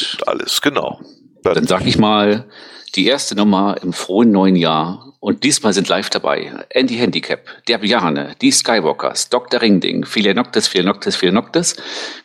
[0.00, 1.00] Läuft alles, genau.
[1.42, 2.46] Dann, Dann sag ich mal
[2.94, 5.08] die erste Nummer im frohen neuen Jahr.
[5.18, 9.62] Und diesmal sind live dabei Andy Handicap, der Bjarne, die Skywalkers, Dr.
[9.62, 11.76] Ringding, Philonoctis, Philonoctis, Philonoctis,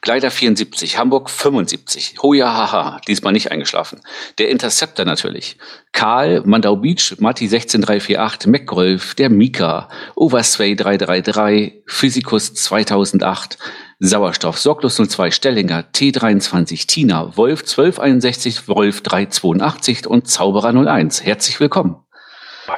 [0.02, 4.02] Gleiter 74, Hamburg 75, Hoja Haha, diesmal nicht eingeschlafen.
[4.40, 5.58] Der Interceptor natürlich.
[5.92, 13.60] Karl, Mandau Beach, Matti 16348, MacGolf, der Mika, Oversway 333, Physikus 2008,
[14.00, 21.24] Sauerstoff, Sorglos 02, Stellinger, T23, Tina, Wolf 1261, Wolf 382 und Zauberer 01.
[21.26, 21.96] Herzlich willkommen.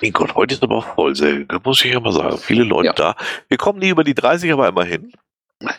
[0.01, 2.37] mein Gott, heute ist aber voll, Selge, muss ich mal sagen.
[2.37, 2.93] Viele Leute Ja.
[2.93, 3.15] da.
[3.49, 5.11] Wir kommen nie über die 30, aber immerhin.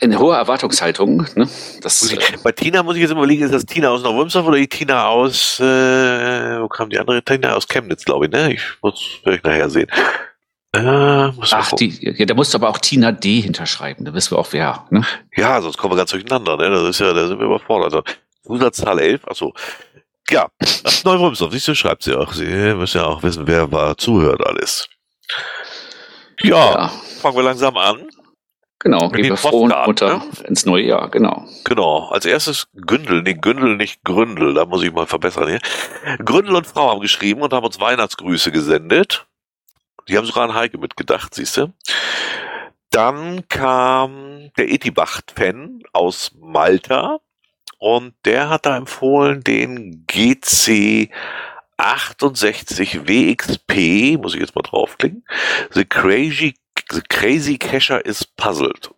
[0.00, 1.26] In hoher Erwartungshaltung.
[1.36, 1.48] Ne?
[1.80, 4.58] Das, äh, ich, bei Tina muss ich jetzt überlegen, ist das Tina aus Neuwürmsdorf oder
[4.58, 7.54] die Tina aus, äh, wo kam die andere Tina?
[7.54, 8.52] Aus Chemnitz, glaube ich, ne?
[8.52, 9.88] Ich muss vielleicht nachher sehen.
[10.72, 14.04] Äh, ach, die, ja, da musst du aber auch Tina D hinterschreiben.
[14.04, 14.86] Da wissen wir auch wer.
[14.90, 15.04] Ne?
[15.36, 16.70] Ja, sonst kommen wir ganz durcheinander, ne?
[16.70, 17.92] Das ist ja, da sind wir überfordert.
[17.92, 18.02] Also,
[18.46, 19.52] Zusatzzahl 11, achso.
[20.30, 22.32] Ja, das Neuwürmsdorf, siehst du, schreibt sie auch.
[22.32, 24.88] Sie müssen ja auch wissen, wer war, zuhört alles.
[26.42, 26.88] Ja, Ja.
[27.20, 28.06] fangen wir langsam an.
[28.78, 31.10] Genau, Mit gehen wir froh und munter ins neue Jahr.
[31.10, 31.46] Genau.
[31.64, 32.08] Genau.
[32.08, 35.60] Als erstes Gündel, nee, Gündel, nicht Gründel, da muss ich mal verbessern hier.
[36.24, 39.26] Gründel und Frau haben geschrieben und haben uns Weihnachtsgrüße gesendet.
[40.10, 41.72] Die haben sogar an Heike mitgedacht, siehst du.
[42.90, 47.20] Dann kam der Etibach-Fan aus Malta
[47.78, 51.10] und der hat da empfohlen den GC
[51.76, 55.24] 68 WXP, muss ich jetzt mal draufklicken.
[55.70, 56.54] The Crazy,
[56.90, 58.90] the crazy Cacher is puzzled.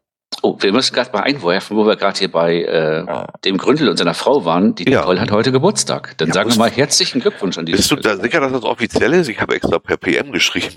[0.43, 3.07] Oh, wir müssen gerade mal einwerfen, wo wir gerade hier bei äh,
[3.45, 4.75] dem Gründel und seiner Frau waren.
[4.75, 5.01] Die Ja.
[5.01, 6.19] Nicole hat heute Geburtstag.
[6.19, 8.65] Dann Ja, sagen wir mal herzlichen Glückwunsch an Bist diese du da sicher, dass das
[8.65, 9.29] offiziell ist?
[9.29, 10.75] Ich habe extra per PM geschrieben.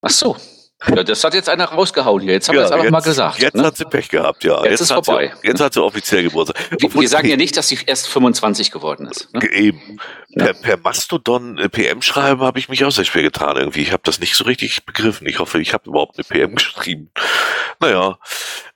[0.00, 0.36] Ach so.
[0.86, 2.34] Ja, das hat jetzt einer rausgehauen hier.
[2.34, 3.40] Jetzt haben wir es Ja, einfach mal gesagt.
[3.40, 3.64] Jetzt ne?
[3.64, 4.64] hat sie Pech gehabt, ja.
[4.64, 5.32] Jetzt ist hat vorbei.
[5.42, 6.56] Sie, jetzt hat sie offiziell Geburtstag.
[6.78, 9.32] wir, wir sagen ja nicht, dass sie erst 25 geworden ist.
[9.34, 9.44] Ne?
[9.50, 9.98] Eben.
[10.28, 10.44] Ja.
[10.44, 13.82] Per, per Mastodon äh, PM schreiben habe ich mich auch sehr schwer getan irgendwie.
[13.82, 15.26] Ich habe das nicht so richtig begriffen.
[15.26, 17.10] Ich hoffe, ich habe überhaupt eine PM geschrieben.
[17.80, 18.18] Naja.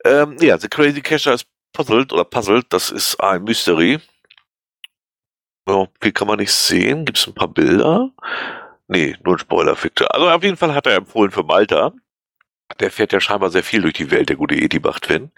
[0.05, 2.67] Ähm, ja, The Crazy Cacher ist puzzled oder puzzled.
[2.71, 4.01] Das ist ein Mystery.
[5.69, 7.05] Ja, viel kann man nicht sehen.
[7.05, 8.11] Gibt es ein paar Bilder?
[8.88, 10.12] Nee, nur ein Spoiler-Fikte.
[10.12, 11.93] Also auf jeden Fall hat er empfohlen für Malta.
[12.81, 15.31] Der fährt ja scheinbar sehr viel durch die Welt, der gute Etibacht-Fan.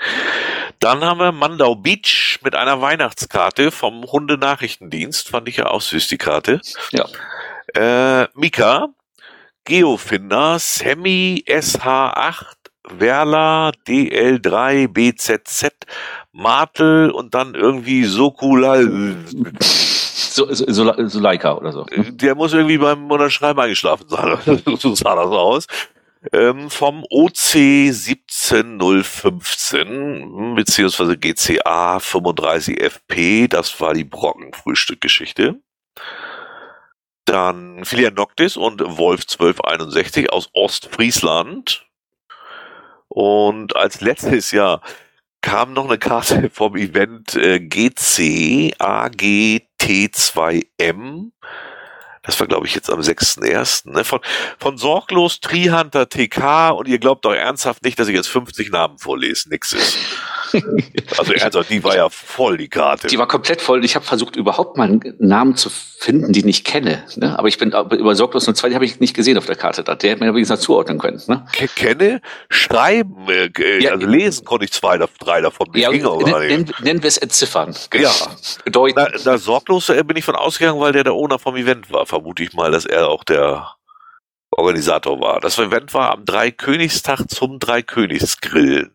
[0.79, 5.29] Dann haben wir Mandau Beach mit einer Weihnachtskarte vom Hundenachrichtendienst.
[5.29, 6.61] Fand ich ja auch süß, die Karte.
[6.93, 7.07] Ja.
[7.75, 8.89] Äh, Mika,
[9.65, 12.55] Geofinder, Sammy SH8,
[12.91, 15.71] Werla, DL3, BZZ,
[16.33, 19.17] Martel und dann irgendwie Sokulal.
[20.17, 21.87] So, so, so, so Leica oder so.
[21.91, 24.39] Der muss irgendwie beim Unterschreiben eingeschlafen sein.
[24.79, 25.67] so sah das aus.
[26.33, 35.57] Ähm, vom OC 17015 beziehungsweise GCA 35FP, das war die Brockenfrühstückgeschichte.
[37.25, 41.89] Dann Filian Noctis und Wolf 1261 aus Ostfriesland.
[43.09, 44.81] Und als letztes Jahr
[45.45, 51.31] kam noch eine Karte vom Event äh, GC AGT2M.
[52.23, 53.91] Das war, glaube ich, jetzt am 6.1.
[53.91, 54.05] Ne?
[54.05, 54.21] Von,
[54.59, 58.97] von Sorglos, Trihunter, TK und ihr glaubt doch ernsthaft nicht, dass ich jetzt 50 Namen
[58.99, 59.51] vorlese.
[59.51, 59.99] Nix ist.
[61.19, 63.07] Also ernsthaft, die war ja voll, die Karte.
[63.09, 63.85] Die war komplett voll.
[63.85, 67.05] Ich habe versucht, überhaupt mal einen Namen zu finden, den ich kenne.
[67.17, 67.39] Ne?
[67.39, 69.85] Aber ich bin über Sorglos und zwei, die habe ich nicht gesehen auf der Karte.
[69.85, 71.21] Da- Der hätte mir wenigstens zuordnen können.
[71.29, 71.47] Ne?
[71.53, 73.51] Ke- kenne, schreiben, äh,
[73.83, 75.69] Ja, also lesen konnte ich zwei, drei davon.
[75.75, 76.81] Ja, ging auch nennen, nicht.
[76.81, 77.75] nennen, wir es entziffern.
[77.95, 78.11] Ja.
[78.65, 78.95] Bedeuten.
[78.97, 82.07] Na, na, sorglos äh, bin ich von ausgegangen, weil der der Owner vom Event war.
[82.07, 83.69] Vermute ich mal, dass er auch der
[84.51, 85.41] Organisator war.
[85.41, 88.95] Das Event war am Dreikönigstag zum Dreikönigsgrillen.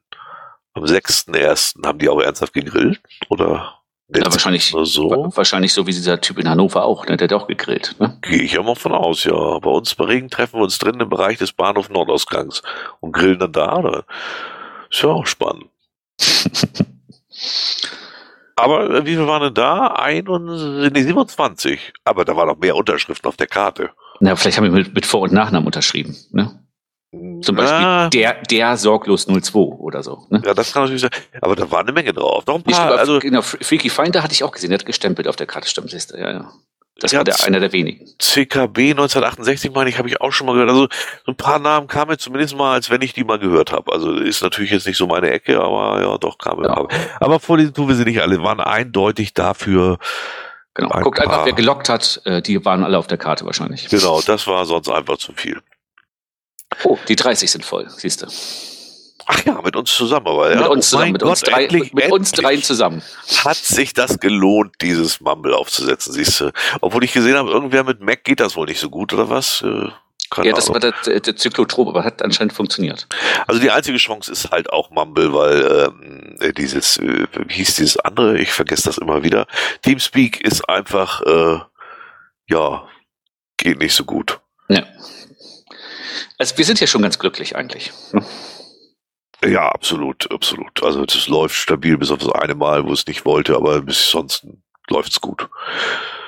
[0.73, 1.85] Am 6.1.
[1.85, 3.01] haben die auch ernsthaft gegrillt?
[3.29, 3.75] Oder?
[4.15, 5.09] Ja, wahrscheinlich, so?
[5.09, 7.05] wa- wahrscheinlich so wie dieser Typ in Hannover auch.
[7.05, 7.15] Ne?
[7.17, 7.95] Der hat auch gegrillt.
[7.99, 8.17] Ne?
[8.21, 9.59] Gehe ich ja mal von aus, ja.
[9.59, 12.63] Bei uns bei Regen treffen wir uns drin im Bereich des Bahnhof Nordausgangs
[13.01, 14.05] und grillen dann da, oder?
[14.89, 15.65] Ist ja auch spannend.
[18.55, 19.87] Aber äh, wie viel waren denn da?
[19.87, 21.93] Ein und, nee, 27.
[22.03, 23.91] Aber da waren noch mehr Unterschriften auf der Karte.
[24.19, 26.15] Na, vielleicht haben wir mit, mit Vor- und Nachnamen unterschrieben.
[26.31, 26.59] Ne?
[27.11, 30.27] Zum Beispiel Na, der, der sorglos 02 oder so.
[30.29, 30.43] Ne?
[30.45, 31.09] Ja, das kann natürlich sein.
[31.41, 32.45] Aber da war eine Menge drauf.
[32.45, 35.27] Noch ein paar, glaube, also genau, Freaky Finder hatte ich auch gesehen, der hat gestempelt
[35.27, 36.51] auf der Karte, stimmt, ja, ja.
[36.99, 38.05] Das Ja, war der, einer der wenigen.
[38.19, 40.69] CKB 1968, meine ich, habe ich auch schon mal gehört.
[40.69, 40.87] Also
[41.25, 43.91] so ein paar Namen kamen mir zumindest mal, als wenn ich die mal gehört habe.
[43.93, 46.73] Also ist natürlich jetzt nicht so meine Ecke, aber ja, doch kamen Ja.
[46.73, 46.87] paar.
[47.21, 49.97] Aber vorlesen tun wir sie nicht alle, waren eindeutig dafür.
[50.73, 50.89] Genau.
[50.89, 53.87] Ein Guckt einfach, wer gelockt hat, äh, die waren alle auf der Karte wahrscheinlich.
[53.87, 55.61] Genau, das war sonst einfach zu viel.
[56.83, 58.27] Oh, die 30 sind voll, siehst du.
[59.31, 60.57] Ach ja, mit uns zusammen, aber ja.
[60.57, 63.03] mit uns oh zusammen, mit Gott, uns drei, endlich, mit uns dreien zusammen.
[63.43, 66.51] Hat sich das gelohnt, dieses Mumble aufzusetzen, siehst du?
[66.81, 69.61] Obwohl ich gesehen habe, irgendwer mit Mac geht das wohl nicht so gut, oder was?
[69.61, 69.89] Äh,
[70.31, 70.81] keine Ja, das Ahnung.
[70.81, 73.07] war der, der Zyklotrop, aber hat anscheinend funktioniert.
[73.47, 77.75] Also die einzige Chance ist halt auch Mumble, weil ähm, äh, dieses, äh, wie hieß
[77.75, 79.47] dieses andere, ich vergesse das immer wieder.
[79.83, 81.59] Teamspeak ist einfach, äh,
[82.47, 82.87] ja,
[83.57, 84.39] geht nicht so gut.
[84.69, 84.83] Ja.
[86.37, 87.91] Also wir sind ja schon ganz glücklich eigentlich.
[89.43, 90.83] Ja, absolut, absolut.
[90.83, 94.09] Also das läuft stabil bis auf das eine Mal, wo es nicht wollte, aber bis
[94.09, 94.45] sonst
[94.89, 95.47] läuft's gut.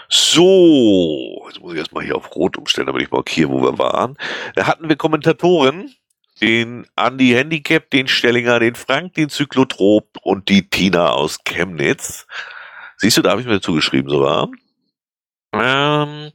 [0.08, 4.18] So, jetzt muss ich erstmal hier auf Rot umstellen, damit ich markiere, wo wir waren.
[4.56, 5.94] Da hatten wir Kommentatoren,
[6.42, 12.28] den Andy Handicap, den Stellinger, den Frank, den Zyklotrop und die Tina aus Chemnitz.
[12.98, 14.50] Siehst du, da habe ich mir dazu geschrieben sogar.
[15.54, 16.32] Ähm,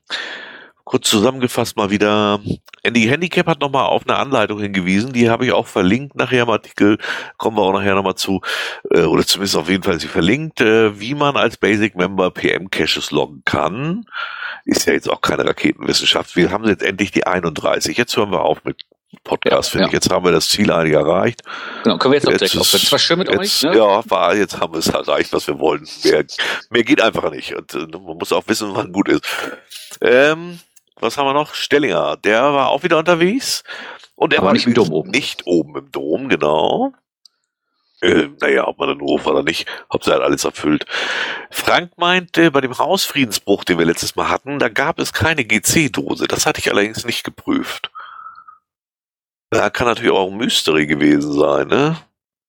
[0.86, 2.40] kurz zusammengefasst mal wieder.
[2.82, 6.50] Andy Handicap hat nochmal auf eine Anleitung hingewiesen, die habe ich auch verlinkt nachher im
[6.50, 6.98] Artikel,
[7.36, 8.40] kommen wir auch nachher nochmal zu,
[8.92, 13.10] äh, oder zumindest auf jeden Fall sie verlinkt, äh, wie man als Basic Member PM-Caches
[13.10, 14.06] loggen kann.
[14.64, 16.36] Ist ja jetzt auch keine Raketenwissenschaft.
[16.36, 17.96] Wir haben jetzt endlich die 31.
[17.96, 18.82] Jetzt hören wir auf mit
[19.24, 19.88] Podcast, Ja, finde ja.
[19.88, 19.92] ich.
[19.94, 21.42] Jetzt haben wir das Ziel eigentlich erreicht.
[21.82, 22.82] Genau, können wir jetzt auch direkt aufhören.
[22.84, 23.62] Es war schön mit Jetzt, euch.
[23.62, 23.76] Ne?
[23.76, 25.86] Ja, war, jetzt haben wir es erreicht, was wir wollen.
[26.04, 26.24] Mehr,
[26.70, 27.54] mehr geht einfach nicht.
[27.56, 29.24] Und äh, man muss auch wissen, wann gut ist.
[30.00, 30.60] Ähm,
[31.00, 31.54] was haben wir noch?
[31.54, 33.62] Stellinger, der war auch wieder unterwegs.
[34.14, 35.10] Und er war nicht im Dom oben.
[35.10, 36.92] Nicht oben im Dom, genau.
[38.02, 40.84] Äh, naja, ob man einen Hof oder nicht, Hauptsache er hat alles erfüllt.
[41.50, 46.28] Frank meinte, bei dem Hausfriedensbruch, den wir letztes Mal hatten, da gab es keine GC-Dose.
[46.28, 47.90] Das hatte ich allerdings nicht geprüft.
[49.50, 51.96] Da kann natürlich auch ein Mystery gewesen sein, ne?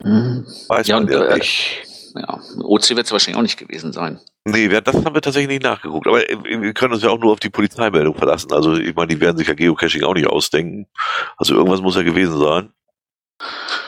[0.04, 0.46] Mhm.
[0.68, 1.84] Weiß Ja, man ja äh, nicht.
[2.16, 4.20] Ja, OC wird es wahrscheinlich auch nicht gewesen sein.
[4.48, 6.08] Nee, wir, das haben wir tatsächlich nicht nachgeguckt.
[6.08, 8.54] Aber äh, wir können uns ja auch nur auf die Polizeimeldung verlassen.
[8.54, 10.88] Also ich meine, die werden sich ja Geocaching auch nicht ausdenken.
[11.36, 12.72] Also irgendwas muss ja gewesen sein.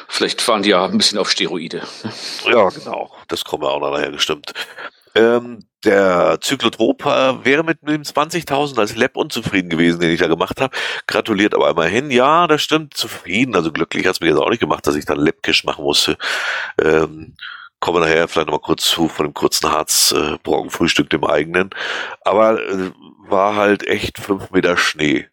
[0.10, 1.82] Vielleicht waren die ja ein bisschen auf Steroide.
[2.46, 3.12] Ja, genau.
[3.30, 4.54] Das kommen wir auch noch nachher gestimmt.
[5.16, 10.28] Ähm, der Zyklotrop äh, wäre mit dem 20.000 als Lab unzufrieden gewesen, den ich da
[10.28, 10.76] gemacht habe.
[11.08, 12.12] Gratuliert aber immerhin.
[12.12, 12.96] Ja, das stimmt.
[12.96, 13.56] Zufrieden.
[13.56, 16.18] Also glücklich hat's mir jetzt auch nicht gemacht, dass ich dann Labcache machen musste.
[16.84, 17.36] Ähm,
[17.80, 21.70] kommen wir nachher vielleicht nochmal kurz zu von dem kurzen Harz äh, Morgenfrühstück, dem eigenen.
[22.22, 22.92] Aber äh,
[23.28, 25.28] war halt echt fünf Meter Schnee.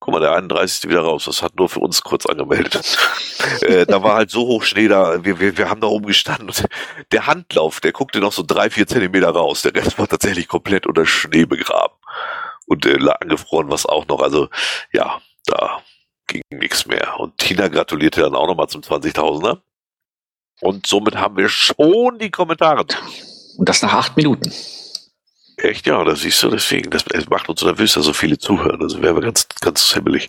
[0.00, 0.88] Guck mal, der 31.
[0.88, 1.24] wieder raus.
[1.24, 2.96] Das hat nur für uns kurz angemeldet.
[3.62, 5.24] äh, da war halt so hoch Schnee da.
[5.24, 6.48] Wir, wir, wir haben da oben gestanden.
[6.48, 6.64] Und
[7.10, 9.62] der Handlauf, der guckte noch so drei, vier Zentimeter raus.
[9.62, 11.94] Der Rest war tatsächlich komplett unter Schnee begraben.
[12.66, 14.22] Und äh, angefroren, was auch noch.
[14.22, 14.48] Also,
[14.92, 15.82] ja, da
[16.28, 17.18] ging nichts mehr.
[17.18, 19.60] Und Tina gratulierte dann auch nochmal zum 20.000er.
[20.60, 22.84] Und somit haben wir schon die Kommentare.
[23.56, 24.52] Und das nach acht Minuten.
[25.56, 26.90] Echt, ja, das siehst du deswegen.
[26.90, 28.80] Das, macht uns nervös, dass so viele zuhören.
[28.80, 30.28] Also wären wir ganz, ganz himmelig.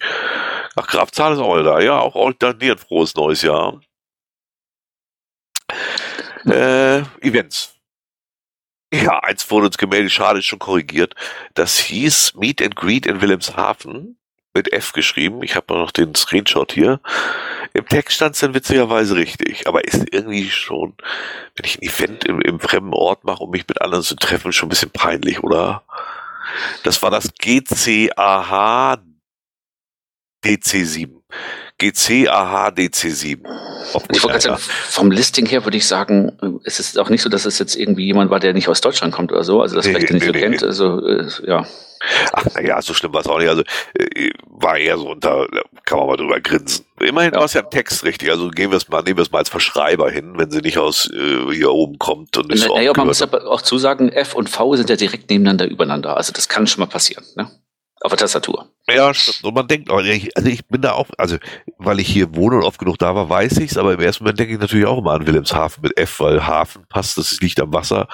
[0.76, 1.80] Ach, Grafzahl ist auch wieder da.
[1.80, 3.80] Ja, auch euch ein frohes neues Jahr.
[6.46, 7.76] Äh, Events.
[8.92, 11.14] Ja, eins wurde uns gemeldet, schade, ist schon korrigiert.
[11.54, 14.18] Das hieß Meet and Greet in Wilhelmshaven.
[14.56, 15.44] Mit F geschrieben.
[15.44, 17.00] Ich habe noch den Screenshot hier.
[17.74, 19.68] Im Text stand es dann witzigerweise richtig.
[19.68, 20.96] Aber ist irgendwie schon,
[21.56, 24.52] wenn ich ein Event im, im fremden Ort mache, um mich mit anderen zu treffen,
[24.52, 25.84] schon ein bisschen peinlich, oder?
[26.84, 28.98] Das war das GCAH
[30.44, 31.22] DC7.
[31.80, 33.40] GCAH DC7.
[34.12, 37.46] Ich wollte sagen, vom Listing her würde ich sagen, es ist auch nicht so, dass
[37.46, 39.94] es jetzt irgendwie jemand war, der nicht aus Deutschland kommt oder so, also das Nee,
[39.94, 40.64] vielleicht nicht nee, so nee, kennt.
[40.64, 41.66] Also äh, ja.
[42.32, 43.50] Ach, naja, so schlimm war es auch nicht.
[43.50, 46.86] Also äh, war eher so unter, da kann man mal drüber grinsen.
[47.00, 48.30] Immerhin war es ja ein Text richtig.
[48.30, 50.78] Also gehen wir es mal, nehmen wir es mal als Verschreiber hin, wenn sie nicht
[50.78, 54.36] aus äh, hier oben kommt und nicht so Naja, man muss aber auch zusagen, F
[54.36, 56.16] und V sind ja direkt nebeneinander übereinander.
[56.16, 57.50] Also das kann schon mal passieren, ne?
[58.02, 58.70] Auf der Tastatur.
[58.90, 59.44] Ja, stimmt.
[59.44, 61.38] Und man denkt, ich, also ich bin da auch, also
[61.78, 64.40] weil ich hier wohne und oft genug da war, weiß ich's, aber im ersten Moment
[64.40, 67.74] denke ich natürlich auch immer an Wilhelmshaven mit F, weil Hafen passt, das liegt am
[67.74, 68.08] Wasser.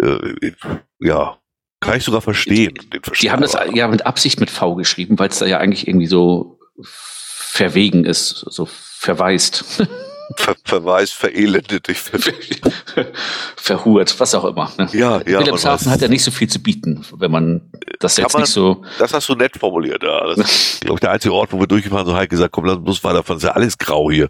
[0.00, 0.52] Äh,
[0.98, 1.38] ja,
[1.80, 2.74] kann ich sogar verstehen.
[2.92, 5.86] Den Die haben das ja mit Absicht mit V geschrieben, weil es da ja eigentlich
[5.86, 9.86] irgendwie so verwegen ist, so verwaist.
[10.36, 11.88] Ver Verweis, verelendet.
[13.56, 14.70] Verhurt, was auch immer.
[14.76, 14.88] Ne?
[14.92, 15.38] Ja, ja.
[15.38, 18.84] Wilhelmshaven hat ja nicht so viel zu bieten, wenn man das jetzt man, nicht so.
[18.98, 20.26] Das hast du nett formuliert, ja.
[20.26, 22.66] Das ist, glaube ich, der einzige Ort, wo wir durchgefahren sind, so halt gesagt, komm,
[22.66, 24.28] lass uns weiter, das ist ja alles grau hier.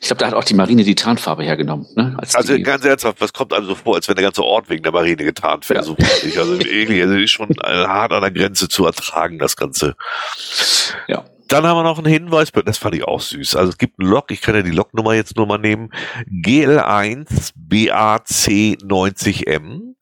[0.00, 1.86] Ich glaube, da hat auch die Marine die Tarnfarbe hergenommen.
[1.94, 2.16] Ne?
[2.18, 4.92] Als also ganz ernsthaft, was kommt also vor, als wenn der ganze Ort wegen der
[4.92, 5.80] Marine getarnt wäre?
[5.80, 5.84] Ja.
[5.84, 5.96] So
[6.40, 9.94] also irgendwie, also ist schon hart an der Grenze zu ertragen, das Ganze.
[11.06, 11.24] Ja.
[11.48, 13.56] Dann haben wir noch einen Hinweis, das fand ich auch süß.
[13.56, 15.90] Also es gibt einen Lok, ich kann ja die Loknummer jetzt nur mal nehmen.
[16.30, 19.94] GL1 BAC 90M.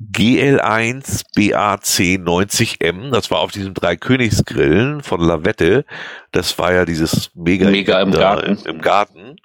[0.00, 5.84] GL1 BAC 90M, das war auf diesem drei Königsgrillen von Lavette.
[6.32, 8.58] Das war ja dieses Mega, Mega im Garten.
[8.66, 9.36] Im Garten.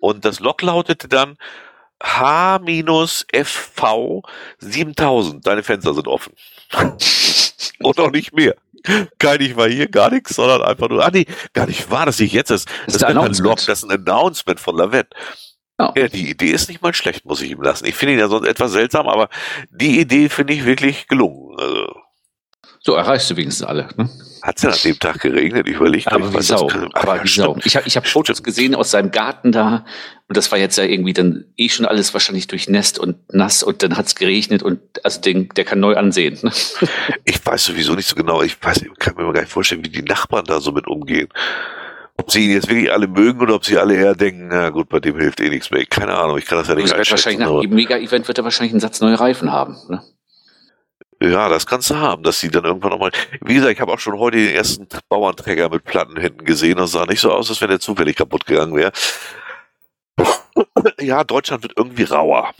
[0.00, 1.36] Und das Lok lautete dann
[2.02, 2.72] H-FV
[4.58, 5.46] 7000.
[5.46, 6.32] Deine Fenster sind offen.
[7.80, 8.56] Und auch nicht mehr.
[9.18, 12.20] Kein ich war hier, gar nichts, sondern einfach nur, ah nee, gar nicht wahr, dass
[12.20, 12.68] ich jetzt ist.
[12.86, 15.10] Das, das ist ein Log, das ist ein Announcement von Lavette.
[15.78, 15.90] Oh.
[15.96, 17.86] Ja, die Idee ist nicht mal schlecht, muss ich ihm lassen.
[17.86, 19.28] Ich finde ihn ja sonst etwas seltsam, aber
[19.70, 21.58] die Idee finde ich wirklich gelungen.
[21.58, 21.94] Also,
[22.80, 23.88] so erreichst du wenigstens alle.
[23.96, 24.08] Ne?
[24.42, 25.68] Hat es ja an dem Tag geregnet?
[25.68, 26.68] Ich überlege aber wie Sau.
[26.94, 27.56] Aber ja, wie Sau.
[27.64, 29.84] Ich habe ich hab Fotos gesehen aus seinem Garten da
[30.26, 33.84] und das war jetzt ja irgendwie dann eh schon alles wahrscheinlich durchnässt und nass und
[33.84, 36.38] dann hat es geregnet und also den, der kann neu ansehen.
[36.42, 36.50] Ne?
[37.24, 38.42] Ich weiß sowieso nicht so genau.
[38.42, 41.28] Ich weiß, ich kann mir gar nicht vorstellen, wie die Nachbarn da so mit umgehen.
[42.16, 44.88] Ob sie ihn jetzt wirklich alle mögen oder ob sie alle eher denken, na gut,
[44.88, 45.84] bei dem hilft eh nichts mehr.
[45.86, 47.10] Keine Ahnung, ich kann das ja nicht einschätzen.
[47.10, 49.76] Wahrscheinlich nach jedem Mega-Event wird er wahrscheinlich einen Satz neue Reifen haben.
[49.88, 50.02] Ne?
[51.22, 53.12] Ja, das kannst du haben, dass sie dann irgendwann nochmal.
[53.42, 56.78] Wie gesagt, ich habe auch schon heute den ersten Bauernträger mit Platten hinten gesehen.
[56.78, 58.90] Das sah nicht so aus, als wenn der zufällig kaputt gegangen wäre.
[61.00, 62.52] ja, Deutschland wird irgendwie rauer.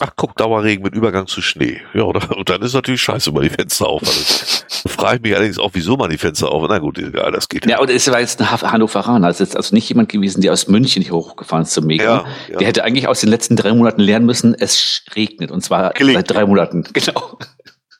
[0.00, 1.80] Ach guck, Dauerregen mit Übergang zu Schnee.
[1.94, 4.02] Ja, oder, und dann ist natürlich scheiße, mal die Fenster auf.
[4.02, 6.66] Also, frage ich mich allerdings auch, wieso man die Fenster auf.
[6.68, 7.72] Na gut, egal, das geht ja.
[7.72, 9.26] Ja, und es war jetzt ein Hannoveraner.
[9.26, 12.04] Also ist also nicht jemand gewesen, der aus München hier hochgefahren ist zum Mega.
[12.04, 12.58] Ja, ja.
[12.58, 15.50] Der hätte eigentlich aus den letzten drei Monaten lernen müssen, es regnet.
[15.50, 16.18] Und zwar Gelingt.
[16.18, 16.84] seit drei Monaten.
[16.92, 17.38] Genau.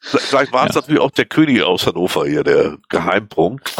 [0.01, 0.81] Vielleicht war es ja.
[0.81, 3.75] natürlich auch der König aus Hannover hier, der Geheimpunkt.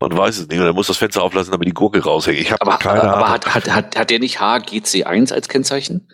[0.00, 0.58] Man weiß es nicht.
[0.58, 2.38] Und er muss das Fenster auflassen, damit die Gurke raushängt.
[2.38, 3.14] Ich habe keine Ahnung.
[3.14, 6.08] Aber hat, hat, hat, hat der nicht HGC1 als Kennzeichen?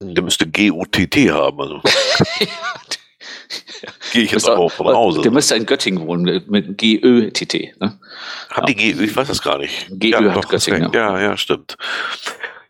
[0.00, 1.60] Der müsste GUTT haben.
[1.60, 1.82] Also.
[4.12, 5.22] Gehe ich jetzt auch von Hause.
[5.22, 7.80] Der müsste in Göttingen wohnen mit GÖTT.
[7.80, 7.98] Ne?
[8.50, 9.04] Haben die GÖ?
[9.04, 9.88] Ich weiß das gar nicht.
[9.90, 10.92] GÖ ja, hat doch, Göttingen.
[10.92, 11.18] Ja.
[11.18, 11.76] ja, ja, stimmt.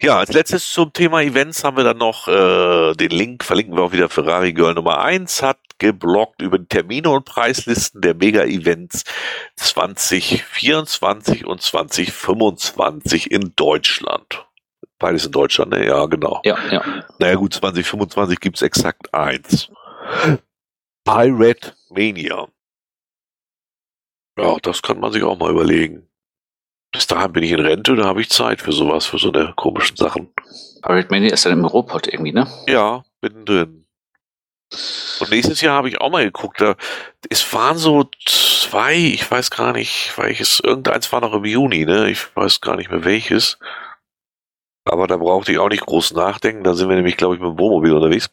[0.00, 3.82] Ja, als letztes zum Thema Events haben wir dann noch äh, den Link, verlinken wir
[3.82, 9.02] auch wieder Ferrari Girl Nummer 1, hat geblockt über Termine und Preislisten der Mega-Events
[9.56, 14.47] 2024 und 2025 in Deutschland.
[14.98, 15.86] Beides in Deutschland, ne?
[15.86, 16.40] Ja, genau.
[16.44, 16.82] Ja, ja.
[17.18, 19.70] Naja gut, 2025 gibt's exakt eins.
[21.04, 22.48] Pirate Mania.
[24.38, 26.08] Ja, das kann man sich auch mal überlegen.
[26.92, 29.52] Bis dahin bin ich in Rente, da habe ich Zeit für sowas, für so eine
[29.56, 30.32] komischen Sachen.
[30.82, 32.46] Pirate Mania ist dann im Robot irgendwie, ne?
[32.66, 33.84] Ja, mittendrin.
[35.20, 36.76] Und nächstes Jahr habe ich auch mal geguckt, da,
[37.28, 42.10] es waren so zwei, ich weiß gar nicht, welches, irgendeins war noch im Juni, ne?
[42.10, 43.58] Ich weiß gar nicht mehr welches.
[44.88, 46.64] Aber da brauchte ich auch nicht groß nachdenken.
[46.64, 48.30] Da sind wir nämlich, glaube ich, mit dem Wohnmobil unterwegs.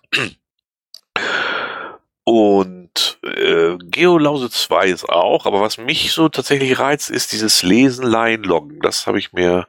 [2.24, 8.06] Und äh, Geolause 2 ist auch, aber was mich so tatsächlich reizt, ist dieses Lesen,
[8.06, 8.80] Leihen, Loggen.
[8.82, 9.68] Das habe ich mir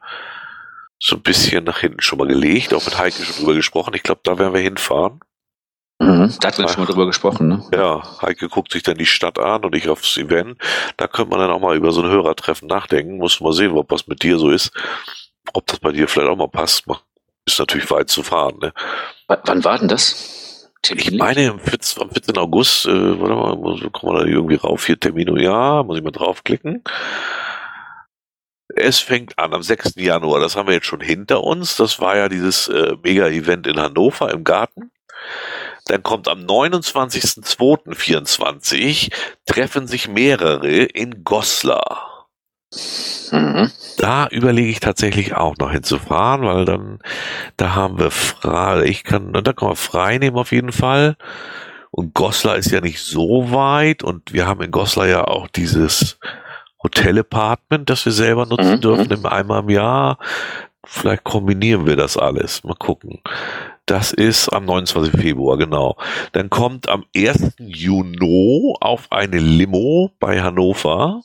[0.98, 3.92] so ein bisschen nach hinten schon mal gelegt, auch mit Heike schon drüber gesprochen.
[3.94, 5.20] Ich glaube, da werden wir hinfahren.
[5.98, 7.64] Mhm, da hatten wir schon mal drüber gesprochen, ne?
[7.72, 10.58] Ja, Heike guckt sich dann die Stadt an und ich aufs Event.
[10.96, 13.18] Da könnte man dann auch mal über so ein Hörertreffen nachdenken.
[13.18, 14.72] Muss mal sehen, ob was mit dir so ist
[15.52, 16.84] ob das bei dir vielleicht auch mal passt,
[17.46, 18.58] ist natürlich weit zu fahren.
[18.60, 18.72] Ne?
[19.28, 20.70] W wann war denn das?
[20.82, 21.04] Termin?
[21.04, 22.36] Ich meine am 14, am 14.
[22.36, 26.04] August, äh, warte mal, muss, kommen wir da irgendwie rauf, hier Termino, ja, muss ich
[26.04, 26.82] mal draufklicken.
[28.74, 29.94] Es fängt an am 6.
[29.96, 31.76] Januar, das haben wir jetzt schon hinter uns.
[31.76, 34.90] Das war ja dieses äh, Mega-Event in Hannover im Garten.
[35.86, 39.10] Dann kommt am 29.02.24
[39.46, 42.15] treffen sich mehrere in Goslar.
[43.32, 43.70] Mhm.
[43.98, 46.98] Da überlege ich tatsächlich auch noch hinzufahren, weil dann,
[47.56, 51.16] da haben wir frei, ich kann, da kann man frei nehmen auf jeden Fall.
[51.90, 56.18] Und Goslar ist ja nicht so weit und wir haben in Goslar ja auch dieses
[56.82, 58.80] Hotel-Apartment, das wir selber nutzen mhm.
[58.80, 60.18] dürfen, im einmal im Jahr.
[60.84, 62.62] Vielleicht kombinieren wir das alles.
[62.62, 63.20] Mal gucken.
[63.86, 65.20] Das ist am 29.
[65.20, 65.96] Februar, genau.
[66.32, 67.54] Dann kommt am 1.
[67.58, 71.22] Juni auf eine Limo bei Hannover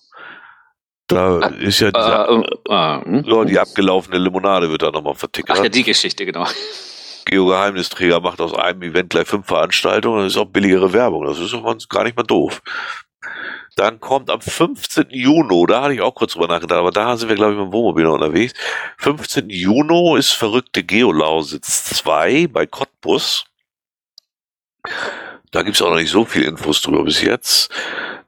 [1.11, 5.57] da ist ja dieser, äh, äh, äh, ja, die abgelaufene Limonade wird da nochmal vertickert.
[5.57, 6.45] Ach ja, die Geschichte, genau.
[7.25, 11.25] Geo-Geheimnisträger macht aus einem Event gleich fünf Veranstaltungen, das ist auch billigere Werbung.
[11.25, 11.55] Das ist
[11.89, 12.61] gar nicht mal doof.
[13.75, 15.07] Dann kommt am 15.
[15.11, 17.67] Juni, da hatte ich auch kurz drüber nachgedacht, aber da sind wir, glaube ich, mit
[17.67, 18.53] dem Wohnmobil noch unterwegs.
[18.97, 19.49] 15.
[19.49, 23.45] Juni ist verrückte Geolausitz 2 bei Cottbus.
[25.51, 27.69] Da gibt's auch noch nicht so viel Infos drüber bis jetzt.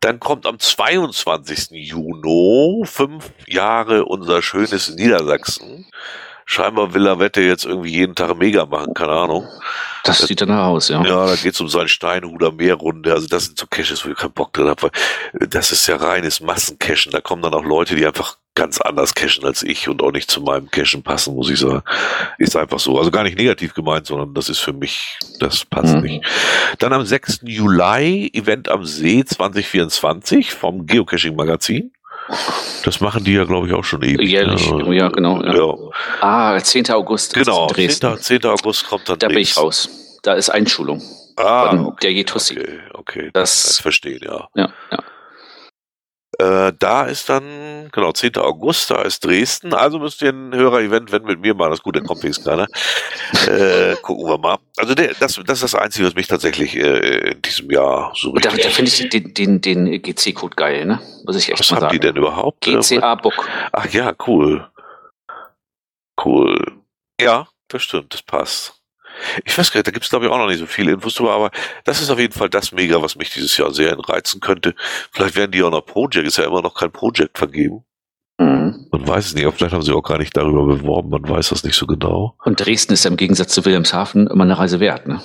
[0.01, 1.71] Dann kommt am 22.
[1.71, 5.85] Juni fünf Jahre unser schönes Niedersachsen.
[6.45, 9.47] Scheinbar will er Wette jetzt irgendwie jeden Tag mega machen, keine Ahnung.
[10.03, 11.01] Das sieht danach aus, ja.
[11.05, 13.13] Ja, da geht's um seinen Steinhuder Meerrunde.
[13.13, 14.91] Also das sind so Caches, wo ich keinen Bock drin habe.
[15.33, 17.13] Das ist ja reines Massencachen.
[17.13, 20.29] Da kommen dann auch Leute, die einfach ganz anders cashen als ich und auch nicht
[20.29, 21.83] zu meinem Cashen passen, muss ich sagen.
[22.37, 22.97] Ist einfach so.
[22.97, 26.01] Also gar nicht negativ gemeint, sondern das ist für mich, das passt mhm.
[26.01, 26.25] nicht.
[26.79, 27.41] Dann am 6.
[27.43, 31.91] Juli, Event am See 2024 vom Geocaching Magazin.
[32.85, 34.29] Das machen die ja, glaube ich, auch schon ewig.
[34.29, 35.43] Jährlich, ja, ja genau.
[35.43, 35.55] Ja.
[35.55, 35.75] ja.
[36.21, 36.89] Ah, 10.
[36.91, 37.33] August.
[37.33, 38.17] Genau, 10.
[38.17, 38.45] 10.
[38.45, 39.19] August kommt dann.
[39.19, 39.89] Da bin ich raus.
[40.21, 41.01] Da ist Einschulung.
[41.35, 42.59] Ah, okay, der Jetussi.
[42.59, 43.29] Okay, okay.
[43.33, 44.47] Das, das verstehen, ja.
[44.55, 44.99] Ja, ja.
[46.39, 48.37] Äh, da ist dann, genau, 10.
[48.37, 49.73] August, da ist Dresden.
[49.73, 52.67] Also müsst ihr ein Hörer-Event, wenn mit mir mal, das gut, dann kommt wenigstens keiner.
[53.47, 54.57] Äh, gucken wir mal.
[54.77, 58.31] Also der, das, das ist das Einzige, was mich tatsächlich äh, in diesem Jahr so
[58.31, 58.51] richtig...
[58.51, 60.99] Da, da finde ich den, den, den GC-Code geil, ne?
[61.25, 61.85] Muss ich echt was mal sagen.
[61.85, 62.61] Was haben die denn überhaupt?
[62.61, 63.47] GCA-Book.
[63.71, 64.67] Ach ja, cool.
[66.23, 66.59] Cool.
[67.19, 68.72] Ja, das stimmt, das passt.
[69.45, 71.15] Ich weiß gar nicht, da gibt es glaube ich auch noch nicht so viele Infos
[71.15, 71.51] drüber, aber
[71.83, 74.75] das ist auf jeden Fall das Mega, was mich dieses Jahr sehr reizen könnte.
[75.11, 77.83] Vielleicht werden die auch noch Project, ist ja immer noch kein Project vergeben.
[78.37, 78.87] Mhm.
[78.91, 81.49] Man weiß es nicht, aber vielleicht haben sie auch gar nicht darüber beworben, man weiß
[81.49, 82.35] das nicht so genau.
[82.43, 85.21] Und Dresden ist ja im Gegensatz zu Wilhelmshaven immer eine Reise wert, ne?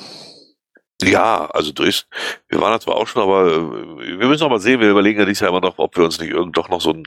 [1.01, 2.09] Ja, also Dresden,
[2.49, 5.21] wir waren da zwar auch schon, aber äh, wir müssen auch mal sehen, wir überlegen
[5.21, 7.07] ja dieses Jahr immer noch, ob wir uns nicht irgend doch noch so ein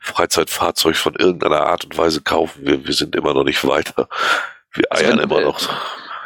[0.00, 2.64] Freizeitfahrzeug von irgendeiner Art und Weise kaufen.
[2.64, 4.08] Wir, wir sind immer noch nicht weiter.
[4.72, 5.58] Wir eiern also immer noch.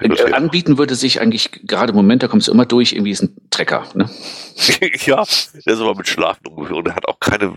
[0.00, 3.22] Äh, anbieten würde sich eigentlich gerade im Moment, da kommst du immer durch, irgendwie ist
[3.22, 3.84] ein Trecker.
[3.94, 4.10] Ne?
[5.06, 5.24] ja,
[5.64, 7.54] der ist aber mit Schlafen ungefähr und der hat auch keine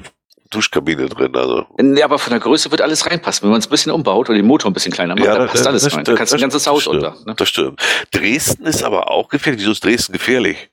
[0.50, 1.36] Duschkabine drin.
[1.36, 1.66] Also.
[1.80, 3.44] Ja, aber von der Größe wird alles reinpassen.
[3.44, 5.48] Wenn man es ein bisschen umbaut oder den Motor ein bisschen kleiner macht, ja, dann
[5.48, 6.04] passt alles rein.
[6.04, 7.16] Da kannst du ein ganzes Haus unter.
[7.26, 7.36] Ne?
[7.36, 7.82] Das stimmt.
[8.12, 9.62] Dresden ist aber auch gefährlich.
[9.62, 10.70] Wieso ist Dresden gefährlich?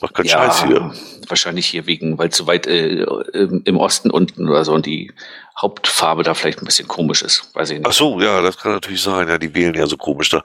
[0.00, 0.92] Macht keinen ja, Scheiß hier.
[1.26, 5.12] Wahrscheinlich hier wegen, weil zu weit äh, im Osten unten oder so und die
[5.60, 7.50] Hauptfarbe da vielleicht ein bisschen komisch ist.
[7.54, 7.88] Weiß ich nicht.
[7.88, 9.28] Ach so, ja, das kann natürlich sein.
[9.28, 10.42] Ja, die wählen ja so komisch da.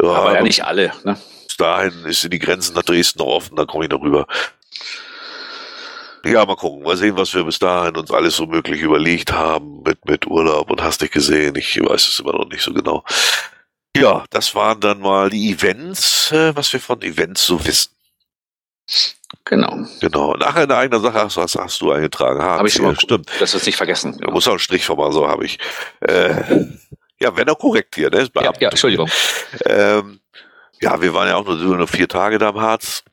[0.00, 0.92] Ja, aber ja nicht alle.
[1.04, 1.18] Ne?
[1.46, 4.26] Bis dahin ist die Grenzen nach Dresden noch offen, dann komme ich noch rüber.
[6.24, 6.84] Ja, mal gucken.
[6.84, 10.70] Mal sehen, was wir bis dahin uns alles so möglich überlegt haben mit, mit Urlaub
[10.70, 11.56] und hast dich gesehen.
[11.56, 13.04] Ich weiß es immer noch nicht so genau.
[13.96, 17.90] Ja, das waren dann mal die Events, äh, was wir von Events so wissen.
[19.44, 19.86] Genau.
[20.00, 20.34] Genau.
[20.34, 22.42] Nachher eine eigene Sache hast, hast, hast du eingetragen.
[22.42, 22.96] Habe ich schon mal.
[22.98, 23.30] Stimmt.
[23.40, 24.18] Das ist nicht vergessen.
[24.20, 25.58] Da muss auch einen Strich mal so habe ich.
[26.00, 26.66] Äh,
[27.22, 28.28] ja, wenn auch korrekt hier, ne?
[28.34, 29.08] Ja, ja, Entschuldigung.
[29.66, 30.20] Ähm,
[30.80, 33.04] ja, wir waren ja auch nur, nur vier Tage da im Harz.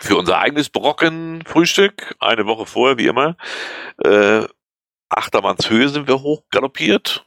[0.00, 3.36] Für unser eigenes Brocken-Frühstück, eine Woche vorher, wie immer.
[4.02, 4.44] Äh,
[5.08, 7.26] Achtermannshöhe sind wir hochgaloppiert.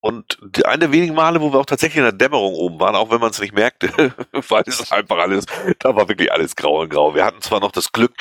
[0.00, 2.94] Und die, eine der wenigen Male, wo wir auch tatsächlich in der Dämmerung oben waren,
[2.94, 3.88] auch wenn man es nicht merkte,
[4.32, 5.46] weil es einfach alles,
[5.80, 7.14] da war wirklich alles grau und grau.
[7.14, 8.14] Wir hatten zwar noch das Glück,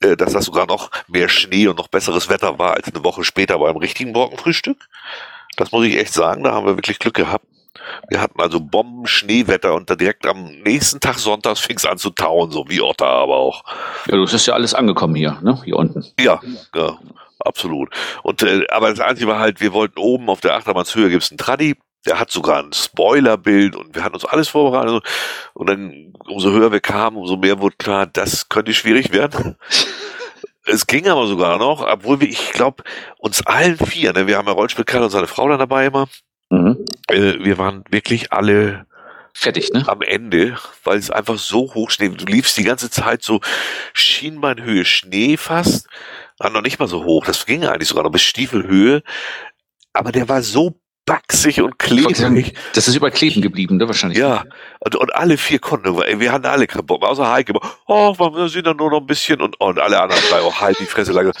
[0.00, 3.24] äh, dass das sogar noch mehr Schnee und noch besseres Wetter war als eine Woche
[3.24, 4.88] später beim richtigen Brockenfrühstück.
[5.56, 7.46] Das muss ich echt sagen, da haben wir wirklich Glück gehabt.
[8.08, 12.10] Wir hatten also Bomben-Schneewetter und da direkt am nächsten Tag sonntags fing es an zu
[12.10, 13.64] tauen, so wie Otter aber auch.
[14.06, 15.60] Ja, das ist ja alles angekommen hier, ne?
[15.64, 16.04] Hier unten.
[16.18, 16.40] Ja,
[16.74, 16.98] ja,
[17.38, 17.90] absolut.
[18.22, 21.38] Und äh, aber das Einzige war halt, wir wollten oben auf der Achtermannshöhe gibt's einen
[21.38, 25.02] Tradi, der hat sogar ein Spoilerbild und wir hatten uns alles vorbereitet.
[25.54, 29.56] Und dann, umso höher wir kamen, umso mehr wurde klar, das könnte schwierig werden.
[30.66, 32.82] Es ging aber sogar noch, obwohl wir, ich glaube,
[33.18, 36.08] uns allen vier, ne, wir haben ja Rollspiel und seine Frau dann dabei immer,
[36.50, 36.84] mhm.
[37.08, 38.86] äh, wir waren wirklich alle
[39.32, 39.84] fertig, ne?
[39.86, 43.40] Am Ende, weil es einfach so hoch Schnee, du liefst die ganze Zeit so
[43.92, 45.88] Schienbeinhöhe Schnee fast,
[46.38, 49.02] war noch nicht mal so hoch, das ging eigentlich sogar noch bis Stiefelhöhe,
[49.92, 52.52] aber der war so backsig und klebrig.
[52.74, 54.18] Das ist überkleben geblieben, ne, wahrscheinlich.
[54.18, 54.44] Ja,
[54.80, 57.54] und, und alle vier konnten, wir hatten alle keinen Bock, außer Heike,
[57.86, 60.78] oh, wir sind da nur noch ein bisschen und, und alle anderen drei, oh, halt
[60.80, 61.32] die Fresse lange.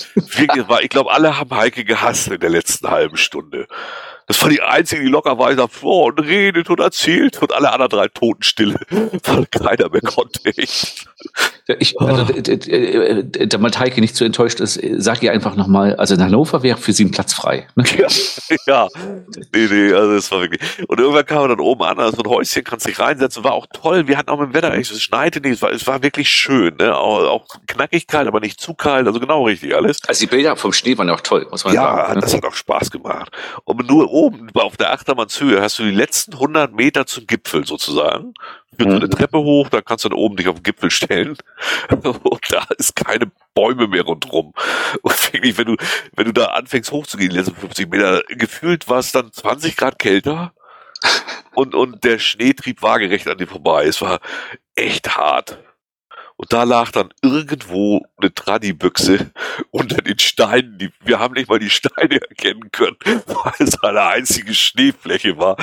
[0.82, 3.66] Ich glaube, alle haben Heike gehasst in der letzten halben Stunde.
[4.26, 7.90] Das war die einzige, die locker war, vor und redet und erzählt und alle anderen
[7.90, 10.40] drei Totenstille, weil keiner mehr konnte.
[10.44, 11.06] Ich.
[11.80, 12.24] Ich, also,
[13.46, 16.92] damit Heike nicht zu enttäuscht ist, sag ihr einfach nochmal, also in Hannover wäre für
[16.92, 17.66] sie ein Platz frei.
[17.74, 17.84] Ne?
[17.96, 18.08] Ja,
[18.66, 18.88] ja,
[19.52, 20.60] nee, nee, also es war wirklich.
[20.86, 23.66] Und irgendwann kam er dann oben an, also ein Häuschen kannst dich reinsetzen, war auch
[23.72, 24.06] toll.
[24.06, 26.76] Wir hatten auch mit dem Wetter, es schneite nicht, es war, es war wirklich schön,
[26.76, 26.96] ne?
[26.96, 30.00] Auch, auch knackig kalt, aber nicht zu kalt, also genau richtig alles.
[30.06, 32.08] Also die Bilder vom Schnee waren ja auch toll, muss man ja, sagen.
[32.08, 32.20] Ja, ne?
[32.20, 33.32] das hat auch Spaß gemacht.
[33.64, 38.32] Und nur oben auf der Achtermannshöhe hast du die letzten 100 Meter zum Gipfel sozusagen.
[38.76, 39.10] Führt so eine Mhm.
[39.10, 41.36] Treppe hoch, da kannst du dann oben dich auf den Gipfel stellen.
[42.02, 44.54] Und da ist keine Bäume mehr rundrum.
[45.02, 45.76] Und wirklich, wenn du,
[46.14, 49.98] wenn du da anfängst hochzugehen, die letzten 50 Meter, gefühlt war es dann 20 Grad
[49.98, 50.52] kälter.
[51.54, 53.86] Und, und der Schnee trieb waagerecht an dir vorbei.
[53.86, 54.20] Es war
[54.74, 55.58] echt hart.
[56.38, 59.30] Und da lag dann irgendwo eine Tradibüchse
[59.70, 60.76] unter den Steinen.
[60.76, 65.56] Die, wir haben nicht mal die Steine erkennen können, weil es eine einzige Schneefläche war.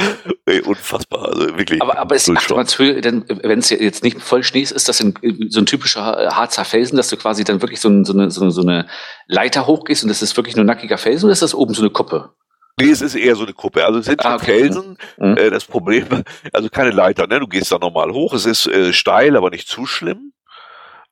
[0.45, 1.27] Ey, unfassbar.
[1.29, 1.79] Also wirklich.
[1.81, 2.41] Aber, aber ist Durchschau.
[2.41, 5.13] Achtermannshöhe, denn wenn es jetzt nicht voll Schnee ist, ist das ein,
[5.49, 6.01] so ein typischer
[6.35, 8.87] Harzer Felsen, dass du quasi dann wirklich so, ein, so, eine, so, eine, so eine
[9.27, 11.91] Leiter hochgehst und das ist wirklich nur nackiger Felsen oder ist das oben so eine
[11.91, 12.31] Kuppe?
[12.79, 13.85] Nee, es ist eher so eine Kuppe.
[13.85, 14.59] Also es sind Ah, schon okay.
[14.61, 14.97] Felsen.
[15.19, 15.37] Mhm.
[15.37, 16.07] Äh, das Problem,
[16.51, 17.39] also keine Leiter, ne?
[17.39, 18.33] Du gehst da normal hoch.
[18.33, 20.33] Es ist äh, steil, aber nicht zu schlimm.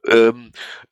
[0.07, 0.51] Ähm,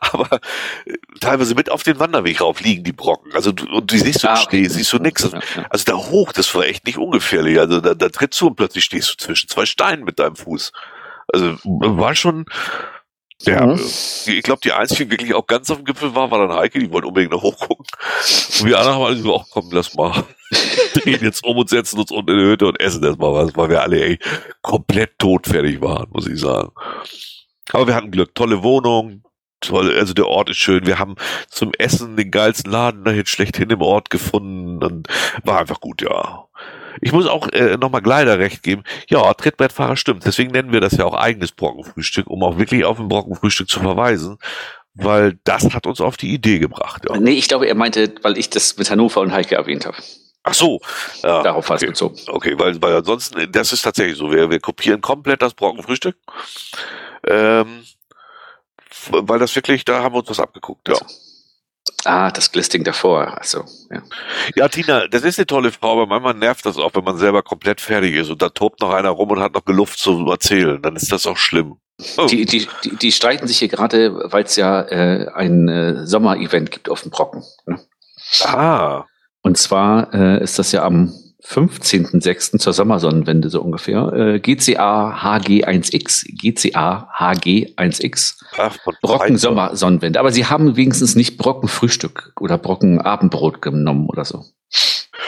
[0.00, 0.40] aber
[0.84, 3.32] äh, teilweise mit auf den Wanderweg rauf liegen die Brocken.
[3.34, 5.22] Also du, und du siehst du Ah, Schnee, siehst du nix.
[5.30, 5.40] Ja.
[5.70, 7.58] Also da hoch, das war echt nicht ungefährlich.
[7.58, 10.72] Also da, da trittst du und plötzlich stehst du zwischen zwei Steinen mit deinem Fuß.
[11.32, 12.44] Also war schon,
[13.44, 13.80] ja, Mhm.
[14.26, 16.78] ich glaube, die einzigen, die wirklich auch ganz auf dem Gipfel war, war dann Heike,
[16.78, 17.86] die wollten unbedingt noch hochgucken.
[18.60, 20.24] Und wir anderen haben alle so, ach komm, lass mal.
[20.94, 23.70] Drehen jetzt um und setzen uns unten in die Hütte und essen erstmal was, weil
[23.70, 24.18] wir alle ey,
[24.60, 26.70] komplett todfertig waren, muss ich sagen.
[27.70, 29.22] Aber wir hatten Glück, tolle Wohnung,
[29.60, 30.86] toll, also der Ort ist schön.
[30.86, 31.14] Wir haben
[31.48, 35.08] zum Essen den geilsten Laden dahin schlechthin im Ort gefunden und
[35.44, 36.46] war einfach gut, ja.
[37.00, 38.84] Ich muss auch äh, nochmal Gleider recht geben.
[39.08, 40.26] Ja, Trittbrettfahrer stimmt.
[40.26, 43.80] Deswegen nennen wir das ja auch eigenes Brockenfrühstück, um auch wirklich auf ein Brockenfrühstück zu
[43.80, 44.36] verweisen,
[44.94, 47.02] weil das hat uns auf die Idee gebracht.
[47.08, 47.16] Ja.
[47.16, 49.96] Nee, ich glaube, er meinte, weil ich das mit Hannover und Heike erwähnt habe.
[50.44, 50.80] Ach so.
[51.22, 51.90] Ja, Darauf war es okay.
[51.90, 52.16] bezogen.
[52.26, 54.30] Okay, weil, weil ansonsten, das ist tatsächlich so.
[54.30, 56.16] Wir, wir kopieren komplett das Brockenfrühstück.
[57.26, 57.84] Ähm,
[59.10, 60.96] weil das wirklich, da haben wir uns was abgeguckt, ja.
[62.04, 63.26] Ah, das Glisting davor.
[63.38, 64.02] Achso, ja.
[64.54, 67.42] Ja, Tina, das ist eine tolle Frau, aber manchmal nervt das auch, wenn man selber
[67.42, 70.80] komplett fertig ist und da tobt noch einer rum und hat noch Luft zu erzählen.
[70.80, 71.76] Dann ist das auch schlimm.
[72.16, 72.26] Oh.
[72.26, 76.70] Die, die, die, die streiten sich hier gerade, weil es ja äh, ein äh, Sommer-Event
[76.70, 77.42] gibt auf dem Brocken.
[77.66, 77.80] Ne?
[78.44, 79.04] Ah,
[79.42, 81.12] Und zwar äh, ist das ja am
[81.44, 82.58] 15.06.
[82.58, 84.12] zur Sommersonnenwende so ungefähr.
[84.12, 90.20] Äh, GCA HG1X, GCA HG1X, ach, von Brocken Sommersonnenwende.
[90.20, 94.44] Aber sie haben wenigstens nicht Brocken Frühstück oder Brocken Abendbrot genommen oder so.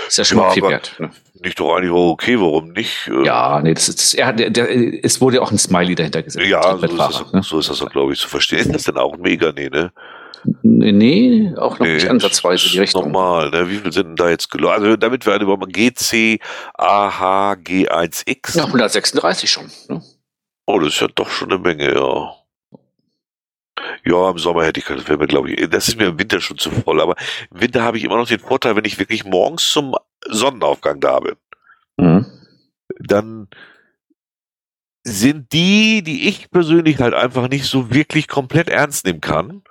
[0.09, 0.95] Ist ja schon Ja, mal viel wert.
[0.99, 1.11] Ne?
[1.43, 3.09] Nicht doch eigentlich auch okay, warum nicht?
[3.09, 6.23] Äh, Ja, nee, das ist, hat- der, der, es wurde ja auch ein Smiley dahinter
[6.23, 6.47] gesetzt.
[6.47, 7.43] Ja, so ist, das, ne?
[7.43, 8.59] so ist das, glaube ich, zu verstehen.
[8.61, 9.53] Ist das denn auch Mega?
[9.53, 9.93] Nee, ne?
[10.63, 13.11] Nee, nee, auch noch Nee, nicht ansatzweise die Richtung.
[13.11, 13.71] Normal, ne?
[13.71, 14.83] Wie viel sind denn da jetzt gelaufen?
[14.85, 16.39] Also, damit wir eine über GC,
[16.75, 18.57] AH, G1X.
[18.57, 19.71] Ja, 136 schon.
[19.89, 20.03] Ne?
[20.67, 22.35] Oh, das ist ja doch schon eine Menge, ja.
[24.05, 26.41] Ja, im Sommer hätte ich, das wäre mir, glaube ich, das ist mir im Winter
[26.41, 27.17] schon zu voll, aber
[27.51, 29.95] im Winter habe ich immer noch den Vorteil, wenn ich wirklich morgens zum
[30.27, 31.35] Sonnenaufgang da bin,
[31.97, 32.27] Mhm.
[33.01, 33.49] dann
[35.03, 39.63] sind die, die ich persönlich halt einfach nicht so wirklich komplett ernst nehmen kann.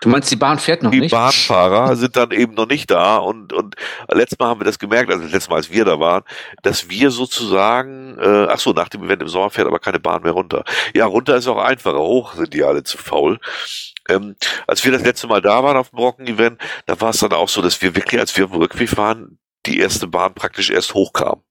[0.00, 1.10] Du meinst, die Bahn fährt noch Die nicht?
[1.10, 3.74] Bahnfahrer sind dann eben noch nicht da und, und
[4.12, 6.22] letztes Mal haben wir das gemerkt, also letztes Mal, als wir da waren,
[6.62, 10.22] dass wir sozusagen, äh, ach so, nach dem Event im Sommer fährt aber keine Bahn
[10.22, 10.64] mehr runter.
[10.94, 13.40] Ja, runter ist auch einfacher, hoch sind die alle zu faul.
[14.08, 17.32] Ähm, als wir das letzte Mal da waren auf dem Brocken-Event, da war es dann
[17.32, 20.70] auch so, dass wir wirklich, als wir auf dem Rückweg waren, die erste Bahn praktisch
[20.70, 21.42] erst hochkam.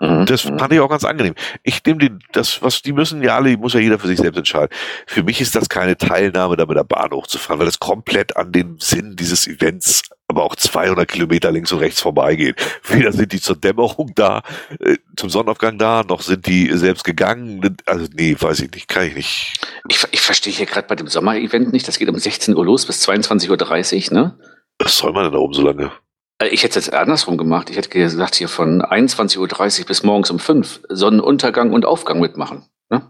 [0.00, 0.26] Mhm.
[0.26, 1.34] Das fand ich auch ganz angenehm.
[1.62, 4.38] Ich nehme die, das, was die müssen ja alle, muss ja jeder für sich selbst
[4.38, 4.70] entscheiden.
[5.06, 8.52] Für mich ist das keine Teilnahme, da mit der Bahn hochzufahren, weil das komplett an
[8.52, 12.56] den Sinn dieses Events, aber auch 200 Kilometer links und rechts vorbeigeht.
[12.88, 14.42] Weder sind die zur Dämmerung da,
[14.80, 17.76] äh, zum Sonnenaufgang da, noch sind die selbst gegangen.
[17.86, 19.60] Also nee, weiß ich nicht, kann ich nicht.
[19.88, 21.86] Ich, ich verstehe hier gerade bei dem Sommer-Event nicht.
[21.86, 24.38] Das geht um 16 Uhr los bis 22.30 Uhr, ne?
[24.78, 25.92] Was soll man denn da oben so lange?
[26.38, 27.70] Äh, Ich hätte es jetzt andersrum gemacht.
[27.70, 32.64] Ich hätte gesagt, hier von 21.30 Uhr bis morgens um 5 Sonnenuntergang und Aufgang mitmachen.
[32.90, 33.02] Ne?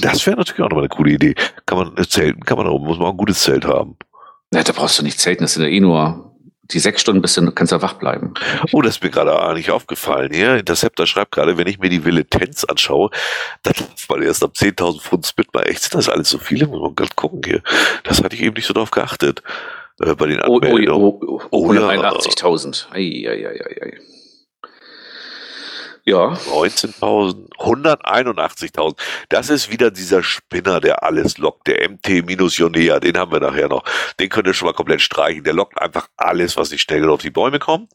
[0.00, 1.34] Das wäre natürlich auch nochmal eine coole Idee.
[1.66, 3.96] Kann man äh, zelten, kann man oben, muss man auch ein gutes Zelt haben.
[4.52, 6.30] Ja, da brauchst du nicht zelten, das sind ja eh nur
[6.70, 8.32] die sechs Stunden, bis du kannst ja wach bleiben.
[8.72, 10.56] Oh, das ist mir gerade auch nicht aufgefallen hier.
[10.56, 13.10] Interceptor schreibt gerade, wenn ich mir die Villetenz anschaue,
[13.64, 15.82] dann läuft man erst ab 10.000 Pfund Spit mal echt.
[15.82, 16.66] Sind das alles so viele?
[16.66, 17.62] Muss man gerade gucken hier.
[18.04, 19.42] Das hatte ich eben nicht so drauf geachtet.
[20.02, 21.02] Äh, bei den Oh, oh, Anmeldungen.
[21.02, 21.88] oh, oh, Oh, ja.
[21.88, 22.86] 181.000.
[22.94, 23.98] Ei, ei, ei, ei, ei.
[26.06, 26.34] Ja.
[26.34, 28.96] 19.000, 181.000.
[29.30, 31.66] Das ist wieder dieser Spinner, der alles lockt.
[31.66, 33.84] Der MT-Jonea, den haben wir nachher noch.
[34.20, 35.44] Den könnt ihr schon mal komplett streichen.
[35.44, 37.90] Der lockt einfach alles, was nicht schnell genug auf die Bäume kommt.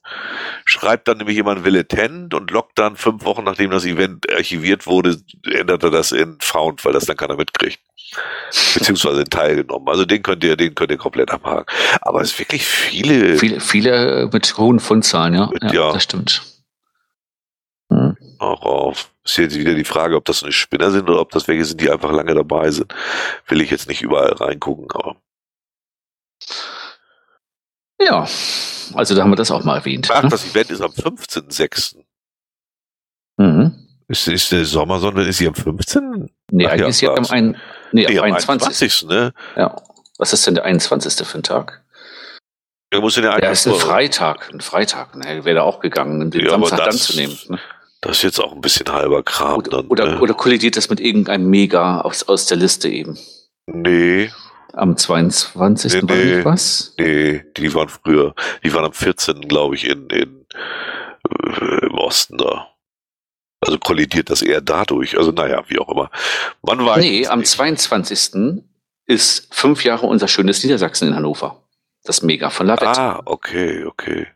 [0.65, 5.17] Schreibt dann nämlich jemand Villetent und lockt dann fünf Wochen, nachdem das Event archiviert wurde,
[5.45, 7.79] ändert er das in Found, weil das dann keiner mitkriegt.
[8.73, 9.87] Beziehungsweise in teilgenommen.
[9.87, 11.71] Also den könnt ihr, den könnt ihr komplett abhaken.
[12.01, 13.37] Aber es ist wirklich viele.
[13.37, 15.51] Viele, viele mit hohen Fundzahlen, ja.
[15.61, 15.73] Ja.
[15.73, 15.93] ja.
[15.93, 16.58] Das stimmt.
[17.89, 18.17] Hm.
[18.37, 19.11] Auch auf.
[19.23, 21.81] Ist jetzt wieder die Frage, ob das eine Spinner sind oder ob das welche sind,
[21.81, 22.93] die einfach lange dabei sind.
[23.47, 25.17] Will ich jetzt nicht überall reingucken, aber.
[28.01, 28.27] Ja,
[28.93, 30.09] also da haben wir das auch mal erwähnt.
[30.11, 30.29] Ach, ne?
[30.29, 31.97] das Event ist am 15.06.
[33.37, 33.87] Mhm.
[34.07, 36.29] Ist, ist der Sommersonne, ist sie am 15.?
[36.51, 37.57] Nee, Ach, eigentlich ja, ist sie am, ein,
[37.91, 38.67] nee, nee, am 21.
[38.67, 39.07] 21.
[39.07, 39.33] Ne?
[39.55, 39.75] Ja.
[40.17, 41.27] Was ist denn der 21.
[41.27, 41.83] für ein Tag?
[42.91, 44.51] Ja, muss in der ja, ist ein Freitag.
[44.51, 45.15] Ein Freitag.
[45.15, 47.37] Ne, wäre da auch gegangen, den ja, Samstag dann zu nehmen.
[47.49, 47.59] Ne?
[48.01, 49.57] Das ist jetzt auch ein bisschen halber Kram.
[49.57, 50.19] Oder, dann, oder, ne?
[50.21, 53.17] oder kollidiert das mit irgendeinem Mega aus, aus der Liste eben?
[53.65, 54.31] Nee.
[54.73, 55.93] Am 22.
[55.93, 56.93] Nee, war nee, nicht was?
[56.97, 58.35] Nee, die waren früher.
[58.63, 59.41] Die waren am 14.
[59.41, 60.45] glaube ich in, in
[61.29, 62.69] äh, im Osten da.
[63.61, 65.17] Also kollidiert das eher dadurch.
[65.17, 66.09] Also naja, wie auch immer.
[66.61, 67.03] Man weiß.
[67.03, 68.63] Nee, am 22.
[69.05, 71.61] ist fünf Jahre unser schönes Niedersachsen in Hannover.
[72.03, 72.99] Das Mega von Lavette.
[72.99, 74.27] Ah, okay, okay.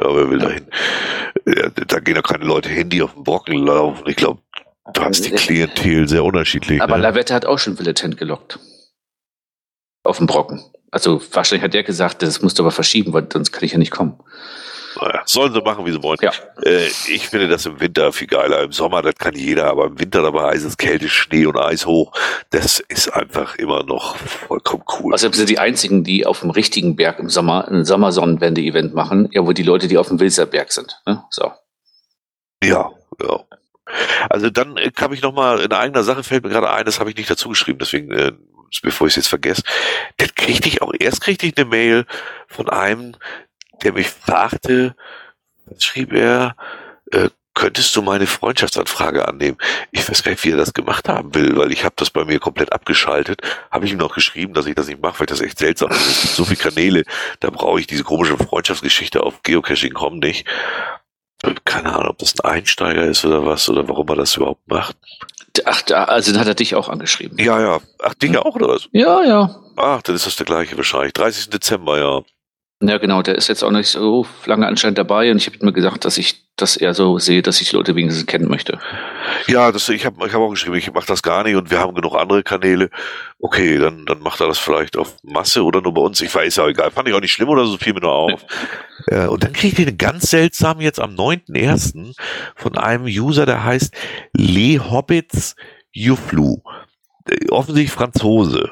[0.00, 0.66] Ja, wer will dahin?
[1.86, 4.04] Da gehen ja keine Leute hin, die auf dem Brocken laufen.
[4.06, 4.40] Ich glaube,
[4.92, 6.80] du hast die Klientel sehr unterschiedlich.
[6.82, 7.02] Aber ne?
[7.02, 8.58] Lavette hat auch schon Villetent gelockt.
[10.04, 10.62] Auf dem Brocken.
[10.90, 13.78] Also wahrscheinlich hat der gesagt, das musst du aber verschieben, weil sonst kann ich ja
[13.78, 14.18] nicht kommen.
[15.00, 16.18] Naja, sollen sie machen, wie sie wollen.
[16.20, 16.32] Ja.
[16.64, 18.62] Äh, ich finde das im Winter viel geiler.
[18.62, 21.86] Im Sommer, das kann jeder, aber im Winter dabei ist es Kälte, Schnee und Eis
[21.86, 22.12] hoch.
[22.50, 25.12] Das ist einfach immer noch vollkommen cool.
[25.12, 29.46] Also sind die einzigen, die auf dem richtigen Berg im Sommer ein Sommersonnenwende-Event machen, ja,
[29.46, 31.00] wo die Leute, die auf dem Wilserberg sind.
[31.06, 31.22] Ne?
[31.30, 31.52] So.
[32.62, 32.90] Ja,
[33.22, 33.44] ja.
[34.28, 37.10] Also dann äh, kam ich nochmal in eigener Sache, fällt mir gerade ein, das habe
[37.10, 38.32] ich nicht dazu geschrieben, deswegen, äh,
[38.82, 39.62] bevor ich es jetzt vergesse,
[40.18, 42.04] dann kriegte ich auch, erst kriegte ich eine Mail
[42.48, 43.16] von einem,
[43.82, 44.94] der mich fragte,
[45.78, 46.56] schrieb er,
[47.12, 49.58] äh, könntest du meine Freundschaftsanfrage annehmen?
[49.90, 52.24] Ich weiß gar nicht, wie er das gemacht haben will, weil ich habe das bei
[52.24, 53.40] mir komplett abgeschaltet.
[53.70, 56.36] Habe ich ihm noch geschrieben, dass ich das nicht mache, weil das echt seltsam ist.
[56.36, 57.02] So viele Kanäle,
[57.40, 60.46] da brauche ich diese komische Freundschaftsgeschichte auf Geocaching.com nicht.
[61.64, 64.96] Keine Ahnung, ob das ein Einsteiger ist oder was, oder warum er das überhaupt macht.
[65.64, 67.38] Ach, da, also dann hat er dich auch angeschrieben.
[67.38, 67.80] Ja, ja.
[68.02, 68.88] Ach, dich ja auch, oder was?
[68.92, 69.56] Ja, ja.
[69.76, 71.12] Ach, dann ist das der gleiche wahrscheinlich.
[71.12, 71.50] 30.
[71.50, 72.22] Dezember, ja.
[72.80, 75.72] Ja, genau, der ist jetzt auch nicht so lange anscheinend dabei und ich habe mir
[75.72, 78.78] gesagt, dass ich das eher so sehe, dass ich die Leute wenigstens kennen möchte.
[79.48, 81.80] Ja, das, ich habe ich hab auch geschrieben, ich mache das gar nicht und wir
[81.80, 82.90] haben genug andere Kanäle.
[83.40, 86.20] Okay, dann, dann macht er das vielleicht auf Masse oder nur bei uns.
[86.20, 86.92] Ich weiß ja egal.
[86.92, 88.44] Fand ich auch nicht schlimm oder so, fiel mir nur auf.
[89.10, 89.24] Ja.
[89.24, 92.14] Äh, und dann kriege ich den ganz seltsam jetzt am 9.1.
[92.54, 93.92] von einem User, der heißt
[94.34, 95.56] Le Hobbits
[95.90, 96.58] Juflu.
[97.28, 98.70] Äh, offensichtlich Franzose.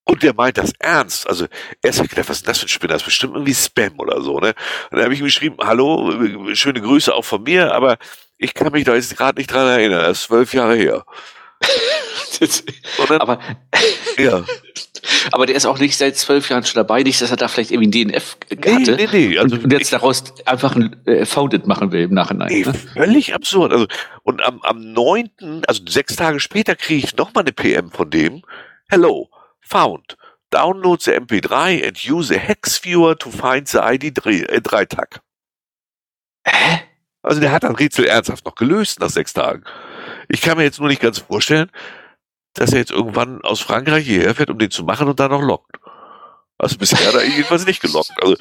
[0.05, 1.29] und der meint das ernst.
[1.29, 1.47] Also
[1.83, 2.93] er ist gedacht, was ist das für ein Spinner?
[2.93, 4.49] Das ist bestimmt irgendwie Spam oder so, ne?
[4.90, 7.97] Und dann habe ich ihm geschrieben, hallo, schöne Grüße auch von mir, aber
[8.37, 10.01] ich kann mich da jetzt gerade nicht dran erinnern.
[10.01, 11.05] Das ist zwölf Jahre her.
[13.09, 13.38] dann, aber,
[14.19, 14.45] ja.
[15.31, 17.71] aber der ist auch nicht seit zwölf Jahren schon dabei, nicht, dass er da vielleicht
[17.71, 18.97] irgendwie ein DNF hatte.
[18.97, 19.38] Nee, nee, nee.
[19.38, 22.49] Also und jetzt ich, daraus einfach ein äh, Founded machen will im Nachhinein.
[22.49, 22.75] Nee, ne?
[22.75, 23.73] Völlig absurd.
[23.73, 23.87] Also,
[24.23, 28.43] und am, am 9., also sechs Tage später kriege ich nochmal eine PM von dem.
[28.90, 29.31] Hello,
[29.64, 30.16] found.
[30.53, 35.20] Download the MP3 and use a hex viewer to find the ID 3 Tag.
[36.46, 36.81] Hä?
[37.22, 39.64] Also der hat das Rätsel ernsthaft noch gelöst nach sechs Tagen.
[40.29, 41.70] Ich kann mir jetzt nur nicht ganz vorstellen,
[42.53, 45.42] dass er jetzt irgendwann aus Frankreich hierher fährt, um den zu machen und dann noch
[45.42, 45.77] lockt.
[46.59, 48.12] Also bisher hat er jedenfalls nicht gelockt.
[48.22, 48.35] Also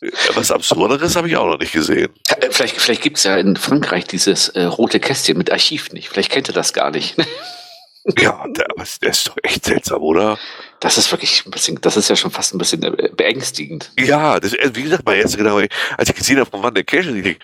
[0.00, 2.12] äh, was Absurderes habe ich auch noch nicht gesehen.
[2.28, 6.08] Äh, vielleicht, vielleicht gibt es ja in Frankreich dieses äh, rote Kästchen mit Archiv nicht.
[6.08, 7.16] Vielleicht kennt er das gar nicht.
[8.18, 10.38] ja, der, aber der ist doch echt seltsam, oder?
[10.80, 13.92] Das ist wirklich ein bisschen, das ist ja schon fast ein bisschen äh, beängstigend.
[13.98, 17.06] Ja, das, wie gesagt, mein erster Gedanke, als ich gesehen habe, von wann der Cash
[17.06, 17.40] ist, ich denke,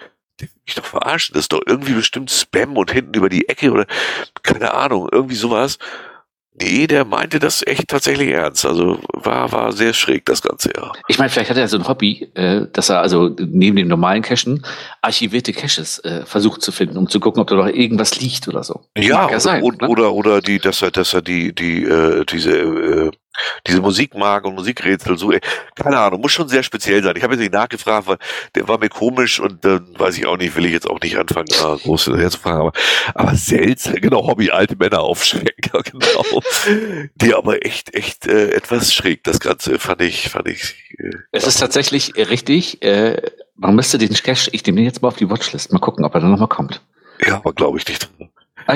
[0.66, 1.35] mich doch verarschen.
[1.35, 3.87] Das ist doch irgendwie bestimmt Spam und hinten über die Ecke oder
[4.42, 5.79] keine Ahnung, irgendwie sowas.
[6.54, 8.66] Nee, der meinte das echt tatsächlich ernst.
[8.66, 10.92] Also war, war sehr schräg, das Ganze, ja.
[11.08, 14.22] Ich meine, vielleicht hat er so ein Hobby, äh, dass er also neben dem normalen
[14.22, 14.64] Cachen
[15.00, 18.64] archivierte Caches äh, versucht zu finden, um zu gucken, ob da noch irgendwas liegt oder
[18.64, 18.82] so.
[18.96, 19.88] Ja, ja sein, und, ne?
[19.88, 23.10] oder, oder die, dass er, dass er die, die, äh, diese äh,
[23.66, 25.40] diese Musikmarke und Musikrätsel, so, ey,
[25.74, 27.14] keine Ahnung, muss schon sehr speziell sein.
[27.16, 28.18] Ich habe jetzt nicht nachgefragt, weil
[28.55, 31.00] der war mir komisch und dann äh, weiß ich auch nicht, will ich jetzt auch
[31.00, 32.72] nicht anfangen, da groß hinterher aber,
[33.14, 36.42] aber seltsam, genau, Hobby, alte Männer aufschrecken, genau.
[37.16, 40.74] Die aber echt, echt äh, etwas schräg, das Ganze, fand ich, fand ich.
[40.98, 43.20] Äh, es ist tatsächlich richtig, äh,
[43.57, 46.14] man müsste den Cash, ich nehme den jetzt mal auf die Watchlist, mal gucken, ob
[46.14, 46.83] er dann nochmal kommt.
[47.26, 48.09] Ja, aber glaube ich nicht.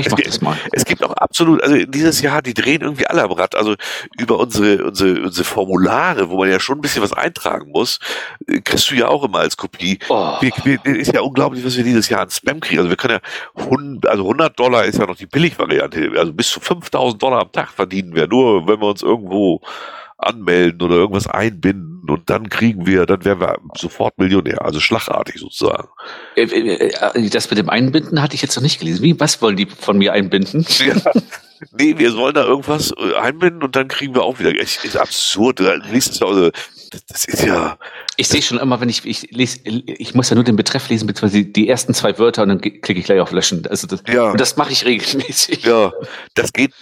[0.01, 0.57] Ich mach es, das mal.
[0.73, 3.55] Es gibt auch absolut, also dieses Jahr, die drehen irgendwie alle am Rad.
[3.55, 3.75] Also
[4.19, 7.99] über unsere, unsere, unsere Formulare, wo man ja schon ein bisschen was eintragen muss,
[8.47, 9.99] äh, kriegst du ja auch immer als Kopie.
[10.09, 10.37] Oh.
[10.41, 12.79] Wir, wir, ist ja unglaublich, was wir dieses Jahr an Spam kriegen.
[12.79, 13.21] Also wir können
[13.55, 16.13] ja, 100, also 100 Dollar ist ja noch die Billigvariante.
[16.17, 19.61] Also bis zu 5000 Dollar am Tag verdienen wir nur, wenn wir uns irgendwo
[20.19, 25.37] anmelden oder irgendwas einbinden und dann kriegen wir, dann wären wir sofort Millionär, also schlagartig
[25.39, 25.89] sozusagen.
[26.37, 29.03] Äh, äh, äh, das mit dem Einbinden hatte ich jetzt noch nicht gelesen.
[29.03, 30.67] Wie, was wollen die von mir einbinden?
[30.85, 30.95] Ja.
[31.79, 34.53] Nee, wir sollen da irgendwas einbinden und dann kriegen wir auch wieder.
[34.61, 35.61] Es ist absurd.
[35.61, 36.51] Also,
[37.09, 37.79] das ist ja.
[38.17, 41.07] Ich sehe schon immer, wenn ich, ich lese, ich muss ja nur den Betreff lesen,
[41.07, 43.67] beziehungsweise die ersten zwei Wörter und dann klicke ich gleich auf Löschen.
[43.67, 44.31] Also das, ja.
[44.31, 45.65] Und das mache ich regelmäßig.
[45.65, 45.93] Ja,
[46.35, 46.73] das geht,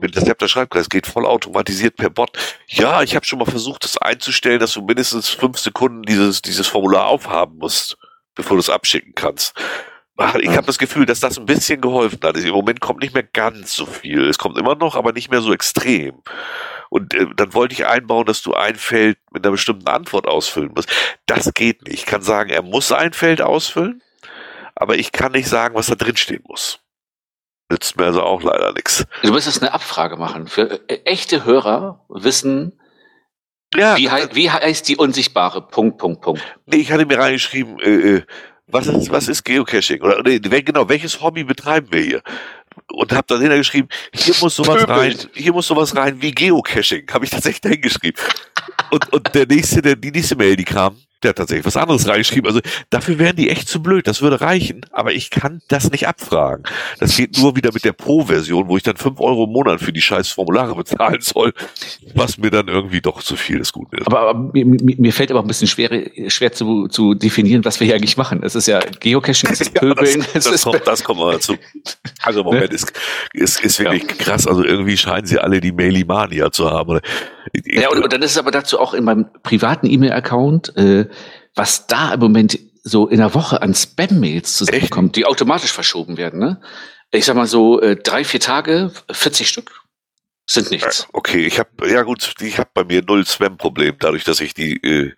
[0.00, 2.30] mit das Laptop schreibt, das geht voll automatisiert per Bot.
[2.66, 6.66] Ja, ich habe schon mal versucht, das einzustellen, dass du mindestens fünf Sekunden dieses, dieses
[6.66, 7.96] Formular aufhaben musst,
[8.34, 9.54] bevor du es abschicken kannst.
[10.40, 12.36] Ich habe das Gefühl, dass das ein bisschen geholfen hat.
[12.36, 14.28] Im Moment kommt nicht mehr ganz so viel.
[14.28, 16.16] Es kommt immer noch, aber nicht mehr so extrem.
[16.90, 20.72] Und äh, dann wollte ich einbauen, dass du ein Feld mit einer bestimmten Antwort ausfüllen
[20.74, 20.90] musst.
[21.26, 21.94] Das geht nicht.
[21.94, 24.02] Ich kann sagen, er muss ein Feld ausfüllen,
[24.74, 26.80] aber ich kann nicht sagen, was da drin stehen muss.
[27.70, 29.04] Nützt mir also auch leider nichts.
[29.22, 30.46] Du müsstest eine Abfrage machen.
[30.46, 32.78] Für äh, echte Hörer wissen,
[33.74, 36.42] ja, wie, hei wie heißt die unsichtbare Punkt, Punkt, Punkt.
[36.64, 38.22] Nee, ich hatte mir reingeschrieben, äh, äh
[38.70, 40.02] was ist, was ist Geocaching?
[40.02, 42.22] Oder nee, genau, welches Hobby betreiben wir hier?
[42.92, 47.24] Und habe dann hintergeschrieben, hier muss sowas rein, hier muss sowas rein wie Geocaching, habe
[47.24, 48.20] ich tatsächlich da hingeschrieben.
[48.90, 52.06] Und, und der nächste, der, die nächste Mail, die kam, der hat tatsächlich was anderes
[52.06, 52.46] reingeschrieben.
[52.46, 54.06] Also dafür wären die echt zu blöd.
[54.06, 54.82] Das würde reichen.
[54.92, 56.64] Aber ich kann das nicht abfragen.
[57.00, 59.92] Das geht nur wieder mit der Pro-Version, wo ich dann fünf Euro im Monat für
[59.92, 61.52] die scheiß Formulare bezahlen soll,
[62.14, 64.06] was mir dann irgendwie doch zu viel des Guten ist.
[64.06, 67.86] Aber, aber mir, mir, fällt aber ein bisschen schwer, schwer zu, zu definieren, was wir
[67.86, 68.42] hier eigentlich machen.
[68.44, 70.24] Es ist ja Geocaching, es ist Pöbeln.
[70.34, 71.56] das, das, kommt, das kommt mal dazu.
[72.22, 72.74] Also im Moment ne?
[72.74, 72.92] ist,
[73.32, 74.08] ist, ist wirklich ja.
[74.24, 74.46] krass.
[74.46, 77.00] Also irgendwie scheinen sie alle die Mailimania zu haben.
[77.64, 81.07] Ja, und, und dann ist es aber dazu auch in meinem privaten E-Mail-Account, äh,
[81.54, 86.40] was da im Moment so in der Woche an Spam-Mails zusammenkommt, die automatisch verschoben werden.
[86.40, 86.60] Ne?
[87.10, 89.82] Ich sag mal so äh, drei, vier Tage, 40 Stück
[90.46, 91.06] sind nichts.
[91.12, 94.76] Okay, ich habe ja gut, ich habe bei mir null Spam-Problem, dadurch, dass ich die
[94.82, 95.12] äh,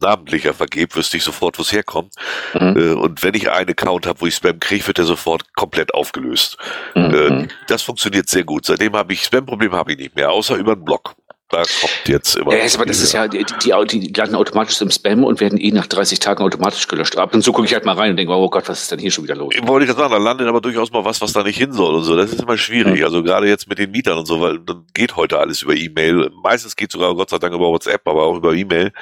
[0.00, 2.14] namentlicher vergebe, wüsste ich sofort, wo es herkommt.
[2.54, 2.76] Mhm.
[2.76, 5.94] Äh, und wenn ich einen Account habe, wo ich Spam kriege, wird der sofort komplett
[5.94, 6.56] aufgelöst.
[6.94, 7.14] Mhm.
[7.14, 8.66] Äh, das funktioniert sehr gut.
[8.66, 11.14] Seitdem habe ich Spam-Probleme habe ich nicht mehr, außer über einen Blog
[11.50, 12.56] da kommt jetzt immer.
[12.56, 15.72] Ja, aber das ist ja, die, die, die landen automatisch im Spam und werden eh
[15.72, 17.16] nach 30 Tagen automatisch gelöscht.
[17.18, 19.00] Ab und zu gucke ich halt mal rein und denke, oh Gott, was ist denn
[19.00, 19.52] hier schon wieder los?
[19.54, 21.96] Ich wollte ich sagen, da landet aber durchaus mal was, was da nicht hin soll
[21.96, 22.16] und so.
[22.16, 23.00] Das ist immer schwierig.
[23.00, 23.04] Mhm.
[23.04, 26.30] Also gerade jetzt mit den Mietern und so, weil dann geht heute alles über E-Mail.
[26.42, 28.92] Meistens geht sogar Gott sei Dank über WhatsApp, aber auch über E-Mail.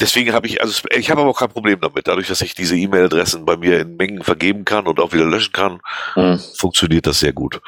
[0.00, 2.08] Deswegen habe ich, also ich habe aber auch kein Problem damit.
[2.08, 5.52] Dadurch, dass ich diese E-Mail-Adressen bei mir in Mengen vergeben kann und auch wieder löschen
[5.52, 5.80] kann,
[6.16, 6.40] mhm.
[6.56, 7.60] funktioniert das sehr gut.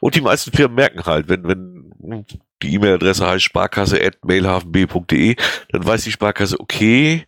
[0.00, 2.24] Und die meisten Firmen merken halt, wenn, wenn
[2.62, 5.36] die E-Mail-Adresse heißt sparkasse.mailhafenb.de,
[5.70, 7.26] dann weiß die Sparkasse, okay,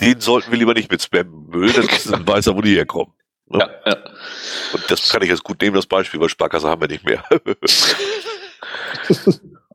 [0.00, 3.12] den sollten wir lieber nicht mit Spam müllen, dann weiß er, wo die herkommen.
[3.48, 3.58] Ne?
[3.60, 3.96] Ja, ja.
[4.72, 7.24] Und das kann ich jetzt gut nehmen, das Beispiel, weil Sparkasse haben wir nicht mehr.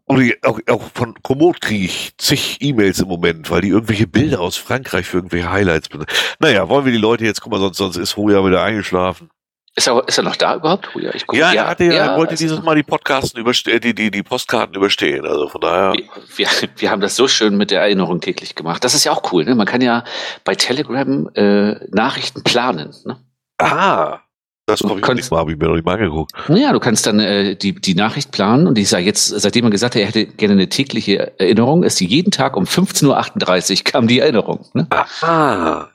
[0.05, 4.41] Und auch, auch von Komoot kriege ich zig E-Mails im Moment, weil die irgendwelche Bilder
[4.41, 6.13] aus Frankreich für irgendwelche Highlights benutzen.
[6.39, 9.29] Naja, wollen wir die Leute jetzt, guck mal, sonst, sonst ist Hoja wieder eingeschlafen.
[9.73, 10.89] Ist er, ist er noch da überhaupt?
[10.93, 13.79] Oh ja, ich guck, ja, er, hatte, ja, er wollte dieses Mal die Podcasten überstehen,
[13.79, 15.25] die, die, die Postkarten überstehen.
[15.25, 15.93] Also von daher.
[15.93, 18.83] Wir, wir, wir, haben das so schön mit der Erinnerung täglich gemacht.
[18.83, 19.45] Das ist ja auch cool.
[19.45, 19.55] Ne?
[19.55, 20.03] Man kann ja
[20.43, 22.93] bei Telegram äh, Nachrichten planen.
[23.05, 23.17] Ne?
[23.59, 24.19] Ah.
[24.65, 26.31] Das habe ich kannst, mal, habe ich mir noch nicht mal angeguckt.
[26.47, 29.71] Naja, du kannst dann äh, die, die Nachricht planen und ich sage jetzt, seitdem er
[29.71, 34.07] gesagt hat, er hätte gerne eine tägliche Erinnerung, ist jeden Tag um 15.38 Uhr kam
[34.07, 34.65] die Erinnerung.
[34.73, 34.87] Ne?
[35.21, 35.87] Ah.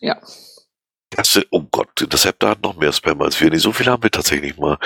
[0.00, 0.16] Ja.
[1.10, 3.50] Das, oh Gott, das Hepta hat noch mehr Spam als wir.
[3.50, 4.78] Nee, so viel haben wir tatsächlich mal.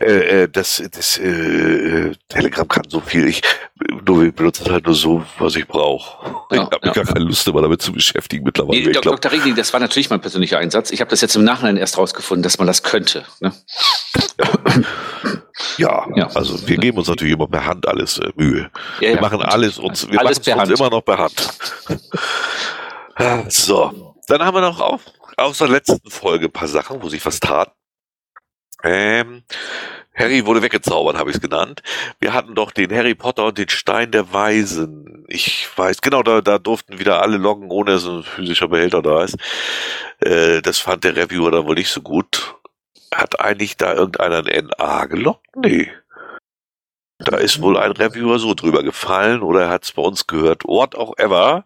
[0.00, 3.28] Äh, äh, das das äh, Telegram kann so viel.
[3.28, 3.42] Ich
[4.04, 6.38] nur wir benutzen halt nur so, was ich brauche.
[6.50, 6.92] Ja, ich habe ja.
[6.92, 8.80] gar keine Lust, immer damit zu beschäftigen mittlerweile.
[8.80, 9.30] Nee, Dr.
[9.30, 10.90] Regling, das war natürlich mein persönlicher Einsatz.
[10.90, 13.24] Ich habe das jetzt im Nachhinein erst rausgefunden, dass man das könnte.
[13.40, 13.52] Ne?
[15.76, 18.70] Ja, ja, also wir geben uns natürlich immer per Hand alles äh, Mühe.
[19.00, 21.48] Ja, wir machen alles uns, wir machen uns immer noch per Hand.
[23.52, 25.02] so, dann haben wir noch auf
[25.38, 27.72] aus der letzten Folge ein paar Sachen, wo sich was tat.
[28.84, 29.44] Ähm,
[30.14, 31.82] Harry wurde weggezaubert, habe ich es genannt.
[32.18, 35.24] Wir hatten doch den Harry Potter und den Stein der Weisen.
[35.28, 39.22] Ich weiß, genau, da, da durften wieder alle loggen, ohne dass ein physischer Behälter da
[39.22, 39.36] ist.
[40.20, 42.56] Äh, das fand der Reviewer dann wohl nicht so gut.
[43.14, 45.46] Hat eigentlich da irgendeiner ein NA gelockt?
[45.56, 45.92] Nee.
[47.18, 50.64] Da ist wohl ein Reviewer so drüber gefallen oder er hat es bei uns gehört.
[50.64, 51.64] What auch ever.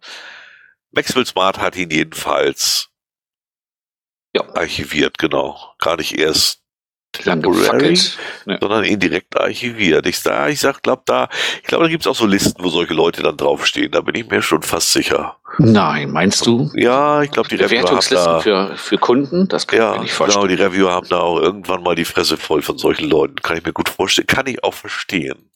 [0.93, 2.92] Maxwell Smart hat ihn jedenfalls
[4.35, 4.43] ja.
[4.55, 5.59] Archiviert, genau.
[5.79, 6.63] Gar nicht erst
[7.13, 7.99] temporary,
[8.47, 8.59] ja.
[8.59, 10.07] sondern indirekt archiviert.
[10.07, 11.29] Ich, da, ich sag, glaub, da,
[11.63, 13.93] ich glaube, da gibt's auch so Listen, wo solche Leute dann draufstehen.
[13.93, 15.37] Da bin ich mir schon fast sicher.
[15.59, 16.71] Nein, meinst du?
[16.75, 20.47] Ja, ich glaube, die Bewertungslisten für, für Kunden, das kann ja, ich mir nicht vorstellen.
[20.47, 23.37] Genau, die Reviewer haben da auch irgendwann mal die Fresse voll von solchen Leuten.
[23.37, 24.27] Kann ich mir gut vorstellen.
[24.27, 25.51] Kann ich auch verstehen.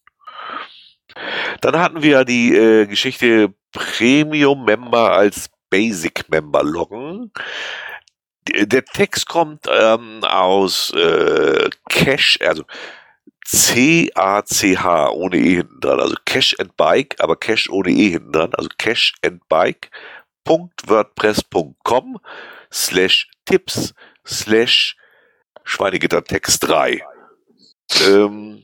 [1.62, 7.33] Dann hatten wir ja die äh, Geschichte Premium-Member als Basic-Member loggen
[8.49, 12.64] der Text kommt ähm, aus äh, Cash, also
[13.44, 18.55] C-A-C-H ohne E hinten dran, also Cash and Bike, aber Cash ohne E hinten dran,
[18.55, 19.90] also Cash and Bike.
[20.47, 22.18] WordPress.com
[22.70, 23.94] slash Tipps
[24.24, 24.97] slash
[25.64, 27.03] Schweinegittertext 3.
[28.07, 28.55] Ähm,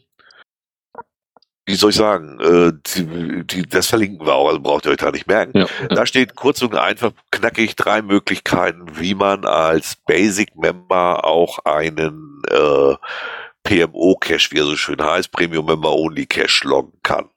[1.65, 4.97] wie soll ich sagen, äh, die, die, das verlinken wir auch, also braucht ihr euch
[4.97, 5.59] da nicht merken.
[5.59, 5.67] Ja.
[5.89, 12.43] Da steht kurz und einfach knackig drei Möglichkeiten, wie man als Basic Member auch einen
[12.51, 12.95] äh,
[13.63, 17.29] PMO-Cache, wie er so schön heißt, Premium Member Only Cache loggen kann.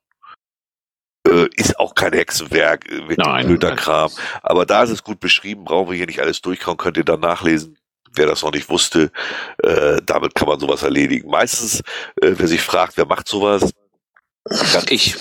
[1.27, 4.09] Äh, ist auch kein Hexenwerk, äh, mit blöder Kram.
[4.41, 7.19] Aber da ist es gut beschrieben, brauchen wir hier nicht alles durchkommen, könnt ihr dann
[7.19, 7.77] nachlesen
[8.17, 9.11] wer das noch nicht wusste,
[9.61, 11.29] äh, damit kann man sowas erledigen.
[11.29, 11.81] Meistens,
[12.21, 13.73] äh, wer sich fragt, wer macht sowas,
[14.47, 15.15] Ganz, ich.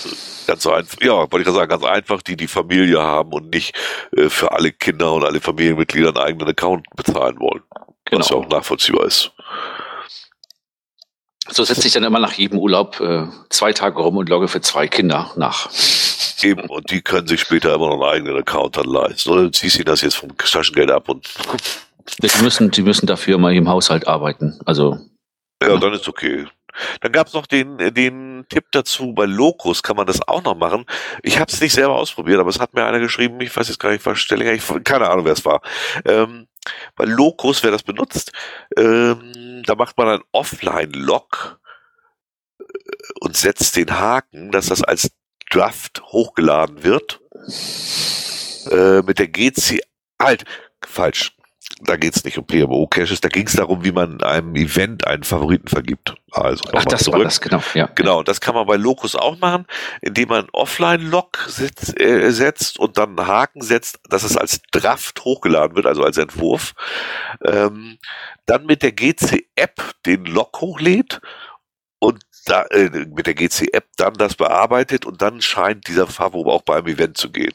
[0.45, 3.75] Ganz so einfach, ja, wollte ich sagen, ganz einfach, die die Familie haben und nicht
[4.15, 7.63] äh, für alle Kinder und alle Familienmitglieder einen eigenen Account bezahlen wollen.
[8.05, 8.19] Genau.
[8.19, 9.31] Was ja auch nachvollziehbar ist.
[11.49, 14.61] So setze ich dann immer nach jedem Urlaub äh, zwei Tage rum und logge für
[14.61, 15.69] zwei Kinder nach.
[16.41, 19.29] Eben, und die können sich später immer noch einen eigenen Account dann leisten.
[19.29, 21.27] Oder ziehst du das jetzt vom Taschengeld ab und.
[22.21, 24.59] Die müssen, die müssen dafür mal im Haushalt arbeiten.
[24.65, 24.99] Also.
[25.61, 25.77] Ja, ja.
[25.77, 26.45] dann ist okay.
[27.01, 30.55] Dann gab es noch den, den Tipp dazu, bei Locus kann man das auch noch
[30.55, 30.85] machen.
[31.23, 33.79] Ich habe es nicht selber ausprobiert, aber es hat mir einer geschrieben, ich weiß jetzt
[33.79, 35.61] gar nicht, was Stellinger, ich keine Ahnung, wer es war.
[36.05, 36.47] Ähm,
[36.95, 38.31] bei Locus, wer das benutzt,
[38.77, 41.59] ähm, da macht man ein Offline-Log
[42.59, 42.63] äh,
[43.21, 45.11] und setzt den Haken, dass das als
[45.51, 47.21] Draft hochgeladen wird.
[48.71, 49.81] Äh, mit der GC,
[50.19, 50.45] halt,
[50.83, 51.35] falsch
[51.81, 55.23] da geht es nicht um PMO-Caches, da ging es darum, wie man einem Event einen
[55.23, 56.15] Favoriten vergibt.
[56.31, 57.19] Also Ach, das zurück.
[57.19, 57.61] war das, genau.
[57.73, 57.89] Ja.
[57.95, 59.65] Genau, das kann man bei Locus auch machen,
[60.01, 65.23] indem man Offline-Log setzt, äh, setzt und dann einen Haken setzt, dass es als Draft
[65.25, 66.73] hochgeladen wird, also als Entwurf.
[67.43, 67.97] Ähm,
[68.45, 71.19] dann mit der GC-App den Log hochlädt
[71.99, 76.61] und da, äh, mit der GC-App dann das bearbeitet und dann scheint dieser Favo auch
[76.61, 77.53] beim Event zu gehen.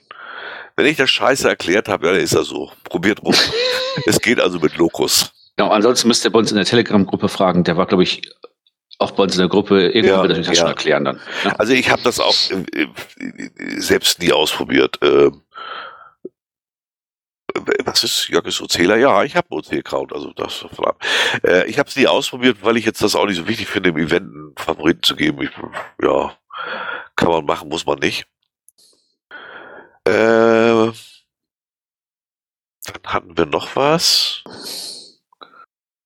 [0.81, 2.73] Wenn ich das scheiße erklärt habe, ja, dann ist er so.
[2.85, 3.35] Probiert rum.
[4.07, 5.31] es geht also mit Lokus.
[5.59, 7.65] Genau, ansonsten müsst ihr bei uns in der Telegram-Gruppe fragen.
[7.65, 8.23] Der war, glaube ich,
[8.99, 9.89] auch bei uns in der Gruppe.
[9.89, 10.55] Irgendwann ja, wird er das ja.
[10.55, 11.21] schon erklären dann.
[11.45, 11.53] Ja.
[11.57, 12.87] Also ich habe das auch äh,
[13.77, 14.97] selbst nie ausprobiert.
[15.03, 15.43] Ähm,
[17.85, 18.97] was ist Jörg Ozähler?
[18.97, 20.65] Ja, ich habe einen OC-Account, also das
[21.45, 23.91] äh, Ich habe es nie ausprobiert, weil ich jetzt das auch nicht so wichtig finde,
[23.91, 25.43] im Event einen Favoriten zu geben.
[25.43, 25.51] Ich,
[26.03, 26.33] ja,
[27.17, 28.27] kann man machen, muss man nicht.
[30.11, 30.93] Äh,
[32.87, 34.43] dann hatten wir noch was.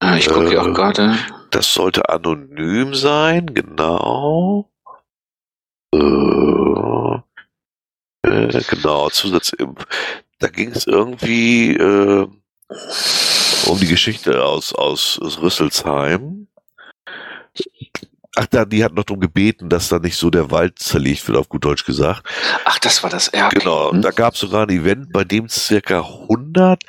[0.00, 1.16] Ah, ich gucke äh, auch gerade.
[1.50, 4.70] Das sollte anonym sein, genau.
[5.94, 7.20] Äh,
[8.22, 9.52] äh, genau, Zusatz.
[10.38, 11.74] Da ging es irgendwie.
[11.76, 12.28] Äh,
[13.66, 16.48] um die Geschichte aus, aus, aus Rüsselsheim.
[18.36, 21.38] Ach, da, die hat noch darum gebeten, dass da nicht so der Wald zerlegt wird,
[21.38, 22.24] auf gut Deutsch gesagt.
[22.64, 23.32] Ach, das war das.
[23.32, 23.58] Okay.
[23.58, 24.02] Genau, hm.
[24.02, 26.82] da gab es sogar ein Event, bei dem circa 100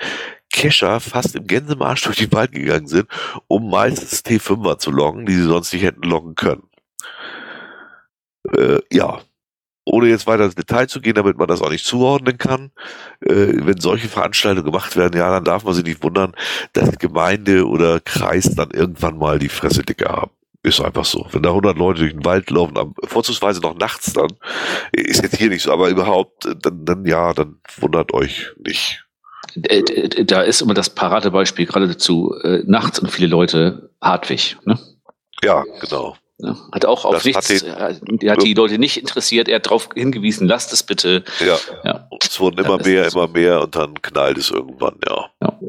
[0.52, 3.10] Kescher fast im Gänsemarsch durch den Wald gegangen sind,
[3.48, 6.64] um meistens T5er zu loggen, die sie sonst nicht hätten loggen können.
[8.56, 9.20] Äh, ja,
[9.86, 12.72] ohne jetzt weiter ins Detail zu gehen, damit man das auch nicht zuordnen kann,
[13.22, 16.34] äh, wenn solche Veranstaltungen gemacht werden, ja, dann darf man sich nicht wundern,
[16.74, 20.32] dass Gemeinde oder Kreis dann irgendwann mal die Fresse dicke haben.
[20.66, 21.28] Ist einfach so.
[21.32, 24.30] Wenn da 100 Leute durch den Wald laufen, vorzugsweise noch nachts dann,
[24.92, 29.06] ist jetzt hier nicht so, aber überhaupt, dann, dann ja, dann wundert euch nicht.
[29.62, 34.80] Äh, da ist immer das Paradebeispiel gerade dazu, äh, nachts und viele Leute, Hartwig, ne?
[35.44, 36.18] Ja, genau.
[36.40, 39.58] Ja, hat auch auf das nichts, hat, den, äh, hat die Leute nicht interessiert, er
[39.58, 41.24] hat darauf hingewiesen, lasst es bitte.
[41.46, 42.10] Ja, ja.
[42.36, 45.30] Es wurden immer mehr, immer mehr und dann knallt es irgendwann, ja.
[45.42, 45.60] ja.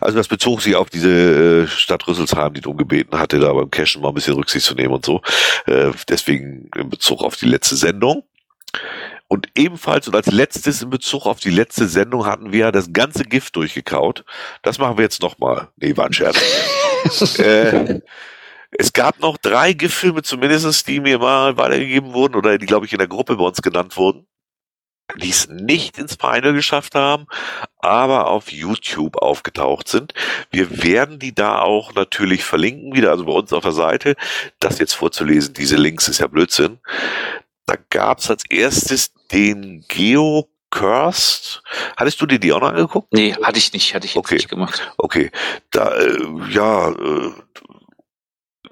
[0.00, 3.70] Also das bezog sich auf diese äh, Stadt Rüsselsheim, die darum gebeten hatte, da beim
[3.70, 5.22] Cashen mal ein bisschen Rücksicht zu nehmen und so.
[5.66, 8.24] Äh, deswegen in Bezug auf die letzte Sendung.
[9.28, 13.22] Und ebenfalls und als letztes in Bezug auf die letzte Sendung hatten wir das ganze
[13.22, 14.24] Gift durchgekaut.
[14.62, 15.68] Das machen wir jetzt nochmal.
[15.76, 16.38] Nee, war ein Scherz.
[17.38, 18.00] äh,
[18.72, 22.92] es gab noch drei Giftfilme zumindest, die mir mal weitergegeben wurden oder die, glaube ich,
[22.92, 24.26] in der Gruppe bei uns genannt wurden,
[25.16, 27.26] die es nicht ins Final geschafft haben,
[27.78, 30.14] aber auf YouTube aufgetaucht sind.
[30.50, 34.16] Wir werden die da auch natürlich verlinken, wieder, also bei uns auf der Seite.
[34.60, 36.78] Das jetzt vorzulesen, diese Links ist ja Blödsinn.
[37.66, 41.62] Da gab es als erstes den Geo Cursed.
[41.96, 43.12] Hattest du dir die auch noch angeguckt?
[43.12, 44.36] Nee, hatte ich nicht, hatte ich okay.
[44.36, 44.92] nicht gemacht.
[44.96, 45.30] Okay,
[45.70, 46.18] da, äh,
[46.50, 47.32] ja, äh,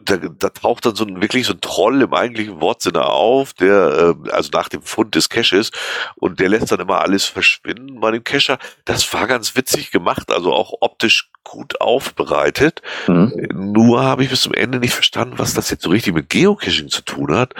[0.05, 4.14] da, da taucht dann so ein wirklich so ein Troll im eigentlichen Wortsinne auf, der
[4.26, 5.70] äh, also nach dem Fund des Caches
[6.16, 8.59] und der lässt dann immer alles verschwinden bei dem Cacher.
[8.84, 12.82] Das war ganz witzig gemacht, also auch optisch gut aufbereitet.
[13.07, 13.48] Mhm.
[13.53, 16.88] Nur habe ich bis zum Ende nicht verstanden, was das jetzt so richtig mit Geocaching
[16.88, 17.55] zu tun hat.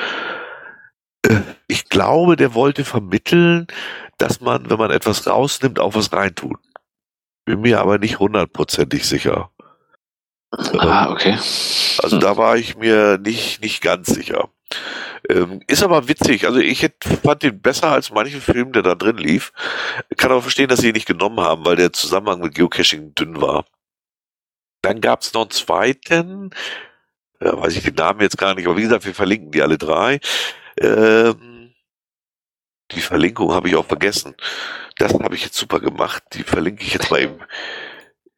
[1.23, 3.67] Äh, ich glaube, der wollte vermitteln,
[4.19, 6.59] dass man, wenn man etwas rausnimmt, auch was reintut.
[7.45, 9.51] Bin mir aber nicht hundertprozentig sicher.
[10.53, 11.33] Ah, okay.
[11.33, 12.21] Also hm.
[12.21, 14.51] da war ich mir nicht, nicht ganz sicher.
[15.29, 16.47] Ähm, ist aber witzig.
[16.47, 19.53] Also ich hätte, fand den besser als manchen Film, der da drin lief.
[20.17, 23.41] Kann aber verstehen, dass sie ihn nicht genommen haben, weil der Zusammenhang mit Geocaching dünn
[23.41, 23.65] war.
[24.83, 26.51] Dann gab es noch einen zweiten,
[27.41, 29.79] ja, weiß ich den Namen jetzt gar nicht, aber wie gesagt, wir verlinken die alle
[29.79, 30.21] drei.
[30.79, 31.75] Ähm,
[32.93, 34.35] die Verlinkung habe ich auch vergessen.
[34.97, 36.23] Das habe ich jetzt super gemacht.
[36.33, 37.39] Die verlinke ich jetzt mal eben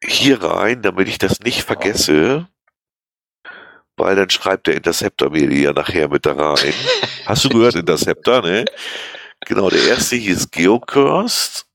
[0.07, 2.47] hier rein, damit ich das nicht vergesse,
[3.95, 6.73] weil dann schreibt der Interceptor mir die ja nachher mit da rein.
[7.25, 8.65] Hast du gehört, Interceptor, ne?
[9.45, 11.65] Genau, der erste hier ist Geocurst.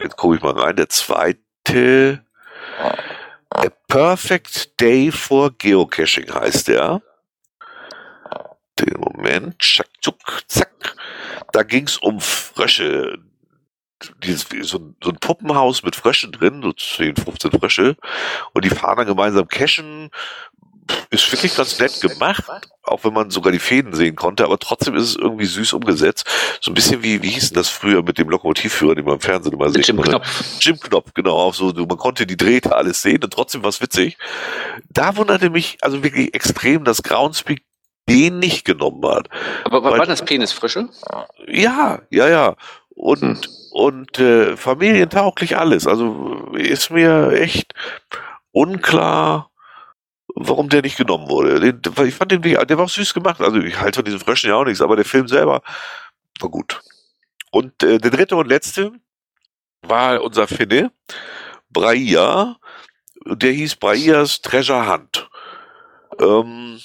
[0.00, 0.76] Jetzt gucke ich mal rein.
[0.76, 2.24] Der zweite
[3.50, 7.02] A Perfect Day for Geocaching heißt der.
[8.78, 10.96] Den Moment, tschack, zuck, zack.
[11.52, 13.18] Da ging's um Frösche
[14.22, 17.96] dieses, so, so ein Puppenhaus mit Fröschen drin, so 10, 15 Frösche,
[18.52, 20.10] und die fahren dann gemeinsam cashen.
[21.10, 22.44] Ist wirklich ganz nett gemacht,
[22.82, 26.26] auch wenn man sogar die Fäden sehen konnte, aber trotzdem ist es irgendwie süß umgesetzt.
[26.60, 29.20] So ein bisschen wie, wie hieß denn das früher mit dem Lokomotivführer, den man im
[29.20, 29.86] Fernsehen immer sieht.
[29.86, 30.44] Jim Knopf.
[30.60, 33.80] Jim Knopf, genau, auch so, man konnte die Drähte alles sehen und trotzdem war es
[33.80, 34.18] witzig.
[34.90, 37.62] Da wunderte mich also wirklich extrem, dass Groundspeak
[38.08, 39.28] den nicht genommen hat.
[39.64, 40.88] Aber war, Weil, das Penisfrische?
[41.46, 42.56] Ja, ja, ja.
[42.94, 43.38] Und hm
[43.72, 45.86] und äh, familientauglich alles.
[45.86, 47.74] Also ist mir echt
[48.52, 49.50] unklar,
[50.34, 51.60] warum der nicht genommen wurde.
[51.60, 53.40] Den, ich fand den, der war auch süß gemacht.
[53.40, 55.62] Also ich halte von diesen Fröschen ja auch nichts, aber der Film selber
[56.40, 56.82] war gut.
[57.50, 58.92] Und äh, der dritte und letzte
[59.82, 60.92] war unser Finne,
[61.70, 62.56] Braia.
[63.24, 65.30] Der hieß Braias Treasure Hunt.
[66.20, 66.78] Ähm,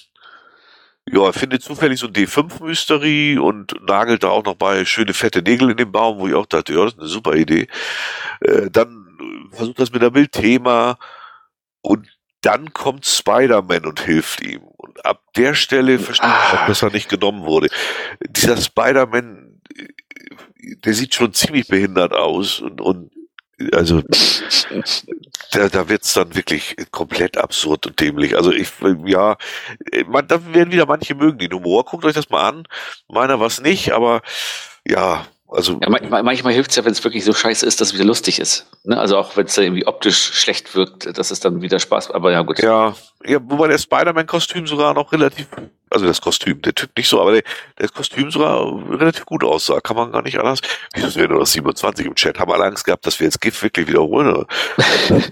[1.10, 5.42] ja, er findet zufällig so ein D5-Mystery und nagelt da auch noch bei schöne fette
[5.42, 7.68] Nägel in den Baum, wo ich auch dachte, ja, das ist eine super Idee.
[8.42, 9.08] Äh, dann
[9.52, 10.98] versucht das mit einem Bildthema
[11.82, 12.08] und
[12.42, 14.62] dann kommt Spider-Man und hilft ihm.
[14.62, 17.70] Und ab der Stelle verstehe ich auch, dass er nicht genommen wurde.
[18.30, 19.62] Dieser Spider-Man,
[20.86, 23.12] der sieht schon ziemlich behindert aus und, und
[23.72, 24.04] also
[25.52, 28.36] da, da wird's dann wirklich komplett absurd und dämlich.
[28.36, 28.70] Also ich,
[29.06, 29.38] ja,
[30.08, 31.86] man, da werden wieder manche mögen den Humor.
[31.86, 32.68] Guckt euch das mal an.
[33.08, 34.22] Meiner was nicht, aber
[34.86, 37.94] ja, also ja, manchmal hilft es ja, wenn es wirklich so scheiße ist, dass es
[37.94, 38.66] wieder lustig ist.
[38.84, 39.00] Ne?
[39.00, 42.12] Also auch wenn es irgendwie optisch schlecht wirkt, dass es dann wieder Spaß.
[42.12, 42.60] Aber ja, gut.
[42.60, 45.48] Ja, ja wobei der Spider-Man-Kostüm sogar noch relativ,
[45.90, 47.44] also das Kostüm, der Typ nicht so, aber der,
[47.78, 48.66] das Kostüm sogar
[49.00, 49.80] relativ gut aussah.
[49.80, 50.60] Kann man gar nicht anders.
[50.94, 52.40] Wieso sind nur das 27 im Chat?
[52.40, 54.46] Haben alle Angst gehabt, dass wir jetzt GIF wirklich wiederholen?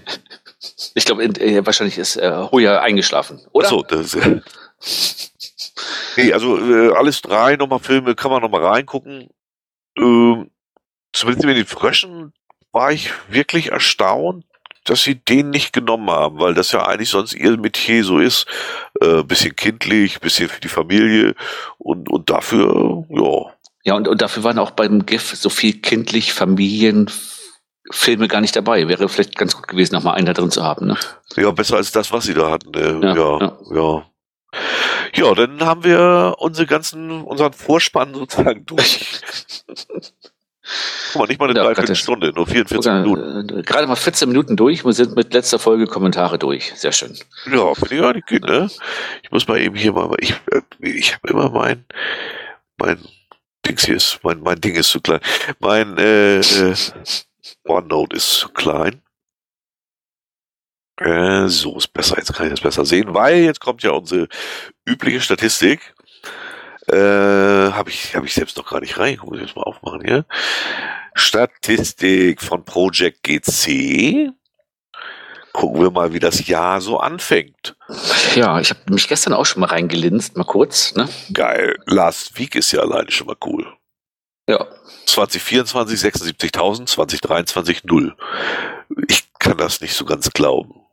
[0.94, 3.66] Ich glaube, äh, wahrscheinlich ist äh, Hoya eingeschlafen, oder?
[3.66, 5.32] Achso, das ist
[6.16, 9.28] nee, also äh, alles drei nochmal Filme, kann man nochmal reingucken.
[9.98, 10.50] Ähm,
[11.12, 12.32] zumindest mit den Fröschen
[12.72, 14.44] war ich wirklich erstaunt,
[14.84, 18.46] dass sie den nicht genommen haben, weil das ja eigentlich sonst ihr Metier so ist.
[19.00, 21.34] Äh, bisschen kindlich, bisschen für die Familie
[21.78, 23.52] und, und dafür, ja.
[23.84, 28.88] Ja, und, und dafür waren auch beim GIF so viel kindlich Familienfilme gar nicht dabei.
[28.88, 30.86] Wäre vielleicht ganz gut gewesen, noch mal einen da drin zu haben.
[30.88, 30.96] Ne?
[31.36, 32.72] Ja, besser als das, was sie da hatten.
[32.72, 33.00] Ne?
[33.02, 33.58] Ja, ja, ja.
[33.74, 34.06] ja.
[35.14, 39.20] Ja, dann haben wir unsere ganzen, unseren Vorspann sozusagen durch.
[41.12, 43.58] Guck mal, nicht mal eine ja, Dreiviertelstunde, nur 44 Minuten.
[43.58, 44.84] Äh, gerade mal 14 Minuten durch.
[44.84, 46.72] Wir sind mit letzter Folge Kommentare durch.
[46.74, 47.16] Sehr schön.
[47.50, 48.68] Ja, finde ich auch nicht gut, ne?
[49.22, 51.84] Ich muss mal eben hier mal, ich, äh, ich habe immer mein,
[52.78, 52.98] mein
[53.64, 55.20] Dings hier ist, mein, mein Ding ist zu klein.
[55.60, 56.74] Mein äh, äh,
[57.64, 59.00] OneNote ist zu klein.
[60.98, 64.28] Äh, so ist besser, jetzt kann ich das besser sehen, weil jetzt kommt ja unsere
[64.86, 65.94] übliche Statistik.
[66.88, 69.18] Äh, habe ich, hab ich selbst noch gar nicht rein.
[69.24, 70.24] Muss ich jetzt mal aufmachen hier.
[71.14, 74.30] Statistik von Project GC.
[75.52, 77.76] Gucken wir mal, wie das Jahr so anfängt.
[78.34, 80.94] Ja, ich habe mich gestern auch schon mal reingelinst, mal kurz.
[80.94, 81.08] Ne?
[81.32, 81.76] Geil.
[81.86, 83.66] Last Week ist ja alleine schon mal cool.
[84.48, 84.66] Ja.
[85.06, 88.16] 2024 76.000, 2023 0.
[89.08, 90.85] Ich kann das nicht so ganz glauben.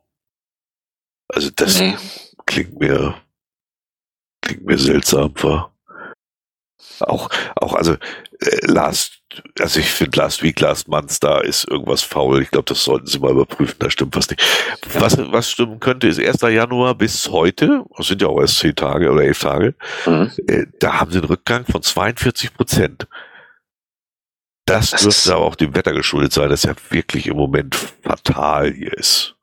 [1.34, 1.96] Also das nee.
[2.46, 3.14] klingt mir
[4.44, 5.72] klingt mir seltsam, war.
[7.00, 9.22] Auch, auch, also äh, Last,
[9.58, 12.42] also ich finde Last Week, Last Month, da ist irgendwas faul.
[12.42, 14.42] Ich glaube, das sollten Sie mal überprüfen, da stimmt was nicht.
[14.92, 16.42] Was, was stimmen könnte, ist 1.
[16.42, 19.74] Januar bis heute, das sind ja auch erst zehn Tage oder elf Tage,
[20.06, 20.30] mhm.
[20.46, 23.08] äh, da haben Sie einen Rückgang von 42 Prozent.
[24.66, 28.72] Das, das dürfte aber auch dem Wetter geschuldet sein, das ja wirklich im Moment fatal
[28.72, 29.34] hier ist.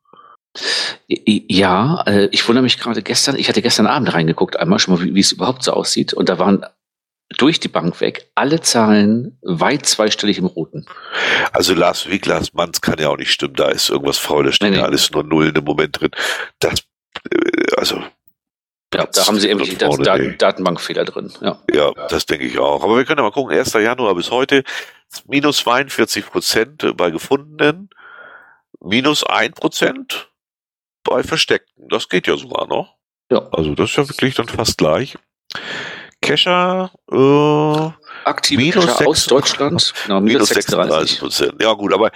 [1.07, 5.03] Ja, äh, ich wundere mich gerade gestern, ich hatte gestern Abend reingeguckt, einmal schon mal,
[5.03, 6.13] wie, wie es überhaupt so aussieht.
[6.13, 6.65] Und da waren
[7.37, 10.85] durch die Bank weg alle Zahlen weit zweistellig im Roten.
[11.53, 14.51] Also Lars Week, Lars Manns kann ja auch nicht stimmen, da ist irgendwas faul, da
[14.51, 14.81] steht nee, nee.
[14.81, 16.11] ja alles nur Nullen im Moment drin.
[16.59, 16.83] Das,
[17.29, 18.03] äh, also.
[18.93, 20.35] Ja, da haben sie irgendwie vorne, Dat nee.
[20.37, 21.31] Datenbankfehler drin.
[21.39, 21.61] Ja.
[21.73, 22.83] ja, das denke ich auch.
[22.83, 23.71] Aber wir können ja mal gucken, 1.
[23.73, 24.63] Januar bis heute
[25.25, 27.89] minus 42 Prozent bei gefundenen,
[28.81, 30.30] minus 1 Prozent
[31.03, 31.87] bei Versteckten.
[31.89, 32.95] Das geht ja sogar noch.
[33.31, 33.47] Ja.
[33.51, 35.17] Also das ist ja wirklich dann fast gleich.
[36.21, 41.55] Kescher, äh, Aktive minus Kescher 6, aus Deutschland, genau, minus 36 Prozent.
[41.59, 42.11] Ja gut, aber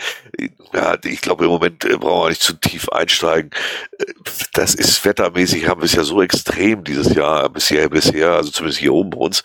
[0.73, 3.49] ja, ich glaube im Moment äh, brauchen wir nicht zu tief einsteigen.
[3.97, 4.05] Äh,
[4.53, 8.79] das ist wettermäßig, haben wir es ja so extrem dieses Jahr, bisher, bisher, also zumindest
[8.79, 9.41] hier oben bei uns.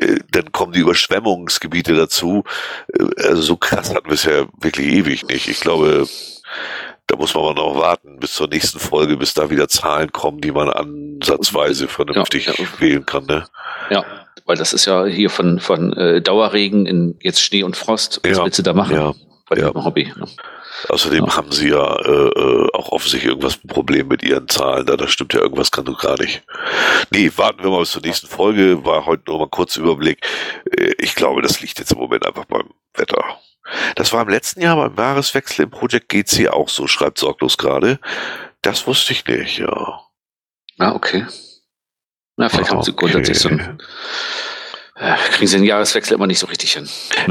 [0.00, 2.44] Äh, dann kommen die Überschwemmungsgebiete dazu.
[3.18, 5.46] Also so krass hatten wir es ja wirklich ewig nicht.
[5.46, 6.08] Ich glaube,
[7.10, 10.52] da muss man noch warten bis zur nächsten Folge, bis da wieder Zahlen kommen, die
[10.52, 12.64] man ansatzweise vernünftig ja, ja.
[12.78, 13.26] wählen kann.
[13.26, 13.44] Ne?
[13.90, 14.04] Ja,
[14.46, 18.20] weil das ist ja hier von, von äh, Dauerregen in jetzt Schnee und Frost.
[18.22, 18.94] Was ja, willst du da machen?
[18.94, 19.14] Ja,
[19.48, 19.74] bei ja.
[19.74, 20.12] Hobby.
[20.16, 20.26] Ne?
[20.88, 21.36] Außerdem ja.
[21.36, 24.86] haben sie ja äh, äh auch offensichtlich irgendwas ein Problem mit ihren Zahlen.
[24.86, 26.42] Da, da stimmt ja irgendwas kann du gar nicht.
[27.10, 28.84] Nee, warten wir mal bis zur nächsten Folge.
[28.84, 30.24] War heute nur mal kurz Überblick.
[30.76, 33.24] Äh, ich glaube, das liegt jetzt im Moment einfach beim Wetter.
[33.94, 37.98] Das war im letzten Jahr beim Jahreswechsel im Projekt GC auch so, schreibt Sorglos gerade.
[38.62, 40.00] Das wusste ich nicht, ja.
[40.78, 41.26] Ah, okay.
[42.36, 43.78] Na, vielleicht ah, haben sie grundsätzlich so ein
[45.00, 46.86] kriegen sie den Jahreswechsel immer nicht so richtig hin.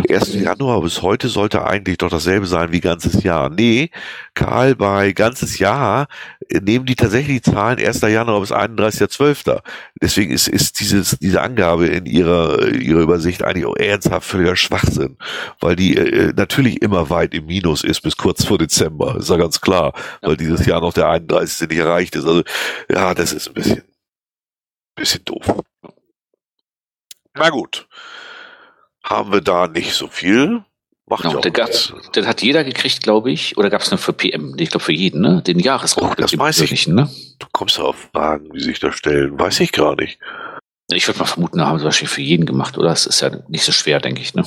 [0.10, 0.34] 1.
[0.34, 3.50] Januar bis heute sollte eigentlich doch dasselbe sein wie ganzes Jahr.
[3.50, 3.92] Nee,
[4.34, 6.08] Karl, bei ganzes Jahr
[6.50, 8.02] äh, nehmen die tatsächlich die Zahlen 1.
[8.02, 9.62] Januar bis 31.12.
[10.02, 15.18] Deswegen ist, ist dieses, diese Angabe in ihrer, ihrer Übersicht eigentlich auch ernsthaft völliger Schwachsinn,
[15.60, 19.38] weil die äh, natürlich immer weit im Minus ist bis kurz vor Dezember, ist ja
[19.38, 21.70] ganz klar, weil dieses Jahr noch der 31.
[21.70, 22.26] nicht erreicht ist.
[22.26, 22.42] Also
[22.90, 23.84] ja, das ist ein bisschen,
[24.96, 25.64] bisschen doof.
[27.36, 27.88] Na gut.
[29.04, 30.64] Haben wir da nicht so viel.
[31.10, 31.54] Macht genau, den,
[32.16, 33.58] den hat jeder gekriegt, glaube ich.
[33.58, 34.56] Oder gab es nur für PM?
[34.60, 35.42] Ich glaube für jeden, ne?
[35.42, 36.20] Den Jahresrückblick.
[36.20, 36.72] Oh, das weiß ich.
[36.72, 37.10] Nicht, ne?
[37.40, 39.40] Du kommst auf Fragen, wie sich da stellen.
[39.40, 40.20] Weiß ich gar nicht.
[40.92, 42.90] Ich würde mal vermuten, da haben sie wahrscheinlich für jeden gemacht, oder?
[42.90, 44.46] Das ist ja nicht so schwer, denke ich, ne?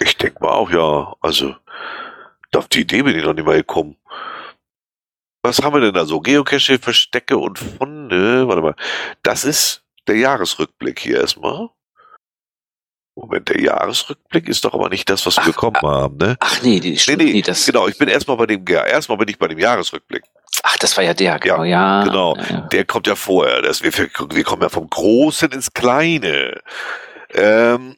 [0.00, 1.16] Ich denke mal auch, ja.
[1.20, 1.56] Also,
[2.54, 3.96] auf die Idee bin ich noch nicht mal gekommen.
[5.42, 6.20] Was haben wir denn da so?
[6.20, 8.46] Geocache, Verstecke und Funde.
[8.46, 8.76] Warte mal.
[9.22, 11.70] Das ist der Jahresrückblick hier erstmal.
[13.14, 16.36] Moment, der Jahresrückblick ist doch aber nicht das, was wir ach, bekommen ach, haben, ne?
[16.40, 19.18] Ach nee, die nee, nee, nee das genau, ich bin erstmal bei dem, ja, erstmal
[19.18, 20.22] bin ich bei dem Jahresrückblick.
[20.62, 22.00] Ach, das war ja der, genau, ja.
[22.00, 23.62] ja genau, ja, der kommt ja vorher.
[23.62, 26.60] Das, wir, wir kommen ja vom Großen ins Kleine.
[27.34, 27.96] Ähm,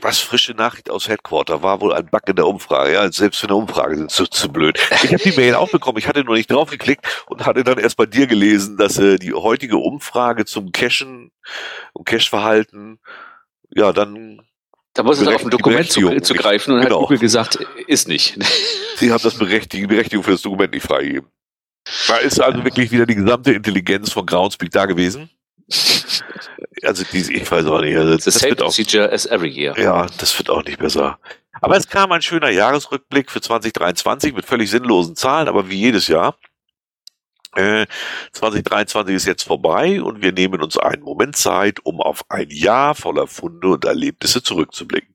[0.00, 2.92] was frische Nachricht aus Headquarter war wohl ein Bug in der Umfrage.
[2.92, 4.78] Ja, selbst für eine Umfrage sind sie zu blöd.
[5.02, 5.98] Ich habe die Mail auch bekommen.
[5.98, 9.32] Ich hatte nur nicht draufgeklickt und hatte dann erst bei dir gelesen, dass äh, die
[9.32, 11.32] heutige Umfrage zum Cachen
[11.92, 13.12] und Cache-Verhalten ja
[13.92, 14.40] dann
[14.96, 16.96] da muss es auf ein Dokument zu, zu, greifen und genau.
[16.96, 18.38] hat Google gesagt, ist nicht.
[18.96, 21.30] Sie haben das Berechtigung, Berechtigung für das Dokument nicht freigegeben.
[22.08, 25.30] Da ist also wirklich wieder die gesamte Intelligenz von Groundspeak da gewesen.
[26.82, 27.96] Also diese, ich weiß auch nicht.
[27.96, 29.78] Also, das wird auch, procedure as every year.
[29.78, 31.18] Ja, das wird auch nicht besser.
[31.60, 36.08] Aber es kam ein schöner Jahresrückblick für 2023 mit völlig sinnlosen Zahlen, aber wie jedes
[36.08, 36.36] Jahr.
[38.32, 42.48] 2023 äh, ist jetzt vorbei und wir nehmen uns einen Moment Zeit, um auf ein
[42.50, 45.14] Jahr voller Funde und Erlebnisse zurückzublicken.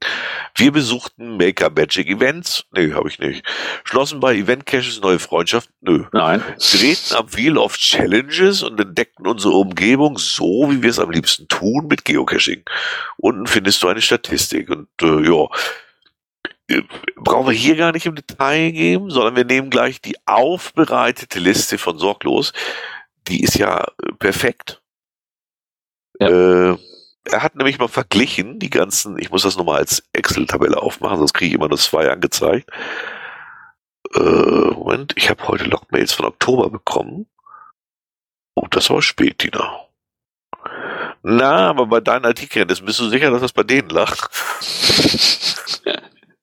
[0.56, 2.66] Wir besuchten Maker Magic Events.
[2.72, 3.46] Nee, habe ich nicht.
[3.84, 5.74] Schlossen bei Event Caches neue Freundschaften.
[5.82, 6.06] Nö.
[6.12, 6.44] Nein.
[6.58, 11.48] Drehten am Wheel of Challenges und entdeckten unsere Umgebung so, wie wir es am liebsten
[11.48, 12.64] tun, mit Geocaching.
[13.18, 15.48] Unten findest du eine Statistik und äh, ja,
[17.16, 21.78] brauchen wir hier gar nicht im Detail geben, sondern wir nehmen gleich die aufbereitete Liste
[21.78, 22.54] von Sorglos.
[23.28, 24.82] Die ist ja äh, perfekt.
[26.20, 26.72] Ja.
[26.72, 26.78] Äh,
[27.26, 31.34] er hat nämlich mal verglichen, die ganzen, ich muss das nochmal als Excel-Tabelle aufmachen, sonst
[31.34, 32.70] kriege ich immer nur zwei angezeigt.
[34.16, 37.28] Äh, Moment, ich habe heute Logmails von Oktober bekommen.
[38.56, 39.82] Oh, das war spät, Tina.
[41.24, 44.30] Na, aber bei deinen Artikeln, bist du sicher, dass das bei denen lag?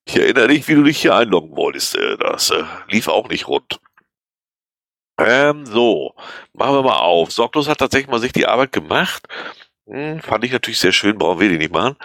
[0.09, 1.95] Ich erinnere dich, wie du dich hier einloggen wolltest.
[1.95, 3.79] Äh, das äh, lief auch nicht rund.
[5.21, 6.15] Ähm, so,
[6.55, 7.31] machen wir mal auf.
[7.31, 9.27] Sorglos hat tatsächlich mal sich die Arbeit gemacht.
[9.87, 11.97] Hm, fand ich natürlich sehr schön, brauchen wir die nicht machen.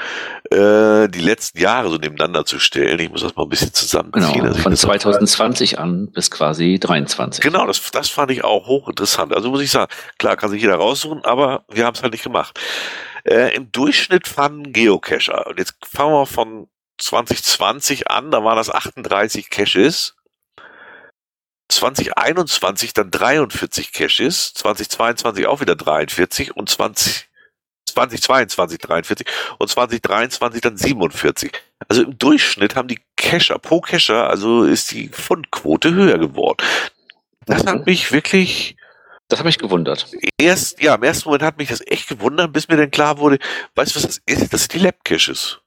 [0.51, 2.99] Äh, die letzten Jahre so nebeneinander zu stellen.
[2.99, 4.34] Ich muss das mal ein bisschen zusammenziehen.
[4.34, 7.41] Genau, von 2020 an bis quasi 23.
[7.41, 9.34] Genau, das, das fand ich auch hochinteressant.
[9.34, 12.24] Also muss ich sagen, klar kann sich jeder raussuchen, aber wir haben es halt nicht
[12.24, 12.60] gemacht.
[13.24, 16.68] Äh, Im Durchschnitt fanden Geocacher, und jetzt fangen wir von
[17.04, 20.16] 2020 an, da waren das 38 Caches.
[21.70, 27.30] 2021 dann 43 Caches, 2022 auch wieder 43 und 20,
[27.88, 29.28] 2022 43
[29.58, 31.51] und 2023 dann 47.
[31.88, 36.64] Also im Durchschnitt haben die Cacher pro Cacher, also ist die Fundquote höher geworden.
[37.45, 37.84] Das hat mhm.
[37.86, 38.76] mich wirklich
[39.30, 40.12] das hat mich gewundert.
[40.38, 43.39] Erst, ja, im ersten Moment hat mich das echt gewundert, bis mir dann klar wurde,
[43.74, 44.54] weißt du, was das ist?
[44.54, 45.62] Das sind die Lab-Caches.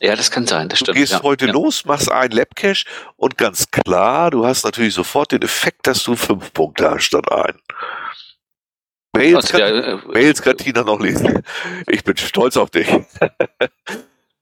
[0.00, 0.96] Ja, das kann sein, das du stimmt.
[0.96, 1.22] Du gehst ja.
[1.22, 1.52] heute ja.
[1.52, 2.84] los, machst einen Labcache
[3.16, 7.30] und ganz klar, du hast natürlich sofort den Effekt, dass du fünf Punkte hast statt
[7.30, 7.58] ein.
[9.16, 11.42] Mails, kann, ja, äh, Mails kann Tina noch lesen.
[11.86, 12.88] Ich bin stolz auf dich.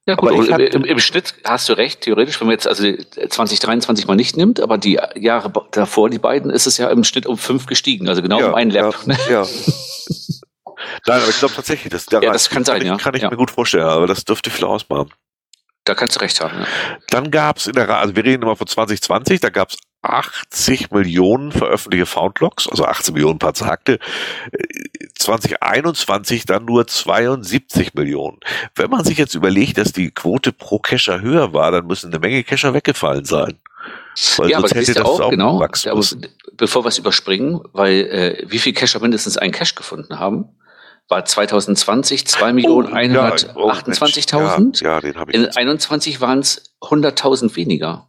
[0.05, 4.09] Ja, gut, hatte, im, im, Schnitt hast du recht, theoretisch, wenn man jetzt also 2023
[4.09, 7.38] mal nicht nimmt, aber die Jahre davor, die beiden, ist es ja im Schnitt um
[7.38, 8.96] fünf gestiegen, also genau ja, um ein Lab.
[9.07, 9.46] Ja, ja.
[11.07, 12.96] Nein, aber ich glaube tatsächlich, das, ja, das kann sein, kann ja.
[12.96, 15.12] Ich, kann ich mir gut vorstellen, aber das dürfte viel ausmachen.
[15.85, 16.61] Da kannst du recht haben.
[16.61, 16.66] Ja.
[17.09, 20.91] Dann gab es in der, also wir reden immer von 2020, da gab es 80
[20.91, 23.99] Millionen veröffentlichte Foundlogs, also 18 Millionen paar zerhackte.
[25.14, 28.41] 2021 dann nur 72 Millionen.
[28.74, 32.18] Wenn man sich jetzt überlegt, dass die Quote pro Cacher höher war, dann müssen eine
[32.18, 33.59] Menge Cacher weggefallen sein.
[34.37, 35.62] Weil ja, aber das hätte das auch, auch genau.
[35.62, 36.05] Aber
[36.57, 40.49] bevor wir es überspringen, weil äh, wie viele Cacher mindestens einen Cache gefunden haben,
[41.12, 44.80] war 2020 2.128.000.
[44.80, 45.38] Oh, ja, ja, den habe ich.
[45.38, 48.08] In 21 waren es 100.000 weniger.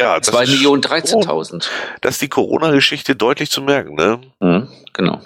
[0.00, 1.66] Ja, 2 Millionen 13.000.
[2.00, 4.20] Das ist die Corona-Geschichte deutlich zu merken, ne?
[4.40, 5.20] Mhm, genau.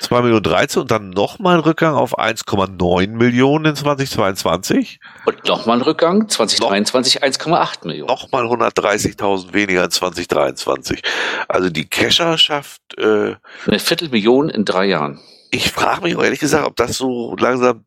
[0.00, 4.98] 2 Millionen 13 und dann nochmal ein Rückgang auf 1,9 Millionen in 2022.
[5.26, 8.08] Und nochmal ein Rückgang 2023 1,8 Millionen.
[8.08, 11.02] Nochmal 130.000 weniger in 2023.
[11.48, 12.80] Also die Cacherschaft.
[12.96, 13.34] Äh,
[13.66, 15.20] Eine Viertelmillion in drei Jahren
[15.52, 17.84] ich frage mich ehrlich gesagt, ob das so langsam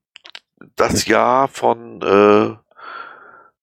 [0.76, 2.56] das Jahr von, äh,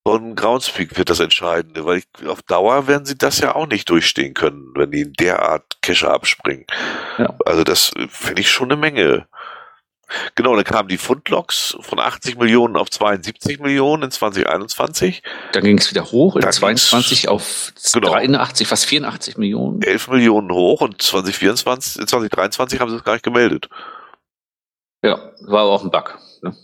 [0.04, 3.88] von Groundspeak wird das Entscheidende, weil ich, auf Dauer werden sie das ja auch nicht
[3.88, 6.66] durchstehen können, wenn die in der Art Cache abspringen.
[7.16, 7.32] Ja.
[7.46, 9.28] Also das finde ich schon eine Menge.
[10.34, 15.22] Genau, dann kamen die Fundlogs von 80 Millionen auf 72 Millionen in 2021.
[15.52, 19.82] Dann ging es wieder hoch in 22 auf genau, 83, fast 84 Millionen.
[19.82, 23.68] 11 Millionen hoch und 2024, 2023 haben sie es gar nicht gemeldet.
[25.02, 26.18] Ja, war aber auch ein Bug.
[26.42, 26.54] Ne?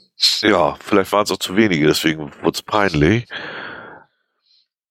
[0.42, 3.26] Ja, vielleicht waren es auch zu wenige, deswegen wurde es peinlich.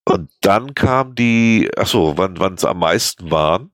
[0.06, 3.72] Und dann kam die, ach so, wann es am meisten waren.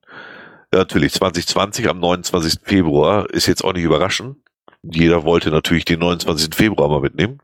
[0.71, 2.61] Ja, natürlich 2020 am 29.
[2.63, 4.37] Februar ist jetzt auch nicht überraschend
[4.83, 6.53] jeder wollte natürlich den 29.
[6.53, 7.39] Februar mal mitnehmen.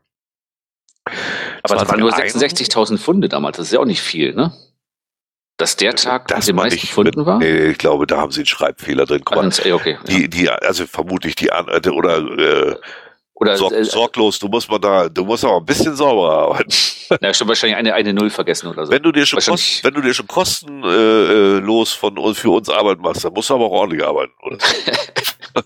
[1.62, 4.52] Aber es waren nur 66.000 Funde damals, das ist ja auch nicht viel, ne?
[5.56, 7.38] Dass der Tag das die meisten Funden war?
[7.38, 9.22] Nee, ich glaube, da haben sie einen Schreibfehler drin.
[9.24, 12.76] Guck mal, ah, okay, die, die, also vermutlich die, oder, äh,
[13.34, 16.72] Oder Sorg, äh, sorglos, du musst mal da, du musst aber ein bisschen sauberer arbeiten.
[17.20, 18.92] na, schon wahrscheinlich eine, eine Null vergessen oder so.
[18.92, 22.70] Wenn du dir schon, kost, wenn du dir schon kostenlos äh, äh, von für uns
[22.70, 24.58] Arbeit machst, dann musst du aber auch ordentlich arbeiten, oder?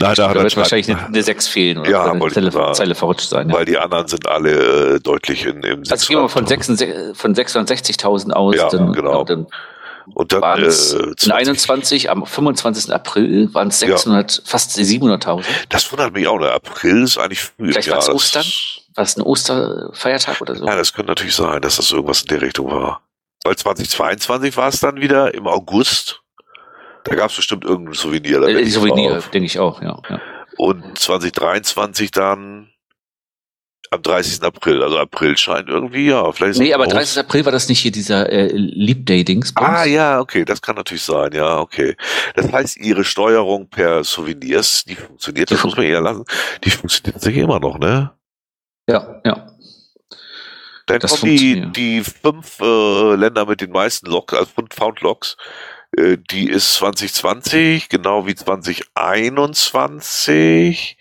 [0.00, 2.74] Nein, da da wird wahrscheinlich eine, eine 6 fehlen oder Ja, eine Zeile, sagen.
[2.74, 3.48] Zeile verrutscht sein.
[3.48, 3.54] Ja.
[3.54, 7.34] weil die anderen sind alle äh, deutlich in, im Also gehen wir von, 66 von
[7.34, 8.56] 660.000 aus.
[8.56, 9.24] Ja, dann, genau.
[9.24, 9.46] Dann
[10.14, 11.32] Und dann waren äh, es in 20.
[11.32, 12.92] 21, am 25.
[12.92, 15.44] April waren es 600, fast 700.000.
[15.68, 16.38] Das wundert mich auch.
[16.38, 17.72] Der April ist eigentlich früh.
[17.72, 18.16] Vielleicht war's Jahr.
[18.16, 18.44] Ostern?
[18.94, 20.64] War es ein Osterfeiertag oder so?
[20.66, 23.02] Ja, das könnte natürlich sein, dass das irgendwas in der Richtung war.
[23.44, 26.20] Weil 2022 war es dann wieder im August.
[27.04, 28.40] Da gab es bestimmt irgendein Souvenir.
[28.40, 30.00] da Äh, Souvenir, denke ich auch, ja.
[30.08, 30.20] ja.
[30.56, 32.70] Und 2023 dann
[33.94, 34.42] am 30.
[34.42, 34.82] April.
[34.82, 36.94] Also April scheint irgendwie, ja, vielleicht Nee, aber groß.
[36.94, 37.18] 30.
[37.18, 39.52] April war das nicht hier dieser äh, Leap Day Dings.
[39.56, 41.96] Ah, ja, okay, das kann natürlich sein, ja, okay.
[42.34, 46.24] Das heißt, ihre Steuerung per Souvenirs, die funktioniert, das muss man eher lassen,
[46.64, 48.10] die funktioniert sicher immer noch, ne?
[48.88, 49.46] Ja, ja.
[50.86, 55.36] Dann Das kommen die, die fünf äh, Länder mit den meisten Locks, also Found Locks,
[55.96, 60.96] die ist 2020, genau wie 2021.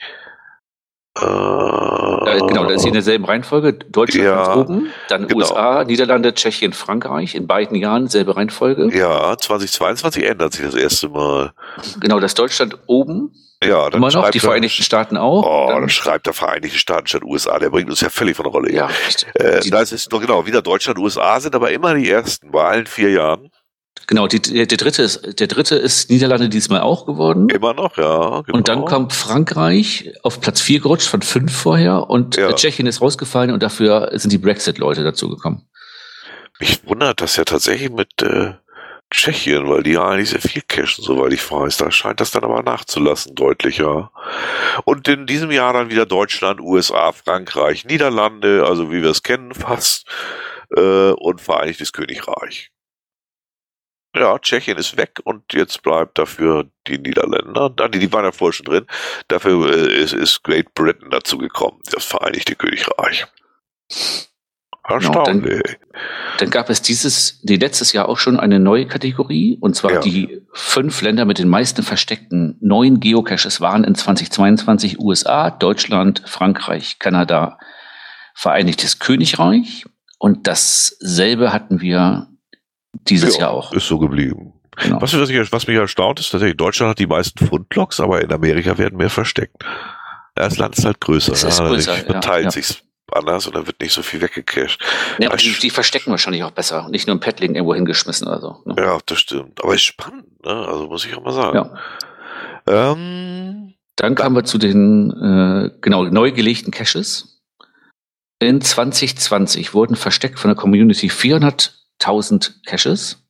[1.15, 3.73] Äh, Äh, genau, da ist hier in derselben Reihenfolge.
[3.73, 5.41] Deutschland Ja, oben, dann genau.
[5.41, 7.35] USA, Niederlande, Tschechien, Frankreich.
[7.35, 8.89] In beiden Jahren selbe Reihenfolge.
[8.97, 11.53] Ja, 2022 ändert sich das erste Mal.
[11.99, 13.31] Genau, das Deutschland oben,
[13.63, 15.45] Ja, dann immer noch, schreibt die er- Vereinigten Staaten auch.
[15.45, 17.59] Oh, Dann- dann schreibt der Vereinigte Staaten statt USA.
[17.59, 18.71] Der bringt uns ja völlig von der Rolle.
[18.73, 18.89] ja,
[19.35, 22.87] Äh, das ist doch genau, wieder Deutschland, USA sind aber immer die ersten bei allen
[22.87, 23.51] vier Jahren.
[24.07, 24.27] Genau.
[24.27, 27.49] Die, der, der dritte ist, der dritte ist Niederlande diesmal auch geworden.
[27.49, 28.41] Immer noch, ja.
[28.41, 28.57] Genau.
[28.57, 32.53] Und dann kommt Frankreich auf Platz 4 gerutscht von 5 vorher und Ja.
[32.53, 35.67] Tschechien ist rausgefallen und dafür sind die Brexit-Leute dazugekommen.
[36.59, 38.53] Mich wundert das ja tatsächlich mit äh,
[39.13, 41.77] Tschechien, weil die ja eigentlich sehr viel cashen, soweit ich weiß.
[41.77, 44.11] Da scheint das dann aber nachzulassen, deutlicher.
[44.85, 49.53] Und in diesem Jahr dann wieder Deutschland, USA, Frankreich, Niederlande, also wie wir es kennen
[49.53, 50.07] fast,
[50.75, 52.72] äh, und Vereinigtes Königreich.
[54.16, 57.74] Ja, Tschechien ist weg und jetzt bleibt dafür die Niederländer.
[57.80, 58.86] Ah, die, die waren ja vorher schon drin.
[59.28, 63.26] Dafür äh, ist, ist Great Britain dazu gekommen, das Vereinigte Königreich.
[64.86, 65.61] Erstaunlich.
[66.39, 69.99] Dann gab es dieses, die letztes Jahr auch schon eine neue Kategorie, und zwar Ja.
[70.01, 76.99] die fünf Länder mit den meisten versteckten neuen Geocaches waren in 2022 USA, Deutschland, Frankreich,
[76.99, 77.57] Kanada,
[78.36, 79.86] Vereinigtes Königreich.
[80.18, 82.28] Und dasselbe hatten wir
[82.93, 83.73] dieses Ja, Jahr auch.
[83.73, 84.53] Ist so geblieben.
[84.77, 85.01] Genau.
[85.01, 88.31] Was, was, ich, was mich erstaunt ist, tatsächlich, Deutschland hat die meisten Fundlocks, aber in
[88.31, 89.63] Amerika werden mehr versteckt.
[90.35, 91.33] Das Land ist halt größer.
[91.33, 92.51] Es ist ja, größer, ja, verteilt ja.
[92.51, 94.79] sich's anders und dann wird nicht so viel weggecached.
[95.19, 96.87] Ja, Aber die, die verstecken wahrscheinlich auch besser.
[96.89, 98.61] Nicht nur ein Paddling irgendwo hingeschmissen oder so.
[98.65, 98.75] Ne?
[98.77, 99.63] Ja, das stimmt.
[99.63, 100.51] Aber ist spannend, ne?
[100.51, 101.69] Also muss ich auch mal sagen.
[102.67, 102.91] Ja.
[102.91, 107.41] Ähm, Dann kamen wir zu den äh, genau neu gelegten Caches.
[108.39, 111.09] In 2020 wurden versteckt von der Community
[112.03, 113.23] 400.000 Caches.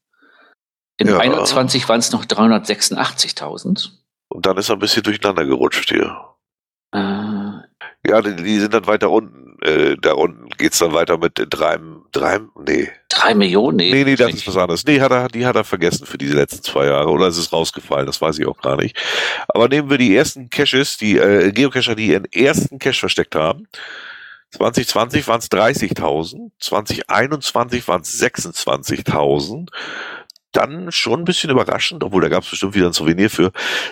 [0.97, 1.17] In Ja.
[1.19, 3.89] 21 waren es noch 386.000.
[4.29, 6.15] und dann ist er ein bisschen durcheinander gerutscht hier.
[6.93, 6.99] Äh,
[8.05, 9.57] Ja, die, die sind dann weiter unten.
[9.61, 11.79] Äh, da unten geht's dann weiter mit drei,
[12.11, 12.91] drei, nee.
[13.09, 13.77] drei Millionen?
[13.77, 14.85] Nee, Nee, nee, das ist was anderes.
[14.85, 17.09] Nee, hat er, die hat er vergessen für diese letzten zwei Jahre.
[17.09, 18.05] Oder ist es rausgefallen?
[18.05, 18.97] Das weiß ich auch gar nicht.
[19.47, 23.67] Aber nehmen wir die ersten Caches, die äh, Geocacher, die ihren ersten Cache versteckt haben.
[24.53, 29.69] 2020 waren es 30.000, 2021 waren es 26.000.
[30.51, 33.51] Dann schon ein bisschen überraschend, obwohl da gab es bestimmt wieder ein Souvenir für.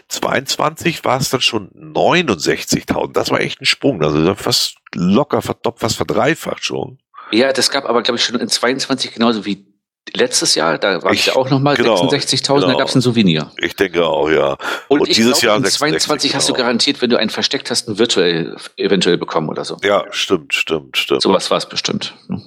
[0.10, 3.14] 22 war es dann schon 69.000.
[3.14, 4.04] Das war echt ein Sprung.
[4.04, 7.00] Also fast locker verdoppelt, fast verdreifacht schon.
[7.32, 9.71] Ja, das gab aber, glaube ich, schon in 22 genauso wie
[10.14, 10.78] letztes Jahr.
[10.78, 12.78] Da waren es Ich- ja auch nochmal genau, 66.000, da genau.
[12.80, 13.52] gab es ein Souvenir.
[13.58, 14.58] Ich denke auch, ja.
[14.88, 16.64] Und, Und ich dieses glaube, Jahr in 66, 22 hast du genau.
[16.64, 19.78] garantiert, wenn du einen versteckt hast, einen virtuell eventuell bekommen oder so.
[19.84, 21.22] Ja, stimmt, stimmt, stimmt.
[21.22, 22.14] Sowas war es bestimmt.
[22.28, 22.42] ne?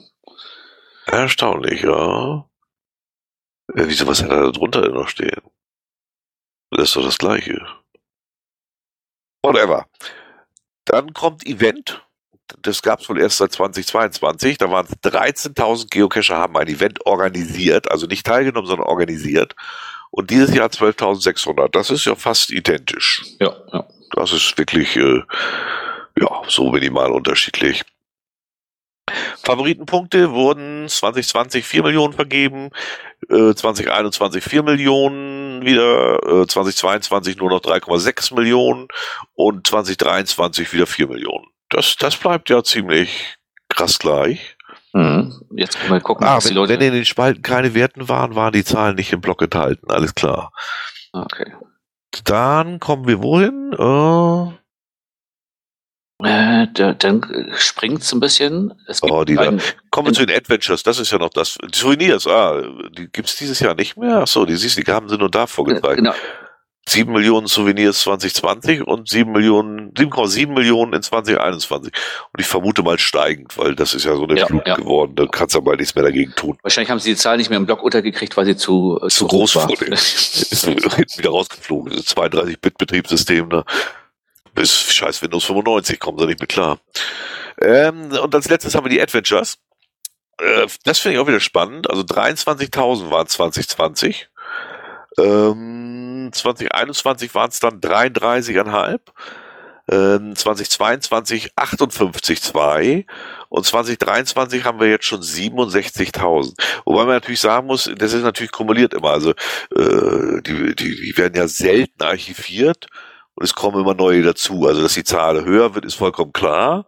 [1.07, 2.47] Erstaunlich, ja.
[3.75, 5.41] ja wieso, was hat er da drunter denn noch stehen?
[6.71, 7.61] Das ist doch das Gleiche.
[9.43, 9.87] Whatever.
[10.87, 12.04] Dann kommt Event.
[12.63, 14.59] Das gab es wohl erst seit 2022.
[14.59, 19.55] Da waren es 13.000 Geocacher haben ein Event organisiert, also nicht teilgenommen, sondern organisiert.
[20.11, 21.69] Und dieses Jahr 12.600.
[21.69, 23.25] Das ist ja fast identisch.
[23.41, 23.87] Ja, ja.
[24.13, 25.23] Das ist wirklich, äh,
[26.21, 27.83] ja, so minimal unterschiedlich.
[29.43, 32.71] Favoritenpunkte wurden 2020 4 Millionen vergeben,
[33.29, 38.89] äh, 2021 4 Millionen wieder, äh, 2022 nur noch 3,6 Millionen
[39.35, 41.47] und 2023 wieder 4 Millionen.
[41.75, 43.37] Das, das bleibt ja ziemlich
[43.69, 44.57] krass gleich.
[44.93, 45.41] Mhm.
[45.57, 46.73] Jetzt können wir gucken, Ah, was die wenn, Leute.
[46.75, 49.91] wenn in den Spalten keine Werten waren, waren die Zahlen nicht im Block enthalten.
[49.91, 50.53] Alles klar.
[51.13, 51.53] okay.
[52.25, 53.73] Dann kommen wir wohin?
[53.73, 54.55] Äh,
[56.23, 58.73] Äh, da, dann springt es ein bisschen.
[58.87, 59.53] Es gibt oh, die da.
[59.91, 61.59] Kommen wir zu den Adventures, das ist ja noch das.
[61.61, 62.63] Die Souvenirs, ah,
[62.97, 64.21] die gibt's dieses Jahr nicht mehr.
[64.23, 65.97] Ach so, die siehst die haben sie nur da vorgetragen.
[65.97, 66.15] Genau.
[66.87, 71.93] 7 Millionen Souvenirs 2020 und 7 Millionen, 7,7 Millionen in 2021.
[72.33, 74.75] Und ich vermute mal steigend, weil das ist ja so eine ja, Flut ja.
[74.77, 75.15] geworden.
[75.17, 76.59] Da kannst du aber nichts mehr dagegen tun.
[76.63, 79.27] Wahrscheinlich haben sie die Zahl nicht mehr im Blog untergekriegt, weil sie zu, äh, zu,
[79.27, 79.71] zu groß, groß war.
[79.93, 81.93] ist wieder rausgeflogen.
[81.93, 83.65] 32-Bit-Betriebssystem, ne?
[84.55, 86.79] Bis scheiß Windows 95 kommen sie nicht mit klar.
[87.61, 89.59] Ähm, und als letztes haben wir die Adventures.
[90.39, 91.91] Äh, das finde ich auch wieder spannend.
[91.91, 94.29] Also 23.000 waren 2020.
[95.19, 99.01] Ähm, 2021 waren es dann 33,5.
[99.87, 103.05] Ähm, 2022 58,2
[103.51, 106.55] und 2023 haben wir jetzt schon 67.000.
[106.87, 109.11] Wobei man natürlich sagen muss, das ist natürlich kumuliert immer.
[109.11, 109.33] Also
[109.77, 112.87] äh, die, die, die werden ja selten archiviert
[113.35, 114.67] und es kommen immer neue dazu.
[114.67, 116.87] Also dass die Zahl höher wird, ist vollkommen klar.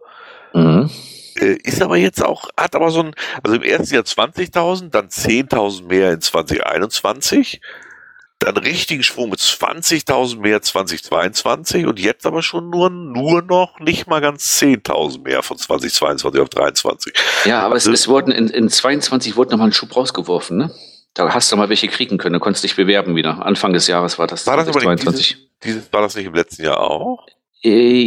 [0.53, 0.89] Mhm.
[1.35, 3.13] Äh, ist aber jetzt auch, hat aber so ein,
[3.43, 7.61] also im ersten Jahr 20.000, dann 10.000 mehr in 2021
[8.39, 14.07] dann richtigen Schwung mit 20.000 mehr 2022 und jetzt aber schon nur, nur noch nicht
[14.07, 17.13] mal ganz 10.000 mehr von 2022 auf 23.
[17.45, 20.71] Ja, aber es, es wurden in, in 22 wurde nochmal ein Schub rausgeworfen, ne?
[21.13, 23.43] Da hast du mal welche kriegen können, du konntest dich bewerben wieder.
[23.43, 24.45] Anfang des Jahres war das.
[24.45, 25.27] War das 2022.
[25.29, 27.25] Dieses, dieses, war das nicht im letzten Jahr auch?
[27.63, 28.03] Äh,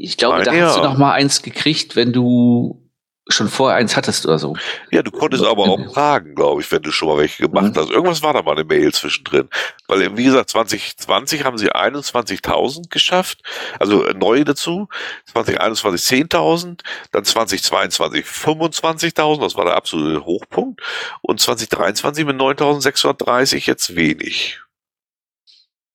[0.00, 0.66] ich glaube, Nein, da ja.
[0.66, 2.83] hast du noch mal eins gekriegt, wenn du
[3.28, 4.54] schon vorher eins hattest oder so.
[4.90, 7.80] Ja, du konntest aber auch fragen, glaube ich, wenn du schon mal welche gemacht mhm.
[7.80, 7.90] hast.
[7.90, 9.48] Irgendwas war da mal eine Mail zwischendrin.
[9.88, 13.42] Weil, wie gesagt, 2020 haben sie 21.000 geschafft,
[13.78, 14.88] also äh, neu dazu.
[15.32, 16.80] 2021 10.000,
[17.12, 20.82] dann 2022 25.000, das war der absolute Hochpunkt.
[21.22, 24.60] Und 2023 mit 9.630 jetzt wenig.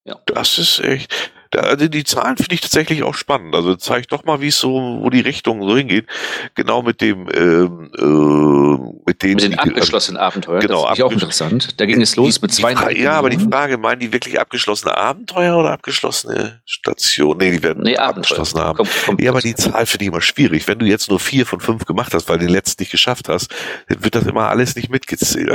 [0.03, 0.15] Ja.
[0.25, 3.55] Das ist echt, da, also die Zahlen finde ich tatsächlich auch spannend.
[3.55, 6.05] Also zeigt doch mal, wie es so, wo die Richtung so hingeht.
[6.53, 10.61] Genau mit dem, ähm, äh, mit den, mit den abgeschlossenen also, Abenteuern.
[10.61, 11.79] Genau, das ist auch interessant.
[11.79, 12.93] Da ging es los die, mit zwei.
[12.93, 17.39] Ja, aber die Frage, meinen die wirklich abgeschlossene Abenteuer oder abgeschlossene Stationen?
[17.39, 18.77] Nee, die werden nee, abgeschlossen haben.
[18.77, 20.67] Kommt, kommt ja, aber die Zahl finde ich immer schwierig.
[20.67, 23.27] Wenn du jetzt nur vier von fünf gemacht hast, weil du den letzten nicht geschafft
[23.27, 23.51] hast,
[23.87, 25.49] dann wird das immer alles nicht mitgezählt.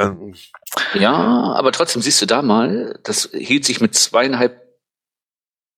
[0.94, 1.14] Ja,
[1.56, 4.63] aber trotzdem siehst du da mal, das hielt sich mit zweieinhalb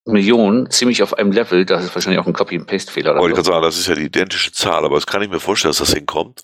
[0.07, 3.21] Millionen ziemlich auf einem Level, das ist wahrscheinlich auch ein Copy-and-Paste-Fehler.
[3.21, 5.41] Oh, ich kann sagen, das ist ja die identische Zahl, aber das kann ich mir
[5.41, 6.43] vorstellen, dass das hinkommt.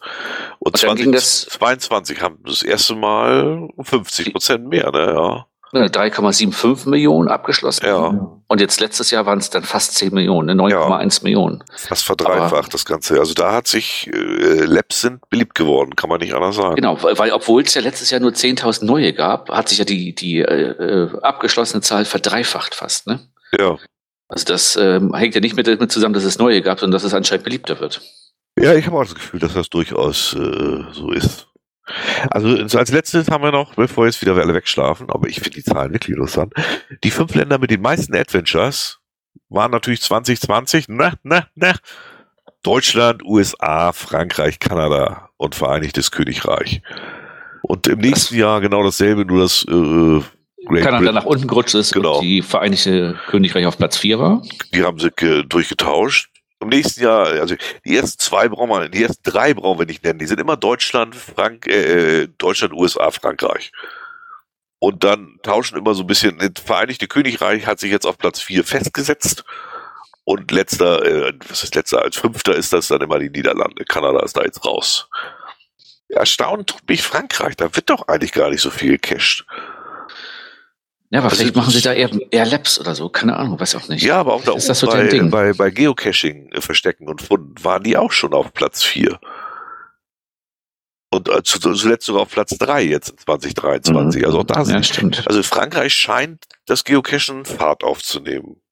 [0.59, 5.47] Und, Und 2022 haben das erste Mal 50 Prozent mehr, ne, ja.
[5.75, 7.87] 3,75 Millionen abgeschlossen.
[7.87, 8.13] Ja.
[8.47, 11.23] Und jetzt letztes Jahr waren es dann fast 10 Millionen, 9,1 ja.
[11.23, 11.65] Millionen.
[11.75, 13.19] Fast verdreifacht Aber, das Ganze.
[13.19, 16.75] Also da hat sich äh, Labs sind beliebt geworden, kann man nicht anders sagen.
[16.75, 19.87] Genau, weil, weil obwohl es ja letztes Jahr nur 10.000 neue gab, hat sich ja
[19.87, 23.21] die, die äh, äh, abgeschlossene Zahl verdreifacht fast, ne?
[23.59, 23.79] Ja.
[24.29, 27.05] Also das ähm, hängt ja nicht mit, mit zusammen, dass es neue gab, sondern dass
[27.05, 28.01] es anscheinend beliebter wird.
[28.59, 31.49] Ja, ich habe auch das Gefühl, dass das durchaus äh, so ist.
[32.31, 32.49] Also
[32.79, 35.93] als letztes haben wir noch, bevor jetzt wieder alle wegschlafen, aber ich finde die Zahlen
[35.93, 36.55] wirklich interessant.
[37.03, 39.01] Die fünf Länder mit den meisten Adventures
[39.49, 41.75] waren natürlich 2020, na, na, na,
[42.63, 46.83] Deutschland, USA, Frankreich, Kanada und Vereinigtes Königreich.
[47.63, 50.21] Und im nächsten Jahr genau dasselbe, nur das äh,
[50.67, 51.15] Great Kanada Britain.
[51.15, 52.17] nach unten gerutscht ist genau.
[52.17, 54.43] und die Vereinigte Königreich auf Platz 4 war.
[54.75, 55.11] Die haben sie
[55.49, 56.29] durchgetauscht.
[56.61, 60.05] Im nächsten Jahr, also die ersten zwei brauchen wir, die ersten drei brauchen wir nicht
[60.05, 60.21] nennen.
[60.21, 63.73] Die sind immer Deutschland, Frank, äh, Deutschland, USA, Frankreich.
[64.79, 66.39] Und dann tauschen immer so ein bisschen.
[66.39, 69.45] Das Vereinigte Königreich hat sich jetzt auf Platz 4 festgesetzt.
[70.25, 72.03] Und letzter, äh, was ist letzter?
[72.03, 73.85] Als fünfter ist das dann immer die Niederlande.
[73.85, 75.09] Kanada ist da jetzt raus.
[76.09, 77.57] Erstaunt tut mich Frankreich.
[77.57, 79.45] Da wird doch eigentlich gar nicht so viel gecached.
[81.13, 83.75] Ja, aber also vielleicht machen sie da eher, eher Labs oder so, keine Ahnung, weiß
[83.75, 84.03] auch nicht.
[84.03, 87.63] Ja, aber auch da ist das so bei, bei, bei Geocaching äh, verstecken und Funden
[87.63, 89.21] waren die auch schon auf Platz 4.
[91.11, 94.23] Und äh, zuletzt sogar auf Platz 3 jetzt 2023.
[94.23, 94.27] Mhm.
[94.27, 95.29] Also auch da sind, ja, stimmt.
[95.29, 98.63] also Frankreich scheint das Geocachen Fahrt aufzunehmen.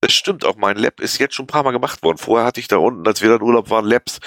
[0.00, 2.16] Das stimmt, auch mein Lab ist jetzt schon ein paar Mal gemacht worden.
[2.16, 4.20] Vorher hatte ich da unten, als wir da in Urlaub waren, Labs,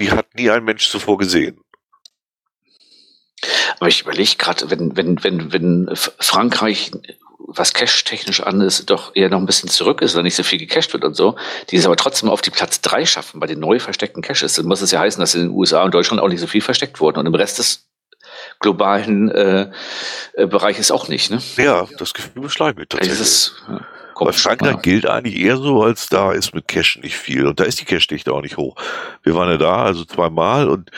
[0.00, 1.60] die hat nie ein Mensch zuvor gesehen.
[3.78, 6.90] Aber ich überlege gerade, wenn, wenn, wenn, wenn Frankreich,
[7.38, 10.58] was cash-technisch an ist, doch eher noch ein bisschen zurück ist, oder nicht so viel
[10.58, 11.36] gecached wird und so,
[11.70, 14.66] die es aber trotzdem auf die Platz drei schaffen bei den neu versteckten Caches, dann
[14.66, 17.00] muss es ja heißen, dass in den USA und Deutschland auch nicht so viel versteckt
[17.00, 17.88] wurden und im Rest des
[18.60, 19.70] globalen äh,
[20.34, 21.40] äh, Bereiches auch nicht, ne?
[21.56, 23.20] Ja, das Gefühl beschleunigt tatsächlich.
[23.20, 23.80] Ist, ja.
[24.26, 27.46] Bei Frankreich gilt eigentlich eher so, als da ist mit Cash nicht viel.
[27.46, 28.76] Und da ist die Cash-Dichte auch nicht hoch.
[29.22, 30.90] Wir waren ja da, also zweimal und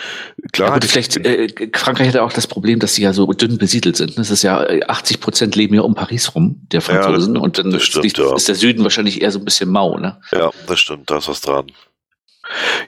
[0.52, 0.68] klar.
[0.68, 3.58] Ja, gut, vielleicht, äh, Frankreich hat ja auch das Problem, dass sie ja so dünn
[3.58, 4.18] besiedelt sind.
[4.18, 7.34] Das ist ja, 80 äh, Prozent leben ja um Paris rum, der Franzosen.
[7.34, 8.34] Ja, das, und dann ist, stimmt, die, ja.
[8.34, 10.20] ist, der Süden wahrscheinlich eher so ein bisschen mau, ne?
[10.32, 11.70] Ja, das stimmt, da ist was dran.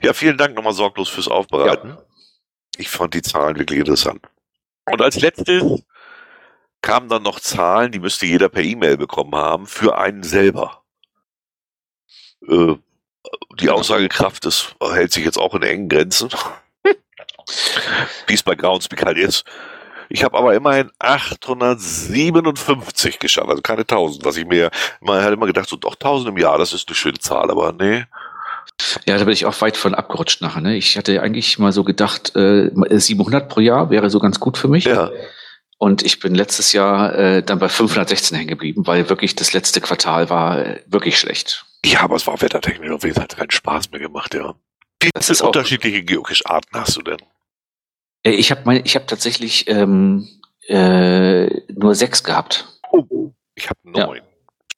[0.03, 1.91] Ja, vielen Dank nochmal sorglos fürs Aufbereiten.
[1.91, 2.03] Ja.
[2.78, 4.22] Ich fand die Zahlen wirklich interessant.
[4.91, 5.80] Und als letztes
[6.83, 10.83] kamen dann noch Zahlen, die müsste jeder per E-Mail bekommen haben, für einen selber.
[12.47, 12.74] Äh,
[13.61, 16.28] die Aussagekraft des hält sich jetzt auch in engen Grenzen.
[18.26, 19.45] Wie es bei Groundspeak halt ist.
[20.09, 24.70] Ich habe aber immerhin 857 geschafft, also keine 1000, was ich mir,
[25.01, 27.72] man hat immer gedacht, so doch 1000 im Jahr, das ist eine schöne Zahl, aber
[27.72, 28.05] nee.
[29.07, 30.61] Ja, da bin ich auch weit von abgerutscht nachher.
[30.61, 30.76] Ne?
[30.76, 34.68] Ich hatte eigentlich mal so gedacht, äh, 700 pro Jahr wäre so ganz gut für
[34.68, 34.85] mich.
[34.85, 35.11] Ja.
[35.83, 39.80] Und ich bin letztes Jahr äh, dann bei 516 hängen geblieben, weil wirklich das letzte
[39.80, 41.66] Quartal war äh, wirklich schlecht.
[41.85, 44.55] Ja, aber es war wettertechnisch auf jeden Fall keinen Spaß mehr gemacht, ja.
[45.03, 47.16] Wie viele unterschiedliche Geocache-Arten hast du denn?
[48.22, 50.28] Äh, ich habe ich habe tatsächlich ähm,
[50.68, 52.78] äh, nur sechs gehabt.
[52.93, 54.20] Oh, ich habe neun.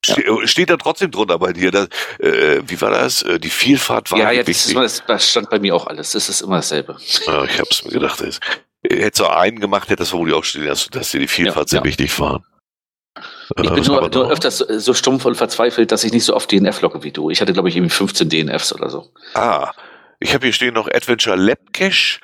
[0.07, 0.17] Ja.
[0.17, 0.47] Ja.
[0.47, 1.71] Steht da trotzdem drunter bei dir?
[1.71, 1.89] Das,
[2.19, 3.23] äh, wie war das?
[3.25, 6.13] Äh, die Vielfalt war Ja, ja das, ist, das, stand bei mir auch alles.
[6.13, 6.97] Das ist immer dasselbe.
[7.27, 8.23] Ja, ich habe es mir gedacht.
[8.23, 8.41] Das,
[8.89, 11.85] hättest du einen gemacht, hätte das vermutlich auch stehen, dass, dass dir die Vielfalt sehr
[11.85, 12.43] wichtig war.
[13.57, 16.51] Ich bin nur, nur öfters so, so stumpf und verzweifelt, dass ich nicht so oft
[16.51, 17.31] DNF locke wie du.
[17.31, 19.11] Ich hatte, glaube ich, irgendwie 15 DNFs oder so.
[19.35, 19.73] Ah,
[20.19, 22.19] ich habe hier stehen noch Adventure Lab Cache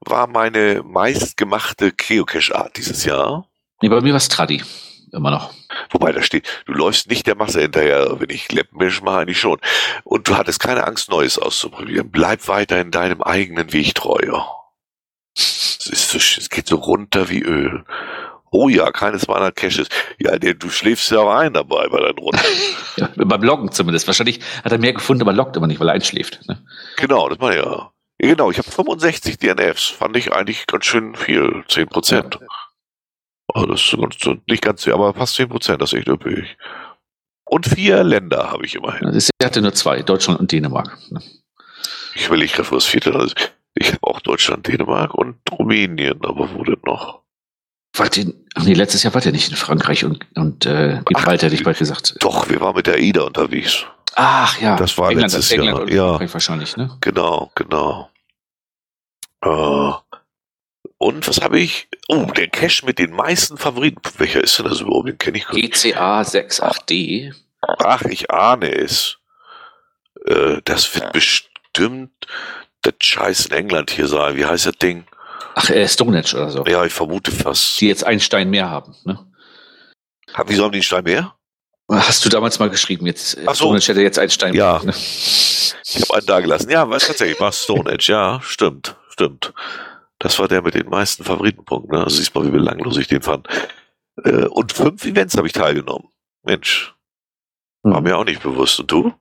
[0.00, 3.48] war meine meistgemachte Geocache-Art dieses Jahr.
[3.80, 4.62] Nee, bei mir war es Tradi.
[5.12, 5.54] Immer noch.
[5.90, 9.60] Wobei da steht, du läufst nicht der Masse hinterher, wenn ich Lappenmensch mache, eigentlich schon.
[10.02, 12.10] Und du hattest keine Angst, Neues auszuprobieren.
[12.10, 14.18] Bleib weiter in deinem eigenen Weg treu.
[15.86, 17.84] Es, ist so, es geht so runter wie Öl.
[18.50, 19.88] Oh ja, keines meiner Caches.
[20.18, 22.40] Ja, der, du schläfst ja auch ein dabei bei deinen Runden.
[22.96, 24.06] ja, beim Loggen zumindest.
[24.06, 26.40] Wahrscheinlich hat er mehr gefunden, aber loggt immer nicht, weil er einschläft.
[26.48, 26.64] Ne?
[26.96, 27.64] Genau, das war ja.
[27.64, 27.90] ja.
[28.18, 29.88] Genau, ich habe 65 DNFs.
[29.88, 31.64] Fand ich eigentlich ganz schön viel.
[31.68, 32.38] 10 Prozent.
[32.40, 32.46] Ja.
[33.52, 36.56] Also das ist nicht ganz, aber fast 10 Prozent, das ist echt üppig.
[37.44, 39.14] Und vier Länder habe ich immerhin.
[39.16, 40.96] Ich hatte nur zwei, Deutschland und Dänemark.
[41.10, 41.20] Ne?
[42.14, 43.14] Ich will nicht das vierte.
[43.14, 43.34] Also
[43.74, 47.22] ich habe auch Deutschland, Dänemark und Rumänien, aber wo denn noch?
[47.96, 51.46] Wart ihr, ach nee, letztes Jahr wart ihr nicht in Frankreich und, und äh, Gibraltar,
[51.46, 52.16] hätte ich bald gesagt.
[52.20, 53.86] Doch, wir waren mit der AIDA unterwegs.
[54.16, 54.76] Ach ja.
[54.76, 55.82] Das war England, letztes England Jahr.
[55.82, 56.08] Und ja.
[56.08, 56.96] Frankreich wahrscheinlich, ne?
[57.00, 58.10] Genau, genau.
[59.42, 59.92] Äh,
[60.98, 61.88] und was habe ich?
[62.08, 64.00] Oh, der Cache mit den meisten Favoriten.
[64.18, 65.08] Welcher ist denn das überhaupt?
[65.08, 65.72] Den kenne ich gar nicht.
[65.74, 67.34] GCA 68D.
[67.60, 69.18] Ach, ich ahne es.
[70.24, 72.26] Äh, das wird bestimmt
[72.84, 74.36] das Scheiß in England hier sein.
[74.36, 75.04] Wie heißt das Ding?
[75.54, 76.64] Ach, äh, Stonehenge oder so.
[76.66, 77.80] Ja, ich vermute fast.
[77.80, 79.18] Die jetzt einen Stein mehr haben, ne?
[80.32, 81.34] Haben die so einen Stein mehr?
[81.88, 83.66] Hast du damals mal geschrieben, jetzt Ach so.
[83.66, 84.78] Stonehenge hätte jetzt einen Stein Ja.
[84.78, 84.94] Mehr, ne?
[84.96, 86.70] Ich habe einen da gelassen.
[86.70, 89.52] Ja, was tatsächlich, war Stonehenge, ja, stimmt, stimmt.
[90.18, 91.96] Das war der mit den meisten Favoritenpunkten.
[91.96, 92.04] Ne?
[92.04, 93.46] Also siehst mal, wie belanglos ich den fand.
[94.24, 96.08] Äh, und fünf Events habe ich teilgenommen.
[96.42, 96.94] Mensch.
[97.82, 98.06] War mhm.
[98.06, 98.80] mir auch nicht bewusst.
[98.80, 99.12] Und du?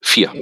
[0.00, 0.32] Vier.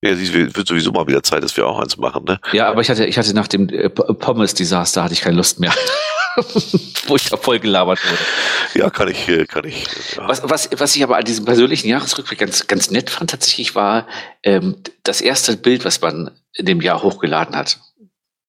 [0.00, 2.40] Ja, es wird sowieso mal wieder Zeit, dass wir auch eins machen, ne?
[2.52, 5.74] Ja, aber ich hatte, ich hatte nach dem äh, Pommes-Desaster hatte ich keine Lust mehr.
[7.06, 8.78] Wo ich da voll gelabert wurde.
[8.78, 9.86] Ja, kann ich, äh, kann ich.
[10.16, 10.28] Ja.
[10.28, 14.06] Was, was, was ich aber an diesem persönlichen Jahresrückblick ganz, ganz nett fand, tatsächlich war
[14.44, 17.80] ähm, das erste Bild, was man in dem Jahr hochgeladen hat.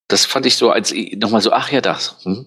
[0.08, 2.18] Das fand ich so als nochmal so, ach ja, das.
[2.24, 2.46] Hm?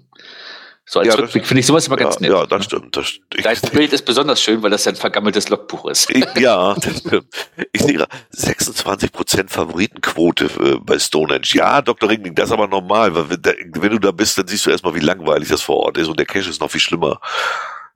[0.84, 2.30] So als ja, Rückblick finde ich sowas immer ganz ja, nett.
[2.32, 2.96] Ja, das stimmt.
[2.96, 6.12] Das, Dein Bild ist besonders schön, weil das ein vergammeltes Logbuch ist.
[6.36, 7.26] Ja, das stimmt.
[7.72, 11.46] Ich sehe gerade 26% Favoritenquote äh, bei Stonehenge.
[11.52, 12.08] Ja, Dr.
[12.08, 15.00] Ringling, das ist aber normal, weil wenn, du da bist, dann siehst du erstmal, wie
[15.00, 17.20] langweilig das vor Ort ist und der Cache ist noch viel schlimmer.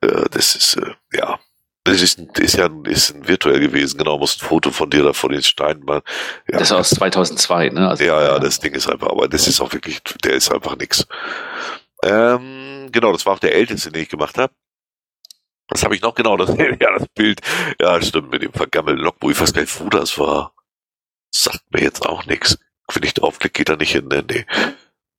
[0.00, 1.40] Äh, das ist, äh, ja,
[1.82, 5.12] das ist, ist ja ist ein virtuell gewesen, genau, muss ein Foto von dir da
[5.12, 6.02] vor den Steinen machen.
[6.50, 6.58] Ja.
[6.58, 7.88] Das ist aus 2002, ne?
[7.88, 10.76] Also, ja, ja, das Ding ist einfach, aber das ist auch wirklich, der ist einfach
[10.76, 11.06] nix.
[12.02, 14.52] Ähm, genau, das war auch der älteste, den ich gemacht habe.
[15.68, 16.36] Was habe ich noch genau?
[16.36, 17.40] Das, ja, das Bild.
[17.80, 19.30] Ja, stimmt, mit dem vergammelten Logbuch.
[19.30, 20.54] Ich weiß gar nicht, wo das war.
[21.30, 22.58] Sagt mir jetzt auch nichts.
[22.92, 24.08] Wenn ich draufklicke, geht er nicht hin.
[24.08, 24.46] Nee, nee.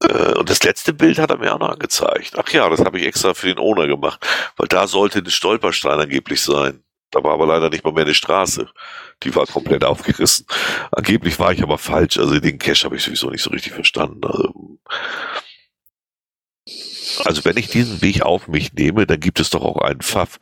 [0.04, 2.34] Äh, und das letzte Bild hat er mir auch noch angezeigt.
[2.38, 6.00] Ach ja, das habe ich extra für den Owner gemacht, weil da sollte ein Stolperstein
[6.00, 6.84] angeblich sein.
[7.12, 8.70] Da war aber leider nicht mal mehr eine Straße.
[9.24, 10.46] Die war komplett aufgerissen.
[10.92, 12.18] Angeblich war ich aber falsch.
[12.18, 14.26] Also den Cache habe ich sowieso nicht so richtig verstanden.
[14.26, 14.80] Also,
[17.26, 20.40] also wenn ich diesen Weg auf mich nehme, dann gibt es doch auch einen Pfaff.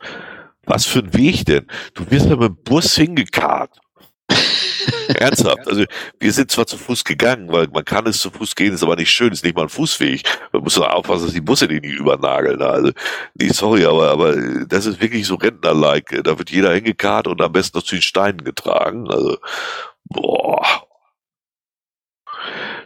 [0.64, 1.66] Was für ein Weg denn?
[1.94, 3.78] Du wirst ja mit dem Bus hingekarrt.
[5.08, 5.66] Ernsthaft.
[5.66, 5.84] Also
[6.18, 8.96] wir sind zwar zu Fuß gegangen, weil man kann es zu Fuß gehen, ist aber
[8.96, 10.22] nicht schön, ist nicht mal ein Fußweg.
[10.52, 12.60] Man muss doch aufpassen, dass die Busse die nicht übernageln.
[12.60, 12.90] Also,
[13.34, 14.34] nee, sorry, aber, aber
[14.66, 16.22] das ist wirklich so Rentner-like.
[16.24, 19.08] Da wird jeder hingekarrt und am besten noch zu den Steinen getragen.
[19.08, 19.38] Also,
[20.04, 20.64] boah.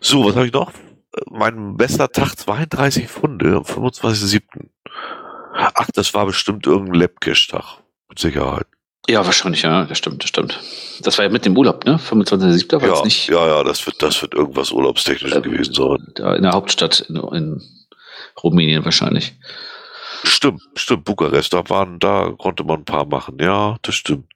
[0.01, 0.73] So, was habe ich noch?
[1.31, 4.43] Mein bester Tag 32 Funde am 25.07.
[5.55, 7.79] Ach, das war bestimmt irgendein Labcash-Tag.
[8.09, 8.67] Mit Sicherheit.
[9.09, 10.61] Ja, wahrscheinlich, ja, das stimmt, das stimmt.
[11.03, 11.97] Das war ja mit dem Urlaub, ne?
[11.97, 12.81] 25.07.
[12.81, 16.35] war Ja, es nicht ja, ja, das wird, das wird irgendwas Urlaubstechnisches Ähm, gewesen sein.
[16.37, 17.63] in der Hauptstadt in, in
[18.43, 19.35] Rumänien wahrscheinlich.
[20.25, 24.27] Stimmt, stimmt, Bukarest, da waren, da konnte man ein paar machen, ja, das stimmt.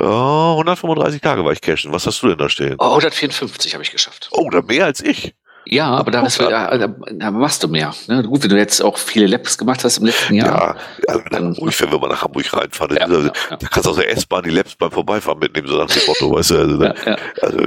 [0.00, 1.92] Ja, 135 Tage war ich cashen.
[1.92, 2.76] Was hast du denn da stehen?
[2.78, 4.28] Oh, 154 habe ich geschafft.
[4.32, 5.34] Oh, da mehr als ich.
[5.68, 7.92] Ja, aber da, ist, da, da, da machst du mehr.
[8.06, 8.22] Ne?
[8.22, 10.76] Gut, wenn du jetzt auch viele Labs gemacht hast im letzten Jahr.
[11.08, 13.56] Ja, nach Hamburg, wenn wir mal nach Hamburg reinfahren, Ja, da, ja, ja.
[13.56, 16.30] da kannst du aus der S-Bahn die Labs beim Vorbeifahren mitnehmen, so nach dem Motto,
[16.32, 17.16] weißt du, also, Ja, ja.
[17.42, 17.58] also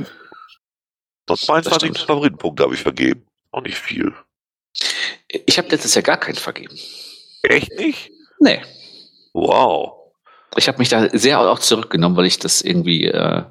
[1.28, 2.00] sonst 22 stimmt.
[2.08, 3.26] Favoritenpunkte habe ich vergeben.
[3.52, 4.14] Auch nicht viel.
[5.28, 6.78] Ich habe letztes Jahr gar keinen vergeben.
[7.44, 8.12] Echt nicht?
[8.40, 8.62] Nee.
[9.34, 9.99] Wow.
[10.58, 13.44] Ich habe mich da sehr auch zurückgenommen, weil ich das irgendwie, äh,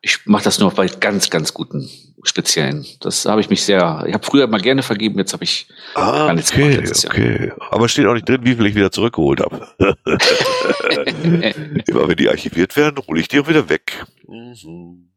[0.00, 1.88] ich mache das nur bei ganz, ganz guten
[2.24, 2.86] Speziellen.
[3.00, 6.26] Das habe ich mich sehr, ich habe früher mal gerne vergeben, jetzt habe ich Ah,
[6.26, 7.12] Gar nichts gemacht okay, Jahr.
[7.12, 7.52] okay.
[7.70, 9.66] Aber steht auch nicht drin, wie viel ich wieder zurückgeholt habe.
[11.86, 14.04] Immer wenn die archiviert werden, hole ich die auch wieder weg.
[14.28, 15.08] Mhm.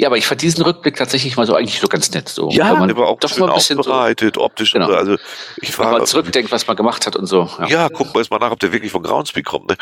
[0.00, 2.28] Ja, aber ich fand diesen Rückblick tatsächlich mal so eigentlich so ganz nett.
[2.28, 4.72] So, Ja, man der war auch doch schön mal ein bisschen so, aufbereitet, optisch.
[4.72, 4.86] Genau.
[4.86, 4.94] so.
[4.94, 5.16] Also
[5.60, 7.50] ich wenn man war, zurückdenkt, was man gemacht hat und so.
[7.58, 7.66] Ja.
[7.66, 9.68] ja, gucken wir jetzt mal nach, ob der wirklich von Groundspeak kommt.
[9.68, 9.76] Ne?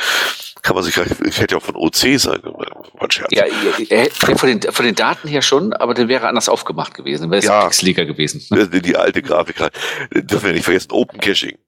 [0.63, 2.57] Kann man sich, ich hätte ja auch von OC sein können.
[2.99, 3.29] Mein Scherz.
[3.31, 3.45] Ja,
[3.91, 7.31] er, er, von, den, von den Daten her schon, aber der wäre anders aufgemacht gewesen.
[7.31, 7.65] Wäre es Ja.
[7.67, 8.43] pixeliger gewesen.
[8.73, 9.61] Die, alte Grafik.
[9.61, 9.75] halt.
[10.15, 11.59] Dürfen wir nicht vergessen, Open Caching.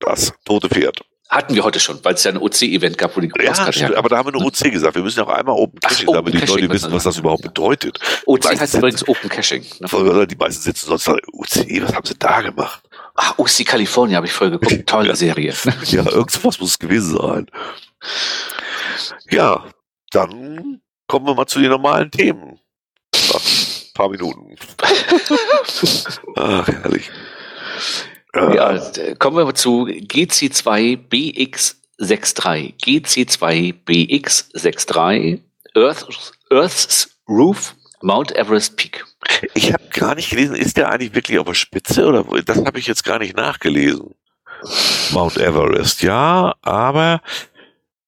[0.00, 1.02] Das tote Pferd.
[1.28, 4.08] Hatten wir heute schon, weil es ja ein OC-Event gab, wo die Ja, stimmt, aber
[4.08, 4.94] da haben wir nur OC gesagt.
[4.94, 7.24] Wir müssen auch einmal Open Ach, Caching, Open damit die Leute wissen, was das sagen.
[7.24, 7.98] überhaupt bedeutet.
[8.26, 9.64] OC heißt übrigens Open Caching.
[9.80, 10.26] Ne?
[10.28, 12.82] Die meisten sitzen sonst sagen, OC, was haben sie da gemacht?
[13.16, 14.86] Ah, OC California habe ich voll geguckt.
[14.86, 15.16] Tolle Ja.
[15.16, 15.52] Serie.
[15.86, 17.46] Ja, irgendwas muss es gewesen sein.
[19.30, 19.64] Ja,
[20.12, 22.60] dann kommen wir mal zu den normalen Themen.
[23.32, 24.56] Nach ein paar Minuten.
[26.36, 27.10] Ach, herrlich.
[28.54, 28.80] Ja,
[29.18, 32.74] kommen wir zu GC2BX63.
[32.78, 35.40] GC2BX63
[35.74, 36.06] Earth,
[36.50, 39.06] Earth's Roof Mount Everest Peak.
[39.54, 42.78] Ich habe gar nicht gelesen, ist der eigentlich wirklich auf der Spitze oder das habe
[42.78, 44.14] ich jetzt gar nicht nachgelesen.
[45.12, 47.20] Mount Everest, ja, aber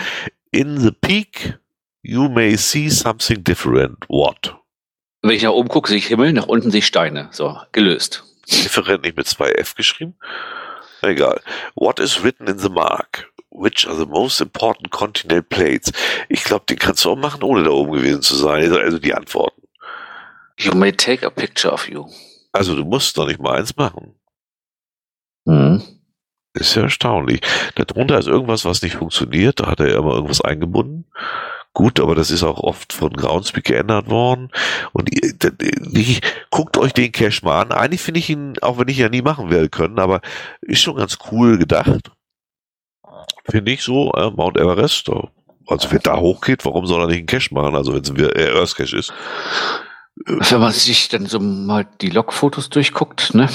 [0.51, 1.57] In the peak,
[2.01, 4.05] you may see something different.
[4.07, 4.55] What?
[5.21, 7.29] Wenn ich nach oben gucke, sehe ich Himmel, nach unten sehe ich Steine.
[7.31, 8.23] So, gelöst.
[8.49, 10.15] Different nicht mit zwei F geschrieben?
[11.07, 11.41] Egal.
[11.75, 13.31] What is written in the mark?
[13.49, 15.91] Which are the most important continental plates?
[16.29, 18.71] Ich glaube, den kannst du auch machen, ohne da oben gewesen zu sein.
[18.71, 19.63] Also die Antworten.
[20.59, 22.05] You may take a picture of you.
[22.51, 24.15] Also du musst doch nicht mal eins machen.
[25.45, 25.81] Mhm.
[26.53, 27.41] Ist ja erstaunlich.
[27.75, 29.59] Darunter ist irgendwas, was nicht funktioniert.
[29.59, 31.05] Da hat er ja immer irgendwas eingebunden.
[31.77, 34.49] Gut, aber das ist auch oft von Groundspeak geändert worden.
[34.93, 37.71] Und wie, guckt euch den Cache mal an.
[37.71, 40.21] Eigentlich finde ich ihn, auch wenn ich ihn ja nie machen werde können, aber
[40.61, 42.09] ist schon ganz cool gedacht.
[43.47, 45.07] Finde ich so, äh, Mount Everest.
[45.07, 45.27] da-
[45.67, 47.75] Also wer da hochgeht, warum soll er nicht einen Cache machen?
[47.75, 49.13] Also wenn es ein äh, Earth Cache ist.
[50.25, 53.47] Wenn man sich dann so mal die Logfotos durchguckt, ne?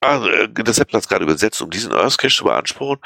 [0.00, 2.98] Also, äh, das hat das gerade übersetzt, um diesen Earth Cache zu beanspruchen,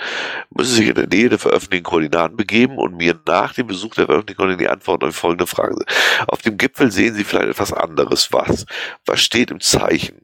[0.50, 3.94] müssen Sie sich in der Nähe der veröffentlichten Koordinaten begeben und mir nach dem Besuch
[3.94, 5.84] der veröffentlichten Koordinaten die Antwort auf folgende Frage.
[6.28, 8.32] Auf dem Gipfel sehen Sie vielleicht etwas anderes.
[8.32, 8.66] Was?
[9.04, 10.22] Was steht im Zeichen?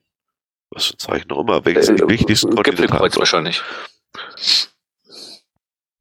[0.71, 1.65] Was für ein Zeichen auch immer?
[1.65, 3.61] Welches sind die wichtigsten Äh, Gipfelkreuz wahrscheinlich.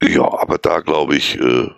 [0.02, 1.70] Ja, aber da glaube ich, äh,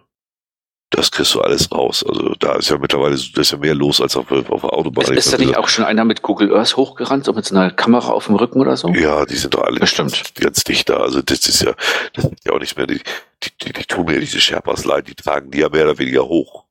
[0.97, 2.05] das kriegst du alles raus.
[2.09, 5.05] Also da ist ja mittlerweile da ist ja mehr los als auf, auf der Autobahn.
[5.05, 7.71] Ist, ist da nicht auch schon einer mit Google Earth hochgerannt, so mit so einer
[7.71, 8.89] Kamera auf dem Rücken oder so?
[8.91, 10.35] Ja, die sind doch alle Bestimmt.
[10.37, 10.97] ganz dicht da.
[10.99, 11.75] Also das ist ja,
[12.13, 13.01] das ist ja auch nicht mehr, die,
[13.43, 16.25] die, die, die tun mir diese Sherpas leid, die tragen die ja mehr oder weniger
[16.25, 16.64] hoch.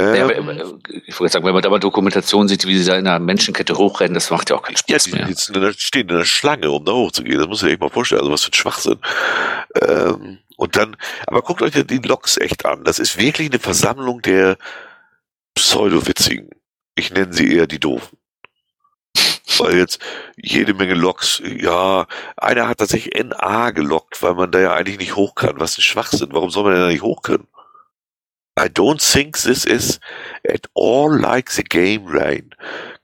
[0.00, 3.18] Ähm, ich wollte sagen, wenn man da mal Dokumentation sieht, wie sie da in einer
[3.18, 5.28] Menschenkette hochrennen, das macht ja auch keinen Spaß ja, mehr.
[5.28, 5.52] Jetzt
[5.82, 7.38] stehen in der Schlange, um da hochzugehen.
[7.38, 8.20] Das muss ich echt mal vorstellen.
[8.20, 8.98] Also was für ein Schwachsinn.
[9.80, 10.96] Ähm, und dann,
[11.26, 12.84] aber guckt euch die Loks echt an.
[12.84, 14.58] Das ist wirklich eine Versammlung der
[15.54, 16.50] Pseudo-Witzigen.
[16.94, 18.18] Ich nenne sie eher die Doofen.
[19.58, 20.00] Weil jetzt
[20.36, 22.06] jede Menge Loks, ja,
[22.36, 25.60] einer hat tatsächlich NA gelockt, weil man da ja eigentlich nicht hoch kann.
[25.60, 26.28] Was ein Schwachsinn.
[26.32, 27.46] Warum soll man denn da nicht hoch können?
[28.60, 30.00] I don't think this is
[30.46, 32.50] at all like the game rain.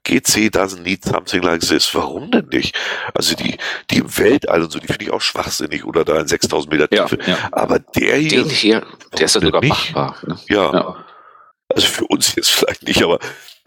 [0.05, 1.95] GC doesn't need something like this.
[1.95, 2.77] Warum denn nicht?
[3.15, 3.57] Also die,
[3.91, 6.89] die im Weltall und so, die finde ich auch schwachsinnig oder da in 6000 Meter
[6.89, 7.19] Tiefe.
[7.27, 7.49] Ja, ja.
[7.53, 8.43] Aber der hier.
[8.43, 8.87] Den hier,
[9.19, 9.71] der ist ja sogar nicht?
[9.71, 10.17] machbar.
[10.27, 10.39] Ne?
[10.49, 10.73] Ja.
[10.73, 11.05] ja.
[11.75, 13.19] Also für uns jetzt vielleicht nicht, aber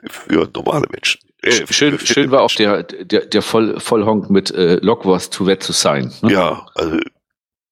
[0.08, 1.20] für normale Menschen.
[1.42, 5.66] Äh, schön, schön war auch der, der, der Voll, Vollhonk mit äh, Logwas to Wet
[5.66, 6.14] to Sign.
[6.22, 6.34] Ne?
[6.34, 6.98] Ja, also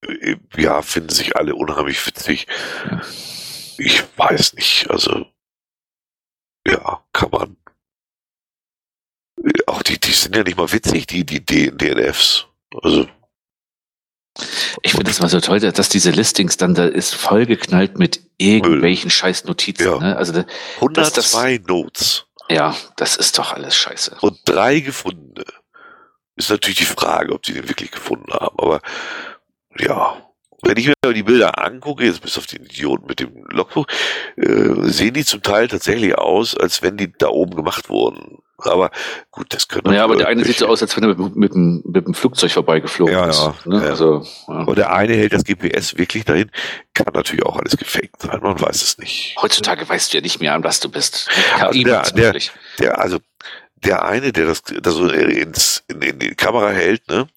[0.02, 2.48] äh, ja, finden sich alle unheimlich witzig.
[2.90, 3.02] Ja.
[3.78, 5.26] Ich weiß nicht, also
[6.68, 7.58] ja, kann man.
[9.68, 12.48] Auch die, die sind ja nicht mal witzig, die, die DNFs.
[12.82, 13.08] Also.
[14.84, 19.10] Ich finde das mal so toll, dass diese Listings dann da ist vollgeknallt mit irgendwelchen
[19.10, 19.86] scheiß Notizen.
[19.86, 20.00] Ja.
[20.00, 20.18] Ne?
[20.18, 20.44] Also
[20.76, 22.26] 102 das, Notes.
[22.50, 24.18] Ja, das ist doch alles scheiße.
[24.22, 25.46] Und drei gefundene.
[26.36, 28.60] Ist natürlich die Frage, ob die den wirklich gefunden haben.
[28.60, 28.82] Aber
[29.80, 30.27] ja,
[30.68, 33.88] wenn ich mir die Bilder angucke, jetzt bis auf den Idioten mit dem Logbuch,
[34.36, 38.40] äh, sehen die zum Teil tatsächlich aus, als wenn die da oben gemacht wurden.
[38.60, 38.90] Aber
[39.30, 41.56] gut, das können Ja, aber der eine sieht so aus, als wenn er mit, mit,
[41.56, 43.40] mit, dem Flugzeug vorbeigeflogen ja, ist.
[43.40, 43.84] Ja, ne?
[43.84, 43.90] ja.
[43.90, 44.64] Also, ja.
[44.64, 46.50] Und der eine hält das GPS wirklich dahin.
[46.96, 49.36] Kann natürlich auch alles gefaked sein, man weiß es nicht.
[49.40, 51.30] Heutzutage weißt du ja nicht mehr, an was du bist.
[51.60, 52.36] Also der, der,
[52.80, 53.20] der, also
[53.76, 57.28] der eine, der das, das so ins, in, in die Kamera hält, ne?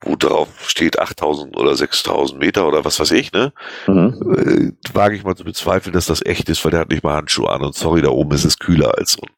[0.00, 3.52] Wo drauf steht 8000 oder 6000 Meter oder was weiß ich, ne?
[3.86, 4.74] Mhm.
[4.76, 7.14] Äh, wage ich mal zu bezweifeln, dass das echt ist, weil der hat nicht mal
[7.14, 9.34] Handschuhe an und sorry, da oben ist es kühler als unten.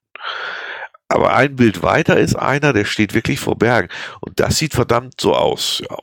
[1.08, 3.88] Aber ein Bild weiter ist einer, der steht wirklich vor Bergen
[4.20, 5.96] und das sieht verdammt so aus, ja.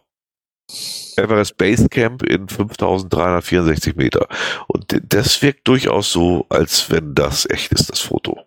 [1.15, 4.27] Everest Base Camp in 5364 Meter.
[4.67, 8.46] Und das wirkt durchaus so, als wenn das echt ist, das Foto.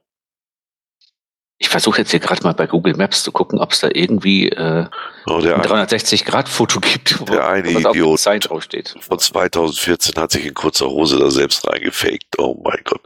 [1.62, 4.48] Ich versuche jetzt hier gerade mal bei Google Maps zu gucken, ob es da irgendwie
[4.48, 4.86] äh,
[5.26, 8.94] oh, ein 360-Grad-Foto gibt, wo der eine was Idiot Zeit draufsteht.
[8.98, 12.38] Von 2014 hat sich in kurzer Hose da selbst reingefaked.
[12.38, 13.02] Oh mein Gott.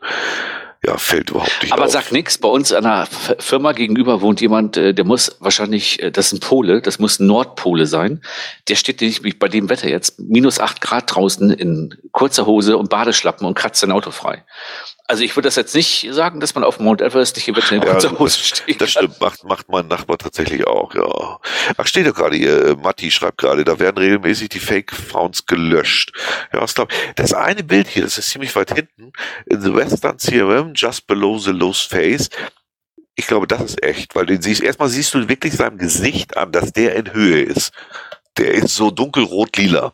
[0.87, 1.91] Ja, fällt überhaupt nicht Aber auf.
[1.91, 2.37] sag nix.
[2.39, 3.07] Bei uns an einer
[3.39, 7.19] Firma gegenüber wohnt jemand, äh, der muss wahrscheinlich, äh, das ist ein Pole, das muss
[7.21, 8.21] ein Nordpole sein.
[8.69, 12.91] Der steht nämlich bei dem Wetter jetzt minus acht Grad draußen in kurzer Hose und
[12.91, 14.45] Badeschlappen und kratzt sein Auto frei.
[15.07, 17.87] Also ich würde das jetzt nicht sagen, dass man auf Mount Everest nicht eventuell in
[17.87, 18.81] kurzer Hose steht.
[18.81, 21.41] Das stimmt, macht, macht mein Nachbar tatsächlich auch, ja.
[21.77, 26.13] Ach, steht ja gerade hier, äh, Matti schreibt gerade, da werden regelmäßig die Fake-Founds gelöscht.
[26.55, 29.13] Ja, was glaub Das eine Bild hier, das ist ziemlich weit hinten,
[29.45, 32.29] in the Western CRM, just below the lost face.
[33.17, 36.53] Ich glaube, das ist echt, weil den siehst, erstmal siehst du wirklich seinem Gesicht an,
[36.53, 37.73] dass der in Höhe ist.
[38.37, 39.93] Der ist so dunkelrot-lila.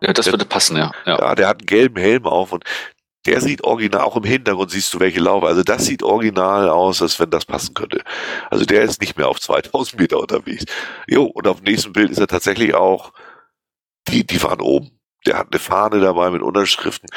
[0.00, 0.92] Ja, das würde passen, ja.
[1.06, 1.18] ja.
[1.18, 2.64] Ja, der hat einen gelben Helm auf und
[3.26, 5.48] der sieht original, auch im Hintergrund siehst du welche Laube.
[5.48, 8.02] Also das sieht original aus, als wenn das passen könnte.
[8.50, 10.64] Also der ist nicht mehr auf 2000 Meter unterwegs.
[11.06, 13.12] Jo, und auf dem nächsten Bild ist er tatsächlich auch,
[14.08, 14.97] die, die waren oben.
[15.26, 17.08] Der hat eine Fahne dabei mit Unterschriften.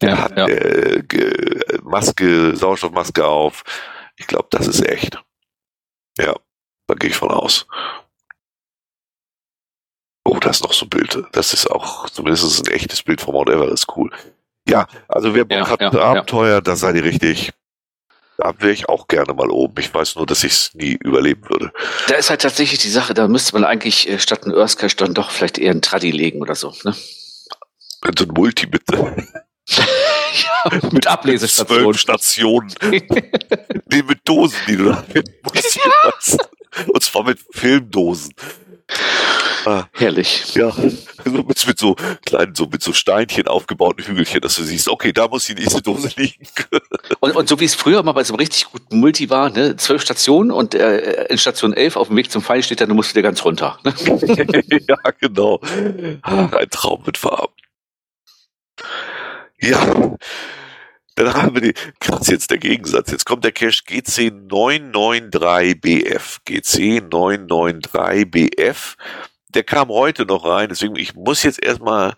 [0.00, 0.46] Der ja, hat ja.
[0.48, 1.02] Äh,
[1.82, 3.64] Maske, Sauerstoffmaske auf.
[4.16, 5.22] Ich glaube, das ist echt.
[6.18, 6.34] Ja,
[6.86, 7.66] da gehe ich von aus.
[10.24, 11.22] Oh, das ist noch so ein Bild.
[11.32, 13.86] Das ist auch zumindest ein echtes Bild vom Mount Everest.
[13.94, 14.10] Cool.
[14.68, 16.60] Ja, also wer Bock ja, hat, ja, Abenteuer, ja.
[16.60, 17.52] da seid ihr richtig.
[18.36, 19.74] Da wäre ich auch gerne mal oben.
[19.78, 21.72] Ich weiß nur, dass ich es nie überleben würde.
[22.08, 25.14] Da ist halt tatsächlich die Sache, da müsste man eigentlich äh, statt einen Earthcache dann
[25.14, 26.74] doch vielleicht eher einen Traddy legen oder so.
[26.84, 26.94] Ne?
[28.16, 28.96] So ein Multi bitte.
[29.68, 31.84] ja, mit Ablesestationen.
[31.84, 32.74] Zwölf Stationen.
[32.82, 35.04] nee, mit Dosen, die du da
[35.44, 35.76] musst.
[35.76, 36.38] Ja.
[36.88, 38.32] Und zwar mit Filmdosen.
[39.66, 40.54] Ah, Herrlich.
[40.54, 41.94] Ja, so mit, mit, so
[42.24, 45.82] kleinen, so mit so Steinchen aufgebauten Hügelchen, dass du siehst, okay, da muss die nächste
[45.82, 46.46] Dose liegen.
[47.20, 49.76] und, und so wie es früher mal bei so einem richtig guten Multi war, ne,
[49.76, 52.94] zwölf Stationen und äh, in Station 11 auf dem Weg zum Pfeil steht da, du
[52.94, 53.78] musst wieder ganz runter.
[53.84, 53.94] Ne?
[54.88, 55.60] ja, genau.
[56.22, 57.52] Ein Traum mit Farben.
[59.60, 60.16] Ja.
[61.16, 63.10] Dann haben wir die, krass jetzt der Gegensatz.
[63.10, 66.38] Jetzt kommt der Cache GC993BF.
[66.46, 68.96] GC993BF.
[69.48, 72.16] Der kam heute noch rein, deswegen ich muss jetzt erstmal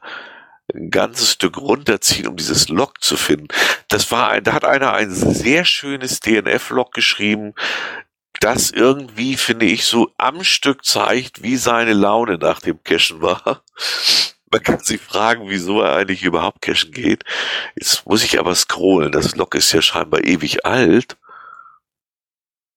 [0.75, 3.49] ein ganzes Stück runterziehen, um dieses Log zu finden.
[3.89, 7.55] Das war ein, da hat einer ein sehr schönes DNF-Log geschrieben,
[8.41, 13.63] das irgendwie, finde ich, so am Stück zeigt, wie seine Laune nach dem Cachen war.
[14.53, 17.25] Man kann sich fragen, wieso er eigentlich überhaupt cashen geht.
[17.75, 19.11] Jetzt muss ich aber scrollen.
[19.11, 21.17] Das Log ist ja scheinbar ewig alt.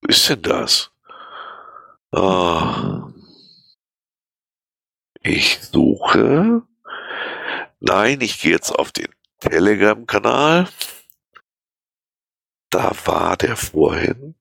[0.01, 0.91] Wo ist denn das?
[2.13, 3.11] Oh.
[5.21, 6.61] Ich suche.
[7.81, 9.09] Nein, ich gehe jetzt auf den
[9.41, 10.69] Telegram-Kanal.
[12.69, 14.35] Da war der vorhin.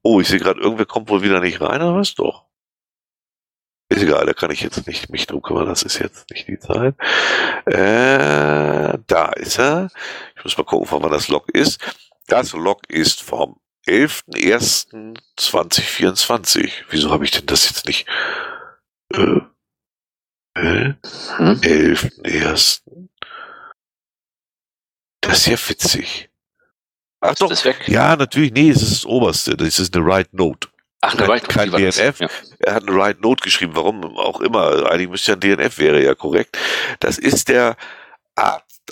[0.00, 2.14] Oh, ich sehe gerade, irgendwer kommt wohl wieder nicht rein, oder was?
[2.14, 2.47] Doch.
[3.90, 6.58] Ist egal, da kann ich jetzt nicht mich drum kümmern, das ist jetzt nicht die
[6.58, 6.94] Zeit.
[7.64, 9.88] Äh, da ist er.
[10.36, 11.80] Ich muss mal gucken, von wann das Log ist.
[12.26, 16.70] Das Log ist vom 11.01.2024.
[16.90, 18.06] Wieso habe ich denn das jetzt nicht?
[19.14, 19.40] Äh,
[20.54, 20.92] äh,
[21.36, 21.60] hm?
[21.62, 22.82] 11.01.
[25.22, 26.28] Das ist ja witzig.
[27.20, 27.52] Ach doch,
[27.86, 30.68] ja, natürlich, nee, es ist das oberste, das ist eine Write Note.
[31.00, 31.46] Ach, eine Note.
[31.46, 32.20] Kein DNF.
[32.20, 32.28] Ja.
[32.58, 34.90] Er hat eine Write Note geschrieben, warum auch immer.
[34.90, 36.58] Eigentlich müsste ja ein DNF wäre ja korrekt.
[37.00, 37.76] Das ist der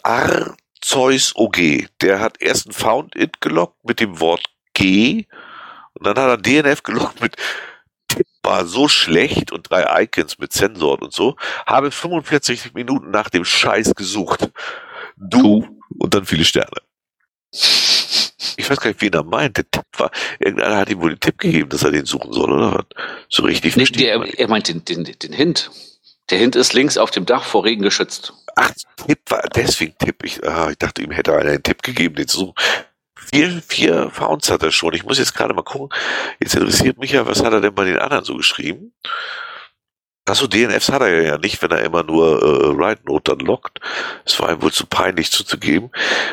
[0.02, 1.88] Arzeus OG.
[2.00, 5.26] Der hat erst ein Found It gelockt mit dem Wort G
[5.94, 7.36] und dann hat er DNF gelockt mit
[8.08, 11.36] Tipp war so schlecht und drei Icons mit Sensoren und so.
[11.66, 14.50] Habe 45 Minuten nach dem Scheiß gesucht.
[15.16, 15.66] Du
[15.98, 16.76] und dann viele Sterne.
[18.56, 19.56] Ich weiß gar nicht, wen er meint.
[19.56, 22.52] Der Tipp war, irgendeiner hat ihm wohl den Tipp gegeben, dass er den suchen soll,
[22.52, 22.84] oder?
[23.28, 25.70] So richtig nee, der, Er meint den, den, den Hint.
[26.30, 28.34] Der Hint ist links auf dem Dach vor Regen geschützt.
[28.56, 28.70] Ach,
[29.06, 30.24] Tipp war, deswegen Tipp.
[30.24, 32.54] Ich, ah, ich dachte, ihm hätte einer einen Tipp gegeben, den zu suchen.
[33.14, 34.94] Vier, vier Founds hat er schon.
[34.94, 35.96] Ich muss jetzt gerade mal gucken.
[36.40, 38.92] Jetzt interessiert mich ja, was hat er denn bei den anderen so geschrieben?
[40.28, 43.78] Achso, DNFs hat er ja nicht, wenn er immer nur äh, Write Note dann lockt.
[44.24, 45.90] Es war ihm wohl zu peinlich zuzugeben.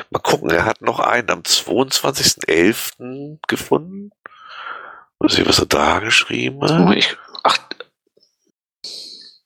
[0.10, 3.38] Mal gucken, er hat noch einen am 22.11.
[3.48, 4.10] gefunden.
[5.20, 6.98] Mal sehen, was er da geschrieben hat.
[6.98, 7.60] Ich, ach,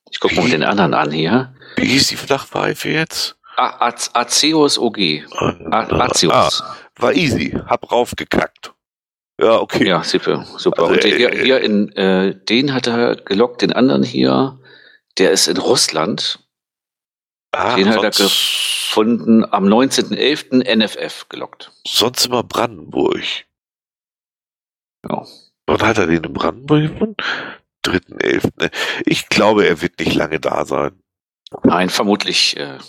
[0.10, 1.54] ich gucke mal den anderen an hier.
[1.76, 3.36] Wie hieß die Flachpfeife jetzt?
[3.58, 5.26] Aceus OG.
[5.72, 6.62] Aceus.
[6.62, 7.52] Ah, war easy.
[7.68, 8.72] Hab raufgekackt.
[9.40, 9.88] Ja, okay.
[9.88, 10.46] Ja, super.
[10.58, 10.84] super.
[10.84, 14.60] Also, und äh, hier, hier in, äh, den hat er gelockt, den anderen hier,
[15.18, 16.40] der ist in Russland.
[17.52, 20.76] Ah, den hat er gefunden am 19.11.
[20.76, 21.72] NFF gelockt.
[21.86, 23.24] Sonst immer Brandenburg.
[25.08, 25.26] Ja.
[25.68, 27.16] Und hat er den in Brandenburg gefunden?
[27.86, 28.52] 3.11.
[28.60, 28.72] Ne?
[29.06, 31.02] Ich glaube, er wird nicht lange da sein.
[31.64, 32.58] Nein, vermutlich.
[32.58, 32.80] Äh,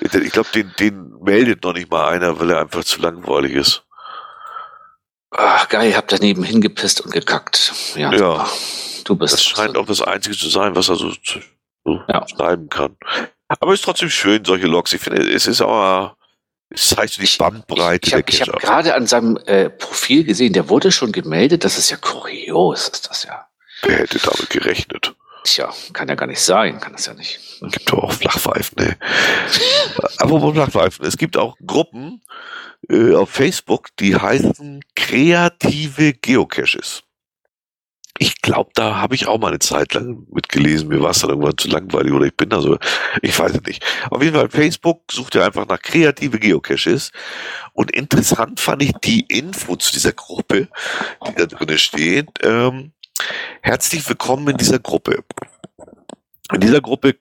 [0.00, 3.84] ich glaube, den, den meldet noch nicht mal einer, weil er einfach zu langweilig ist.
[5.36, 7.72] Ach, geil, hab daneben hingepisst und gekackt.
[7.96, 8.48] Ja, ja.
[9.04, 9.32] du bist.
[9.32, 12.24] Das scheint auch das Einzige zu sein, was er so, so ja.
[12.28, 12.96] schreiben kann.
[13.48, 14.92] Aber es ist trotzdem schön, solche Logs.
[14.92, 16.14] Ich finde, es ist auch,
[16.70, 18.22] es heißt die Bandbreite.
[18.26, 21.64] Ich, ich habe hab gerade an seinem äh, Profil gesehen, der wurde schon gemeldet.
[21.64, 23.46] Das ist ja kurios, ist das ja.
[23.82, 25.14] Wer hätte damit gerechnet?
[25.44, 27.38] Tja, kann ja gar nicht sein, kann das ja nicht.
[27.60, 28.96] Es gibt doch auch Flachpfeifen, ne?
[30.18, 31.04] Aber Flachpfeifen.
[31.04, 32.22] Es gibt auch Gruppen,
[32.88, 37.02] äh, auf Facebook, die heißen kreative Geocaches.
[38.18, 40.88] Ich glaube, da habe ich auch mal eine Zeit lang mitgelesen.
[40.88, 42.78] Mir war es dann irgendwann zu langweilig oder ich bin da so,
[43.22, 43.84] ich weiß es nicht.
[44.08, 47.10] Auf jeden Fall, Facebook sucht ja einfach nach kreative Geocaches.
[47.72, 50.68] Und interessant fand ich die Info zu dieser Gruppe,
[51.26, 52.28] die da drin steht.
[52.42, 52.92] Ähm,
[53.62, 55.24] herzlich willkommen in dieser Gruppe.
[56.52, 57.16] In dieser Gruppe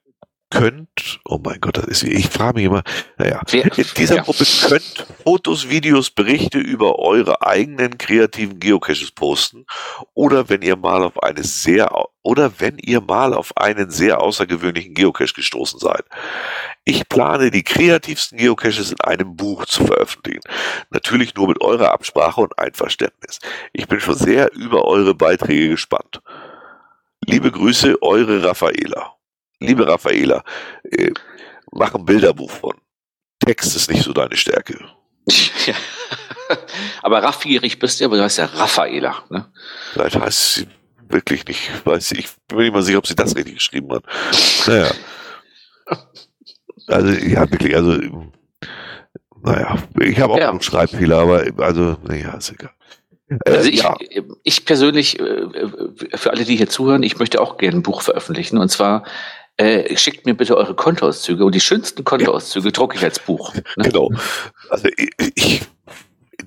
[0.53, 2.83] könnt, oh mein Gott, das ist, ich frage mich immer,
[3.17, 4.21] naja, in dieser ja.
[4.21, 9.65] Gruppe könnt Fotos, Videos, Berichte über eure eigenen kreativen Geocaches posten
[10.13, 14.93] oder wenn ihr mal auf eine sehr, oder wenn ihr mal auf einen sehr außergewöhnlichen
[14.93, 16.05] Geocache gestoßen seid.
[16.85, 20.43] Ich plane die kreativsten Geocaches in einem Buch zu veröffentlichen.
[20.91, 23.39] Natürlich nur mit eurer Absprache und Einverständnis.
[23.71, 26.21] Ich bin schon sehr über eure Beiträge gespannt.
[27.25, 29.15] Liebe Grüße, eure Raffaela
[29.63, 30.43] liebe Raffaela,
[30.83, 31.11] äh,
[31.71, 32.73] mach ein Bilderbuch von.
[33.39, 34.79] Text ist nicht so deine Stärke.
[35.65, 35.75] Ja.
[37.01, 39.23] Aber raffgierig bist du, aber du heißt ja Raffaela.
[39.29, 39.51] Ne?
[39.93, 40.67] Vielleicht heißt sie
[41.07, 41.85] wirklich nicht.
[41.85, 44.03] Weiß ich, ich bin mir nicht mal sicher, ob sie das richtig geschrieben hat.
[44.67, 44.91] Naja.
[46.87, 47.97] Also, ja, wirklich, also,
[49.41, 50.49] naja, ich habe auch ja.
[50.49, 52.71] einen Schreibfehler, aber also, naja, ist egal.
[53.45, 53.95] Äh, also ich, ja.
[54.43, 55.47] ich persönlich, äh,
[56.15, 58.57] für alle, die hier zuhören, ich möchte auch gerne ein Buch veröffentlichen.
[58.57, 59.03] Und zwar
[59.57, 63.53] äh, schickt mir bitte eure Kontoauszüge und die schönsten Kontoauszüge drucke ich als Buch.
[63.75, 63.85] Ne?
[63.85, 64.11] Genau.
[64.69, 65.61] Also ich,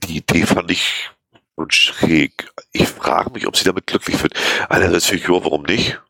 [0.05, 1.11] die Idee fand ich
[1.69, 2.53] schräg.
[2.73, 4.35] Ich frage mich, ob sie damit glücklich wird.
[4.69, 6.01] Einerseits finde ich, ja, warum nicht?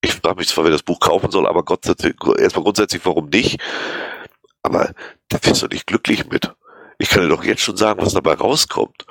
[0.00, 1.64] Ich frage mich zwar, wer das Buch kaufen soll, aber
[2.38, 3.60] erstmal grundsätzlich, warum nicht?
[4.62, 4.92] Aber
[5.28, 6.52] da wirst du nicht glücklich mit.
[6.98, 9.06] Ich kann dir doch jetzt schon sagen, was dabei rauskommt.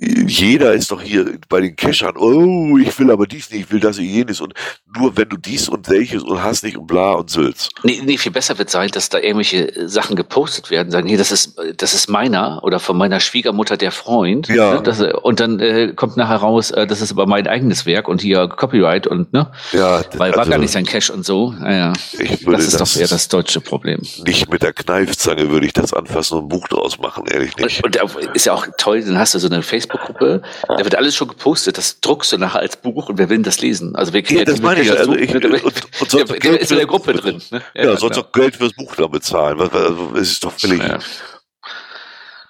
[0.00, 3.80] Jeder ist doch hier bei den Cachern, oh, ich will aber dies nicht, ich will
[3.80, 4.54] das und jenes und
[4.96, 7.68] nur wenn du dies und welches und hast nicht und bla und Sülz.
[7.82, 11.30] Nee, nee, viel besser wird sein, dass da irgendwelche Sachen gepostet werden, sagen, nee, das
[11.30, 14.48] ist, das ist meiner oder von meiner Schwiegermutter der Freund.
[14.48, 14.76] Ja.
[14.76, 18.08] Ne, das, und dann äh, kommt nachher raus, äh, das ist aber mein eigenes Werk
[18.08, 19.52] und hier Copyright und ne?
[19.72, 21.52] Ja, Weil war gar nicht sein Cash und so.
[21.52, 24.00] Naja, ich würde das ist das doch eher das deutsche Problem.
[24.24, 27.84] nicht mit der Kneifzange würde ich das anfassen und ein Buch draus machen, ehrlich nicht.
[27.84, 31.16] Und, und ist ja auch toll, dann hast du so eine Facebook-Gruppe, da wird alles
[31.16, 33.96] schon gepostet, das druckst du nachher als Buch und wer will das lesen?
[33.96, 36.60] Also wer Ja, das meine ich, also ich- der, der, und- und sonst der, der
[36.60, 37.42] ist in der Gruppe drin.
[37.50, 37.62] Ne?
[37.74, 38.26] Ja, sonst genau.
[38.26, 39.60] auch Geld fürs Buch da bezahlen.
[39.60, 40.82] Also, es ist doch völlig.
[40.82, 40.98] Ja.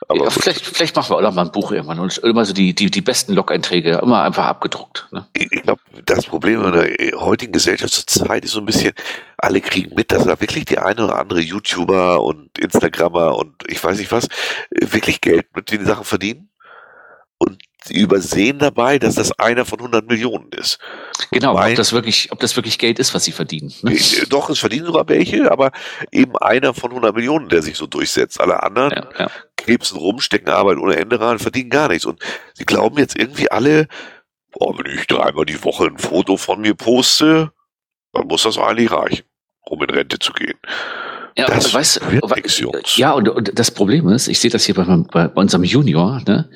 [0.08, 2.52] Aber ja, vielleicht, vielleicht machen wir auch noch mal ein Buch irgendwann und immer so
[2.52, 5.06] die, die, die besten Log-Einträge immer einfach abgedruckt.
[5.12, 5.24] Ne?
[5.34, 8.92] ich glaube, das Problem in der heutigen Gesellschaft zur Zeit ist so ein bisschen,
[9.38, 13.82] alle kriegen mit, dass da wirklich die eine oder andere YouTuber und Instagrammer und ich
[13.84, 16.48] weiß nicht was, äh, wirklich Geld mit den Sachen verdienen.
[17.42, 20.78] Und sie übersehen dabei, dass das einer von 100 Millionen ist.
[21.30, 23.72] Genau, Mein- ob das wirklich, ob das wirklich Geld ist, was sie verdienen.
[23.82, 23.94] Ne?
[23.94, 25.72] Äh, Doch, es verdienen sogar welche, aber
[26.12, 28.38] eben einer von 100 Millionen, der sich so durchsetzt.
[28.40, 29.30] Alle anderen Ja, ja.
[29.56, 32.04] krebsen rum, stecken Arbeit ohne Ende rein, verdienen gar nichts.
[32.04, 32.20] Und
[32.52, 33.88] sie glauben jetzt irgendwie alle,
[34.52, 37.52] boah, wenn ich dreimal die Woche ein Foto von mir poste,
[38.12, 39.24] dann muss das eigentlich reichen,
[39.62, 40.58] um in Rente zu gehen.
[41.36, 42.96] Ja, Das weißt, wird nix, Jungs.
[42.96, 46.20] Ja, und, und das Problem ist, ich sehe das hier bei, bei, bei unserem Junior,
[46.26, 46.48] ne?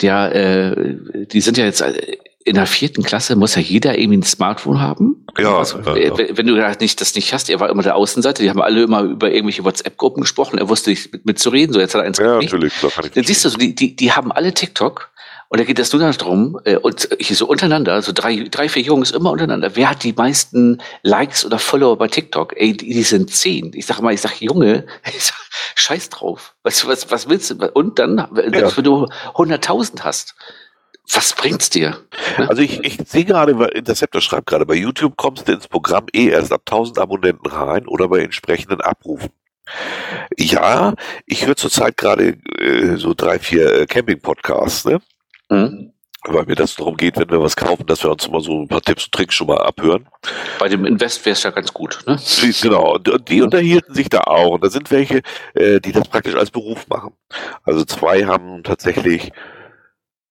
[0.00, 0.96] Der, äh,
[1.26, 4.80] die sind ja jetzt äh, in der vierten Klasse, muss ja jeder irgendwie ein Smartphone
[4.80, 5.24] haben.
[5.38, 8.50] Ja, Also, ja, wenn- du nicht, das nicht hast, er war immer der Außenseiter, die
[8.50, 12.02] haben alle immer über irgendwelche WhatsApp-Gruppen gesprochen, er wusste nicht mit, mitzureden, so jetzt hat
[12.02, 14.32] er eins Ja, natürlich, da kann ich Dann siehst du, so, die, die, die haben
[14.32, 15.10] alle TikTok
[15.52, 18.84] und da geht es nur darum, äh, und hier so untereinander, so drei, drei, vier
[18.84, 22.54] Jungs immer untereinander, wer hat die meisten Likes oder Follower bei TikTok?
[22.56, 23.70] Ey, die, die sind zehn.
[23.74, 25.36] Ich sag mal, ich sag, Junge, ich sag,
[25.74, 26.54] scheiß drauf.
[26.62, 27.68] Was, was, was willst du?
[27.74, 29.04] Und dann, selbst wenn du
[29.34, 30.34] 100.000 hast,
[31.12, 31.98] was bringt's dir?
[32.38, 36.06] Also ich, ich sehe gerade, weil Interceptor schreibt gerade, bei YouTube kommst du ins Programm
[36.14, 39.28] eh erst ab 1000 Abonnenten rein oder bei entsprechenden Abrufen.
[40.38, 40.94] Ja,
[41.26, 45.02] ich höre zurzeit gerade äh, so drei, vier äh, Camping-Podcasts, ne?
[45.52, 45.92] Hm?
[46.24, 48.68] weil mir das darum geht, wenn wir was kaufen, dass wir uns mal so ein
[48.68, 50.06] paar Tipps und Tricks schon mal abhören.
[50.58, 52.18] Bei dem Invest wäre es ja ganz gut, ne?
[52.62, 54.52] Genau, und die unterhielten sich da auch.
[54.52, 55.22] Und da sind welche,
[55.54, 57.12] äh, die das praktisch als Beruf machen.
[57.64, 59.32] Also zwei haben tatsächlich,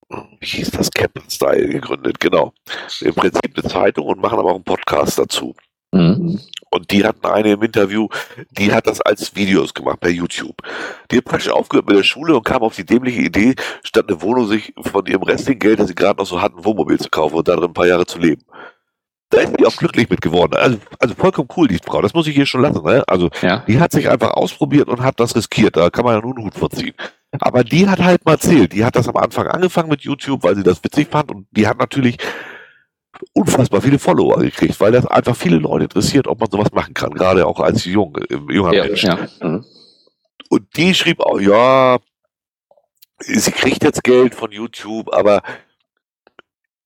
[0.09, 2.53] wie hieß das, Camping Style gegründet, genau.
[3.01, 5.55] Im Prinzip eine Zeitung und machen aber auch einen Podcast dazu.
[5.91, 6.39] Mhm.
[6.73, 8.07] Und die hatten eine im Interview,
[8.51, 10.55] die hat das als Videos gemacht bei YouTube.
[11.11, 14.21] Die hat praktisch aufgehört mit der Schule und kam auf die dämliche Idee, statt eine
[14.21, 17.09] Wohnung sich von ihrem restlichen Geld, das sie gerade noch so hatten, ein Wohnmobil zu
[17.09, 18.43] kaufen und darin ein paar Jahre zu leben.
[19.31, 20.55] Da ist die auch glücklich mit geworden.
[20.55, 22.01] Also, also vollkommen cool, die Frau.
[22.01, 22.83] Das muss ich hier schon lassen.
[22.83, 23.03] Ne?
[23.07, 23.63] Also Ja.
[23.67, 25.77] die hat sich einfach ausprobiert und hat das riskiert.
[25.77, 26.93] Da kann man ja nur einen Hut vorziehen.
[27.39, 28.73] Aber die hat halt mal erzählt.
[28.73, 31.31] Die hat das am Anfang angefangen mit YouTube, weil sie das witzig fand.
[31.31, 32.17] Und die hat natürlich
[33.33, 37.11] unfassbar viele Follower gekriegt, weil das einfach viele Leute interessiert, ob man sowas machen kann.
[37.13, 38.17] Gerade auch als jung,
[38.49, 39.03] junger Ja, Mensch.
[39.03, 39.27] ja.
[39.41, 39.65] Mhm.
[40.49, 41.97] Und die schrieb auch, ja,
[43.19, 45.41] sie kriegt jetzt Geld von YouTube, aber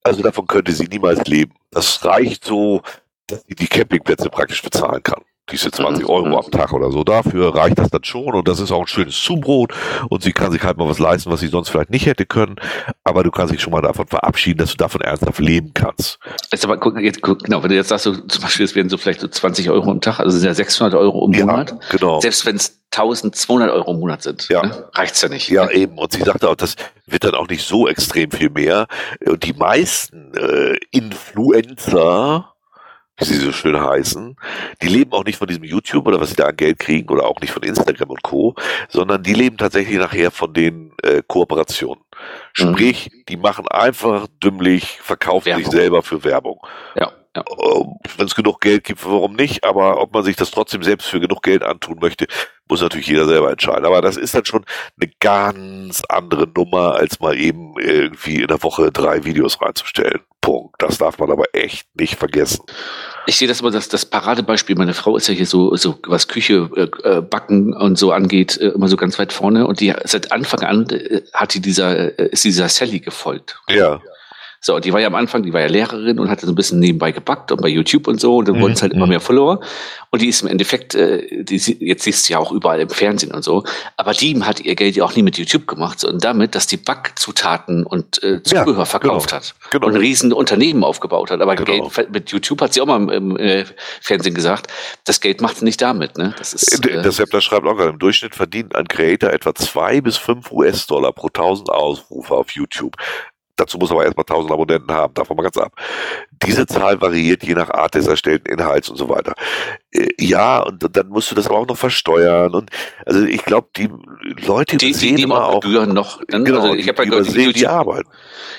[0.02, 1.54] also davon könnte sie niemals leben.
[1.70, 2.82] Das reicht so,
[3.26, 5.22] dass sie die Campingplätze praktisch bezahlen kann.
[5.52, 6.10] Diese 20 Mhm.
[6.10, 7.04] Euro am Tag oder so.
[7.04, 9.72] Dafür reicht das dann schon und das ist auch ein schönes Zubrot
[10.08, 12.56] und sie kann sich halt mal was leisten, was sie sonst vielleicht nicht hätte können.
[13.04, 16.18] Aber du kannst dich schon mal davon verabschieden, dass du davon ernsthaft leben kannst.
[16.50, 18.88] Jetzt aber guck, jetzt, guck, genau, wenn du jetzt sagst, so, zum Beispiel, es wären
[18.88, 21.70] so vielleicht so 20 Euro am Tag, also sind ja 600 Euro im Monat.
[21.70, 22.20] Ja, genau.
[22.20, 24.62] Selbst wenn es 1200 Euro im Monat sind, Ja.
[24.64, 25.48] ne, reicht's ja nicht.
[25.48, 25.98] Ja, eben.
[25.98, 26.74] Und sie sagte auch, das
[27.06, 28.86] wird dann auch nicht so extrem viel mehr.
[29.24, 32.52] Und die meisten äh, Influencer,
[33.18, 34.36] wie sie so schön heißen,
[34.82, 37.26] die leben auch nicht von diesem YouTube oder was sie da an Geld kriegen oder
[37.26, 38.54] auch nicht von Instagram und Co.,
[38.88, 42.02] sondern die leben tatsächlich nachher von den äh, Kooperationen.
[42.52, 45.72] Sprich, die machen einfach dümmlich, verkaufen sich Werbung.
[45.72, 46.60] selber für Werbung.
[46.94, 47.44] ja, ja.
[48.16, 49.64] Wenn es genug Geld gibt, warum nicht?
[49.64, 52.26] Aber ob man sich das trotzdem selbst für genug Geld antun möchte,
[52.68, 53.84] muss natürlich jeder selber entscheiden.
[53.84, 54.64] Aber das ist dann schon
[55.00, 60.20] eine ganz andere Nummer, als mal eben irgendwie in der Woche drei Videos reinzustellen.
[60.40, 60.76] Punkt.
[60.78, 62.64] Das darf man aber echt nicht vergessen.
[63.26, 64.76] Ich sehe das immer, das, das Paradebeispiel.
[64.76, 68.56] Meine Frau ist ja hier so, so was Küche, äh, äh, Backen und so angeht,
[68.58, 69.66] äh, immer so ganz weit vorne.
[69.66, 73.60] Und die seit Anfang an äh, hat die dieser, äh, ist dieser Sally gefolgt.
[73.68, 74.00] Ja,
[74.60, 76.80] So, die war ja am Anfang, die war ja Lehrerin und hatte so ein bisschen
[76.80, 78.60] nebenbei gebackt und bei YouTube und so und dann mhm.
[78.62, 79.10] wurden es halt immer mhm.
[79.10, 79.60] mehr Follower.
[80.10, 83.32] Und die ist im Endeffekt, äh, die, jetzt siehst du ja auch überall im Fernsehen
[83.32, 83.64] und so,
[83.96, 86.76] aber die hat ihr Geld ja auch nie mit YouTube gemacht, sondern damit, dass die
[86.76, 89.40] Backzutaten und äh, Zubehör ja, verkauft genau.
[89.40, 89.86] hat genau.
[89.86, 91.40] und ein riesen Unternehmen aufgebaut hat.
[91.40, 91.88] Aber genau.
[91.88, 93.64] Geld mit YouTube hat sie auch mal im, im äh,
[94.00, 94.70] Fernsehen gesagt,
[95.04, 96.16] das Geld macht sie nicht damit.
[96.18, 96.34] Ne?
[96.38, 100.00] Das ist, äh, der Seppler schreibt auch gerade, im Durchschnitt verdient ein Creator etwa zwei
[100.00, 102.96] bis fünf US-Dollar pro tausend Ausrufe auf YouTube.
[103.56, 105.72] Dazu muss aber erstmal 1000 Abonnenten haben, davon mal ganz ab.
[106.44, 109.34] Diese Zahl variiert je nach Art des erstellten Inhalts und so weiter.
[109.90, 112.52] Äh, ja, und dann musst du das aber auch noch versteuern.
[112.54, 112.70] Und
[113.06, 113.88] also ich glaube, die
[114.46, 116.20] Leute die, sehen die, die immer auch Gebühren noch.
[116.28, 118.04] Dann, genau, also ich habe ja gehört, YouTube, die Arbeit.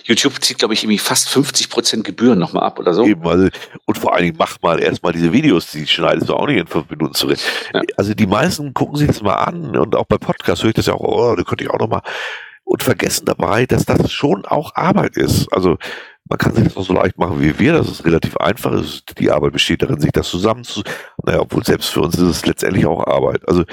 [0.04, 3.06] YouTube zieht, glaube ich, irgendwie fast 50 Prozent Gebühren nochmal ab oder so.
[3.06, 3.50] Eben, also,
[3.86, 6.68] und vor allen Dingen mach mal erstmal diese Videos, die schneidest du auch nicht in
[6.68, 7.44] fünf Minuten zurecht.
[7.74, 7.82] Ja.
[7.98, 10.88] Also die meisten gucken sich das mal an und auch bei Podcasts höre ich das
[10.88, 12.02] ja auch, oh, da könnte ich auch noch mal
[12.68, 15.52] und vergessen dabei, dass das schon auch Arbeit ist.
[15.54, 15.78] Also
[16.30, 18.84] man kann sich das noch so leicht machen wie wir, das ist relativ einfach.
[19.18, 20.84] Die Arbeit besteht darin, sich das zusammen zu,
[21.24, 23.48] naja, obwohl selbst für uns ist es letztendlich auch Arbeit.
[23.48, 23.64] Also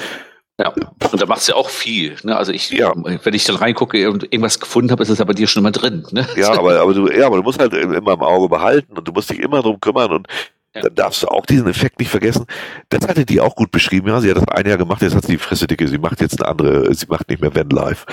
[0.60, 2.14] ja, und da machst du ja auch viel.
[2.22, 2.36] Ne?
[2.36, 2.92] Also ich, ja.
[2.94, 6.06] wenn ich dann reingucke und irgendwas gefunden habe, ist es aber dir schon immer drin.
[6.12, 6.24] Ne?
[6.36, 9.10] Ja, aber, aber du, ja, aber du musst halt immer im Auge behalten und du
[9.10, 10.28] musst dich immer drum kümmern und
[10.72, 10.82] ja.
[10.82, 12.46] dann darfst du auch diesen Effekt nicht vergessen.
[12.88, 14.06] Das hatte die auch gut beschrieben.
[14.06, 15.88] Ja, sie hat das ein Jahr gemacht, jetzt hat sie die Fresse dicke.
[15.88, 18.06] Sie macht jetzt eine andere, sie macht nicht mehr Vanlife.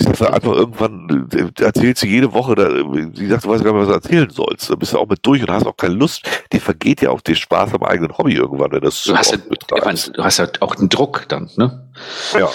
[0.00, 2.70] Sie sagt einfach irgendwann, äh, erzählt sie jede Woche, da,
[3.14, 4.70] sie sagt, du weißt gar nicht, was du erzählen sollst.
[4.70, 6.22] Da bist du auch mit durch und hast auch keine Lust.
[6.52, 9.38] Dir vergeht ja auch der Spaß am eigenen Hobby irgendwann, wenn das du hast ja,
[10.12, 11.84] Du hast ja auch einen Druck dann, ne?
[12.32, 12.48] Ja.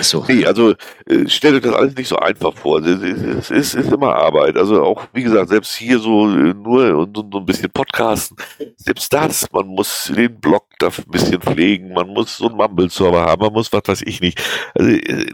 [0.00, 0.24] So.
[0.28, 0.72] Nee, also
[1.06, 2.80] äh, stell dir das alles nicht so einfach vor.
[2.84, 4.56] Es ist, ist immer Arbeit.
[4.56, 8.36] Also auch, wie gesagt, selbst hier so äh, nur und so, so ein bisschen Podcasten,
[8.76, 13.22] selbst das, man muss den Blog da ein bisschen pflegen, man muss so einen Mumble-Server
[13.22, 14.40] haben, man muss was weiß ich nicht.
[14.74, 15.26] Also äh,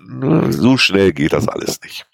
[0.51, 2.07] so schnell geht das alles nicht.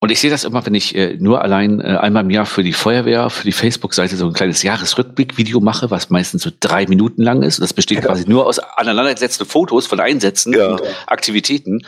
[0.00, 2.62] Und ich sehe das immer, wenn ich äh, nur allein äh, einmal im Jahr für
[2.62, 7.22] die Feuerwehr, für die Facebook-Seite so ein kleines Jahresrückblick-Video mache, was meistens so drei Minuten
[7.22, 7.58] lang ist.
[7.58, 8.04] Und das besteht ja.
[8.04, 10.68] quasi nur aus aneinandergesetzten Fotos von Einsätzen ja.
[10.68, 11.84] und Aktivitäten.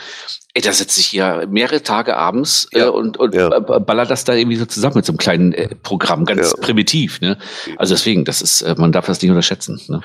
[0.54, 2.88] Ey, da sitze ich hier mehrere Tage abends äh, ja.
[2.88, 3.60] und, und ja.
[3.60, 7.20] baller das da irgendwie so zusammen mit so einem kleinen äh, Programm, ganz primitiv.
[7.20, 7.38] Ne?
[7.76, 9.80] Also deswegen, das ist, äh, man darf das nicht unterschätzen.
[9.86, 10.00] Ne?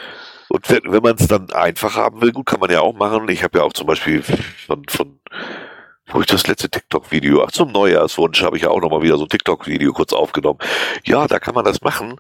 [0.50, 3.28] Und wenn, wenn man es dann einfach haben will, gut, kann man ja auch machen.
[3.30, 5.20] Ich habe ja auch zum Beispiel von, von
[6.08, 9.24] wo ich das letzte TikTok-Video, ach zum Neujahrswunsch habe ich ja auch nochmal wieder so
[9.24, 10.60] ein TikTok-Video kurz aufgenommen.
[11.04, 12.18] Ja, da kann man das machen,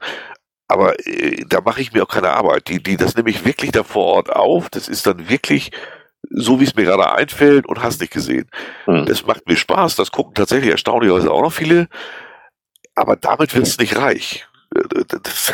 [0.68, 2.68] aber äh, da mache ich mir auch keine Arbeit.
[2.68, 4.70] Die, die, das nehme ich wirklich da vor Ort auf.
[4.70, 5.72] Das ist dann wirklich
[6.32, 8.49] so, wie es mir gerade einfällt und hast nicht gesehen.
[8.86, 9.06] Hm.
[9.06, 9.95] Das macht mir Spaß.
[9.95, 11.88] Das gucken tatsächlich erstaunlicherweise auch noch viele.
[12.95, 14.48] Aber damit wird es nicht reich
[15.23, 15.53] das,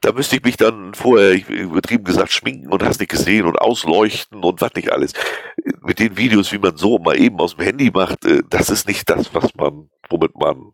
[0.00, 4.42] da müsste ich mich dann vorher, übertrieben gesagt, schminken und hast nicht gesehen und ausleuchten
[4.42, 5.12] und was nicht alles.
[5.82, 8.86] Mit den Videos, wie man so mal eben aus dem Handy macht, äh, das ist
[8.86, 10.72] nicht das, was man, womit man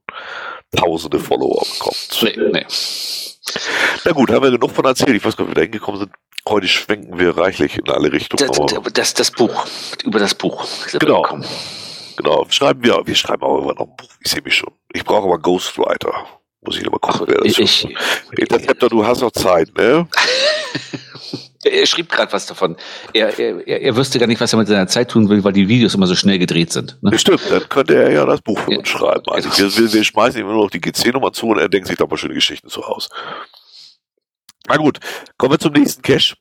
[0.72, 2.18] tausende Follower bekommt.
[2.22, 2.66] Nee, nee.
[4.04, 5.16] Na gut, haben wir genug von erzählt.
[5.16, 6.12] Ich weiß gar nicht, wie wir da hingekommen sind.
[6.48, 8.46] Heute schwenken wir reichlich in alle Richtungen.
[8.46, 9.66] Das, das, das Buch,
[10.04, 10.66] über das Buch.
[10.92, 11.40] Genau.
[12.16, 12.46] Genau.
[12.48, 14.10] Schreiben wir, wir schreiben auch immer noch ein Buch.
[14.20, 14.72] Ich sehe mich schon.
[14.92, 16.26] Ich brauche aber Ghostwriter.
[16.66, 17.96] Muss ich nochmal gucken, wer das ich, ich,
[18.36, 20.08] Interceptor, du hast noch Zeit, ne?
[21.64, 22.76] er schrieb gerade was davon.
[23.12, 25.68] Er, er, er wüsste gar nicht, was er mit seiner Zeit tun will, weil die
[25.68, 26.98] Videos immer so schnell gedreht sind.
[27.02, 27.18] Ne?
[27.18, 28.98] Stimmt, dann könnte er ja das Buch für uns ja.
[28.98, 29.24] schreiben.
[29.28, 31.96] Also wir, wir, wir, schmeißen ihm nur noch die GC-Nummer zu und er denkt sich
[31.96, 33.08] da mal schöne Geschichten zu aus.
[34.68, 34.98] Na gut,
[35.38, 36.34] kommen wir zum nächsten Cache.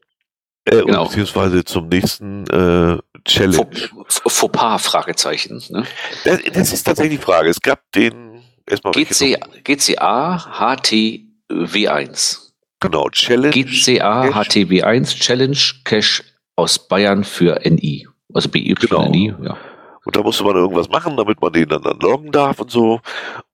[0.66, 1.06] Äh, genau.
[1.06, 3.68] Beziehungsweise zum nächsten äh, Challenge.
[4.08, 5.62] Fauxpas, Fragezeichen.
[5.70, 5.86] Ne?
[6.24, 7.50] Das, das ist tatsächlich die Frage.
[7.50, 8.35] Es gab den
[8.68, 12.52] erstmal GC, GCA HTW1.
[12.80, 13.52] Genau, Challenge.
[13.52, 16.24] GCA HTW1 Challenge Cache
[16.56, 18.08] aus Bayern für NI.
[18.34, 19.10] Also BY genau.
[19.10, 19.58] NI, ja.
[20.06, 23.02] Und da musste man irgendwas machen, damit man den dann, dann loggen darf und so.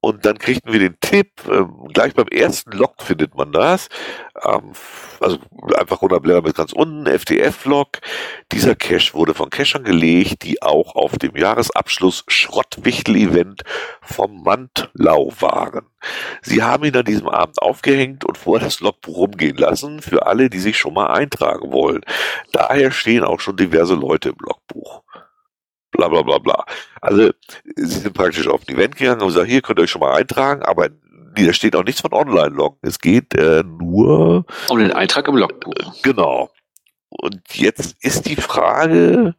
[0.01, 3.88] Und dann kriegten wir den Tipp, ähm, gleich beim ersten Log findet man das.
[4.43, 4.73] Ähm,
[5.19, 5.38] also
[5.77, 7.99] einfach runterblättern bis ganz unten, FDF-Log.
[8.51, 13.63] Dieser Cache wurde von Cachern gelegt, die auch auf dem Jahresabschluss Schrottwichtel-Event
[14.01, 15.85] vom Mantlau waren.
[16.41, 20.49] Sie haben ihn an diesem Abend aufgehängt und vor das Logbuch rumgehen lassen, für alle,
[20.49, 22.01] die sich schon mal eintragen wollen.
[22.51, 25.03] Daher stehen auch schon diverse Leute im Logbuch
[25.91, 26.65] bla bla bla bla.
[27.01, 27.31] Also
[27.76, 30.15] sie sind praktisch auf ein Event gegangen und gesagt, hier könnt ihr euch schon mal
[30.15, 30.89] eintragen, aber
[31.36, 32.80] da steht auch nichts von Online-Loggen.
[32.82, 35.74] Es geht äh, nur um den Eintrag im Logbuch.
[35.80, 36.49] Äh, genau.
[37.10, 39.36] Und jetzt ist die Frage,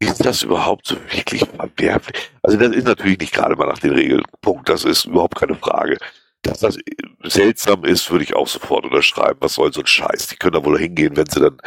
[0.00, 2.30] ist das überhaupt so wirklich verwerflich?
[2.42, 4.22] Also das ist natürlich nicht gerade mal nach den Regeln.
[4.40, 4.68] Punkt.
[4.68, 5.98] Das ist überhaupt keine Frage.
[6.42, 6.78] Dass das
[7.24, 9.38] seltsam ist, würde ich auch sofort unterschreiben.
[9.40, 10.28] Was soll so ein Scheiß?
[10.28, 11.58] Die können da wohl hingehen, wenn sie dann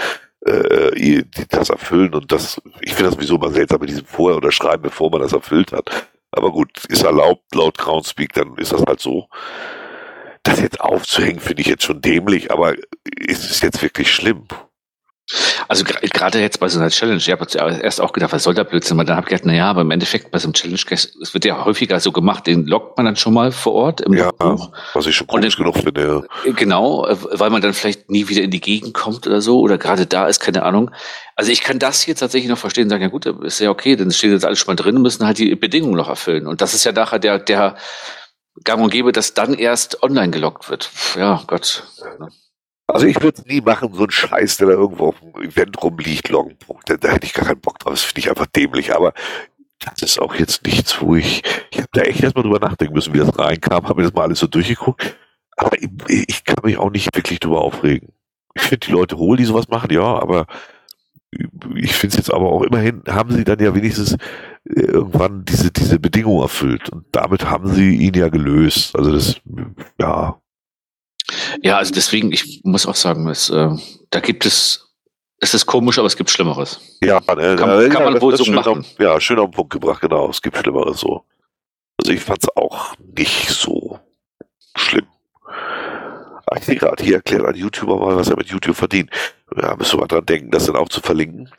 [0.46, 4.84] äh, das erfüllen und das, ich finde das sowieso mal seltsam mit diesem Vorher unterschreiben,
[4.84, 6.08] bevor man das erfüllt hat.
[6.32, 9.28] Aber gut, ist erlaubt laut Groundspeak, dann ist das halt so.
[10.44, 12.76] Das jetzt aufzuhängen, finde ich jetzt schon dämlich, aber
[13.06, 14.48] ist es jetzt wirklich schlimm?
[15.68, 17.48] Also gerade jetzt bei so einer Challenge, ich habe
[17.82, 18.98] erst auch gedacht, was soll der Blödsinn?
[18.98, 21.46] Aber dann habe ich gedacht, naja, aber im Endeffekt bei so einem Challenge, es wird
[21.46, 24.72] ja häufiger so gemacht, den lockt man dann schon mal vor Ort im ja, Buch.
[24.94, 26.26] was ich schon komisch genug finde.
[26.46, 26.52] Ja.
[26.52, 30.06] Genau, weil man dann vielleicht nie wieder in die Gegend kommt oder so oder gerade
[30.06, 30.92] da ist, keine Ahnung.
[31.36, 34.12] Also ich kann das hier tatsächlich noch verstehen, sagen, ja gut, ist ja okay, dann
[34.12, 36.48] steht jetzt alles schon mal drin, müssen halt die Bedingungen noch erfüllen.
[36.48, 37.78] Und das ist ja nachher der, der
[38.64, 40.90] gang und gäbe, dass dann erst online gelockt wird.
[41.16, 41.84] Ja, Gott.
[42.94, 46.30] Also ich würde nie machen, so ein Scheiß, der da irgendwo auf dem Event rumliegt,
[46.30, 46.90] Loggenpunkt.
[46.90, 47.94] Da, da hätte ich gar keinen Bock drauf.
[47.94, 48.94] Das finde ich einfach dämlich.
[48.94, 49.14] Aber
[49.80, 51.42] das ist auch jetzt nichts, wo ich,
[51.72, 54.24] ich habe da echt erstmal drüber nachdenken müssen, wie das reinkam, habe mir das mal
[54.24, 55.16] alles so durchgeguckt.
[55.58, 55.90] Aber ich,
[56.28, 58.10] ich kann mich auch nicht wirklich drüber aufregen.
[58.56, 60.46] Ich finde die Leute hohl, die sowas machen, ja, aber
[61.76, 64.14] ich finde es jetzt aber auch immerhin, haben sie dann ja wenigstens
[64.66, 66.90] äh, irgendwann diese, diese Bedingung erfüllt.
[66.90, 68.96] Und damit haben sie ihn ja gelöst.
[68.96, 69.40] Also das,
[69.98, 70.41] ja,
[71.62, 73.70] ja, also deswegen, ich muss auch sagen, es, äh,
[74.10, 74.94] da gibt es,
[75.40, 76.80] es ist komisch, aber es gibt Schlimmeres.
[77.02, 78.80] Ja, ne, kann, ja, kann man ja, wohl so machen.
[78.80, 80.30] Auf, ja, schön auf den Punkt gebracht, genau.
[80.30, 81.24] Es gibt Schlimmeres so.
[82.02, 84.00] Also ich fand es auch nicht so
[84.76, 85.08] schlimm.
[86.58, 89.10] Ich sehe gerade, hier erklärt ein YouTuber mal, was er mit YouTube verdient.
[89.56, 91.50] Ja, müssen wir mal dran denken, das dann auch zu verlinken.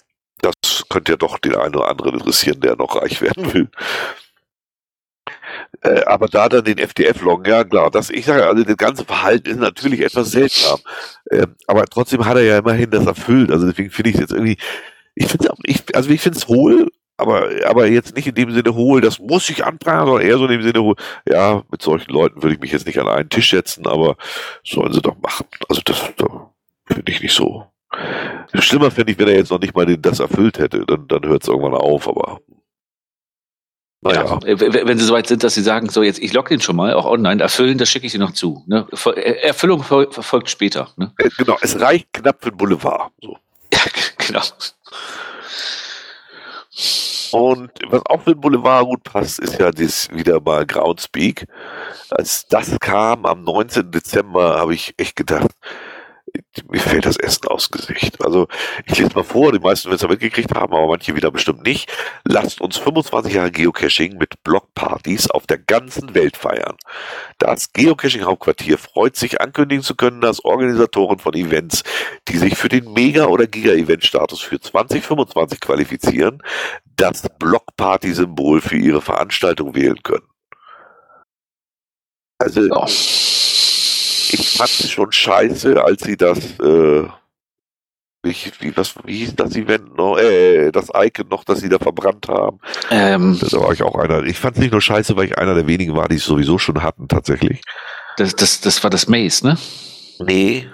[0.41, 3.71] Das könnte ja doch den einen oder anderen interessieren, der noch reich werden will.
[5.83, 9.51] Äh, aber da dann den FDF-Loggen, ja klar, das, ich sage, also das ganze Verhalten
[9.51, 10.79] ist natürlich etwas seltsam.
[11.27, 13.51] Äh, aber trotzdem hat er ja immerhin das erfüllt.
[13.51, 14.59] Also deswegen finde ich es jetzt irgendwie,
[15.15, 18.53] ich finde es ich, also ich finde es hohl, aber, aber jetzt nicht in dem
[18.53, 20.97] Sinne hohl, das muss ich anprangern, sondern eher so in dem Sinne hohl,
[21.29, 24.17] ja, mit solchen Leuten würde ich mich jetzt nicht an einen Tisch setzen, aber
[24.65, 25.47] sollen sie doch machen.
[25.69, 26.31] Also das, das
[26.87, 27.67] finde ich nicht so.
[28.55, 31.25] Schlimmer fände ich, wenn er jetzt noch nicht mal den, das erfüllt hätte, dann, dann
[31.27, 32.41] hört es irgendwann auf, aber
[34.03, 34.41] naja.
[34.45, 36.93] Ja, wenn Sie soweit sind, dass Sie sagen, so jetzt, ich logge ihn schon mal,
[36.95, 38.65] auch online, erfüllen, das schicke ich Sie noch zu.
[38.67, 38.87] Ne?
[39.43, 40.91] Erfüllung verfolgt später.
[40.97, 41.13] Ne?
[41.19, 43.13] Äh, genau, es reicht knapp für den Boulevard.
[43.21, 43.39] So.
[43.73, 43.81] Ja,
[44.19, 44.43] genau.
[47.33, 51.47] Und was auch für den Boulevard gut passt, ist ja das wieder mal Groundspeak.
[52.11, 53.91] Als das kam am 19.
[53.91, 55.51] Dezember, habe ich echt gedacht,
[56.71, 58.25] mir fällt das Essen aus Gesicht.
[58.25, 58.49] Also
[58.87, 61.65] ich lese mal vor, die meisten werden es ja mitgekriegt haben, aber manche wieder bestimmt
[61.65, 61.91] nicht.
[62.25, 66.77] Lasst uns 25 Jahre Geocaching mit Blockpartys auf der ganzen Welt feiern.
[67.39, 71.83] Das Geocaching-Hauptquartier freut sich ankündigen zu können, dass Organisatoren von Events,
[72.29, 76.43] die sich für den Mega- oder Giga-Event-Status für 2025 qualifizieren,
[76.97, 80.27] das Blockparty-Symbol für ihre Veranstaltung wählen können.
[82.39, 82.69] Also...
[82.71, 82.87] Oh
[84.33, 87.05] ich fand es schon scheiße, als sie das, äh,
[88.25, 91.79] wie, wie, was, wie hieß das Event noch, äh, das Icon noch, das sie da
[91.79, 92.61] verbrannt haben.
[92.91, 94.23] Ähm, da war ich auch einer.
[94.25, 96.59] Ich fand es nicht nur scheiße, weil ich einer der wenigen war, die es sowieso
[96.59, 97.61] schon hatten, tatsächlich.
[98.17, 99.59] Das, das, das war das Maze, ne?
[100.21, 100.69] Nee,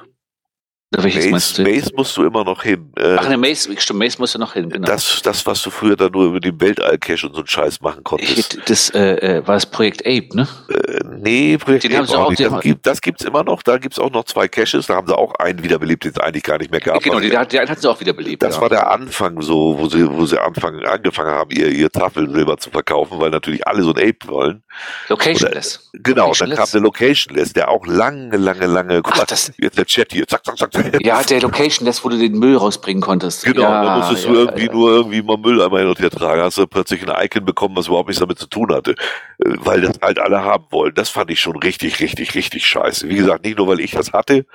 [0.91, 2.91] welches Maze, Maze musst du immer noch hin.
[2.97, 4.87] Äh, Ach, ne, Maze, stimmt, Maze musst du noch hin, genau.
[4.87, 8.03] Das, das, was du früher dann nur über den Weltall-Cache und so einen Scheiß machen
[8.05, 8.55] konntest.
[8.55, 10.49] Ich, das äh, äh, war das Projekt Ape, ne?
[10.71, 12.41] Äh, nee, Projekt den Ape auch, nicht.
[12.41, 13.63] Das, gibt, das gibt's immer noch.
[13.63, 14.87] Da gibt's auch noch zwei Caches.
[14.87, 17.03] Da haben sie auch einen wiederbelebt, den es eigentlich gar nicht mehr gab.
[17.03, 18.43] Genau, den, den hatten sie auch wiederbelebt.
[18.43, 18.63] Das ja.
[18.63, 22.71] war der Anfang so, wo sie, wo sie anfangen, angefangen haben, ihr, ihr Tafelsilber zu
[22.71, 24.63] verkaufen, weil natürlich alle so ein Ape wollen.
[25.09, 25.91] Locationless.
[25.93, 29.53] Genau, Location dann kam der Locationless, der auch lange, lange, lange, guck Ach, mal, das,
[29.59, 30.78] jetzt der Chat hier, zack, zack, zack.
[31.01, 33.45] Ja, der Location lässt, wo du den Müll rausbringen konntest.
[33.45, 34.73] Genau, ja, da musstest ja, du irgendwie ja.
[34.73, 36.43] nur irgendwie mal Müll einmal hin und her tragen.
[36.43, 38.93] Hast du plötzlich ein Icon bekommen, was überhaupt nichts damit zu tun hatte.
[38.93, 40.95] Äh, weil das halt alle haben wollen.
[40.95, 43.09] Das fand ich schon richtig, richtig, richtig scheiße.
[43.09, 44.47] Wie gesagt, nicht nur, weil ich das hatte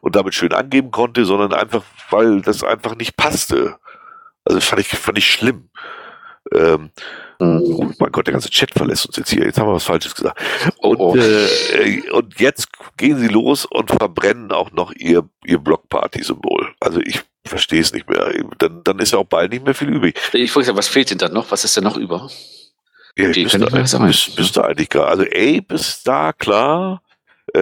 [0.00, 3.76] und damit schön angeben konnte, sondern einfach, weil das einfach nicht passte.
[4.44, 5.68] Also fand ich, fand ich schlimm.
[6.54, 6.90] Ähm,
[7.40, 9.44] Oh mein Gott, der ganze Chat verlässt uns jetzt hier.
[9.44, 10.40] Jetzt haben wir was Falsches gesagt.
[10.78, 11.14] Und, oh.
[11.16, 16.74] Äh, und jetzt gehen sie los und verbrennen auch noch ihr, ihr Blockparty-Symbol.
[16.80, 18.32] Also ich verstehe es nicht mehr.
[18.58, 20.18] Dann, dann ist ja auch bald nicht mehr viel übrig.
[20.32, 21.52] Ich wollte sagen, was fehlt denn dann noch?
[21.52, 22.28] Was ist denn noch über?
[23.16, 25.06] Ja, ich müsste, müsste, müsste eigentlich gar.
[25.06, 27.02] Also Ape ist da, klar.
[27.54, 27.60] Äh,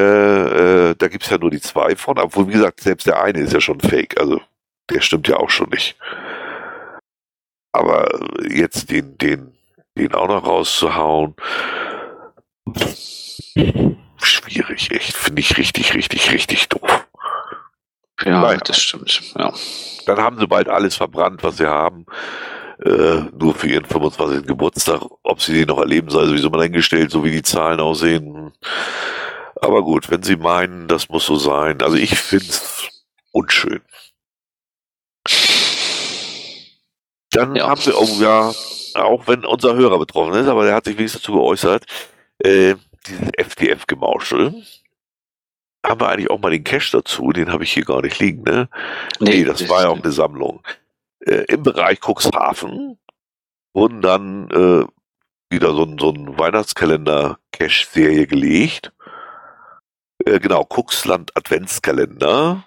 [0.91, 3.53] äh, da gibt's ja nur die zwei von, obwohl, wie gesagt, selbst der eine ist
[3.53, 4.19] ja schon fake.
[4.19, 4.41] Also
[4.91, 5.97] der stimmt ja auch schon nicht.
[7.73, 8.09] Aber
[8.49, 9.56] jetzt den, den
[9.97, 11.35] den auch noch rauszuhauen.
[14.23, 15.15] Schwierig, echt.
[15.15, 17.07] Finde ich richtig, richtig, richtig doof.
[18.25, 18.59] Ja, naja.
[18.65, 19.35] das stimmt.
[19.37, 19.53] Ja.
[20.07, 22.07] Dann haben sie bald alles verbrannt, was sie haben.
[22.85, 24.47] Äh, nur für ihren 25.
[24.47, 25.01] Geburtstag.
[25.23, 28.53] Ob sie den noch erleben, sei sowieso mal eingestellt, so wie die Zahlen aussehen.
[29.57, 31.81] Aber gut, wenn sie meinen, das muss so sein.
[31.83, 32.89] Also ich finde es
[33.33, 33.81] unschön.
[37.31, 37.69] Dann ja.
[37.69, 38.53] haben wir, oh ja,
[38.97, 41.87] auch wenn unser Hörer betroffen ist, aber der hat sich wenigstens dazu geäußert,
[42.39, 42.75] äh,
[43.07, 44.63] dieses FTF-Gemauschel.
[45.85, 47.31] Haben wir eigentlich auch mal den Cash dazu?
[47.31, 48.69] Den habe ich hier gar nicht liegen, ne?
[49.21, 50.63] Nee, nee das, das war ja auch eine Sammlung.
[51.21, 52.99] Äh, Im Bereich Cuxhaven
[53.73, 54.85] wurden dann äh,
[55.51, 58.93] wieder so ein, so ein Weihnachtskalender-Cash-Serie gelegt.
[60.25, 62.65] Äh, genau, Cuxland Adventskalender.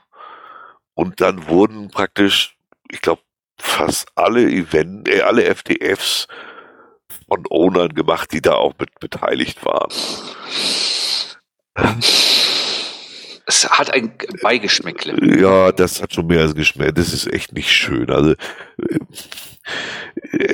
[0.93, 2.57] Und dann wurden praktisch,
[2.89, 3.21] ich glaube,
[3.61, 6.27] fast alle Event, äh, alle FDFs
[7.27, 9.89] von Ownern gemacht, die da auch mit beteiligt waren.
[13.45, 15.39] Es hat ein Beigeschmäckle.
[15.39, 16.95] Ja, das hat schon mehr als Geschmäck.
[16.95, 18.11] Das ist echt nicht schön.
[18.11, 18.99] Also äh,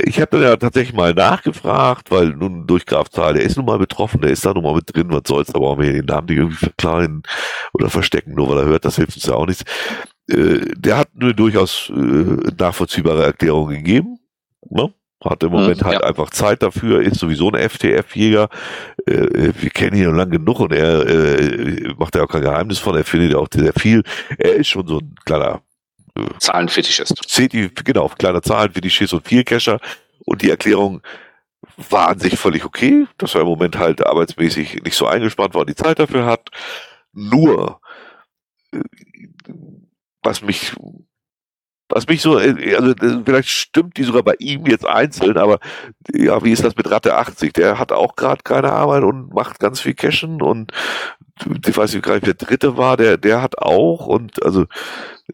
[0.06, 3.66] ich habe dann ja tatsächlich mal nachgefragt, weil nun durch Graf Zahl, der ist nun
[3.66, 6.06] mal betroffen, der ist da nun mal mit drin, was soll's, aber auch mir den
[6.06, 7.24] Namen nicht irgendwie verklaren
[7.74, 9.64] oder verstecken, nur weil er hört, das hilft uns ja auch nichts.
[10.28, 14.20] Äh, der hat eine durchaus äh, nachvollziehbare Erklärung gegeben.
[14.70, 14.94] Ne?
[15.24, 16.08] Hat im Moment mhm, halt ja.
[16.08, 18.50] einfach Zeit dafür, ist sowieso ein FTF-Jäger.
[19.06, 22.96] Äh, wir kennen ihn ja lang genug und er macht ja auch kein Geheimnis von,
[22.96, 24.04] er findet ja auch sehr viel.
[24.38, 25.62] Er ist schon so ein kleiner
[26.40, 27.84] Zahlenfetischist.
[27.84, 29.80] Genau, kleiner Zahlenfetischist und Vielcacher.
[30.26, 31.02] Und die Erklärung
[31.90, 35.62] war an sich völlig okay, dass er im Moment halt arbeitsmäßig nicht so eingespannt war
[35.62, 36.50] und die Zeit dafür hat.
[37.14, 37.82] Nur,
[40.26, 40.74] was mich
[41.88, 42.94] was mich so, äh, also
[43.24, 45.60] vielleicht stimmt die sogar bei ihm jetzt einzeln, aber
[46.14, 47.54] ja, wie ist das mit Ratte 80?
[47.54, 50.72] Der hat auch gerade keine Arbeit und macht ganz viel Cashen und
[51.68, 54.66] ich weiß nicht wer der dritte war, der, der hat auch und also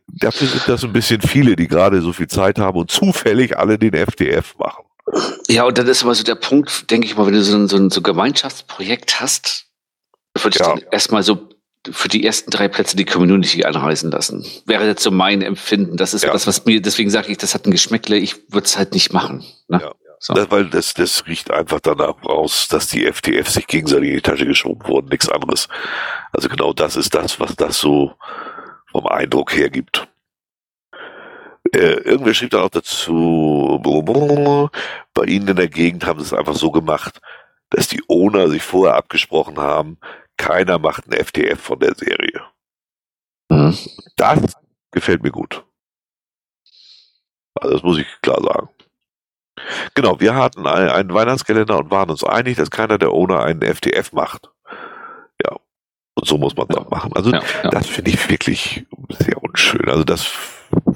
[0.08, 3.78] dafür sind das ein bisschen viele, die gerade so viel Zeit haben und zufällig alle
[3.78, 4.84] den FDF machen.
[5.48, 7.68] Ja, und dann ist immer so der Punkt, denke ich mal, wenn du so ein,
[7.68, 9.68] so ein so Gemeinschaftsprojekt hast,
[10.36, 10.76] würde ich ja.
[10.76, 11.50] dann erstmal so
[11.90, 14.46] für die ersten drei Plätze die Community anreisen lassen.
[14.66, 15.98] Wäre jetzt so mein Empfinden.
[15.98, 16.32] Das ist ja.
[16.32, 19.14] das, was mir, deswegen sage ich, das hat ein Geschmäckle, ich würde es halt nicht
[19.14, 19.44] machen.
[19.68, 19.82] Ne?
[19.82, 19.92] Ja.
[20.24, 20.36] So.
[20.36, 24.22] Das, weil das, das riecht einfach danach raus, dass die FTF sich gegenseitig in die
[24.22, 25.68] Tasche geschoben wurden, nichts anderes.
[26.32, 28.14] Also genau das ist das, was das so
[28.92, 30.08] vom Eindruck her gibt.
[31.74, 33.80] Äh, irgendwer schrieb dann auch dazu,
[35.16, 37.20] bei ihnen in der Gegend haben sie es einfach so gemacht,
[37.72, 39.98] dass die Owner sich vorher abgesprochen haben,
[40.38, 42.42] keiner macht ein FTF von der Serie.
[43.50, 43.78] Mhm.
[44.16, 44.56] Das
[44.92, 45.64] gefällt mir gut.
[47.56, 48.70] Also das muss ich klar sagen.
[49.94, 54.14] Genau, wir hatten einen Weihnachtskalender und waren uns einig, dass keiner der Owner einen FTF
[54.14, 54.50] macht.
[55.44, 55.58] Ja.
[56.16, 57.12] Und so muss man es auch machen.
[57.14, 57.70] Also ja, ja.
[57.70, 59.88] das finde ich wirklich sehr unschön.
[59.90, 60.26] Also das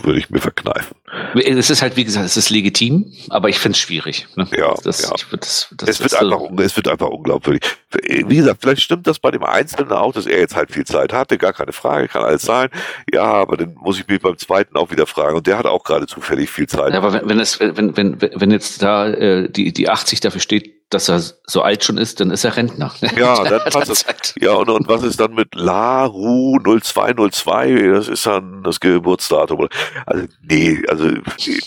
[0.04, 0.96] würde ich mir verkneifen.
[1.36, 4.28] Es ist halt, wie gesagt, es ist legitim, aber ich finde es schwierig.
[4.36, 4.48] Ne?
[4.58, 5.12] Ja, das, ja.
[5.16, 7.62] Ich, das, das es, wird einfach, so es wird einfach unglaubwürdig.
[7.92, 11.14] Wie gesagt, vielleicht stimmt das bei dem Einzelnen auch, dass er jetzt halt viel Zeit
[11.14, 12.70] hatte, gar keine Frage, kann alles sein.
[13.14, 15.38] Ja, aber dann muss ich mich beim Zweiten auch wieder fragen.
[15.38, 16.94] Und der hat auch gerade zufällig viel Zeit.
[16.94, 20.42] Ja, aber wenn, wenn, es, wenn, wenn, wenn jetzt da äh, die, die 80 dafür
[20.42, 22.94] steht, dass er so alt schon ist, dann ist er Rentner.
[23.18, 24.06] Ja, dann passt es.
[24.40, 27.90] Ja, und, und was ist dann mit Laru 0202?
[27.90, 29.68] Das ist dann das Geburtsdatum.
[30.06, 31.10] Also, nee, also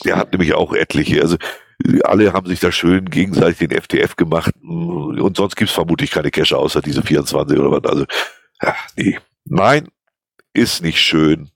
[0.04, 1.20] der hat nämlich auch etliche.
[1.20, 1.36] Also
[2.04, 6.56] alle haben sich da schön gegenseitig den FTF gemacht und sonst gibt's vermutlich keine Cache
[6.56, 7.84] außer diese 24 oder was.
[7.84, 8.04] Also,
[8.62, 9.18] ja, nee.
[9.44, 9.88] Nein,
[10.54, 11.50] ist nicht schön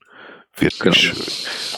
[0.55, 0.95] wird genau.
[0.95, 1.17] schön.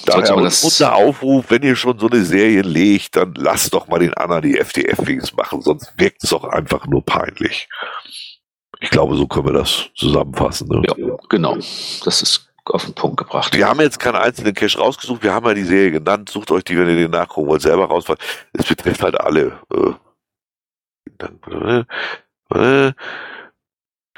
[0.06, 4.14] Daher unser Aufruf, wenn ihr schon so eine Serie legt, dann lasst doch mal den
[4.14, 7.68] anderen die FDF-Wings machen, sonst wirkt es doch einfach nur peinlich.
[8.82, 10.68] Ich glaube, so können wir das zusammenfassen.
[10.68, 10.84] Ne?
[10.98, 11.56] Ja, genau.
[12.04, 13.56] Das ist auf den Punkt gebracht.
[13.56, 16.30] Wir haben jetzt keinen einzelnen Cache rausgesucht, wir haben ja die Serie genannt.
[16.30, 18.06] Sucht euch die, wenn ihr den nachgucken wollt, selber raus.
[18.54, 19.60] Es betrifft halt alle.
[19.74, 19.94] Äh,
[22.54, 22.94] äh,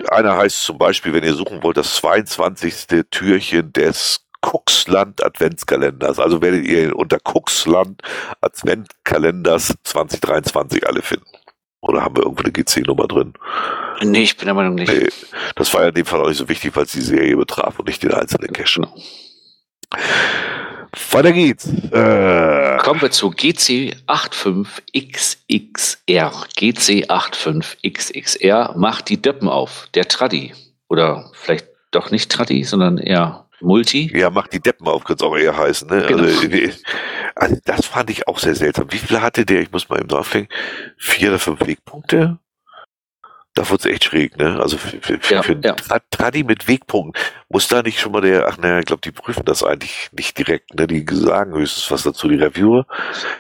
[0.10, 3.06] einer heißt zum Beispiel, wenn ihr suchen wollt, das 22.
[3.10, 6.19] Türchen des Kuxland Adventskalenders.
[6.19, 8.02] Also werdet ihr unter Kuxland
[8.40, 11.26] Adventkalenders 2023 alle finden.
[11.82, 13.34] Oder haben wir irgendwo eine GC-Nummer drin?
[14.02, 14.90] Nee, ich bin der Meinung nicht.
[14.90, 15.10] Nee,
[15.56, 17.78] das war ja in dem Fall auch nicht so wichtig, weil es die Serie betraf
[17.78, 18.80] und nicht den einzelnen Cache.
[18.80, 18.95] Genau.
[21.11, 21.68] Weiter geht's.
[21.68, 26.32] Äh, Kommen wir zu GC85XXR.
[26.57, 29.90] GC85XXR macht die Döppen auf.
[29.94, 30.53] Der Traddy.
[30.88, 34.12] Oder vielleicht doch nicht Traddy, sondern eher Multi?
[34.16, 35.90] Ja, macht die Deppen auf, könnte es auch eher heißen.
[35.90, 36.06] Ne?
[36.08, 36.24] Genau.
[36.24, 36.48] Also,
[37.36, 38.92] also, das fand ich auch sehr seltsam.
[38.92, 39.62] Wie viel hatte der?
[39.62, 40.50] Ich muss mal eben nachdenken.
[40.98, 42.40] Vier oder fünf Wegpunkte?
[43.58, 44.60] Da wurde es echt schräg, ne?
[44.62, 45.76] Also für, für, ja, für ja.
[46.12, 47.20] Tradi mit Wegpunkten
[47.50, 50.38] muss da nicht schon mal der, ach naja, ich glaube, die prüfen das eigentlich nicht
[50.38, 50.86] direkt, ne?
[50.86, 52.86] Die sagen höchstens was dazu, die Reviewer.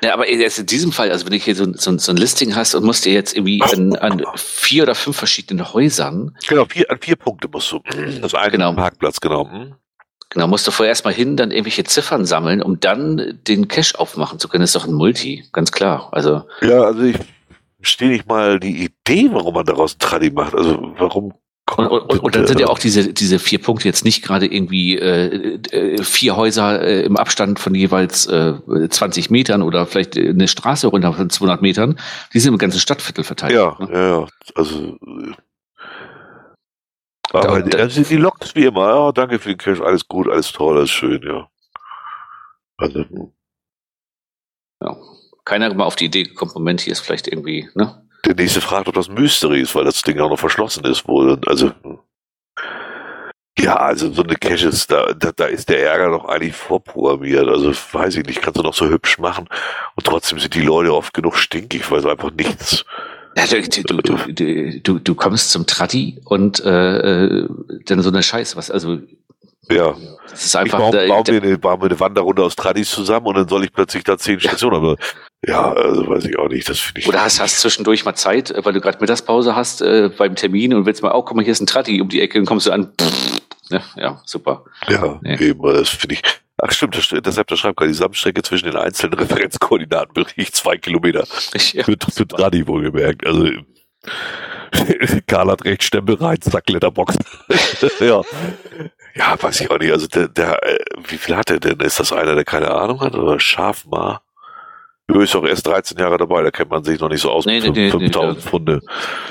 [0.03, 2.55] Ja, aber jetzt in diesem Fall, also wenn du hier so, so, so ein Listing
[2.55, 6.35] hast und musst dir jetzt irgendwie an, an vier oder fünf verschiedenen Häusern.
[6.47, 7.83] Genau, vier, an vier Punkte musst du.
[8.19, 8.73] Das eine genau.
[8.73, 9.47] Parkplatz, genau.
[10.37, 14.37] Genau, musst du vorher erstmal hin, dann irgendwelche Ziffern sammeln, um dann den Cache aufmachen
[14.37, 14.61] zu können.
[14.61, 16.09] Das ist doch ein Multi, ganz klar.
[16.11, 17.15] Also Ja, also ich
[17.79, 20.53] verstehe nicht mal die Idee, warum man daraus Tradi macht.
[20.53, 21.33] Also warum
[21.75, 24.99] und, und, und dann sind ja auch diese, diese vier Punkte jetzt nicht gerade irgendwie
[24.99, 28.53] äh, äh, vier Häuser äh, im Abstand von jeweils äh,
[28.89, 31.99] 20 Metern oder vielleicht eine Straße runter von 200 Metern.
[32.35, 33.53] Die sind im ganzen Stadtviertel verteilt.
[33.53, 33.89] Ja, ne?
[33.91, 34.27] ja, ja.
[34.53, 34.97] Also.
[37.33, 40.51] Aber da- also die Loks wie immer, ja, danke für den Cash, alles gut, alles
[40.51, 41.49] toll, alles schön, ja.
[42.77, 43.31] Also, hm.
[44.81, 44.97] ja.
[45.45, 48.03] Keiner mal auf die Idee gekommen, Moment, hier ist vielleicht irgendwie, ne?
[48.25, 51.39] der nächste fragt, ob das Mystery ist, weil das Ding auch noch verschlossen ist wohl.
[51.45, 51.99] Also, hm.
[53.57, 57.47] ja, also so eine Cache ist, da, da, da ist der Ärger doch eigentlich vorprogrammiert.
[57.47, 59.47] Also weiß ich nicht, kannst du noch so hübsch machen
[59.95, 62.83] und trotzdem sind die Leute oft genug stinkig, weil sie einfach nichts.
[63.45, 63.93] Du,
[64.33, 67.47] du, du, du, kommst zum Tratti und äh, äh,
[67.85, 68.99] dann so eine Scheiße, was, also
[69.69, 69.95] Ja,
[70.29, 70.79] das ist ich einfach.
[70.79, 73.63] baue, da- baue, mir eine, baue mir eine Wanderrunde aus Tradis zusammen und dann soll
[73.63, 74.95] ich plötzlich da zehn Stationen haben.
[75.45, 77.07] Ja, also weiß ich auch nicht, das finde ich.
[77.07, 80.73] Oder hast, hast zwischendurch mal Zeit, äh, weil du gerade Mittagspause hast äh, beim Termin
[80.73, 82.65] und willst mal, oh, guck mal, hier ist ein Tratti um die Ecke, dann kommst
[82.65, 82.91] du an.
[83.69, 83.81] Ne?
[83.97, 84.63] Ja, super.
[84.89, 85.37] Ja, Nee.
[85.39, 86.21] eben, das finde ich.
[86.59, 90.77] Ach stimmt, das, deshalb das schreibt gerade die Gesamtstrecke zwischen den einzelnen Referenzkoordinaten beträgt zwei
[90.77, 91.25] Kilometer.
[91.73, 91.83] Ja.
[91.83, 93.25] Für, für Tradi wohlgemerkt.
[93.25, 93.49] Also
[95.27, 97.15] Karl hat recht, Stempel rein, zack, Letterbox.
[97.99, 98.21] ja.
[99.15, 99.91] Ja, weiß ich auch nicht.
[99.91, 101.79] Also der, der äh, wie viel hat er denn?
[101.79, 103.15] Ist das einer, der keine Ahnung hat?
[103.15, 104.21] Oder Schafmar?
[105.09, 107.45] Jo, ist auch erst 13 Jahre dabei, da kennt man sich noch nicht so aus
[107.45, 108.81] Nee, mit nee, 5000 nee, Pfunde.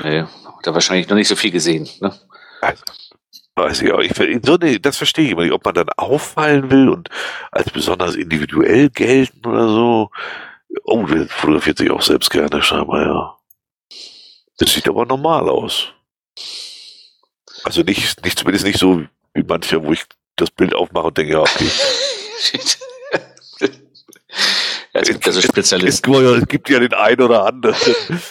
[0.03, 0.25] Nee,
[0.63, 1.87] da wahrscheinlich noch nicht so viel gesehen.
[2.01, 2.15] Ne?
[2.63, 2.83] Also,
[3.57, 4.01] weiß ich auch.
[4.01, 4.13] Ich,
[4.45, 7.09] so, nee, das verstehe ich immer nicht, ob man dann auffallen will und
[7.51, 10.11] als besonders individuell gelten oder so.
[10.85, 13.37] Oh, der fotografiert sich auch selbst gerne, scheinbar, ja.
[14.59, 15.93] Das sieht aber normal aus.
[17.65, 19.05] Also nicht, nicht zumindest nicht so
[19.35, 20.05] wie mancher, wo ich
[20.37, 21.71] das Bild aufmache und denke, ja, okay.
[24.97, 27.77] ja, es gibt ja so Es, gibt ja- den einen oder anderen.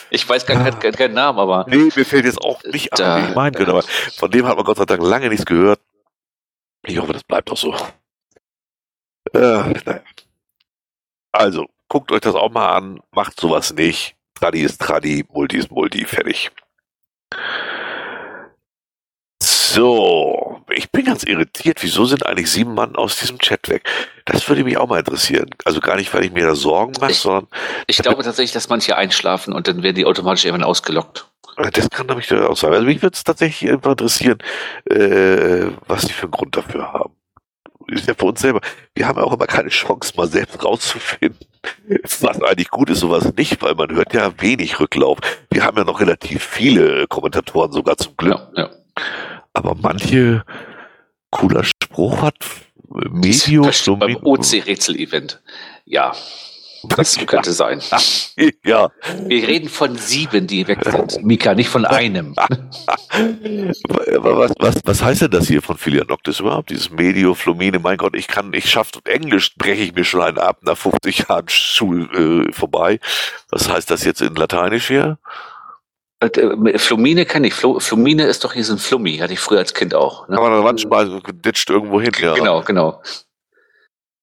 [0.10, 3.18] Ich weiß gar keinen, keinen Namen, aber Nee, mir fällt jetzt auch nicht an, Da-
[3.22, 3.84] wie ich meinen könnte, aber
[4.18, 5.80] von dem hat man Gott sei Dank lange nichts gehört.
[6.88, 7.74] Ich hoffe, das bleibt auch so.
[9.34, 10.02] Äh, naja.
[11.32, 14.16] Also, guckt euch das auch mal an, macht sowas nicht.
[14.36, 16.52] Tradi ist Tradi, Multi ist Multi, fertig.
[19.76, 21.84] So, ich bin ganz irritiert.
[21.84, 23.84] Wieso sind eigentlich sieben Mann aus diesem Chat weg?
[24.24, 25.50] Das würde mich auch mal interessieren.
[25.66, 27.48] Also gar nicht, weil ich mir da Sorgen mache, Ich- sondern
[27.86, 31.28] ich glaube tatsächlich, dass manche einschlafen und dann werden die automatisch irgendwann ausgelockt.
[31.74, 32.72] Das kann nämlich auch sein.
[32.72, 34.38] Also mich würde es tatsächlich einfach interessieren,
[34.90, 37.14] äh, was sie für einen Grund dafür haben.
[37.88, 38.62] Ist ja für uns selber.
[38.94, 41.38] Wir haben ja auch immer keine Chance, mal selbst rauszufinden,
[42.22, 45.20] was eigentlich gut ist und was nicht, weil man hört ja wenig Rücklauf.
[45.52, 48.70] Wir haben ja noch relativ viele Kommentatoren sogar zum Glück, Ja, ja.
[49.56, 50.44] Aber manche
[51.32, 52.36] cooler Spruch hat
[53.10, 55.42] Medio stimmt beim OC-Rätsel-Event.
[55.86, 56.14] Ja,
[56.90, 57.82] das könnte sein.
[58.64, 58.90] Ja,
[59.28, 61.24] Wir reden von sieben, die weg sind.
[61.24, 62.36] Mika, nicht von einem.
[64.18, 66.70] Was, was, was heißt denn das hier von Filian Noctis überhaupt?
[66.70, 70.38] Dieses Medio, Flumine, mein Gott, ich kann, ich schaffe Englisch, breche ich mir schon einen
[70.38, 73.00] ab nach 50 Jahren Schul äh, vorbei.
[73.52, 75.18] Was heißt das jetzt in Lateinisch hier?
[76.20, 77.54] Äh, Flumine kenne ich.
[77.54, 80.28] Flu- Flumine ist doch hier so ein Flummi, hatte ich früher als Kind auch.
[80.28, 80.36] Ne?
[80.38, 82.34] Kann man Wand schmeißen, ditcht irgendwo hin, ja.
[82.34, 83.02] Genau, genau.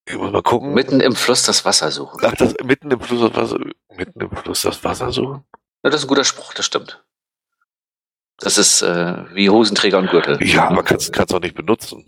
[0.05, 0.73] Ich muss mal gucken.
[0.73, 2.19] Mitten im Fluss das Wasser suchen.
[2.25, 3.59] Ach, das, mitten im Fluss das Wasser,
[3.95, 5.43] mitten im Fluss das Wasser so?
[5.83, 7.03] Ja, das ist ein guter Spruch, das stimmt.
[8.39, 10.43] Das ist äh, wie Hosenträger und Gürtel.
[10.43, 12.03] Ja, aber kannst, kannst auch nicht benutzen.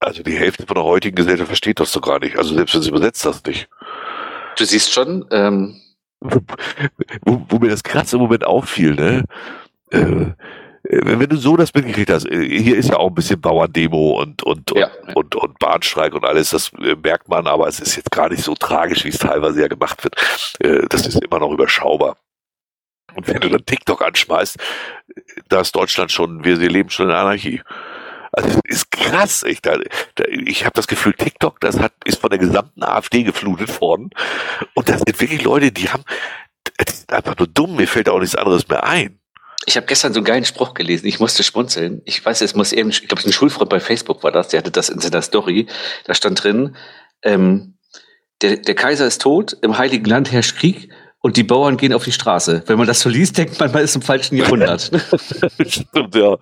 [0.00, 2.36] Also die Hälfte von der heutigen Gesellschaft versteht das doch gar nicht.
[2.36, 3.68] Also selbst wenn sie übersetzt das nicht.
[4.56, 5.80] Du siehst schon, ähm,
[6.20, 9.24] wo, wo mir das krass im Moment auffiel, ne?
[9.90, 10.32] Äh,
[11.18, 14.42] wenn du so das mitgekriegt hast, äh, hier ist ja auch ein bisschen Bauerndemo und
[14.44, 14.90] und und, Ja.
[15.14, 18.42] und, und Bahnstreik und alles, das äh, merkt man, aber es ist jetzt gar nicht
[18.42, 20.14] so tragisch, wie es teilweise ja gemacht wird.
[20.60, 22.16] Äh, das ist immer noch überschaubar.
[23.14, 24.58] Und wenn du dann TikTok anschmeißt,
[25.48, 27.62] da ist Deutschland schon, wir, wir leben schon in Anarchie.
[28.36, 29.64] Also das ist krass, echt.
[29.64, 29.78] Da,
[30.14, 34.10] da, ich habe das Gefühl, TikTok, das hat, ist von der gesamten AfD geflutet worden.
[34.74, 36.04] Und das sind wirklich Leute, die haben,
[36.78, 39.18] die sind einfach nur dumm, mir fällt auch nichts anderes mehr ein.
[39.64, 41.06] ich habe gestern so einen geilen Spruch gelesen.
[41.06, 42.02] Ich musste schmunzeln.
[42.04, 44.70] Ich weiß, es muss eben, ich glaube, ein Schulfreund bei Facebook war das, der hatte
[44.70, 45.66] das in seiner Story.
[46.04, 46.76] Da stand drin,
[47.22, 47.78] ähm,
[48.42, 50.90] der, der Kaiser ist tot, im Heiligen Land herrscht Krieg
[51.20, 52.64] und die Bauern gehen auf die Straße.
[52.66, 54.90] Wenn man das so liest, denkt man, man ist im falschen Jahrhundert.
[55.66, 56.36] Stimmt, ja.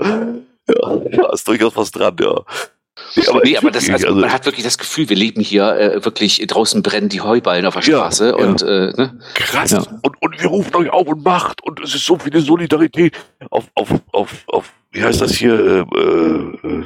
[0.69, 2.43] Ja, ist durchaus was dran, ja.
[3.17, 5.77] Nee, aber, nee, aber das, wirklich, also, man hat wirklich das Gefühl, wir leben hier
[5.77, 8.35] äh, wirklich draußen brennen die Heuballen auf der Ja, Straße ja.
[8.35, 9.19] und äh, ne?
[9.35, 9.73] krass.
[9.73, 9.85] Ja.
[10.03, 11.63] Und, und wir rufen euch auf und macht.
[11.63, 13.17] Und es ist so viele Solidarität
[13.51, 15.87] auf, auf, auf, auf wie heißt das hier?
[15.95, 16.85] Äh, äh,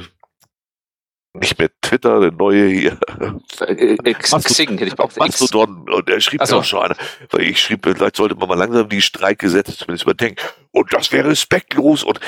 [1.33, 2.99] nicht mehr Twitter, der neue hier.
[3.61, 5.87] Äh, äh, Xing hätte ich auch Mastodon.
[5.89, 6.57] Und er schrieb so.
[6.57, 6.95] auch schon einer,
[7.29, 10.43] weil ich schrieb, vielleicht sollte man mal langsam die Streikgesetze zumindest überdenken.
[10.71, 12.19] Und das wäre respektlos und,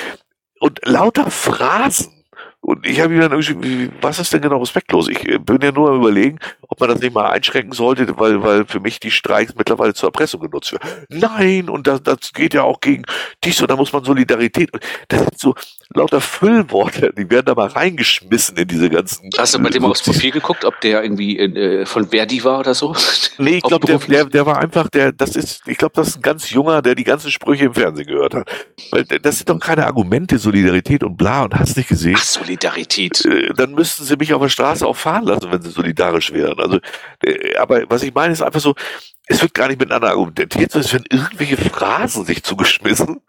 [0.61, 2.21] und lauter Phrasen
[2.61, 5.07] und ich habe mir dann irgendwie, was ist denn genau respektlos?
[5.09, 8.43] Ich äh, bin ja nur am überlegen, ob man das nicht mal einschränken sollte, weil,
[8.43, 11.07] weil für mich die Streiks mittlerweile zur Erpressung genutzt werden.
[11.09, 13.03] Nein, und das, das geht ja auch gegen
[13.43, 14.69] dies und da muss man Solidarität.
[15.07, 15.55] Das sind so
[15.93, 19.30] lauter Füllworte, die werden da mal reingeschmissen in diese ganzen.
[19.38, 22.73] Hast du mit dem aufs Profil geguckt, ob der irgendwie äh, von Verdi war oder
[22.73, 22.95] so?
[23.38, 26.18] Nee, ich glaube, der, der, der war einfach, der, das ist, ich glaube, das ist
[26.18, 28.51] ein ganz junger, der die ganzen Sprüche im Fernsehen gehört hat.
[28.91, 32.15] Weil das sind doch keine Argumente, Solidarität und bla und hast nicht gesehen.
[32.18, 33.26] Ach, Solidarität.
[33.26, 36.59] Äh, dann müssten sie mich auf der Straße auch fahren lassen, wenn sie solidarisch wären.
[36.59, 36.80] Also,
[37.23, 38.76] äh, aber was ich meine, ist einfach so,
[39.26, 43.22] es wird gar nicht miteinander argumentiert, sondern es werden irgendwelche Phrasen sich zugeschmissen.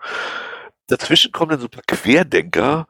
[0.88, 2.86] Dazwischen kommen dann so ein paar Querdenker.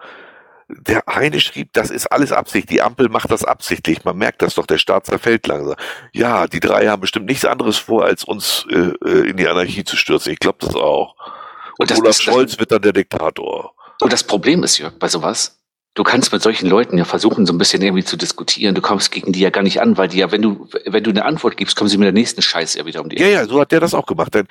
[0.68, 2.70] Der eine schrieb, das ist alles Absicht.
[2.70, 4.04] Die Ampel macht das absichtlich.
[4.04, 5.76] Man merkt das doch, der Staat zerfällt langsam.
[6.12, 9.84] Ja, die drei haben bestimmt nichts anderes vor, als uns äh, äh in die Anarchie
[9.84, 10.32] zu stürzen.
[10.32, 11.14] Ich glaube das auch.
[11.78, 13.74] Und, Und das, Olaf Scholz wird dann der Diktator.
[14.00, 15.62] Und das Problem ist, Jörg, bei sowas,
[15.94, 18.74] du kannst mit solchen Leuten ja versuchen, so ein bisschen irgendwie zu diskutieren.
[18.74, 21.10] Du kommst gegen die ja gar nicht an, weil die ja, wenn du, wenn du
[21.10, 23.44] eine Antwort gibst, kommen sie mit der nächsten Scheiße ja wieder um die Ja, ja,
[23.46, 24.34] so hat der das auch gemacht.
[24.34, 24.48] Denn,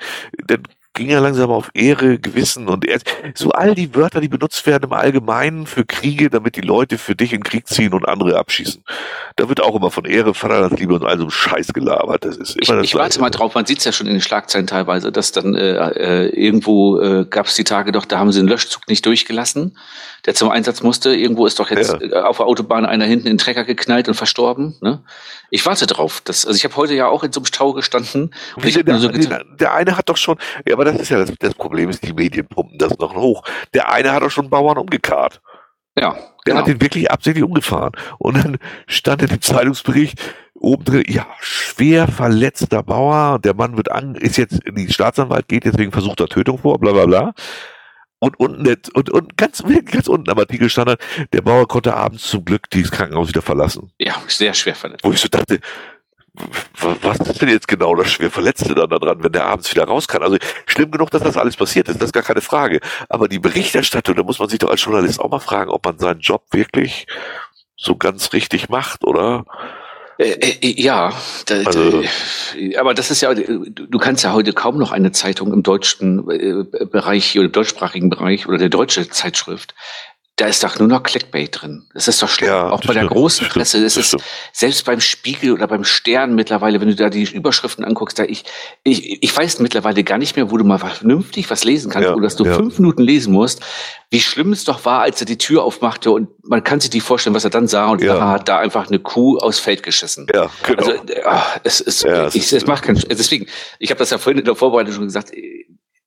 [0.48, 0.62] denn
[0.94, 3.00] ging er langsam auf Ehre, Gewissen und er,
[3.34, 7.14] so all die Wörter, die benutzt werden im Allgemeinen für Kriege, damit die Leute für
[7.14, 8.84] dich in Krieg ziehen und andere abschießen.
[9.36, 12.24] Da wird auch immer von Ehre, Vaterlandsliebe und all so Scheiß gelabert.
[12.24, 14.12] Das ist immer ich, das ich warte mal drauf, man sieht es ja schon in
[14.12, 18.18] den Schlagzeilen teilweise, dass dann äh, äh, irgendwo äh, gab es die Tage doch, da
[18.18, 19.78] haben sie einen Löschzug nicht durchgelassen,
[20.26, 21.14] der zum Einsatz musste.
[21.14, 22.00] Irgendwo ist doch jetzt ja.
[22.00, 24.76] Äh, auf der Autobahn einer hinten in den Trecker geknallt und verstorben.
[24.82, 25.02] Ne?
[25.48, 26.20] Ich warte drauf.
[26.24, 28.34] Das, also ich habe heute ja auch in so einem Stau gestanden.
[28.56, 31.18] Und ich der, so der, der eine hat doch schon, ja, aber das ist ja
[31.18, 33.44] das, das Problem ist, die Medien pumpen das noch hoch.
[33.72, 35.40] Der eine hat doch schon Bauern umgekarrt.
[35.96, 36.12] Ja.
[36.12, 36.58] Der genau.
[36.58, 37.92] hat den wirklich absichtlich umgefahren.
[38.18, 40.20] Und dann stand in dem Zeitungsbericht
[40.54, 45.48] oben drin, ja, schwer verletzter Bauer, der Mann wird an, ist jetzt in die Staatsanwalt,
[45.48, 47.32] geht deswegen versuchter Tötung vor, bla bla bla.
[48.18, 50.96] Und unten und, und ganz, ganz unten am Artikel stand
[51.32, 53.92] der Bauer konnte abends zum Glück dieses Krankenhaus wieder verlassen.
[53.98, 55.04] Ja, sehr schwer verletzt.
[55.04, 55.60] Wo ich so dachte,
[57.02, 60.08] was ist denn jetzt genau das schwer Verletzte dann daran, wenn der abends wieder raus
[60.08, 60.22] kann?
[60.22, 62.80] Also schlimm genug, dass das alles passiert ist, das ist gar keine Frage.
[63.08, 65.98] Aber die Berichterstattung, da muss man sich doch als Journalist auch mal fragen, ob man
[65.98, 67.06] seinen Job wirklich
[67.76, 69.44] so ganz richtig macht, oder?
[70.18, 70.30] Äh,
[70.62, 71.12] äh, ja,
[71.46, 75.52] da, also, da, aber das ist ja, du kannst ja heute kaum noch eine Zeitung
[75.52, 79.74] im deutschen äh, Bereich oder deutschsprachigen Bereich oder der deutsche Zeitschrift
[80.42, 81.84] da ist doch nur noch Clickbait drin.
[81.94, 82.50] Das ist doch schlimm.
[82.50, 83.80] Ja, auch bei der großen Presse.
[83.80, 84.16] Das, ist
[84.52, 88.42] selbst beim Spiegel oder beim Stern mittlerweile, wenn du da die Überschriften anguckst, da ich,
[88.82, 92.14] ich, ich weiß mittlerweile gar nicht mehr, wo du mal vernünftig was lesen kannst, ja,
[92.16, 92.54] wo dass du ja.
[92.54, 93.60] fünf Minuten lesen musst.
[94.10, 97.04] Wie schlimm es doch war, als er die Tür aufmachte und man kann sich nicht
[97.04, 98.16] vorstellen, was er dann sah und ja.
[98.16, 100.26] er hat da einfach eine Kuh aus Feld geschissen.
[100.34, 100.82] Ja, genau.
[100.82, 103.46] Also, ach, es ist, ja, es, ich, es macht keinen, deswegen,
[103.78, 105.30] ich habe das ja vorhin in der Vorbereitung schon gesagt,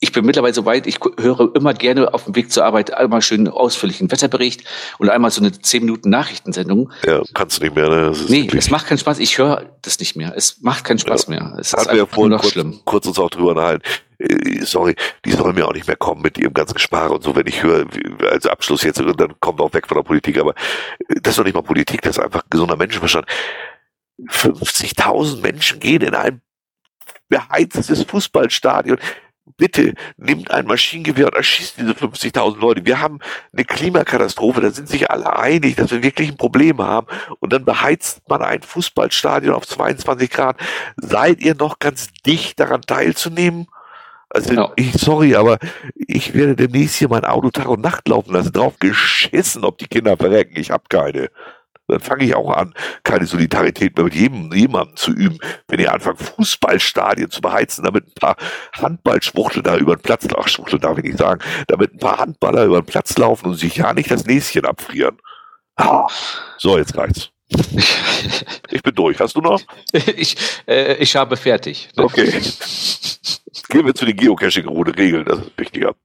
[0.05, 3.23] ich bin mittlerweile so weit, ich höre immer gerne auf dem Weg zur Arbeit einmal
[3.23, 4.63] schön ausführlichen Wetterbericht
[4.99, 6.91] und einmal so eine 10 Minuten Nachrichtensendung.
[7.07, 8.13] Ja, kannst du nicht mehr, ne?
[8.27, 9.17] Nee, es macht keinen Spaß.
[9.17, 10.33] Ich höre das nicht mehr.
[10.35, 11.29] Es macht keinen Spaß ja.
[11.31, 11.57] mehr.
[11.59, 12.81] Es ist wir vorhin noch kurz, schlimm.
[12.85, 13.81] kurz uns auch drüber unterhalten.
[14.19, 14.95] Äh, sorry,
[15.25, 17.63] die sollen mir auch nicht mehr kommen mit ihrem ganzen Gespare und so, wenn ich
[17.63, 17.87] höre,
[18.29, 20.53] als Abschluss jetzt, dann kommen wir auch weg von der Politik, aber
[21.07, 23.25] äh, das ist doch nicht mal Politik, das ist einfach gesunder Menschenverstand.
[24.29, 26.41] 50.000 Menschen gehen in ein
[27.27, 28.99] beheiztes Fußballstadion
[29.57, 32.85] bitte nimmt ein Maschinengewehr und erschießt diese 50.000 Leute.
[32.85, 33.19] Wir haben
[33.53, 37.07] eine Klimakatastrophe, da sind sich alle einig, dass wir wirklich ein Problem haben.
[37.39, 40.57] Und dann beheizt man ein Fußballstadion auf 22 Grad.
[40.97, 43.67] Seid ihr noch ganz dicht daran teilzunehmen?
[44.29, 44.71] Also ja.
[44.75, 45.59] ich, sorry, aber
[45.95, 48.51] ich werde demnächst hier mein Auto Tag und Nacht laufen lassen.
[48.51, 50.59] Drauf geschissen, ob die Kinder verrecken.
[50.59, 51.29] Ich hab keine
[51.87, 55.37] dann fange ich auch an, keine Solidarität mehr mit jedem, jemandem zu üben.
[55.67, 58.37] Wenn ihr anfangt, Fußballstadien zu beheizen, damit ein paar
[58.73, 62.65] Handballschwuchtel da über den Platz, ach, Schwuchtel darf ich nicht sagen, damit ein paar Handballer
[62.65, 65.19] über den Platz laufen und sich ja nicht das Näschen abfrieren.
[65.75, 66.07] Ah,
[66.57, 67.29] so, jetzt reicht's.
[68.71, 69.19] Ich bin durch.
[69.19, 69.61] Hast du noch?
[70.17, 70.35] Ich,
[70.67, 71.89] äh, ich habe fertig.
[71.95, 72.31] Okay.
[73.69, 75.95] Gehen wir zu den Geocaching-Regeln, das ist wichtiger.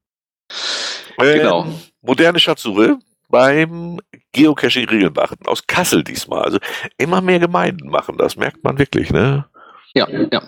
[1.19, 1.65] Genau.
[1.65, 2.99] Ähm, moderne Schatzsuche
[3.31, 4.01] beim
[4.33, 5.47] Geocaching Regeln beachten.
[5.47, 6.43] Aus Kassel diesmal.
[6.43, 6.59] Also
[6.99, 9.47] immer mehr Gemeinden machen das, merkt man wirklich, ne?
[9.95, 10.43] Ja, ja.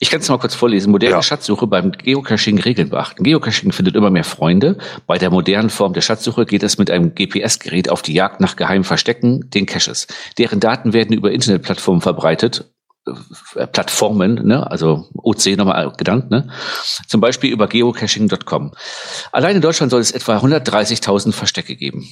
[0.00, 0.90] Ich kann es mal kurz vorlesen.
[0.90, 1.22] Moderne ja.
[1.22, 3.22] Schatzsuche beim Geocaching Regeln beachten.
[3.22, 4.76] Geocaching findet immer mehr Freunde.
[5.06, 8.56] Bei der modernen Form der Schatzsuche geht es mit einem GPS-Gerät auf die Jagd nach
[8.56, 10.06] geheimen Verstecken, den Caches.
[10.36, 12.73] Deren Daten werden über Internetplattformen verbreitet
[13.72, 16.48] Plattformen, ne, also OC nochmal genannt, ne,
[17.06, 18.72] zum Beispiel über geocaching.com.
[19.32, 22.08] Allein in Deutschland soll es etwa 130.000 Verstecke geben.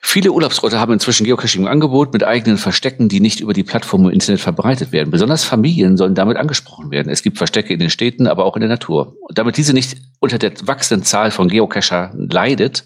[0.00, 4.04] Viele Urlaubsorte haben inzwischen Geocaching im Angebot mit eigenen Verstecken, die nicht über die Plattform
[4.04, 5.10] im Internet verbreitet werden.
[5.10, 7.10] Besonders Familien sollen damit angesprochen werden.
[7.10, 9.16] Es gibt Verstecke in den Städten, aber auch in der Natur.
[9.20, 12.84] Und damit diese nicht unter der wachsenden Zahl von Geocacher leidet,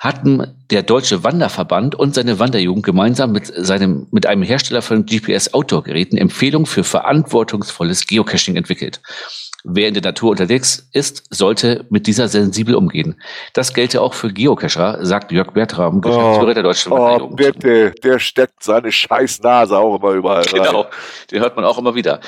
[0.00, 6.16] hatten der Deutsche Wanderverband und seine Wanderjugend gemeinsam mit seinem, mit einem Hersteller von GPS-Outdoor-Geräten
[6.18, 9.00] Empfehlungen für verantwortungsvolles Geocaching entwickelt.
[9.68, 13.20] Wer in der Natur unterwegs ist, sollte mit dieser sensibel umgehen.
[13.52, 18.20] Das gelte auch für Geocacher, sagt Jörg Bertram, Geschäftsführer oh, der Deutschen Oh, bitte, der
[18.20, 20.62] steckt seine scheiß Nase auch immer überall rein.
[20.62, 20.86] Genau,
[21.32, 22.20] den hört man auch immer wieder.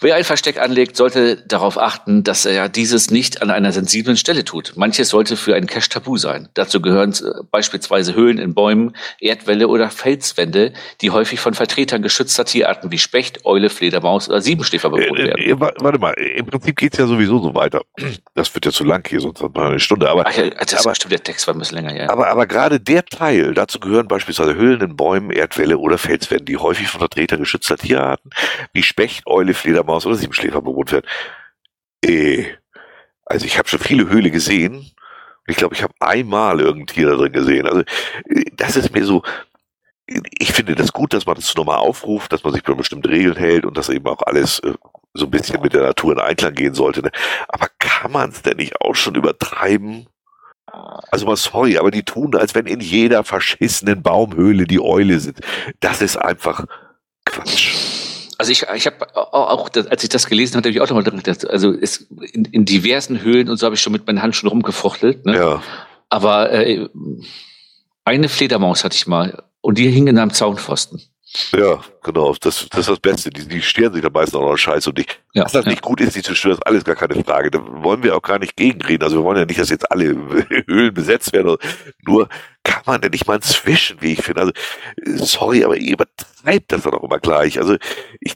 [0.00, 4.44] Wer ein Versteck anlegt, sollte darauf achten, dass er dieses nicht an einer sensiblen Stelle
[4.44, 4.72] tut.
[4.74, 6.48] Manches sollte für einen Cache tabu sein.
[6.54, 10.72] Dazu gehören äh, beispielsweise Höhlen in Bäumen, Erdwälle oder Felswände,
[11.02, 15.40] die häufig von Vertretern geschützter Tierarten wie Specht, Eule, Fledermaus oder Siebenschläfer bewohnt äh, werden.
[15.40, 17.82] Äh, warte mal, im Prinzip geht's ja sowieso so weiter.
[18.34, 20.08] Das wird ja zu lang hier, sonst hat man eine Stunde.
[20.08, 22.10] Aber, Ach ja, das aber, stimmt, der Text war ein bisschen länger, ja.
[22.10, 26.56] Aber, aber gerade der Teil, dazu gehören beispielsweise Höhlen in Bäumen, Erdwälle oder Felswände, die
[26.56, 28.30] häufig von Vertretern geschützter Tierarten
[28.72, 31.06] wie Specht, Eule, Fledermaus oder Siebenschläfer bewohnt werden.
[32.02, 32.46] Äh,
[33.26, 34.90] also ich habe schon viele Höhle gesehen.
[35.46, 37.66] Ich glaube, ich habe einmal irgendein Tier da drin gesehen.
[37.66, 39.22] Also äh, das ist mir so,
[40.06, 43.36] ich finde das gut, dass man das nochmal aufruft, dass man sich bei bestimmten Regeln
[43.36, 44.72] hält und dass eben auch alles äh,
[45.14, 47.02] so ein bisschen mit der Natur in Einklang gehen sollte.
[47.02, 47.10] Ne?
[47.48, 50.06] Aber kann man es denn nicht auch schon übertreiben?
[51.10, 55.40] Also mal sorry, aber die tun, als wenn in jeder verschissenen Baumhöhle die Eule sind.
[55.80, 56.64] Das ist einfach
[57.24, 57.74] Quatsch.
[58.38, 61.18] Also ich, ich habe auch, als ich das gelesen habe, habe ich auch nochmal drin
[61.18, 64.48] gedacht, also ist in, in diversen Höhlen und so habe ich schon mit meinen Handschuhen
[64.48, 65.26] rumgefuchtelt.
[65.26, 65.36] Ne?
[65.36, 65.62] Ja.
[66.08, 66.88] Aber äh,
[68.04, 71.02] eine Fledermaus hatte ich mal und die hing in einem Zaunpfosten.
[71.52, 72.34] Ja, genau.
[72.40, 73.30] Das, das ist das Beste.
[73.30, 75.22] Die, die stirren sich da meistens auch noch Scheiß und nicht.
[75.32, 75.70] Ja, dass das ja.
[75.70, 77.50] nicht gut ist, die zu stören, ist alles gar keine Frage.
[77.50, 79.04] Da wollen wir auch gar nicht gegenreden.
[79.04, 80.06] Also wir wollen ja nicht, dass jetzt alle
[80.66, 81.56] Höhlen besetzt werden.
[82.04, 82.28] Nur
[82.64, 84.40] kann man denn nicht mal zwischen, wie ich finde.
[84.40, 84.52] Also,
[85.24, 87.58] sorry, aber ihr übertreibt das dann auch immer gleich.
[87.58, 87.76] Also
[88.20, 88.34] ich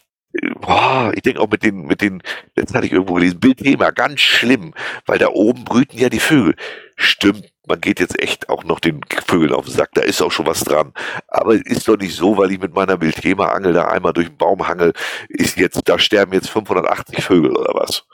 [0.60, 2.22] boah, ich denke auch mit den, mit den,
[2.56, 4.74] letztens hatte ich irgendwo gelesen, Bildthema, ganz schlimm,
[5.06, 6.56] weil da oben brüten ja die Vögel.
[6.96, 10.32] Stimmt, man geht jetzt echt auch noch den Vögeln auf den Sack, da ist auch
[10.32, 10.92] schon was dran.
[11.28, 14.66] Aber ist doch nicht so, weil ich mit meiner Wildthema-Angel da einmal durch den Baum
[14.66, 14.92] hangel,
[15.28, 18.04] ist jetzt, da sterben jetzt 580 Vögel oder was?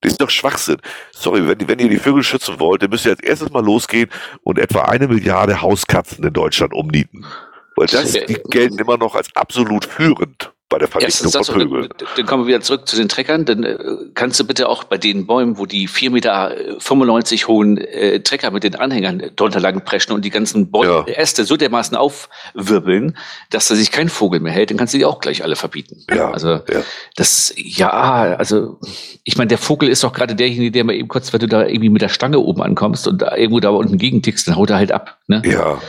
[0.00, 0.78] Das ist doch Schwachsinn.
[1.12, 4.10] Sorry, wenn, wenn ihr die Vögel schützen wollt, dann müsst ihr als erstes mal losgehen
[4.44, 7.24] und etwa eine Milliarde Hauskatzen in Deutschland umnieten.
[7.74, 11.88] Weil das, die gelten immer noch als absolut führend bei der Vernichtung von Vögeln.
[11.96, 13.46] Dann, dann kommen wir wieder zurück zu den Treckern.
[13.46, 13.78] Dann äh,
[14.14, 18.64] kannst du bitte auch bei den Bäumen, wo die 4,95 Meter hohen äh, Trecker mit
[18.64, 21.14] den Anhängern drunter lang preschen und die ganzen Bäume, ja.
[21.14, 23.16] Äste so dermaßen aufwirbeln,
[23.50, 26.04] dass da sich kein Vogel mehr hält, dann kannst du die auch gleich alle verbieten.
[26.14, 26.82] Ja, also ja.
[27.16, 28.78] das, ja, also
[29.24, 31.66] ich meine, der Vogel ist doch gerade derjenige, der mal eben kurz, wenn du da
[31.66, 34.76] irgendwie mit der Stange oben ankommst und da irgendwo da unten gegentickst, dann haut er
[34.76, 35.18] halt ab.
[35.28, 35.42] Ne?
[35.46, 35.80] Ja.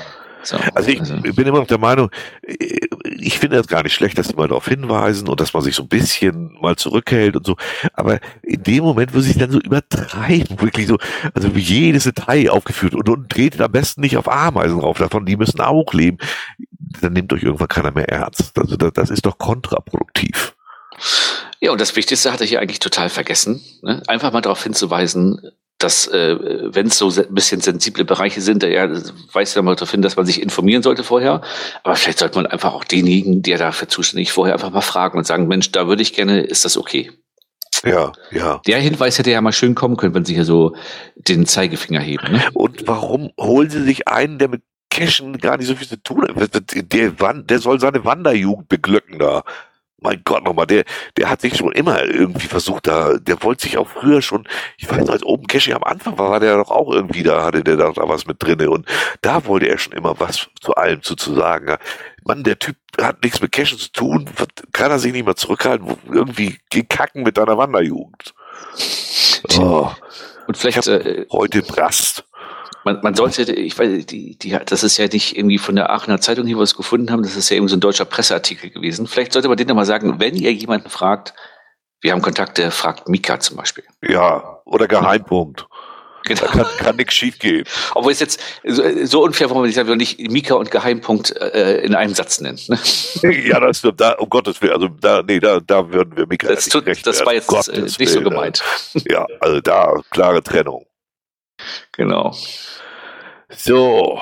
[0.43, 1.15] So, also ich also.
[1.21, 2.09] bin immer noch der Meinung,
[2.47, 5.75] ich finde es gar nicht schlecht, dass die mal darauf hinweisen und dass man sich
[5.75, 7.57] so ein bisschen mal zurückhält und so.
[7.93, 10.97] Aber in dem Moment, wo sie sich dann so übertreiben, wirklich so,
[11.33, 15.25] also wie jedes Detail aufgeführt und, und tretet am besten nicht auf Ameisen drauf, davon,
[15.25, 16.17] die müssen auch leben,
[17.01, 18.57] dann nimmt euch irgendwann keiner mehr ernst.
[18.57, 20.55] Also das, das ist doch kontraproduktiv.
[21.59, 23.61] Ja, und das Wichtigste hatte ich hier eigentlich total vergessen.
[23.81, 24.01] Ne?
[24.07, 25.41] Einfach mal darauf hinzuweisen,
[25.79, 28.87] dass äh, wenn es so ein bisschen sensible Bereiche sind, ja,
[29.31, 31.41] weist ja mal darauf hin, dass man sich informieren sollte vorher.
[31.83, 35.17] Aber vielleicht sollte man einfach auch denjenigen, der dafür zuständig ist, vorher einfach mal fragen
[35.17, 37.11] und sagen, Mensch, da würde ich gerne, ist das okay?
[37.85, 38.61] Ja, ja.
[38.67, 40.75] Der Hinweis hätte ja mal schön kommen können, wenn Sie hier so
[41.15, 42.33] den Zeigefinger heben.
[42.33, 42.43] Ne?
[42.53, 46.27] Und warum holen Sie sich einen, der mit Cashen gar nicht so viel zu tun
[46.27, 46.61] hat?
[46.91, 49.43] Der, der soll seine Wanderjugend beglücken da
[50.01, 50.83] mein Gott nochmal, der,
[51.17, 54.47] der hat sich schon immer irgendwie versucht, da, der wollte sich auch früher schon,
[54.77, 57.43] ich weiß noch, als Open Caching am Anfang war, war der doch auch irgendwie, da
[57.43, 58.87] hatte der da, da was mit drinne und
[59.21, 61.77] da wollte er schon immer was zu allem zu, zu sagen.
[62.23, 64.29] Mann, der Typ hat nichts mit Cashen zu tun,
[64.71, 68.33] kann er sich nicht mal zurückhalten, irgendwie gekacken mit deiner Wanderjugend.
[69.57, 69.89] Oh.
[70.47, 72.25] Und vielleicht äh, heute Brast
[72.83, 76.21] man, man sollte, ich weiß, die, die, das ist ja nicht irgendwie von der Aachener
[76.21, 79.07] Zeitung hier was gefunden haben, das ist ja irgendwie so ein deutscher Presseartikel gewesen.
[79.07, 81.33] Vielleicht sollte man denen mal sagen, wenn ihr jemanden fragt,
[82.01, 83.83] wir haben Kontakte, fragt Mika zum Beispiel.
[84.01, 85.67] Ja, oder Geheimpunkt.
[86.25, 86.41] Genau.
[86.41, 87.63] Da kann, kann nichts schief gehen.
[87.95, 91.95] Obwohl es jetzt so, so unfair, warum man nicht, nicht Mika und Geheimpunkt äh, in
[91.95, 92.59] einem Satz nennen.
[92.67, 92.77] Ne?
[93.47, 93.99] ja, das stimmt.
[93.99, 97.05] Da, um Gottes Willen, also da, nee, da, da würden wir Mika das, tut, recht
[97.07, 98.63] das war jetzt Gottes äh, nicht Willen, so gemeint.
[99.09, 100.85] Ja, also da klare Trennung.
[101.91, 102.35] Genau.
[103.49, 104.19] So.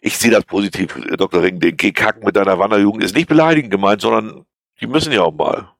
[0.00, 1.42] Ich sehe das positiv, Dr.
[1.42, 1.58] Ring.
[1.58, 4.44] Den Gehkacken mit deiner Wanderjugend ist nicht beleidigend gemeint, sondern
[4.80, 5.70] die müssen ja auch mal.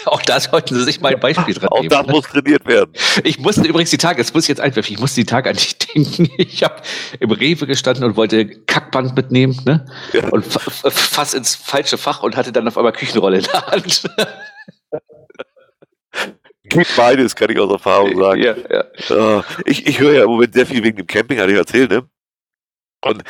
[0.07, 1.89] Auch da sollten Sie sich mal ein Beispiel dran Auch nehmen.
[1.91, 2.93] das muss trainiert werden.
[3.25, 5.57] Ich musste übrigens die Tage, das muss ich jetzt einwerfen, ich musste die Tage an
[5.57, 6.31] dich denken.
[6.39, 6.81] Ich habe
[7.19, 9.85] im Rewe gestanden und wollte Kackband mitnehmen, ne?
[10.13, 10.29] Ja.
[10.29, 13.67] Und fa- fa- fast ins falsche Fach und hatte dann auf einmal Küchenrolle in der
[13.67, 14.05] Hand.
[16.65, 18.43] Geht beides, kann ich aus Erfahrung sagen.
[18.43, 19.39] Ja, ja.
[19.39, 21.91] Äh, ich, ich höre ja im Moment sehr viel wegen dem Camping, hatte ich erzählt,
[21.91, 22.09] ne?
[23.03, 23.23] Und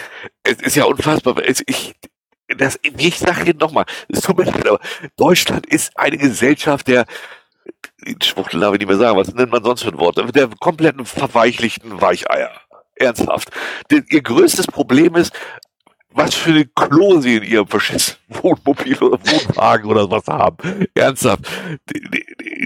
[0.44, 1.36] es ist ja unfassbar.
[1.44, 1.94] Es, ich,
[2.56, 4.80] das, ich sage hier nochmal, es tut mir leid, aber
[5.16, 7.06] Deutschland ist eine Gesellschaft der,
[8.22, 10.16] Schwuchtel darf ich nicht mehr sagen, was nennt man sonst für ein Wort?
[10.34, 12.50] Der kompletten verweichlichten Weicheier.
[12.96, 13.50] Ernsthaft.
[13.90, 15.32] Ihr größtes Problem ist,
[16.14, 20.56] was für eine Klo sie in ihrem verschissenen Wohnmobil oder Wohnwagen oder was haben.
[20.94, 21.44] Ernsthaft.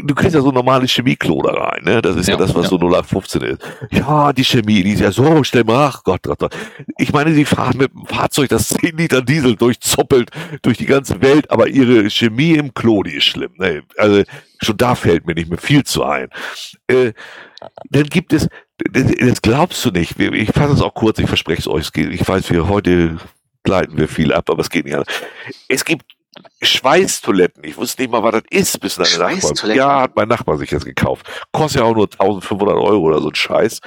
[0.04, 2.02] Du kriegst ja so ein normales Chemieklo da rein, ne?
[2.02, 2.68] Das ist ja, Ja, das, was ja.
[2.70, 3.62] so 0815 ist.
[3.90, 5.70] Ja, die Chemie, die ist ja so schlimm.
[5.70, 6.56] Ach Gott, Gott, Gott.
[6.98, 10.30] Ich meine, sie fahren mit einem Fahrzeug, das 10 Liter Diesel durchzoppelt
[10.62, 13.52] durch die ganze Welt, aber ihre Chemie im Klo, die ist schlimm.
[13.56, 13.82] Ne?
[13.96, 14.24] Also
[14.60, 16.28] schon da fällt mir nicht mehr viel zu ein.
[16.86, 17.12] Äh,
[17.90, 18.48] dann gibt es,
[18.92, 20.20] das, glaubst du nicht.
[20.20, 21.90] Ich fasse es auch kurz, ich verspreche es euch.
[21.96, 23.16] Ich weiß, wir heute
[23.68, 25.14] gleiten wir viel ab, aber es geht nicht anders.
[25.68, 26.06] Es gibt
[26.62, 27.64] Schweißtoiletten.
[27.64, 29.30] Ich wusste nicht mal, was das ist, bis meine Nachbar.
[29.30, 29.78] Schweißtoiletten?
[29.78, 31.28] Ja, hat mein Nachbar sich jetzt gekauft.
[31.52, 33.80] Kostet ja auch nur 1500 Euro oder so ein Scheiß.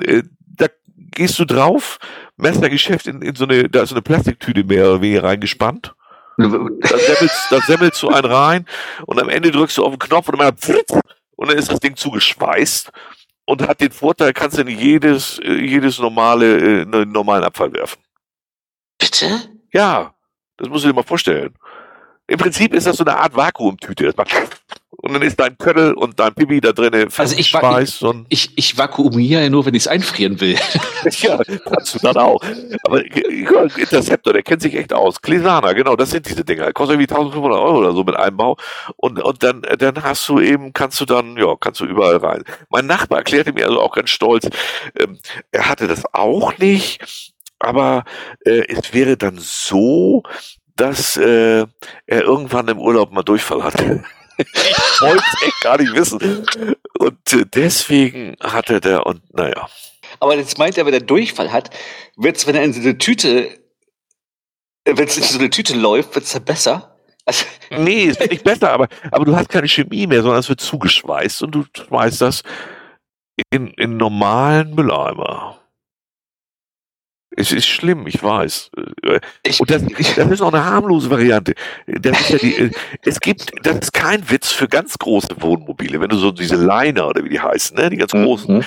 [0.00, 1.98] Äh, da gehst du drauf,
[2.36, 5.94] Messergeschäft in, in so eine, da ist so eine Plastiktüte mehr oder weniger reingespannt.
[6.38, 8.66] Da semmelst, da semmelst du einen rein
[9.06, 10.54] und am Ende drückst du auf den Knopf und dann,
[11.36, 12.92] und dann ist das Ding zugeschweißt
[13.46, 17.42] und hat den Vorteil, kannst du in jedes, äh, jedes normale, äh, in einen normalen
[17.42, 17.98] Abfall werfen.
[18.98, 19.40] Bitte?
[19.72, 20.14] Ja,
[20.56, 21.54] das musst du dir mal vorstellen.
[22.28, 24.04] Im Prinzip ist das so eine Art Vakuumtüte.
[24.06, 24.30] Das macht
[24.98, 28.56] und dann ist dein Köttel und dein Pipi da drinnen Also ich festschweißt und Ich,
[28.56, 30.56] ich vakuumiere ja nur, wenn ich es einfrieren will.
[31.20, 32.42] ja, kannst du dann auch.
[32.82, 35.20] Aber ja, Interceptor, der kennt sich echt aus.
[35.20, 36.72] Klesana, genau, das sind diese Dinger.
[36.72, 38.56] Kostet irgendwie 1500 Euro oder so mit Einbau.
[38.96, 42.42] Und, und dann, dann hast du eben, kannst du dann, ja, kannst du überall rein.
[42.70, 44.48] Mein Nachbar erklärte mir also auch ganz stolz,
[44.98, 45.18] ähm,
[45.52, 48.04] er hatte das auch nicht, aber
[48.44, 50.22] äh, es wäre dann so,
[50.76, 51.66] dass äh,
[52.06, 54.04] er irgendwann im Urlaub mal Durchfall hatte.
[54.36, 54.46] ich
[55.00, 56.46] wollte es echt gar nicht wissen.
[56.98, 59.68] Und äh, deswegen hatte der, und naja.
[60.20, 61.70] Aber jetzt meint er, wenn er Durchfall hat,
[62.16, 63.50] wird's, wenn er in so eine Tüte,
[64.84, 66.96] wenn es in so eine Tüte läuft, wird's dann besser?
[67.24, 67.44] Also,
[67.78, 70.60] Nee, es wird nicht besser, aber, aber du hast keine Chemie mehr, sondern es wird
[70.60, 72.42] zugeschweißt und du schmeißt das
[73.50, 75.60] in, in normalen Mülleimer.
[77.36, 78.70] Es ist schlimm, ich weiß.
[79.04, 79.82] Äh, ich, Und das,
[80.16, 81.54] das ist auch eine harmlose Variante.
[81.86, 82.70] Das ist ja die, äh,
[83.04, 87.08] es gibt, das ist kein Witz für ganz große Wohnmobile, wenn du so diese Liner
[87.08, 88.64] oder wie die heißen, ne, die ganz großen, Mhm.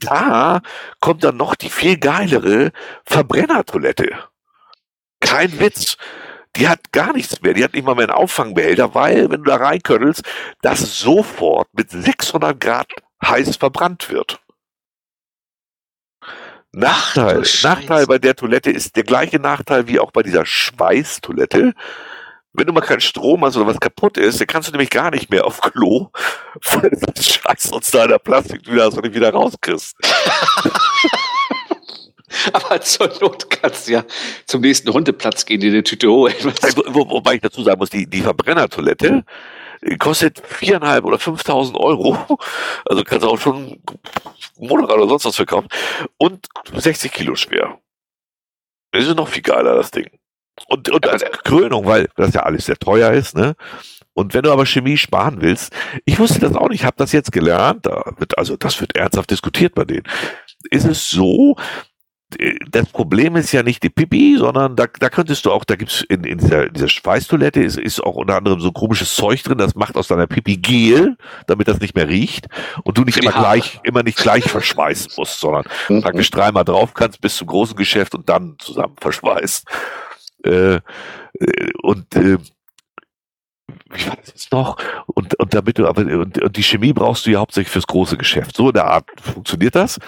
[0.00, 0.60] da
[1.00, 2.70] kommt dann noch die viel geilere
[3.04, 4.10] Verbrennertoilette.
[5.20, 5.96] Kein Witz.
[6.56, 7.52] Die hat gar nichts mehr.
[7.52, 10.22] Die hat nicht mal mehr einen Auffangbehälter, weil, wenn du da reinköttelst,
[10.62, 12.86] das sofort mit 600 Grad
[13.24, 14.38] heiß verbrannt wird.
[16.74, 17.66] Nachteil, Scheiße.
[17.66, 21.72] Nachteil bei der Toilette ist der gleiche Nachteil wie auch bei dieser Schweißtoilette.
[22.52, 25.10] Wenn du mal keinen Strom hast oder was kaputt ist, dann kannst du nämlich gar
[25.10, 26.10] nicht mehr auf Klo,
[26.70, 29.96] weil du das Scheiß uns da in der Plastiktüte hast und nicht wieder rauskriegst.
[32.52, 34.04] aber zur Not kannst du ja
[34.46, 36.34] zum nächsten Hundeplatz gehen, dir eine Tüte holen.
[36.42, 39.24] Wo, wo, wobei ich dazu sagen muss, die, die Verbrennertoilette
[39.98, 42.38] kostet viereinhalb oder 5.000 Euro.
[42.86, 43.80] Also kannst du auch schon
[44.58, 45.68] Monat oder sonst was verkaufen.
[46.18, 47.78] Und 60 Kilo schwer.
[48.92, 50.08] Das ist noch viel geiler, das Ding.
[50.68, 53.56] Und, und als Krönung, weil das ja alles sehr teuer ist, ne?
[54.12, 55.72] Und wenn du aber Chemie sparen willst,
[56.04, 58.96] ich wusste das auch nicht, ich habe das jetzt gelernt, da wird, also das wird
[58.96, 60.04] ernsthaft diskutiert bei denen.
[60.70, 61.56] Ist es so,
[62.70, 66.02] das Problem ist ja nicht die Pipi, sondern da, da könntest du auch, da gibt's
[66.08, 69.74] in, in dieser, dieser Schweißtoilette ist, ist auch unter anderem so komisches Zeug drin, das
[69.74, 71.16] macht aus deiner Pipi Gel,
[71.46, 72.48] damit das nicht mehr riecht
[72.82, 76.02] und du nicht immer gleich, immer nicht gleich verschweißen musst, sondern Mhm.
[76.02, 79.66] praktisch dreimal drauf kannst bis zum großen Geschäft und dann zusammen verschweißt.
[80.44, 80.80] Äh, äh,
[81.82, 82.38] und äh,
[84.08, 84.76] war das jetzt noch?
[85.06, 88.16] Und, und damit du aber und, und die Chemie brauchst du ja hauptsächlich fürs große
[88.16, 88.56] Geschäft.
[88.56, 89.98] So in der Art funktioniert das.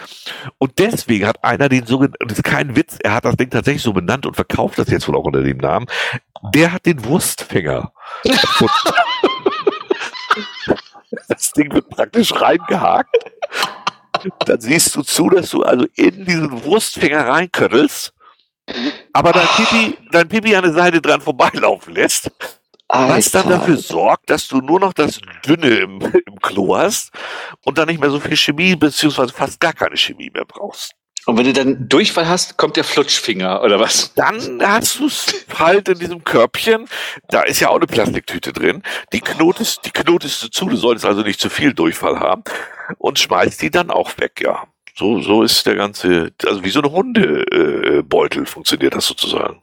[0.58, 3.82] Und deswegen hat einer den sogenannten, das ist kein Witz, er hat das Ding tatsächlich
[3.82, 5.86] so benannt und verkauft das jetzt wohl auch unter dem Namen.
[6.54, 7.92] Der hat den Wurstfänger
[8.24, 8.94] erfunden.
[11.28, 13.16] Das Ding wird praktisch reingehakt.
[14.46, 18.12] Dann siehst du zu, dass du also in diesen Wurstfänger reinköttelst,
[19.12, 22.30] aber dein Pipi, dein Pipi an der Seite dran vorbeilaufen lässt,
[23.09, 23.59] was dann Alter.
[23.59, 27.10] dafür sorgt, dass du nur noch das Dünne im, im Klo hast
[27.64, 30.94] und dann nicht mehr so viel Chemie beziehungsweise fast gar keine Chemie mehr brauchst.
[31.27, 34.14] Und wenn du dann Durchfall hast, kommt der Flutschfinger oder was?
[34.14, 36.86] Dann hast du es halt in diesem Körbchen.
[37.28, 38.82] Da ist ja auch eine Plastiktüte drin.
[39.12, 40.68] Die knotest, die knotest du zu.
[40.68, 42.44] Du solltest also nicht zu viel Durchfall haben
[42.98, 44.68] und schmeißt die dann auch weg, ja.
[44.94, 49.60] So, so ist der ganze, also wie so ein Hundebeutel äh, funktioniert das sozusagen.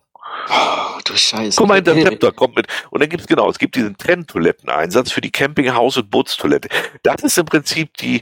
[1.03, 1.57] Du Scheiße.
[1.57, 2.67] Guck mal, der Interceptor kommt mit.
[2.89, 6.69] Und dann gibt's genau, es gibt diesen Trenntoiletteneinsatz für die Campinghaus- und Bootstoilette.
[7.03, 8.21] Das ist im Prinzip die,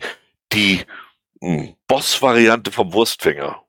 [0.51, 0.81] die
[1.41, 3.61] hm, Boss-Variante vom Wurstfänger.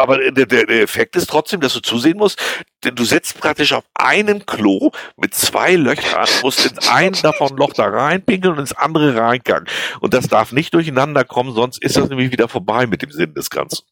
[0.00, 2.40] Aber der, der, der Effekt ist trotzdem, dass du zusehen musst,
[2.84, 7.74] denn du setzt praktisch auf einem Klo mit zwei Löchern, musst ins einen davon Loch
[7.74, 9.68] da reinpinkeln und ins andere reingangen.
[10.00, 13.34] Und das darf nicht durcheinander kommen, sonst ist das nämlich wieder vorbei mit dem Sinn
[13.34, 13.84] des Ganzen.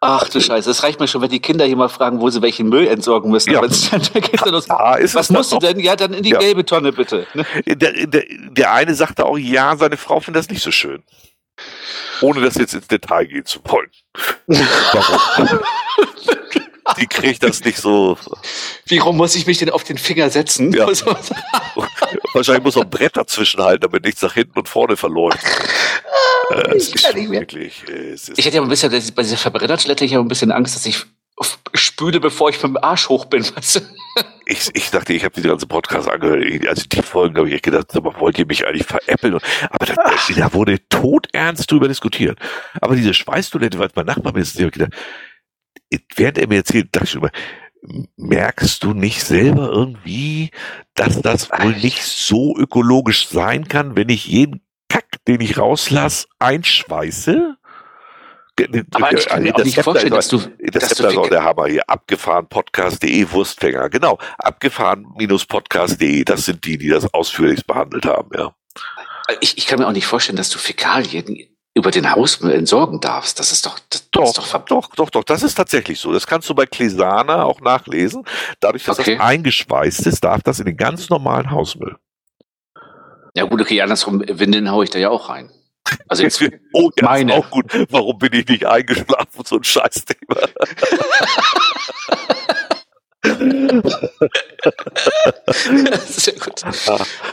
[0.00, 2.42] Ach du Scheiße, das reicht mir schon, wenn die Kinder hier mal fragen, wo sie
[2.42, 3.50] welchen Müll entsorgen müssen.
[3.50, 3.58] Ja.
[3.58, 4.66] Aber es dann geht dann los.
[4.68, 5.80] Ja, ist Was es musst du denn?
[5.80, 6.38] Ja, dann in die Ja.
[6.38, 7.26] gelbe Tonne bitte.
[7.34, 7.44] Ne?
[7.66, 11.02] Der, der, der eine sagte auch, ja, seine Frau findet das nicht so schön.
[12.20, 13.90] Ohne das jetzt ins Detail gehen zu wollen.
[14.46, 15.60] Warum?
[16.98, 18.16] Die kriegt das nicht so.
[18.86, 20.72] Wie rum muss ich mich denn auf den Finger setzen?
[20.72, 20.86] Ja.
[22.32, 25.38] Wahrscheinlich muss noch ein Brett dazwischen halten, damit nichts nach hinten und vorne verläuft.
[26.50, 27.84] Äh, es ich wirklich.
[27.88, 30.86] äh, Ich hätte ja ein bisschen, bei dieser Verbrennertoilette, ich habe ein bisschen Angst, dass
[30.86, 31.04] ich
[31.74, 33.44] spüle, bevor ich mit dem Arsch hoch bin.
[33.56, 33.80] Weißt du?
[34.46, 36.66] ich, ich dachte, ich habe diese ganze Podcast angehört.
[36.68, 39.34] Also die Folgen habe ich echt gedacht, mal, wollt ihr mich eigentlich veräppeln?
[39.34, 39.94] Und, aber da,
[40.36, 42.38] da wurde todernst drüber diskutiert.
[42.80, 44.92] Aber diese Schweißtoilette, weil mein Nachbar ist, ich hab gedacht,
[46.14, 47.32] während er mir erzählt, dachte ich mal,
[48.16, 50.50] merkst du nicht selber irgendwie,
[50.94, 56.26] dass das wohl nicht so ökologisch sein kann, wenn ich jeden Kack, den ich rauslasse,
[56.38, 57.56] einschweiße?
[58.92, 61.28] Aber ich kann mir auch Das nicht Zepter vorstellen, ist dass du, das ist auch
[61.28, 61.88] der Hammer hier.
[61.88, 63.90] Abgefahren Podcast.de Wurstfänger.
[63.90, 64.18] Genau.
[64.38, 66.24] Abgefahren-podcast.de.
[66.24, 68.54] Das sind die, die das ausführlichst behandelt haben, ja.
[69.40, 73.38] ich, ich kann mir auch nicht vorstellen, dass du Fäkalien über den Hausmüll entsorgen darfst.
[73.38, 75.24] Das ist doch, das, das ist doch Doch, doch, doch.
[75.24, 76.10] Das ist tatsächlich so.
[76.10, 78.24] Das kannst du bei Klesana auch nachlesen.
[78.60, 79.16] Dadurch, dass Okay.
[79.18, 81.96] das eingeschweißt ist, darf das in den ganz normalen Hausmüll.
[83.34, 85.50] Ja gut, okay, andersrum, Windeln haue ich da ja auch rein.
[86.08, 86.40] Also jetzt,
[86.72, 87.34] oh, ja, Meine.
[87.34, 87.66] ist auch gut.
[87.90, 89.44] Warum bin ich nicht eingeschlafen?
[89.44, 90.36] So ein Scheißthema.
[96.26, 96.62] ja gut.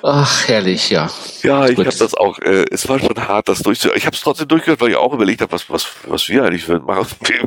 [0.04, 1.10] Ach, herrlich, ja.
[1.42, 2.40] Ja, ich habe das auch.
[2.40, 3.98] Äh, es war schon hart, das durchzuhören.
[3.98, 6.68] Ich habe es trotzdem durchgehört, weil ich auch überlegt habe, was, was, was wir eigentlich
[6.68, 7.08] machen.
[7.22, 7.44] Wir,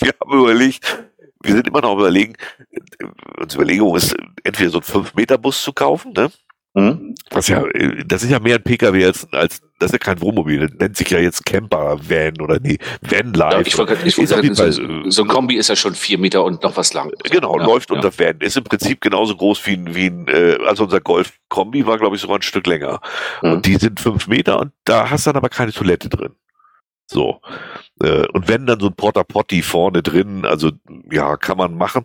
[0.00, 1.04] wir haben überlegt,
[1.42, 2.34] wir sind immer noch überlegen.
[2.70, 3.06] äh,
[3.40, 4.14] Unsere Überlegung ist,
[4.44, 6.30] entweder so einen 5-Meter-Bus zu kaufen, ne?
[6.74, 7.14] Hm?
[7.30, 10.20] Was ja, äh, das ist ja mehr ein PKW als, als das ist ja kein
[10.22, 10.60] Wohnmobil.
[10.60, 13.68] Das nennt sich ja jetzt Camper Van oder nee, Van Ja, Life.
[13.68, 16.18] ich wollte ich Ist jeden sagen, Fall, so, so ein Kombi ist ja schon vier
[16.18, 17.12] Meter und noch was lang.
[17.24, 17.96] Genau, ja, läuft ja.
[17.96, 18.40] unter Van.
[18.40, 22.16] Ist im Prinzip genauso groß wie ein, wie ein äh, also unser Golf-Kombi war, glaube
[22.16, 23.00] ich, sogar ein Stück länger.
[23.42, 23.52] Mhm.
[23.52, 26.34] Und die sind fünf Meter und da hast du dann aber keine Toilette drin.
[27.06, 27.40] So.
[28.00, 30.70] Äh, und wenn dann so ein Porta Potti vorne drin, also
[31.10, 32.04] ja, kann man machen.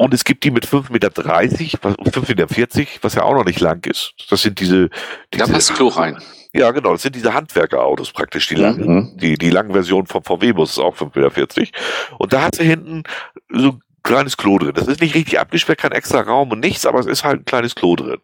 [0.00, 3.60] Und es gibt die mit 5,30 Meter, was- 5,40 Meter, was ja auch noch nicht
[3.60, 4.14] lang ist.
[4.30, 6.16] Das sind diese, Da diese passt Klo rein.
[6.54, 8.94] ja genau, das sind diese Handwerkerautos praktisch, die langen.
[8.94, 9.16] Mhm.
[9.18, 11.78] Die, die langen Version vom VW-Bus ist auch 5,40 Meter.
[12.16, 13.02] Und da hat sie hinten
[13.50, 14.72] so ein kleines Klo drin.
[14.74, 17.44] Das ist nicht richtig abgesperrt, kein extra Raum und nichts, aber es ist halt ein
[17.44, 18.20] kleines Klo drin.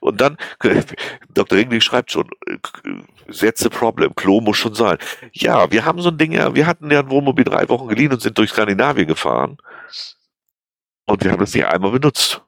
[0.00, 0.36] Und dann,
[1.32, 1.56] Dr.
[1.56, 2.28] Ringling schreibt schon,
[3.40, 4.98] that's the problem, Klo muss schon sein.
[5.32, 8.12] Ja, wir haben so ein Ding, ja, wir hatten ja ein Wohnmobil drei Wochen geliehen
[8.12, 9.56] und sind durch Skandinavien gefahren.
[11.06, 12.42] Und wir haben das nicht einmal benutzt.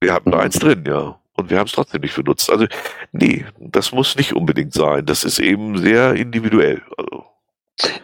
[0.00, 1.20] Wir hatten da eins drin, ja.
[1.34, 2.50] Und wir haben es trotzdem nicht benutzt.
[2.50, 2.66] Also,
[3.12, 5.04] nee, das muss nicht unbedingt sein.
[5.04, 6.82] Das ist eben sehr individuell.
[6.96, 7.24] Also,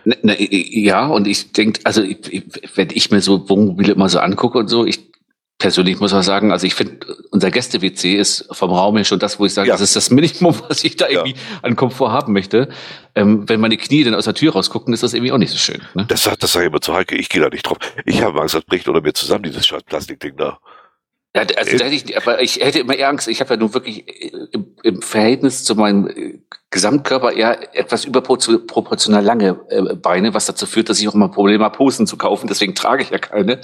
[0.05, 2.43] Ne, ne, ja, und ich denke, also ich,
[2.75, 5.12] wenn ich mir so Wohnmobile immer so angucke und so, ich
[5.63, 9.39] persönlich muss auch sagen, also ich finde, unser Gäste-WC ist vom Raum her schon das,
[9.39, 9.75] wo ich sage, Ja.
[9.75, 11.25] das ist das Minimum, was ich da Ja.
[11.25, 12.69] irgendwie an Komfort haben möchte.
[13.15, 15.59] Ähm, wenn meine Knie dann aus der Tür rausgucken, ist das irgendwie auch nicht so
[15.59, 15.81] schön.
[15.95, 16.05] Ne?
[16.09, 17.79] das sagt, das sage ich immer zu Heike, ich gehe da nicht drauf.
[18.05, 20.59] Ich habe Angst, das bricht unter mir zusammen, dieses scheiß Plastikding da.
[21.35, 23.27] Ja, also da hätte ich, aber ich hätte immer eher Angst.
[23.29, 26.39] Ich habe ja nun wirklich äh, im, im Verhältnis zu meinem äh,
[26.73, 31.63] Gesamtkörper eher etwas überproportional lange äh, Beine, was dazu führt, dass ich auch mal Probleme
[31.63, 32.49] habe, Hosen zu kaufen.
[32.49, 33.61] Deswegen trage ich ja keine.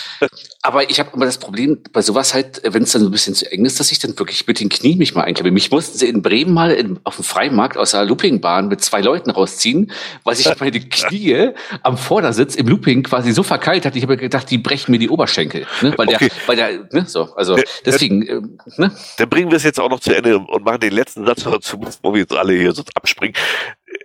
[0.62, 3.34] aber ich habe immer das Problem bei sowas halt, wenn es dann so ein bisschen
[3.34, 5.50] zu eng ist, dass ich dann wirklich mit den Knien mich mal einklemme.
[5.50, 9.00] Mich mussten sie in Bremen mal in, auf dem Freimarkt aus der Loopingbahn mit zwei
[9.00, 9.90] Leuten rausziehen,
[10.22, 11.52] weil sich meine Knie
[11.82, 13.96] am Vordersitz im Looping quasi so verkeilt hat.
[13.96, 15.94] Ich habe gedacht, die brechen mir die Oberschenkel, ne?
[15.96, 16.28] weil Okay.
[16.28, 18.92] der, weil der, ne, so, also Ja, deswegen, ähm, ne?
[19.16, 21.78] Dann bringen wir es jetzt auch noch zu Ende und machen den letzten Satz dazu,
[21.78, 23.36] bevor wir jetzt alle hier sonst abspringen.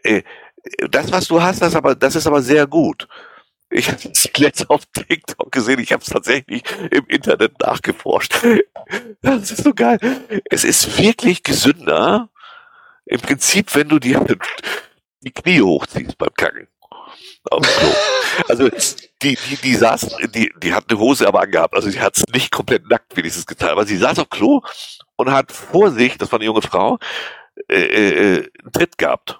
[0.03, 0.23] Äh,
[0.89, 3.07] Das, was du hast, das, aber, das ist aber sehr gut.
[3.69, 8.33] Ich habe es letztens auf TikTok gesehen, ich habe es tatsächlich im Internet nachgeforscht.
[9.21, 9.99] Das ist so geil.
[10.49, 12.29] Es ist wirklich gesünder,
[13.05, 14.17] im Prinzip, wenn du die,
[15.21, 16.67] die Knie hochziehst beim Kacken.
[18.49, 18.69] Also
[19.21, 21.73] die, die, die saß, die, die hat eine Hose aber angehabt.
[21.75, 23.69] Also sie hat es nicht komplett nackt wenigstens getan.
[23.69, 24.61] Aber sie saß auf Klo
[25.15, 26.99] und hat vor sich, das war eine junge Frau,
[27.69, 27.75] äh,
[28.37, 29.39] äh, einen Tritt gehabt.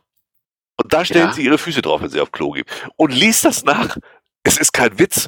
[0.77, 1.34] Und da stellt Ja.
[1.34, 2.68] sie ihre Füße drauf, wenn sie auf Klo geht.
[2.95, 3.98] Und liest das nach.
[4.44, 5.27] Es ist kein Witz.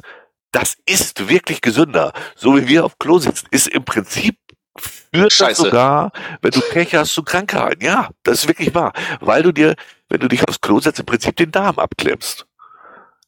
[0.52, 2.12] Das ist wirklich gesünder.
[2.36, 4.36] So wie wir auf Klo sitzen, ist im Prinzip
[4.78, 5.62] führt das Scheiße.
[5.64, 6.12] sogar,
[6.42, 7.84] wenn du Pech hast, zu Krankheiten.
[7.84, 8.92] Ja, das ist wirklich wahr.
[9.20, 9.74] Weil du dir,
[10.08, 12.46] wenn du dich aufs Klo setzt, im Prinzip den Darm abklemmst.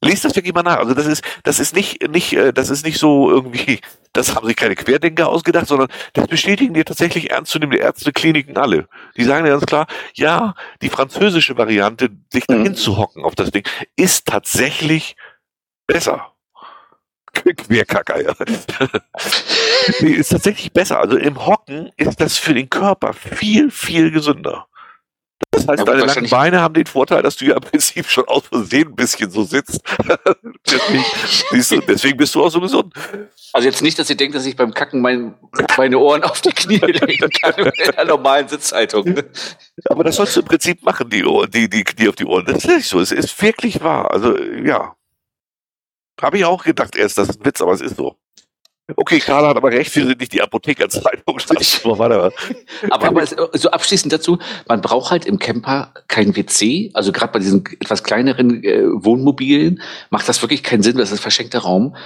[0.04, 0.78] Lies das wirklich mal nach.
[0.78, 3.80] Also das ist, das ist nicht, nicht, äh, das ist nicht so irgendwie,
[4.12, 8.88] das haben sich keine Querdenker ausgedacht, sondern das bestätigen dir tatsächlich ernstzunehmende Ärzte, Kliniken alle.
[9.16, 12.54] Die sagen dir ganz klar, ja, die französische Variante, sich Mhm.
[12.54, 13.62] dahin zu hocken auf das Ding,
[13.96, 15.16] ist tatsächlich
[15.86, 16.32] besser.
[17.32, 18.32] Querkacker, ja.
[20.00, 20.98] ist tatsächlich besser.
[20.98, 24.66] Also im Hocken ist das für den Körper viel, viel gesünder.
[25.50, 28.26] Das heißt, Ja, deine langen Beine haben den Vorteil, dass du ja im Prinzip schon
[28.26, 29.80] aus Versehen ein bisschen so sitzt.
[30.66, 31.04] deswegen,
[31.80, 32.94] du, deswegen bist du auch so gesund.
[33.52, 35.34] Also jetzt nicht, dass ihr denkt, dass ich beim Kacken mein,
[35.76, 39.04] meine Ohren auf die Knie legen kann in der normalen Sitzhaltung.
[39.12, 39.24] ne?
[39.86, 42.46] Aber das sollst du im Prinzip machen, die, Ohren, die, die Knie auf die Ohren.
[42.46, 43.00] Das ist nicht so.
[43.00, 44.10] Es ist wirklich wahr.
[44.10, 44.96] Also, ja.
[46.20, 48.16] Habe ich auch gedacht erst, das ist ein Witz, aber es ist so.
[48.96, 51.22] Okay, Karl hat aber recht, wir sind nicht die Apothekerzeitung.
[52.90, 53.06] Aber.
[53.08, 54.38] Aber, so abschließend dazu,
[54.68, 56.90] man braucht halt im Camper kein WC.
[56.94, 61.20] Also gerade bei diesen etwas kleineren äh, Wohnmobilen macht das wirklich keinen Sinn, das ist
[61.20, 61.96] verschenkter Raum.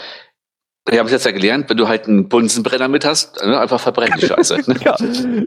[0.88, 3.80] Wir haben es jetzt ja gelernt, wenn du halt einen Bunsenbrenner mit hast, ne, einfach
[3.80, 4.56] verbrennen die Scheiße.
[4.66, 4.74] Ne?
[4.82, 4.96] Ja,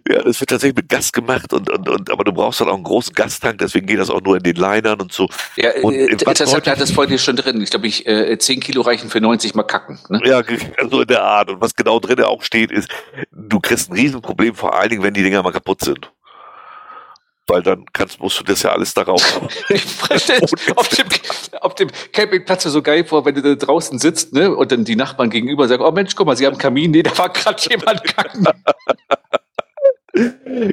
[0.10, 2.76] ja, das wird tatsächlich mit Gas gemacht und, und, und aber du brauchst dann auch
[2.76, 5.28] einen großen Gastank, deswegen geht das auch nur in den Linern und so.
[5.56, 7.62] Ja, Und äh, in Bad deshalb hat das vorhin schon drin.
[7.62, 10.00] Ich glaube, ich, äh, 10 Kilo reichen für 90 mal kacken.
[10.10, 10.22] Ne?
[10.26, 10.42] Ja,
[10.90, 11.50] so in der Art.
[11.50, 12.90] Und was genau drin auch steht, ist,
[13.32, 16.12] du kriegst ein Riesenproblem, vor allen Dingen, wenn die Dinger mal kaputt sind.
[17.50, 19.48] Weil dann kannst, musst du das ja alles darauf haben.
[19.70, 20.46] Ich stelle
[20.76, 21.08] auf dem,
[21.62, 24.96] auf dem Campingplatz so geil vor, wenn du da draußen sitzt, ne, und dann die
[24.96, 27.62] Nachbarn gegenüber sagen, oh Mensch, guck mal, sie haben einen Kamin, nee, da war gerade
[27.70, 28.48] jemand kacken.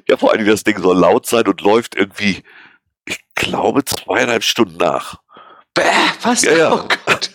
[0.08, 2.42] Ja, vor Dingen, das Ding soll laut sein und läuft irgendwie,
[3.06, 5.20] ich glaube, zweieinhalb Stunden nach.
[5.74, 5.82] Bäh,
[6.22, 6.42] was?
[6.42, 6.74] Ja, ja.
[6.74, 7.30] Oh Gott.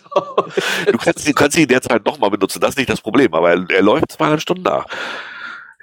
[0.91, 3.69] Du kannst, du kannst ihn derzeit nochmal benutzen, das ist nicht das Problem, aber er,
[3.69, 4.85] er läuft zweieinhalb Stunden nach.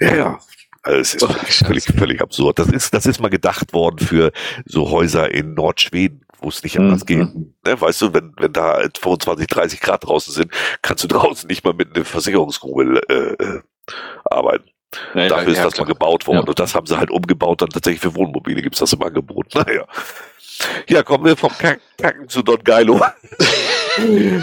[0.01, 0.39] Ja, ja.
[0.83, 2.59] Also es ist Oh, völlig, völlig, völlig absurd.
[2.59, 4.33] Das ist, das ist mal gedacht worden für
[4.65, 7.19] so Häuser in Nordschweden, wo es nicht anders geht.
[7.19, 7.55] Mhm.
[7.65, 10.53] Ne, weißt du, wenn, wenn da 25, 30 Grad draußen sind,
[10.83, 13.61] kannst du draußen nicht mal mit einer Versicherungsgrube äh, äh,
[14.25, 14.71] arbeiten.
[15.15, 15.87] Ja, ja, Dafür ist ja, das klar.
[15.87, 16.39] mal gebaut worden.
[16.39, 16.45] Ja.
[16.45, 19.55] Und das haben sie halt umgebaut, dann tatsächlich für Wohnmobile gibt's das im Angebot.
[19.55, 19.85] Naja.
[20.89, 23.01] Ja, kommen wir vom Kack Kacken zu Don Geilo.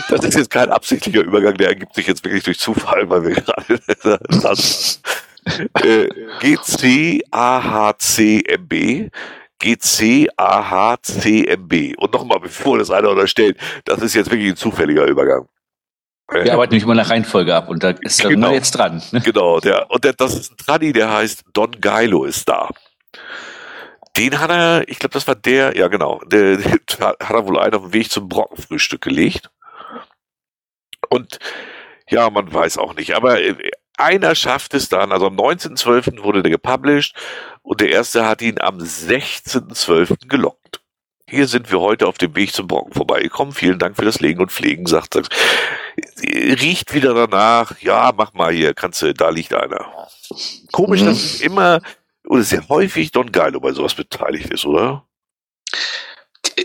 [0.10, 3.36] Das ist jetzt kein absichtlicher Übergang, der ergibt sich jetzt wirklich durch Zufall, weil wir
[3.36, 3.80] gerade
[4.42, 5.00] das,
[5.84, 6.10] äh,
[6.42, 7.32] GCAHCMB
[9.60, 10.94] GCAHCMB.
[11.98, 15.48] Und nochmal, bevor das einer unterstellt, das ist jetzt wirklich ein zufälliger Übergang.
[16.32, 18.52] Wir arbeiten nämlich immer nach Reihenfolge ab und da ist der Genau.
[18.52, 19.02] Jetzt dran.
[19.12, 19.22] Ne?
[19.26, 22.70] Genau, der, und der, das ist ein Tradi, der heißt Don Geilo ist da.
[24.18, 27.60] Den hat er, ich glaube, das war der, ja genau, der, der hat er wohl
[27.60, 29.52] einen auf dem Weg zum Brockenfrühstück gelegt.
[31.10, 31.38] Und
[32.10, 33.56] ja, man weiß auch nicht, aber äh,
[33.98, 36.24] einer schafft es dann, also am 19.12.
[36.24, 37.16] wurde der gepublished
[37.62, 40.28] und der erste hat ihn am 16.12.
[40.28, 40.82] gelockt.
[41.28, 43.54] Hier sind wir heute auf dem Weg zum Brocken vorbeigekommen.
[43.54, 45.24] Vielen Dank für das Legen und Pflegen, sagt er.
[46.22, 47.80] Riecht wieder danach.
[47.82, 50.08] Ja, mach mal hier, kannst du, da liegt einer.
[50.72, 51.06] Komisch, Mhm.
[51.08, 51.82] dass es immer
[52.28, 55.06] oder sehr häufig Don Geilo bei sowas beteiligt ist, oder?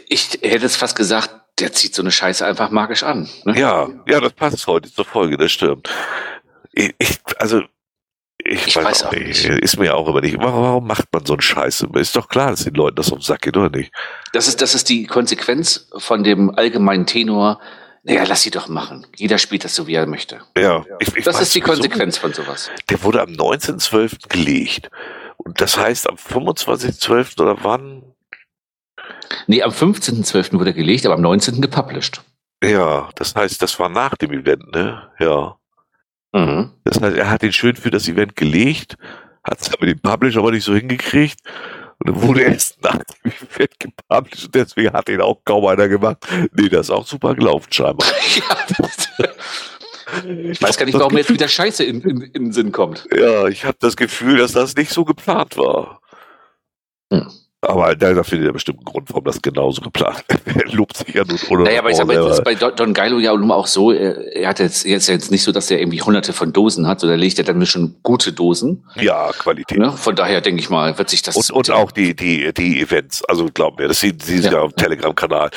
[0.08, 3.28] Ich hätte es fast gesagt, der zieht so eine Scheiße einfach magisch an.
[3.44, 3.58] Ne?
[3.58, 5.88] Ja, ja, das passt heute zur Folge, das stimmt.
[6.72, 7.62] Ich, also,
[8.44, 9.44] ich, Ich weiß, weiß auch nicht.
[9.44, 10.38] Ist mir auch immer nicht.
[10.38, 11.86] Warum, warum macht man so einen Scheiß?
[11.94, 13.92] Ist doch klar, dass den Leuten das den Sack geht, oder nicht?
[14.32, 17.60] Das ist, das ist die Konsequenz von dem allgemeinen Tenor.
[18.02, 19.06] Naja, lass sie doch machen.
[19.14, 20.40] Jeder spielt das so, wie er möchte.
[20.56, 22.70] Ja, ich, ich Das ist die Konsequenz von sowas.
[22.88, 24.28] Der wurde am 19.12.
[24.28, 24.90] gelegt.
[25.36, 27.40] Und das heißt, am 25.12.
[27.40, 28.14] oder wann?
[29.46, 30.58] Nee, am 15.12.
[30.58, 31.60] wurde er gelegt, aber am 19.
[31.60, 32.22] gepublished.
[32.64, 35.10] Ja, das heißt, das war nach dem Event, ne?
[35.18, 35.56] Ja.
[36.32, 36.70] Mhm.
[36.84, 38.96] Das heißt, er hat ihn schön für das Event gelegt,
[39.44, 41.40] hat es mit dem Publish aber nicht so hingekriegt.
[41.98, 45.66] Und dann wurde er erst nach dem Event gepublished und deswegen hat ihn auch kaum
[45.66, 46.26] einer gemacht.
[46.52, 48.06] Nee, das ist auch super gelaufen, scheinbar.
[48.36, 49.28] Ja,
[50.50, 53.06] ich weiß gar nicht, warum mir jetzt wieder Scheiße in, in, in den Sinn kommt.
[53.14, 56.00] Ja, ich habe das Gefühl, dass das nicht so geplant war.
[57.12, 57.30] Hm.
[57.62, 61.24] Aber da findet er bestimmt einen Grund, warum das genauso geplant Er lobt sich ja
[61.24, 63.66] nun oder Naja, aber ich sag mal, das ist bei Don Geilo ja nun auch
[63.66, 67.00] so, er hat jetzt, jetzt, jetzt nicht so, dass er irgendwie hunderte von Dosen hat,
[67.00, 68.86] sondern er legt ja dann schon gute Dosen.
[68.96, 69.78] Ja, Qualität.
[69.78, 69.92] Ne?
[69.92, 71.36] Von daher denke ich mal, wird sich das.
[71.36, 74.52] Und, und auch die, die, die Events, also glauben mir, das sieht, sie ja.
[74.52, 75.50] ja auf dem Telegram-Kanal.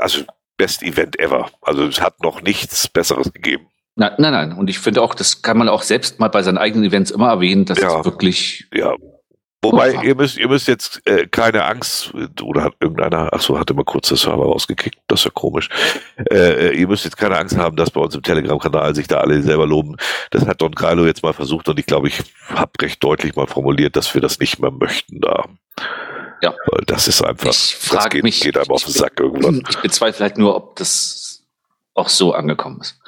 [0.00, 0.24] Also,
[0.58, 1.50] best Event ever.
[1.62, 3.66] Also, es hat noch nichts Besseres gegeben.
[3.94, 4.52] Nein, nein, nein.
[4.52, 7.28] Und ich finde auch, das kann man auch selbst mal bei seinen eigenen Events immer
[7.28, 8.00] erwähnen, dass ja.
[8.00, 8.94] es wirklich ja.
[9.64, 12.12] Wobei, ihr müsst, ihr müsst jetzt äh, keine Angst,
[12.42, 15.68] oder hat irgendeiner, ach so, hatte mal kurz das Server rausgekickt, das ist ja komisch.
[16.30, 19.18] Äh, äh, ihr müsst jetzt keine Angst haben, dass bei uns im Telegram-Kanal sich da
[19.18, 19.96] alle selber loben.
[20.30, 22.18] Das hat Don Carlo jetzt mal versucht und ich glaube, ich
[22.48, 25.44] habe recht deutlich mal formuliert, dass wir das nicht mehr möchten da.
[26.42, 26.54] Ja.
[26.66, 29.62] Weil das ist einfach, ich das geht, mich, geht einem auf den Sack irgendwann.
[29.70, 31.44] Ich bezweifle halt nur, ob das
[31.94, 32.98] auch so angekommen ist.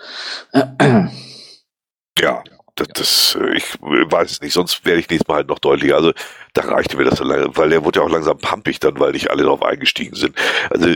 [2.16, 2.44] Ja,
[2.76, 5.96] das, das, äh, ich weiß es nicht, sonst werde ich nächstes Mal halt noch deutlicher.
[5.96, 6.12] Also
[6.54, 9.12] da reichte mir das so lange, weil der wurde ja auch langsam pumpig dann, weil
[9.12, 10.36] nicht alle darauf eingestiegen sind.
[10.70, 10.88] Also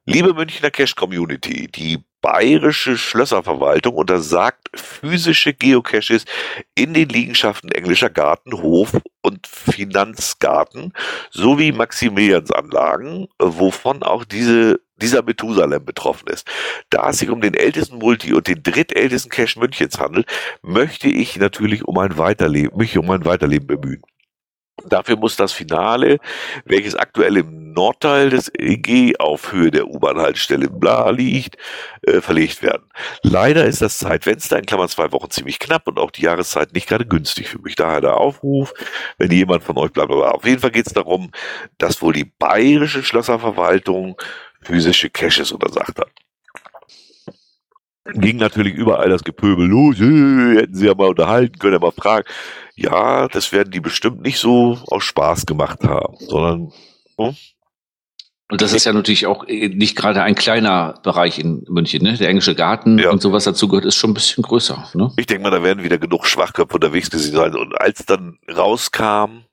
[0.05, 6.25] Liebe Münchner Cash Community, die bayerische Schlösserverwaltung untersagt physische Geocaches
[6.75, 10.93] in den Liegenschaften Englischer Garten, Hof und Finanzgarten
[11.31, 16.47] sowie Maximiliansanlagen, wovon auch diese, dieser Methusalem betroffen ist.
[16.89, 20.27] Da es sich um den ältesten Multi und den drittältesten Cache Münchens handelt,
[20.61, 24.01] möchte ich natürlich um ein Weiterleben, mich um ein Weiterleben bemühen.
[24.89, 26.17] Dafür muss das Finale,
[26.65, 31.57] welches aktuell im Nordteil des EG auf Höhe der U-Bahn-Haltestelle Bla liegt,
[32.01, 32.89] äh, verlegt werden.
[33.21, 36.87] Leider ist das Zeitfenster in Klammern zwei Wochen ziemlich knapp und auch die Jahreszeit nicht
[36.87, 37.75] gerade günstig für mich.
[37.75, 38.73] Daher der Aufruf,
[39.17, 40.11] wenn jemand von euch bleibt.
[40.11, 41.31] Aber auf jeden Fall geht es darum,
[41.77, 44.19] dass wohl die bayerische Schlösserverwaltung
[44.61, 46.11] physische Caches untersagt hat
[48.13, 52.25] ging natürlich überall das Gepöbel los, hätten sie ja mal unterhalten können, ja mal fragen
[52.79, 56.71] ja, das werden die bestimmt nicht so aus Spaß gemacht haben, sondern.
[57.17, 57.35] Hm?
[58.51, 62.17] Und das ist ja natürlich auch äh, nicht gerade ein kleiner Bereich in München, ne?
[62.17, 63.11] Der englische Garten ja.
[63.11, 64.89] und sowas dazu gehört, ist schon ein bisschen größer.
[64.95, 65.11] Ne?
[65.17, 67.53] Ich denke mal, da werden wieder genug Schwachköpfe unterwegs gewesen sein.
[67.53, 69.43] Und als dann rauskam,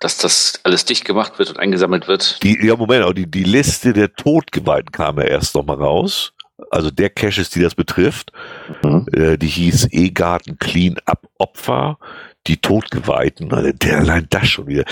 [0.00, 2.42] dass das alles dicht gemacht wird und eingesammelt wird.
[2.42, 6.32] Die, ja, Moment, auch die, die Liste der Todgeweihten kam ja erst noch mal raus.
[6.70, 8.32] Also der Caches, die das betrifft.
[8.82, 9.06] Mhm.
[9.12, 11.98] Äh, die hieß E-Garten Clean Up Opfer
[12.46, 14.84] die Todgeweihten, also der allein das schon wieder,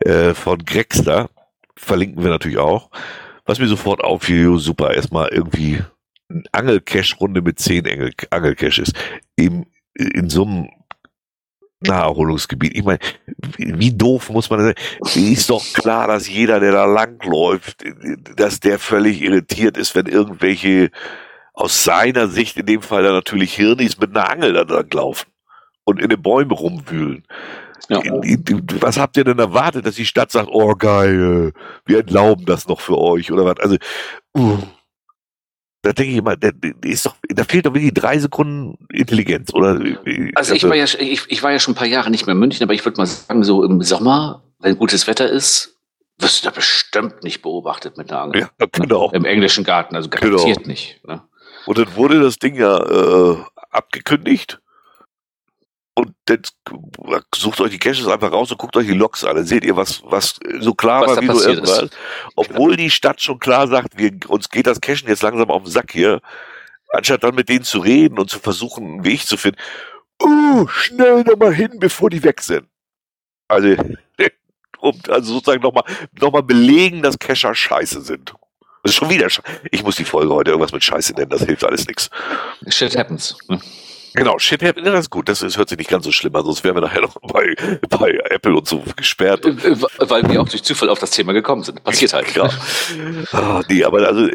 [0.00, 1.28] äh, von Grexter,
[1.76, 2.90] verlinken wir natürlich auch.
[3.44, 5.80] Was mir sofort auffiel, super, erstmal irgendwie
[6.28, 8.92] eine Angelcash-Runde mit zehn Angel Angelcaches
[9.36, 10.68] im, in so einem
[11.86, 12.76] Naherholungsgebiet.
[12.76, 12.98] Ich meine,
[13.56, 14.74] wie, doof muss man das
[15.12, 15.32] sein?
[15.32, 17.84] Ist doch klar, dass jeder, der da langläuft,
[18.36, 20.90] dass der völlig irritiert ist, wenn irgendwelche
[21.54, 25.30] aus seiner Sicht in dem Fall dann natürlich Hirnis mit einer Angel da lang laufen
[25.84, 27.24] und in den Bäumen rumwühlen.
[27.88, 28.00] Ja.
[28.80, 31.52] Was habt ihr denn erwartet, dass die Stadt sagt, oh geil,
[31.84, 33.58] wir entlauben das noch für euch oder was?
[33.58, 33.76] Also,
[34.36, 34.58] uh,
[35.82, 36.50] da denke ich immer, da,
[36.84, 39.80] ist doch, da fehlt doch wirklich drei Sekunden Intelligenz, oder?
[40.36, 42.38] Also ich war ja, ich, ich war ja schon ein paar Jahre nicht mehr in
[42.38, 45.76] München, aber ich würde mal sagen, so im Sommer, wenn gutes Wetter ist,
[46.18, 48.40] wirst du da bestimmt nicht beobachtet mit einer Angel.
[48.42, 49.10] Ja, genau.
[49.10, 50.68] Im englischen Garten, also garantiert genau.
[50.68, 51.00] nicht.
[51.04, 51.22] Ne?
[51.66, 53.36] Und dann wurde das Ding ja äh,
[53.70, 54.61] abgekündigt
[55.94, 56.40] und dann
[57.34, 59.36] sucht euch die Caches einfach raus und guckt euch die Loks an.
[59.36, 61.90] Dann seht ihr, was, was so klar was war wie du irgendwas.
[62.34, 65.70] Obwohl die Stadt schon klar sagt, wir, uns geht das Cachen jetzt langsam auf den
[65.70, 66.20] Sack hier.
[66.92, 69.58] Anstatt dann mit denen zu reden und zu versuchen, einen Weg zu finden.
[70.22, 72.66] Uh, schnell nochmal hin, bevor die weg sind.
[73.48, 73.68] Also,
[74.80, 75.84] um, also sozusagen nochmal
[76.18, 78.34] noch mal belegen, dass Cacher scheiße sind.
[78.82, 79.48] Das ist schon wieder Scheiße.
[79.70, 82.10] Ich muss die Folge heute irgendwas mit Scheiße nennen, das hilft alles nichts.
[82.68, 83.36] Shit happens.
[83.48, 83.60] Ne?
[84.14, 85.28] Genau, Shit happens, das ist gut.
[85.28, 87.54] Das, ist, hört sich nicht ganz so schlimm an, sonst wären wir nachher noch bei,
[87.88, 89.44] bei Apple und so gesperrt.
[89.44, 91.82] Äh, weil wir auch durch Zufall auf das Thema gekommen sind.
[91.82, 92.34] Passiert halt.
[92.34, 92.50] Ja.
[93.32, 94.28] Oh, nee, aber also.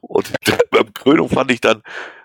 [0.00, 0.32] Und
[0.70, 1.82] beim Krönung fand ich dann,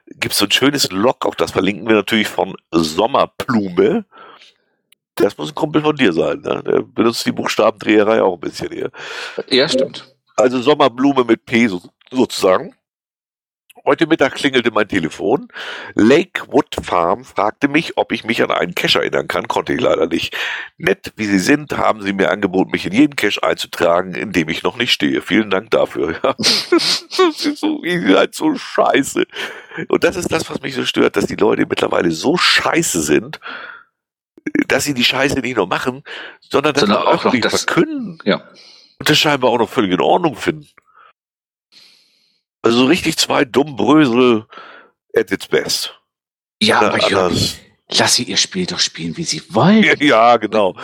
[0.07, 4.05] gibt es so ein schönes Log, auch das verlinken wir natürlich von Sommerplume.
[5.15, 6.61] Das muss ein Kumpel von dir sein, ne?
[6.63, 8.91] Der benutzt die Buchstabendreherei auch ein bisschen hier.
[9.49, 10.15] Ja, stimmt.
[10.35, 11.81] Also Sommerblume mit P so,
[12.11, 12.76] sozusagen.
[13.87, 15.47] Heute Mittag klingelte mein Telefon.
[15.95, 19.47] Lakewood Farm fragte mich, ob ich mich an einen Cache erinnern kann.
[19.47, 20.35] Konnte ich leider nicht.
[20.77, 24.49] Nett wie Sie sind, haben Sie mir angeboten, mich in jeden Cache einzutragen, in dem
[24.49, 25.21] ich noch nicht stehe.
[25.21, 26.15] Vielen Dank dafür.
[26.23, 26.35] Ja.
[26.37, 29.25] das ist so, seid so scheiße.
[29.87, 33.39] Und das ist das, was mich so stört, dass die Leute mittlerweile so scheiße sind,
[34.67, 36.03] dass sie die Scheiße nicht nur machen,
[36.41, 38.19] sondern, Sondern das auch noch das- verkünden.
[38.25, 38.41] Ja.
[38.99, 40.67] Und das scheinbar auch noch völlig in Ordnung finden.
[42.61, 44.45] Also so richtig zwei dumm Brösel
[45.15, 45.93] at its best.
[46.61, 47.57] Ja, Ja, aber Jürgen, anders.
[47.97, 49.83] lass sie ihr Spiel doch spielen, wie sie wollen.
[49.83, 50.75] Ja, ja, genau.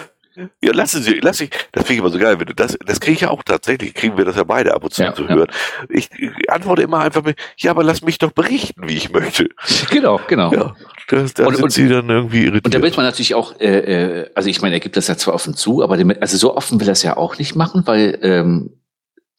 [0.63, 2.99] Ja, lassen Sie, lass ich, das finde ich immer so geil, wenn du das, das
[2.99, 5.21] kriege ich ja auch tatsächlich, kriegen wir das ja beide ab und zu Ja, zu
[5.25, 5.29] ja.
[5.29, 5.47] hören.
[5.89, 9.49] Ich, ich antworte immer einfach mit, ja, aber lass mich doch berichten, wie ich möchte.
[9.91, 10.51] Genau, genau.
[10.51, 10.75] Ja,
[11.07, 12.65] das, da Und- sind und- sie dann irgendwie irritiert.
[12.65, 15.17] Und da wird man natürlich auch, äh, äh, also ich meine, er gibt das ja
[15.17, 17.83] zwar offen zu, aber dem, also so offen will er es ja auch nicht machen,
[17.85, 18.71] weil ähm,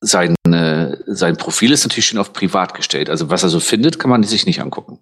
[0.04, 3.10] sein, äh, sein Profil ist natürlich schon auf privat gestellt.
[3.10, 4.98] Also was er so findet, kann man sich nicht angucken.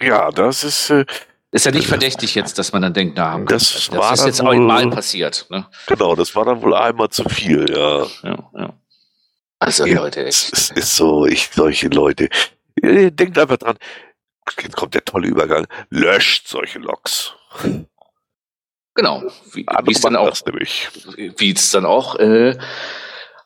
[0.00, 1.04] ja, das ist, äh,
[1.50, 4.26] Ist ja nicht verdächtig jetzt, dass man dann denkt, na, Das das, war ist dann
[4.28, 5.46] jetzt wohl- einmal passiert.
[5.50, 5.66] Ne?
[5.86, 8.06] genau, das war dann wohl einmal zu viel, ja.
[8.22, 8.72] Ja, ja.
[9.58, 10.52] Also Ja, Leute, Es, echt.
[10.54, 12.28] es ist so, ich, solche Leute.
[12.82, 13.76] Denkt einfach dran,
[14.60, 17.34] jetzt kommt der tolle Übergang, löscht solche Logs.
[18.94, 19.22] Genau.
[19.52, 22.58] Wie wie es dann auch das wie es dann auch äh,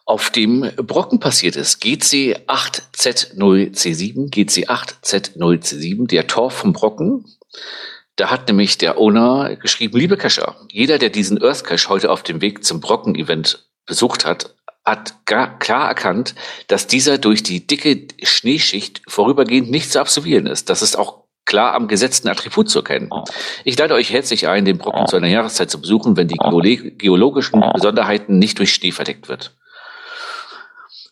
[0.06, 1.82] auf dem Brocken passiert ist.
[1.82, 7.26] GC8Z0C7, GC8Z0C7, der Tor vom Brocken.
[8.14, 12.22] Da hat nämlich der Owner geschrieben, liebe Cacher, jeder, der diesen Earth Cache heute auf
[12.22, 14.54] dem Weg zum Brocken-Event besucht hat,
[14.84, 16.34] hat gar klar erkannt,
[16.68, 20.70] dass dieser durch die dicke Schneeschicht vorübergehend nicht zu absolvieren ist.
[20.70, 23.10] Das ist auch klar am gesetzten Attribut zu erkennen.
[23.64, 26.92] Ich lade euch herzlich ein, den Brocken zu einer Jahreszeit zu besuchen, wenn die geole-
[26.92, 29.56] geologischen Besonderheiten nicht durch Schnee verdeckt wird.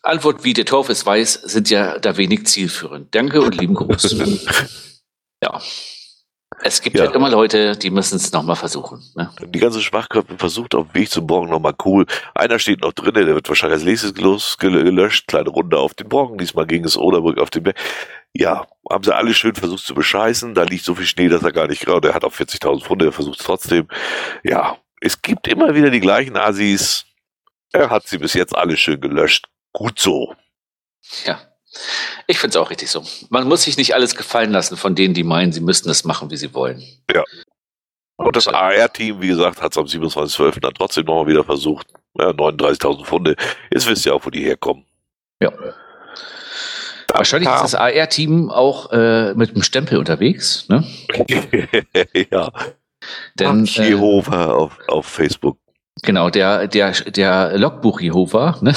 [0.05, 3.13] Antwort wie der Torf es weiß, sind ja da wenig zielführend.
[3.15, 4.15] Danke und lieben Gruß.
[5.43, 5.61] ja.
[6.61, 7.05] Es gibt Ja.
[7.05, 9.03] halt immer Leute, die müssen es nochmal versuchen.
[9.15, 9.29] Ne?
[9.41, 12.05] Die ganze Schwachköpfe versucht auf dem Weg zum Borgen nochmal cool.
[12.33, 15.27] Einer steht noch drinnen, der wird wahrscheinlich als nächstes los, gel- gelöscht.
[15.27, 16.37] Kleine Runde auf den Borgen.
[16.37, 17.77] Diesmal ging es Oderbrück auf den Berg.
[18.33, 20.53] Ja, haben sie alle schön versucht zu bescheißen.
[20.53, 22.09] Da liegt so viel Schnee, dass er gar nicht gerade.
[22.09, 23.87] Er hat auf 40.000 Pfunde, er versucht es trotzdem.
[24.43, 27.05] Ja, es gibt immer wieder die gleichen Assis.
[27.73, 29.47] Er hat sie bis jetzt alle schön gelöscht.
[29.75, 30.33] Gut so.
[31.25, 31.37] Ja.
[32.27, 33.03] Ich finde es auch richtig so.
[33.29, 36.31] Man muss sich nicht alles gefallen lassen von denen, die meinen, sie müssten es machen,
[36.31, 36.81] wie sie wollen.
[38.15, 40.61] Und das AR-Team, wie gesagt, hat es am 27.12.
[40.61, 41.87] dann trotzdem nochmal wieder versucht.
[42.17, 43.35] Ja, 39.000 Pfunde.
[43.69, 44.85] Jetzt wisst ihr auch, wo die herkommen.
[45.41, 45.51] Ja.
[47.11, 50.69] Wahrscheinlich ist kam- das AR-Team auch äh, mit dem Stempel unterwegs.
[50.69, 50.85] Ne?
[52.31, 52.51] ja,
[53.37, 55.57] Denn äh, Jehova auf, auf Facebook.
[56.01, 58.73] genau, der, der, der Logbuch Jehova, ne?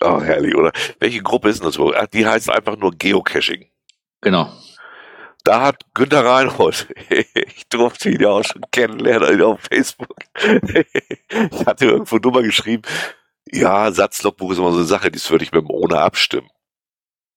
[0.00, 0.72] Oh, herrlich, oder?
[1.00, 1.78] Welche Gruppe ist denn das?
[1.78, 3.66] Ach, die heißt einfach nur Geocaching.
[4.20, 4.50] Genau.
[5.44, 10.16] Da hat Günter Reinhold, ich durfte ihn ja auch schon kennenlernen auf Facebook.
[10.42, 12.82] ich hatte irgendwo Nummer geschrieben,
[13.52, 16.50] ja, Satzlogbuch ist immer so eine Sache, die würde ich mit dem ohne abstimmen.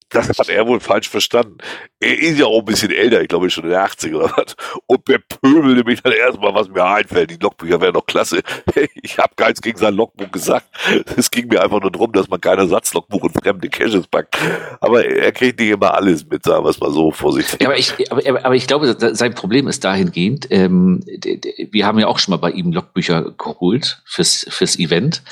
[0.19, 1.57] Das hat er wohl falsch verstanden.
[1.99, 4.55] Er ist ja auch ein bisschen älter, ich glaube schon in der 80 oder was.
[4.87, 7.29] Und der pöbelte mich dann erstmal, was mir einfällt.
[7.29, 8.41] Die Logbücher wären doch klasse.
[9.01, 10.67] Ich habe gar nichts gegen sein Logbuch gesagt.
[11.15, 14.37] Es ging mir einfach nur darum, dass man keine Satzlogbuch in fremde Caches packt.
[14.81, 17.61] Aber er kriegt nicht immer alles mit, sagen wir es mal so vorsichtig.
[17.61, 22.07] Ja, aber ich, aber, aber ich glaube, sein Problem ist dahingehend, ähm, wir haben ja
[22.07, 25.23] auch schon mal bei ihm Logbücher geholt fürs, fürs Event.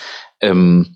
[0.41, 0.95] Ähm,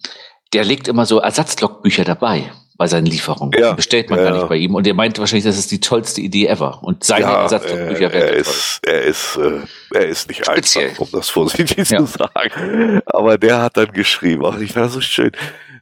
[0.53, 2.51] der legt immer so Ersatzlogbücher dabei
[2.81, 3.53] bei seinen Lieferungen.
[3.61, 4.73] Ja, bestellt man ja, gar nicht bei ihm.
[4.73, 6.79] Und er meint wahrscheinlich, das ist die tollste Idee ever.
[6.81, 9.59] Und seine ja, Ersatzlogbücher äh, er ist, er ist, äh,
[9.93, 10.89] er ist nicht Speziell.
[10.89, 11.99] einfach, um das vorsichtig Ja.
[11.99, 13.01] zu sagen.
[13.05, 15.31] Aber der hat dann geschrieben, ach, ich fand das so schön.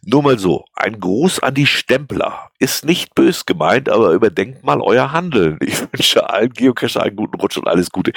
[0.04, 2.49] Nur mal so, ein Gruß an die Stempler.
[2.60, 5.58] Ist nicht bös gemeint, aber überdenkt mal euer Handeln.
[5.62, 8.12] Ich wünsche allen Geocacher einen guten Rutsch und alles Gute.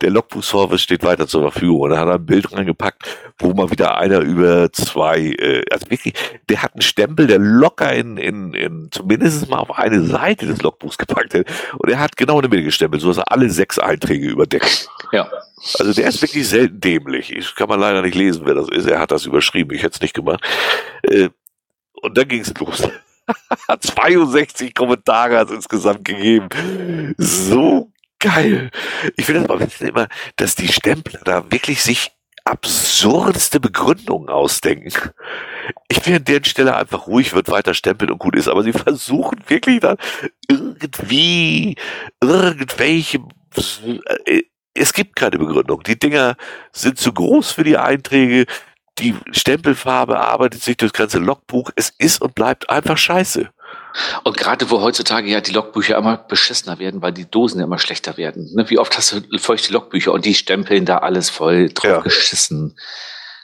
[0.00, 3.02] Der Logbuch-Service steht weiter zur Verfügung und da hat er ein Bild reingepackt,
[3.38, 6.14] wo mal wieder einer über zwei, äh, also wirklich,
[6.48, 10.62] der hat einen Stempel, der locker in, in, in zumindest mal auf eine Seite des
[10.62, 11.46] Logbuchs gepackt hat
[11.76, 14.88] und er hat genau in der Mitte gestempelt, so dass er alle sechs Einträge überdeckt.
[15.12, 15.28] Ja.
[15.78, 17.34] Also der ist wirklich selten dämlich.
[17.34, 18.86] Ich kann man leider nicht lesen, wer das ist.
[18.86, 20.40] Er hat das überschrieben, ich hätte es nicht gemacht.
[21.02, 21.30] Äh,
[21.94, 22.88] und dann ging es los.
[23.80, 26.48] 62 Kommentare hat es insgesamt gegeben.
[27.18, 28.70] So geil.
[29.16, 32.12] Ich finde das mal immer, dass die Stempler da wirklich sich
[32.44, 34.92] absurdeste Begründungen ausdenken.
[35.88, 38.72] Ich bin an der Stelle einfach ruhig, wird weiter stempeln und gut ist, aber sie
[38.72, 39.98] versuchen wirklich dann
[40.48, 41.76] irgendwie
[42.22, 43.18] irgendwelche
[44.24, 44.42] äh,
[44.74, 45.82] es gibt keine Begründung.
[45.82, 46.36] Die Dinger
[46.72, 48.46] sind zu groß für die Einträge
[48.98, 51.70] die Stempelfarbe arbeitet sich durchs ganze Logbuch.
[51.76, 53.48] Es ist und bleibt einfach scheiße.
[54.24, 58.16] Und gerade wo heutzutage ja die Logbücher immer beschissener werden, weil die Dosen immer schlechter
[58.16, 58.50] werden.
[58.54, 58.68] Ne?
[58.70, 62.00] Wie oft hast du feuchte Logbücher und die stempeln da alles voll drauf ja.
[62.00, 62.76] geschissen.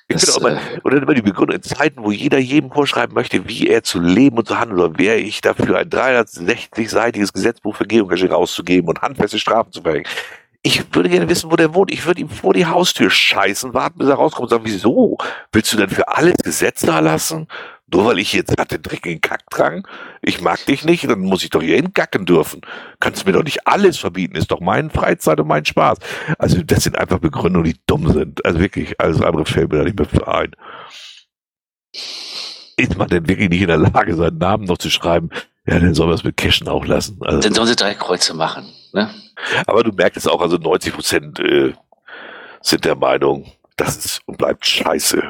[0.07, 3.15] Ich das, finde auch mal, oder immer die Begründung in Zeiten, wo jeder jedem vorschreiben
[3.15, 7.75] möchte, wie er zu leben und zu handeln, oder wäre ich dafür ein 360-seitiges Gesetzbuch
[7.75, 10.07] für Geocaching rauszugeben und handfeste Strafen zu verhängen
[10.67, 11.93] ich würde gerne wissen, wo der wohnt.
[11.93, 15.19] Ich würde ihm vor die Haustür scheißen, warten, bis er rauskommt und sagen, wieso?
[15.53, 17.49] Willst du denn für alles Gesetze erlassen?
[17.87, 19.87] Nur weil ich jetzt den dreckigen Kack drang?
[20.23, 22.63] Ich mag dich nicht, dann muss ich doch hier hingacken dürfen.
[22.99, 25.99] Kannst mir doch nicht alles verbieten, ist doch mein Freizeit und mein Spaß.
[26.39, 28.43] Also das sind einfach Begründungen, die dumm sind.
[28.47, 30.57] Also wirklich, alles andere fällt mir da nicht mehr für ein.
[32.79, 35.29] Ist man denn wirklich nicht in der Lage, seinen Namen noch zu schreiben?
[35.67, 37.19] Ja, dann soll man es mit Cashen auch lassen.
[37.21, 38.65] Also, dann sollen sie drei Kreuze machen.
[38.95, 39.11] Ne?
[39.67, 41.75] Aber du merkst es auch, also 90 Prozent äh,
[42.61, 45.23] sind der Meinung, das ist und bleibt scheiße.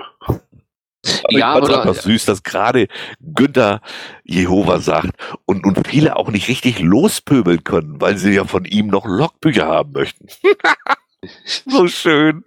[1.25, 2.89] Aber ja, ich einfach süß, dass gerade
[3.21, 3.81] Günther
[4.25, 5.13] Jehova sagt
[5.45, 9.67] und, und viele auch nicht richtig lospöbeln können, weil sie ja von ihm noch Logbücher
[9.67, 10.29] haben möchten.
[11.67, 12.45] so schön.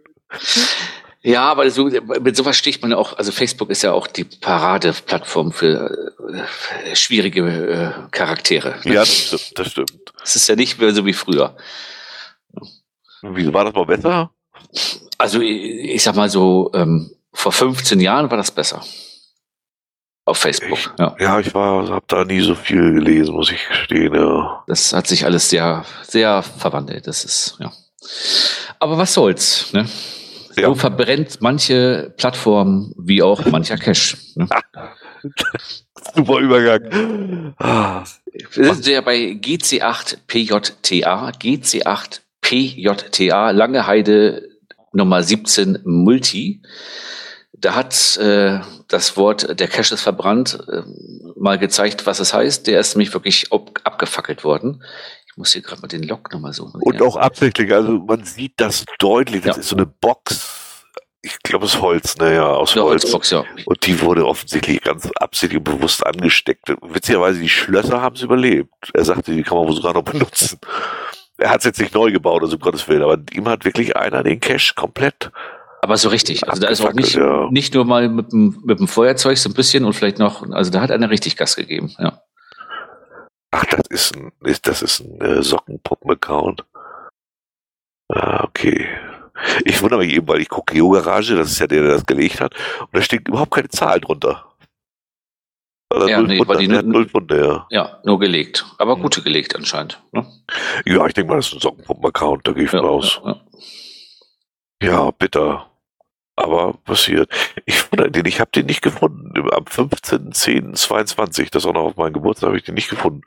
[1.27, 1.89] Ja, aber so,
[2.21, 7.41] mit sowas sticht man auch, also Facebook ist ja auch die Paradeplattform für äh, schwierige
[7.41, 8.75] äh, Charaktere.
[8.85, 8.93] Ne?
[8.93, 10.13] Ja, das stimmt, das stimmt.
[10.23, 11.57] Es ist ja nicht mehr so wie früher.
[13.23, 14.31] Wieso war das mal besser?
[15.17, 18.81] Also ich, ich sag mal so, ähm, vor 15 Jahren war das besser.
[20.23, 21.13] Auf Facebook, ich, ja.
[21.19, 24.63] Ja, ich war, habe da nie so viel gelesen, muss ich gestehen, ja.
[24.67, 27.73] Das hat sich alles sehr, sehr verwandelt, das ist, ja.
[28.79, 29.89] Aber was soll's, ne?
[30.57, 30.67] Ja.
[30.69, 34.17] So verbrennt manche Plattformen wie auch mancher Cache.
[34.35, 34.47] Ne?
[36.15, 37.53] Super Übergang.
[38.53, 41.31] Wir sind ja bei GC8PJTA,
[42.43, 44.49] GC8PJTA, Lange Heide
[44.93, 46.61] Nummer 17 Multi.
[47.53, 50.81] Da hat äh, das Wort der Cache ist verbrannt äh,
[51.35, 52.65] mal gezeigt, was es heißt.
[52.67, 54.83] Der ist nämlich wirklich abgefackelt worden.
[55.37, 56.81] Ich muss hier gerade mal den Log nochmal suchen.
[56.81, 59.59] Und auch absichtlich, also man sieht das deutlich, das ja.
[59.59, 60.83] ist so eine Box.
[61.21, 63.03] Ich glaube, es ist Holz, naja, aus ja, Holz.
[63.03, 63.43] Holzbox, ja.
[63.65, 66.73] Und die wurde offensichtlich ganz absichtlich bewusst angesteckt.
[66.81, 68.73] Witzigerweise, die Schlösser haben es überlebt.
[68.95, 70.57] Er sagte, die kann man wohl sogar noch benutzen.
[71.37, 73.95] Er hat es jetzt nicht neu gebaut, also um Gottes Willen, aber ihm hat wirklich
[73.95, 75.29] einer den Cache komplett
[75.81, 76.49] aber so richtig.
[76.49, 77.49] Also da ist auch nicht, ja.
[77.51, 80.71] nicht nur mal mit dem, mit dem Feuerzeug so ein bisschen und vielleicht noch, also
[80.71, 82.23] da hat einer richtig Gas gegeben, ja.
[83.51, 86.65] Ach, das ist ein, ist, das ist ein äh, Sockenpuppen-Account.
[88.09, 88.87] Ah, okay.
[89.65, 92.41] Ich wundere mich eben, weil ich gucke Geo-Garage, das ist ja der, der das gelegt
[92.41, 94.43] hat, und da steht überhaupt keine Zahl drunter.
[95.93, 97.67] Ja, nee, Pfunde, die null Pfunde, ja.
[97.69, 98.65] ja, nur gelegt.
[98.77, 99.03] Aber hm.
[99.03, 100.01] gute gelegt anscheinend.
[100.11, 100.27] Ne?
[100.85, 103.21] Ja, ich denke mal, das ist ein Sockenpuppen-Account, da gehe ich ja, von aus.
[103.23, 103.41] Ja,
[104.81, 104.89] ja.
[104.89, 105.66] ja, bitter
[106.37, 107.29] aber passiert.
[107.65, 109.33] Ich wundere den, ich habe den nicht gefunden.
[109.51, 113.23] Am 15.10.22, das auch noch auf meinem Geburtstag, habe ich den nicht gefunden.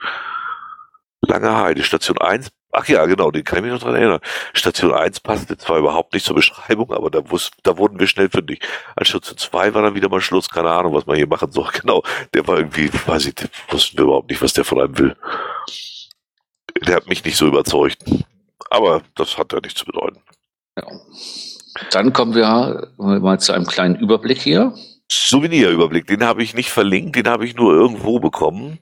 [1.21, 2.51] Lange Heide, Station 1.
[2.73, 4.21] Ach ja, genau, den kann ich mich noch dran erinnern.
[4.55, 7.21] Station 1 passte zwar überhaupt nicht zur Beschreibung, aber da,
[7.65, 8.63] da wurden wir schnell fündig.
[8.95, 11.69] An Station 2 war dann wieder mal Schluss, keine Ahnung, was man hier machen soll.
[11.81, 13.35] Genau, der war irgendwie, weiß ich,
[13.71, 15.17] wussten wir überhaupt nicht, was der von einem will.
[16.87, 18.05] Der hat mich nicht so überzeugt.
[18.71, 20.23] Aber das hat ja nichts zu bedeuten.
[20.79, 20.87] Ja.
[21.91, 24.75] Dann kommen wir mal zu einem kleinen Überblick hier.
[25.11, 28.79] Souvenirüberblick, den habe ich nicht verlinkt, den habe ich nur irgendwo bekommen.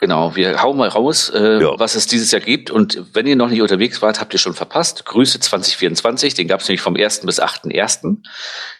[0.00, 1.78] Genau, wir hauen mal raus, äh, ja.
[1.78, 2.70] was es dieses Jahr gibt.
[2.70, 5.04] Und wenn ihr noch nicht unterwegs wart, habt ihr schon verpasst.
[5.04, 7.20] Grüße 2024, den gab es nämlich vom 1.
[7.26, 8.16] bis 8.1.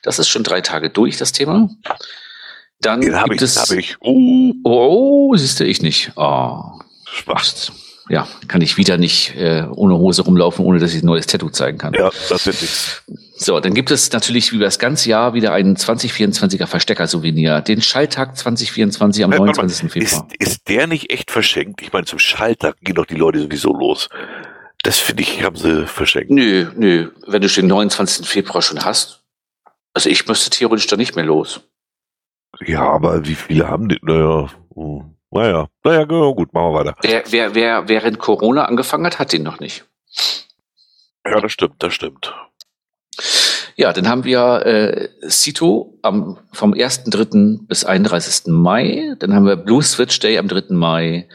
[0.03, 1.69] Das ist schon drei Tage durch, das Thema.
[2.81, 3.57] Dann den gibt ich, es.
[3.57, 3.97] Hab ich.
[4.01, 6.13] Oh, oh siehst du, ich nicht.
[6.17, 6.63] Oh.
[7.05, 7.73] Spaß.
[8.09, 11.51] Ja, kann ich wieder nicht äh, ohne Hose rumlaufen, ohne dass ich ein neues Tattoo
[11.51, 11.93] zeigen kann.
[11.93, 13.03] Ja, das wird nichts.
[13.43, 17.62] So, dann gibt es natürlich wie das ganze Jahr wieder einen 2024er Verstecker-Souvenir.
[17.62, 19.91] Den Schalltag 2024 am Äh, warte mal, 29.
[19.91, 20.28] Februar.
[20.39, 21.81] Ist, ist der nicht echt verschenkt?
[21.81, 24.10] Ich meine, zum Schalttag gehen doch die Leute sowieso los.
[24.83, 26.31] Das finde ich, haben sie verschenkt.
[26.31, 27.12] Nö, nö.
[27.27, 28.28] Wenn du den 29.
[28.28, 29.23] Februar schon hast,
[29.94, 31.62] also ich müsste theoretisch da nicht mehr los.
[32.67, 33.99] Ja, aber wie viele haben die?
[34.02, 36.94] Naja, hm, naja, naja, gut, machen wir weiter.
[37.01, 39.86] Wer, wer, wer während Corona angefangen hat, hat den noch nicht.
[41.25, 42.35] Ja, das stimmt, das stimmt.
[43.77, 47.67] Ja, dann haben wir äh, Cito am, vom 1.3.
[47.67, 48.47] bis 31.
[48.49, 49.15] Mai.
[49.19, 50.75] Dann haben wir Blue Switch Day am 3.
[50.75, 51.29] Mai.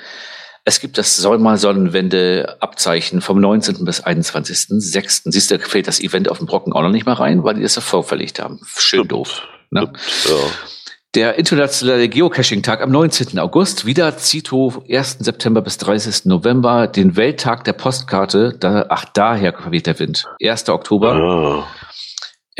[0.63, 3.85] Es gibt das Solmar Sonnenwende Abzeichen vom 19.
[3.85, 5.21] bis 21.06.
[5.31, 7.55] Siehst du, da fällt das Event auf dem Brocken auch noch nicht mal rein, weil
[7.55, 8.59] die das davor verlegt haben.
[8.65, 9.11] Schön Stimmt.
[9.11, 9.43] doof.
[9.69, 9.91] Ne?
[9.95, 10.35] Stimmt, ja.
[11.15, 13.39] Der internationale Geocaching-Tag am 19.
[13.39, 15.17] August, wieder Cito 1.
[15.21, 16.25] September bis 30.
[16.25, 20.25] November, den Welttag der Postkarte, da, ach, daher weht der Wind.
[20.43, 20.67] 1.
[20.69, 21.67] Oktober, Ah,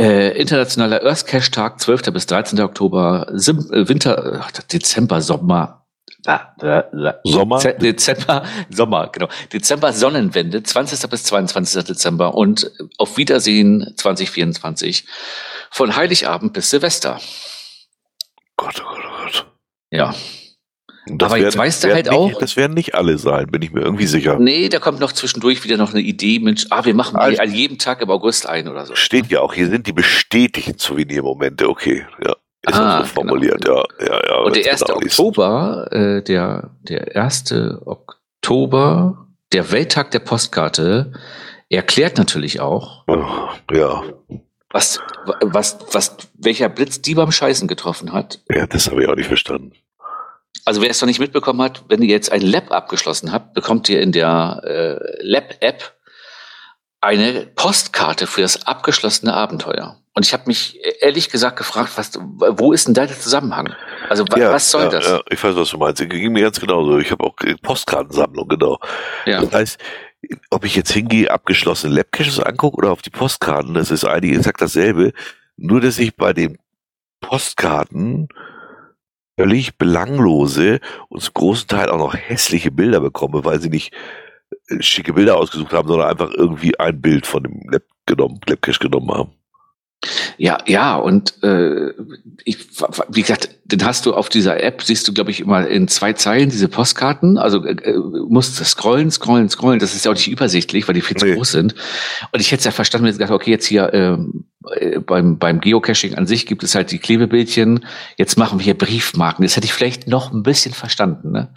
[0.01, 2.13] äh, internationaler Earth Cache Tag, 12.
[2.13, 2.61] bis 13.
[2.61, 5.85] Oktober, Sim, äh, Winter, ach, Dezember, Sommer,
[6.25, 7.59] Ah, äh, äh, Sommer?
[7.59, 9.27] Ze- Dezember, Sommer, genau.
[9.51, 11.09] Dezember Sonnenwende, 20.
[11.09, 11.83] bis 22.
[11.83, 15.05] Dezember und auf Wiedersehen 2024
[15.71, 17.19] von Heiligabend bis Silvester.
[18.57, 19.45] Gott, oh Gott, oh Gott.
[19.95, 20.13] Ja.
[21.21, 23.81] Aber jetzt weißt du halt nicht, auch- Das werden nicht alle sein, bin ich mir
[23.81, 24.39] irgendwie sicher.
[24.39, 27.53] Nee, da kommt noch zwischendurch wieder noch eine Idee, Mensch, ah, wir machen Also- an
[27.53, 28.95] jedem Tag im August ein oder so.
[28.95, 32.35] Steht ja auch, hier sind die bestätigten Souvenirmomente, okay, ja.
[32.67, 34.35] Ist Ah, auch so formuliert, ja, ja, ja.
[34.39, 34.85] Und der wenn's 1.
[34.87, 35.19] genau liest.
[35.19, 37.79] Oktober, äh, der, der 1.
[37.85, 41.13] Oktober, der Welttag der Postkarte,
[41.69, 43.23] erklärt natürlich auch, Oh,
[43.71, 44.01] ja,
[44.71, 44.99] was,
[45.41, 48.41] was, was, welcher Blitz die beim Scheißen getroffen hat.
[48.49, 49.73] ja, das habe ich auch nicht verstanden.
[50.63, 53.89] Also wer es noch nicht mitbekommen hat, wenn ihr jetzt ein Lab abgeschlossen habt, bekommt
[53.89, 55.93] ihr in der äh, Lab-App
[57.01, 59.99] eine Postkarte für das abgeschlossene Abenteuer.
[60.13, 63.75] Und ich habe mich ehrlich gesagt gefragt, was, wo ist denn da der Zusammenhang?
[64.09, 65.05] Also wa- ja, was soll ja, das?
[65.07, 66.09] Ja, ich weiß, was du meinst.
[66.09, 66.97] Ging mir ganz genauso.
[66.99, 68.79] Ich habe auch äh, Postkartensammlung, genau.
[69.25, 69.41] Ja.
[69.41, 69.79] Das heißt,
[70.49, 74.61] ob ich jetzt hingehe, abgeschlossene Labcaches angucke oder auf die Postkarten, das ist eigentlich exakt
[74.61, 75.11] dasselbe.
[75.57, 76.57] Nur, dass ich bei den
[77.19, 78.29] Postkarten
[79.37, 83.93] völlig belanglose und zum großen Teil auch noch hässliche Bilder bekomme, weil sie nicht
[84.69, 88.79] äh, schicke Bilder ausgesucht haben, sondern einfach irgendwie ein Bild von dem Lab genommen, Labcache
[88.79, 89.31] genommen haben.
[90.37, 91.91] Ja, ja, und äh,
[92.43, 92.57] ich,
[93.09, 96.13] wie gesagt, den hast du auf dieser App, siehst du, glaube ich, immer in zwei
[96.13, 97.37] Zeilen diese Postkarten.
[97.37, 99.79] Also äh, äh, musst scrollen, scrollen, scrollen.
[99.79, 101.35] Das ist ja auch nicht übersichtlich, weil die viel zu Nee.
[101.35, 101.73] groß sind.
[102.31, 105.39] Und ich hätte es ja verstanden, wenn ich gesagt okay, jetzt hier ähm, äh, beim,
[105.39, 107.85] beim Geocaching an sich gibt es halt die Klebebildchen.
[108.17, 109.43] Jetzt machen wir hier Briefmarken.
[109.43, 111.49] Das hätte ich vielleicht noch ein bisschen verstanden, ne?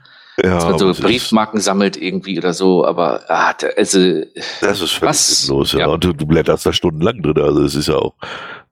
[0.43, 2.85] Ja, Dass man so Briefmarken sammelt irgendwie oder so.
[2.85, 4.23] Aber ah, also
[4.61, 5.43] Das ist völlig Was?
[5.47, 5.81] sinnlos, ja.
[5.81, 5.87] Ja.
[5.89, 7.39] Und du, du blätterst da stundenlang drin.
[7.43, 8.15] Also es ist ja auch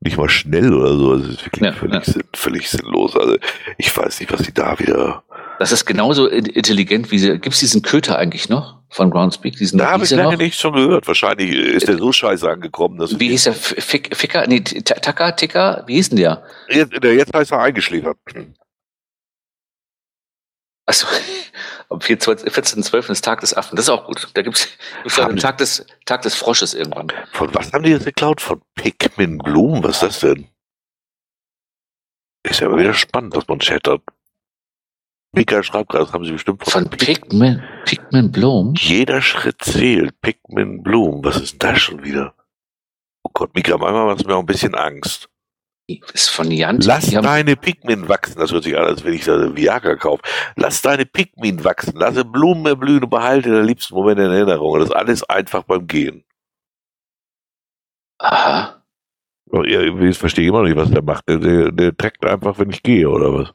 [0.00, 1.14] nicht mal schnell oder so.
[1.14, 2.12] Es ist wirklich Ja, völlig, ja.
[2.12, 3.16] Sinn, völlig sinnlos.
[3.16, 3.36] Also
[3.78, 5.24] ich weiß nicht, was die da wieder.
[5.58, 7.38] das ist genauso in- intelligent wie sie.
[7.38, 9.56] Gibt's diesen Köter eigentlich noch von Groundspeak?
[9.56, 10.38] Diesen Da habe ich lange noch?
[10.38, 11.08] nicht schon gehört.
[11.08, 13.54] Wahrscheinlich ist der so scheiße angekommen, dass Wie hieß der?
[13.54, 14.46] Fick, Ficker?
[14.46, 15.82] Nee, Tacker, Ticker?
[15.88, 16.44] Wie hieß denn der?
[16.70, 18.16] jetzt, der jetzt heißt er eingeschläfert.
[20.86, 21.06] Achso,
[21.90, 23.10] am 14.12.
[23.10, 23.76] ist Tag des Affen.
[23.76, 24.28] Das ist auch gut.
[24.34, 24.68] Da gibt's,
[25.16, 27.12] Haben einen Tag des, Tag des Frosches irgendwann.
[27.32, 28.40] Von was haben die jetzt geklaut?
[28.40, 29.82] Von Pikmin Bloom?
[29.82, 30.48] Was ist das denn?
[32.44, 34.00] Ist ja immer wieder spannend, dass man Chat hat.
[35.32, 38.74] Mika schreibt gerade, das haben sie bestimmt Von Pikmin, Pikmin Bloom?
[38.78, 40.18] Jeder Schritt zählt.
[40.20, 41.22] Pikmin Bloom.
[41.24, 42.34] Was ist denn das schon wieder?
[43.22, 45.28] Oh Gott, Mika, manchmal macht es mir auch ein bisschen Angst.
[45.88, 46.80] Ist von Jan.
[46.80, 48.40] Lass deine Pikmin wachsen.
[48.40, 50.22] Das hört sich an, als wenn ich da Viagra kaufe.
[50.56, 51.96] Lass deine Pikmin wachsen.
[51.96, 54.80] Lasse Blumen erblühen und behalte deine liebsten Momente in Erinnerung.
[54.80, 56.24] Das ist alles einfach beim Gehen.
[58.18, 58.82] Aha.
[59.50, 61.28] Oh, Ich verstehe immer noch nicht, was der macht.
[61.28, 63.54] Der, der, der trägt einfach, wenn ich gehe, oder was?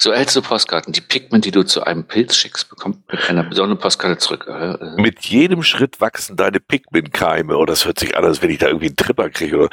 [0.00, 0.92] So erhältst du Postkarten.
[0.92, 4.46] Die Pikmin, die du zu einem Pilz schickst, bekommt mit einer besonderen Postkarte zurück.
[4.48, 7.56] Äh, äh, Mit jedem Schritt wachsen deine Pikmin-Keime.
[7.56, 9.56] Oh, das hört sich an, als wenn ich da irgendwie einen Tripper kriege.
[9.56, 9.70] Oder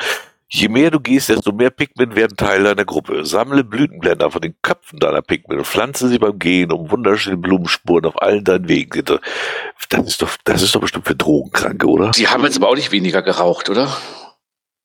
[0.48, 3.26] Je mehr du gehst, desto mehr Pikmin werden Teil deiner Gruppe.
[3.26, 8.06] Sammle Blütenblätter von den Köpfen deiner Pikmin und pflanze sie beim Gehen um wunderschöne Blumenspuren
[8.06, 9.04] auf allen deinen Wegen.
[9.90, 12.12] Das ist doch, das ist doch bestimmt für Drogenkranke, oder?
[12.12, 13.96] die haben jetzt aber auch nicht weniger geraucht, oder?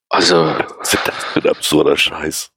[0.09, 0.35] Also,
[0.79, 2.51] Was ist das für ein absurder Scheiß?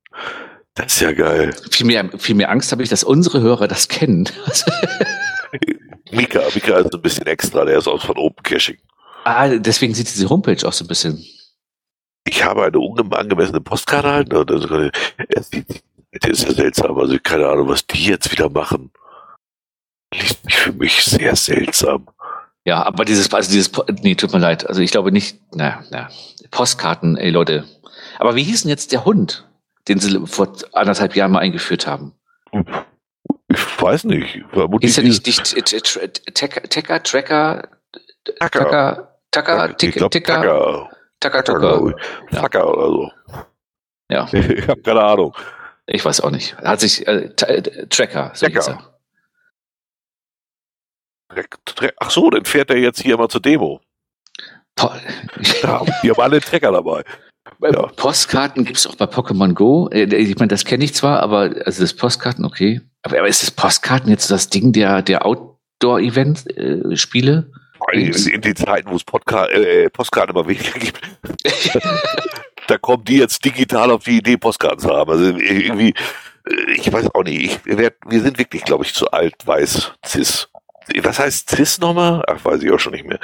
[0.75, 1.55] Das ist ja geil.
[1.71, 4.29] viel mehr, viel mehr Angst habe ich, dass unsere Hörer das kennen.
[6.11, 8.79] Mika, Mika ist ein bisschen extra, der ist aus von Open Caching.
[9.25, 11.25] ah, deswegen sieht diese Homepage auch so ein bisschen.
[12.25, 14.37] Ich habe eine unangemessene Postkarte erhalten.
[14.37, 16.99] Und also, das ist ja seltsam.
[16.99, 18.91] Also keine Ahnung, was die jetzt wieder machen.
[20.15, 22.09] Liest sich für mich sehr seltsam.
[22.65, 23.71] Ja, aber dieses, also dieses,
[24.03, 24.67] nee, tut mir leid.
[24.67, 26.09] Also ich glaube nicht, na, na,
[26.51, 27.65] Postkarten, ey Leute.
[28.19, 29.47] Aber wie hieß denn jetzt der Hund,
[29.87, 32.15] den sie vor anderthalb Jahren mal eingeführt haben?
[33.49, 34.43] Ich weiß nicht.
[34.81, 35.55] Ist er nicht, nicht
[36.35, 36.63] Tecker,
[37.03, 37.69] Tracker, Tacker,
[39.31, 40.91] Tacker, Ticker, Ticker,
[41.25, 41.97] Tacker, Tucker.
[42.31, 43.11] Tacker oder so.
[44.11, 44.29] Ja.
[44.31, 45.35] Ich habe keine Ahnung.
[45.87, 46.55] Ich weiß auch nicht.
[46.59, 48.95] Hat sich äh, Tracker, so hieß er.
[51.99, 53.81] Ach so, dann fährt er jetzt hier mal zur Demo.
[54.79, 55.01] Ja,
[56.03, 57.03] wir haben alle Trecker dabei.
[57.63, 57.87] Ja.
[57.97, 59.89] Postkarten gibt es auch bei Pokémon Go.
[59.91, 62.83] Äh, ich meine, das kenne ich zwar, aber also das Postkarten, okay.
[63.03, 67.51] Aber, aber ist das Postkarten jetzt das Ding der, der Outdoor-Event-Spiele?
[67.51, 71.01] Äh, in, in den Zeiten, wo es Podca äh, Postkarten immer weniger gibt.
[72.67, 75.11] da kommen die jetzt digital auf die Idee, Postkarten zu haben.
[75.11, 75.95] Also irgendwie,
[76.49, 77.61] äh, ich weiß auch nicht.
[77.67, 80.49] Ich, wir, wir sind wirklich, glaube ich, zu alt, weiß, cis
[81.03, 82.23] was heißt CIS nochmal?
[82.27, 83.19] Ach, weiß ich auch schon nicht mehr.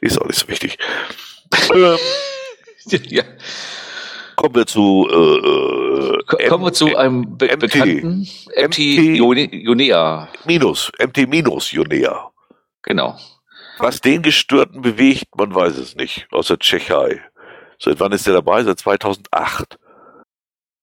[0.00, 0.78] Ist auch nicht so wichtig.
[1.72, 1.96] ähm,
[3.06, 3.22] ja.
[4.36, 8.78] Kommen wir zu äh, Kommen wir zu einem be MT, bekannten MT, MT
[9.52, 10.28] Jonea.
[10.44, 12.30] Minus, MT minus Jonea.
[12.82, 13.16] Genau.
[13.78, 17.22] Was den Gestörten bewegt, man weiß es nicht, aus der Tschechei.
[17.78, 18.62] Seit wann ist der dabei?
[18.64, 19.78] Seit 2008.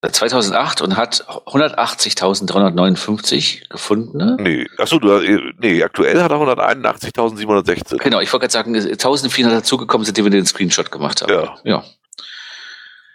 [0.10, 4.36] 2008 und hat 180.359 gefundene.
[4.40, 5.20] Nee, achso, du,
[5.60, 7.98] nee, aktuell hat er 181.716.
[7.98, 11.32] Genau, ich wollte gerade sagen, 1400 dazugekommen sind, die wir den Screenshot gemacht haben.
[11.32, 11.56] Ja.
[11.64, 11.84] ja.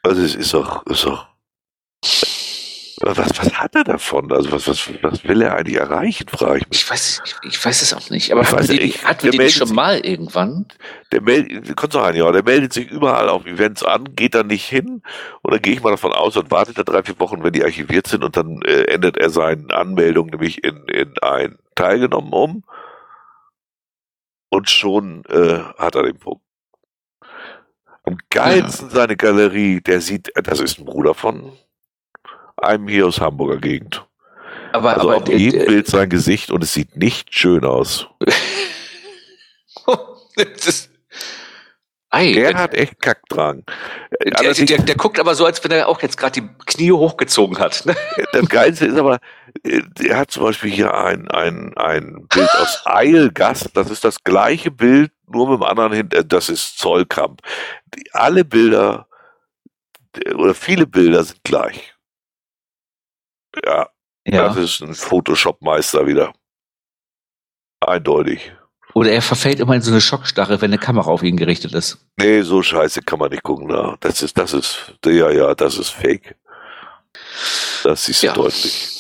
[0.04, 1.26] Also es ist doch, ist doch
[3.14, 4.32] was, was hat er davon?
[4.32, 6.78] Also was, was, was will er eigentlich erreichen, frage ich mich.
[6.82, 8.32] Ich weiß, ich, ich weiß es auch nicht.
[8.32, 10.66] Aber ich wir die, hatten wir die schon mal irgendwann?
[11.12, 14.42] Der meldet, kannst du sagen, ja, der meldet sich überall auf Events an, geht da
[14.42, 15.02] nicht hin
[15.42, 17.64] und dann gehe ich mal davon aus und wartet da drei, vier Wochen, wenn die
[17.64, 22.64] archiviert sind und dann äh, ändert er seine Anmeldung nämlich in, in ein teilgenommen um
[24.48, 26.42] und schon äh, hat er den Punkt.
[28.04, 28.94] Am geilsten ja.
[28.94, 31.52] seine Galerie, der sieht, das ist ein Bruder von
[32.56, 34.04] einem hier aus Hamburger Gegend.
[34.72, 38.08] Aber, also aber auf jedem Bild sein Gesicht und es sieht nicht schön aus.
[40.36, 40.90] das,
[42.16, 43.64] Ei, der hat echt Kackdrang.
[44.24, 47.58] Der, der, der, guckt aber so, als wenn er auch jetzt gerade die Knie hochgezogen
[47.58, 47.84] hat.
[47.84, 47.94] Ne?
[48.32, 49.18] Das Geilste ist aber,
[49.64, 53.70] er hat zum Beispiel hier ein, ein, ein Bild aus Eilgast.
[53.74, 56.24] Das ist das gleiche Bild, nur mit dem anderen hinter.
[56.24, 57.42] Das ist Zollkamp.
[58.12, 59.08] Alle Bilder
[60.36, 61.95] oder viele Bilder sind gleich.
[63.64, 63.88] Ja,
[64.26, 64.48] ja.
[64.48, 66.32] das ist ein Photoshop-Meister wieder.
[67.80, 68.52] Eindeutig.
[68.94, 71.98] Oder er verfällt immer in so eine Schockstarre, wenn eine Kamera auf ihn gerichtet ist.
[72.16, 73.66] Nee, so scheiße kann man nicht gucken.
[73.68, 73.96] Na.
[74.00, 76.34] Das ist, das ist, ja, ja, das ist fake.
[77.84, 78.32] Das siehst du ja.
[78.32, 78.95] deutlich.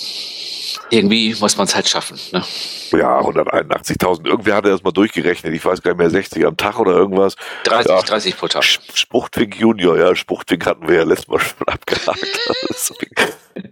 [0.90, 2.18] Irgendwie muss man es halt schaffen.
[2.32, 2.44] Ne?
[2.92, 4.26] Ja, 181.000.
[4.26, 5.52] Irgendwer hat das mal durchgerechnet.
[5.52, 7.34] Ich weiß gar nicht mehr, 60 am Tag oder irgendwas.
[7.64, 8.62] 30, ja, 30 pro Tag.
[8.64, 12.40] Spuchtwink Junior, ja, Spuchtwink hatten wir ja letztes Mal schon abgehakt.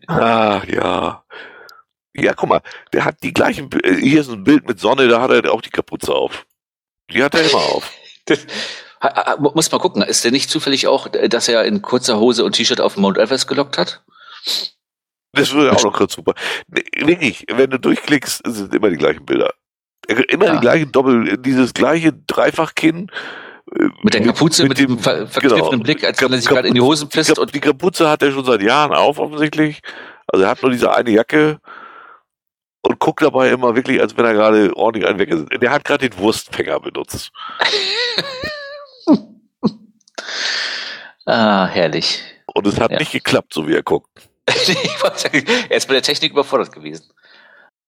[0.08, 1.24] ah, ja.
[2.16, 2.62] Ja, guck mal,
[2.92, 5.62] der hat die gleichen, äh, hier ist ein Bild mit Sonne, da hat er auch
[5.62, 6.46] die Kapuze auf.
[7.10, 7.92] Die hat er immer auf.
[8.26, 8.46] das,
[9.38, 12.80] muss mal gucken, ist der nicht zufällig auch, dass er in kurzer Hose und T-Shirt
[12.80, 14.02] auf Mount Everest gelockt hat?
[15.34, 16.34] Das würde auch noch kurz super.
[16.68, 19.52] Wirklich, wenn du durchklickst, sind immer die gleichen Bilder.
[20.06, 20.54] Immer ja.
[20.54, 23.10] die gleichen Doppel, dieses gleiche Dreifachkinn.
[23.74, 25.82] Äh, mit der Kapuze, mit, mit dem ver verkniffenen genau.
[25.82, 27.38] Blick, als wenn er sich gerade in die Hosen pisst.
[27.38, 29.80] Und die Kapuze hat er schon seit Jahren auf, offensichtlich.
[30.26, 31.58] Also er hat nur diese eine Jacke
[32.82, 35.30] und guckt dabei immer wirklich, als wenn er gerade ordentlich einen weg
[35.60, 37.32] Der hat gerade den Wurstfänger benutzt.
[41.26, 42.22] ah, herrlich.
[42.54, 42.98] Und es hat ja.
[42.98, 44.10] nicht geklappt, so wie er guckt.
[45.68, 47.10] er ist bei der Technik überfordert gewesen.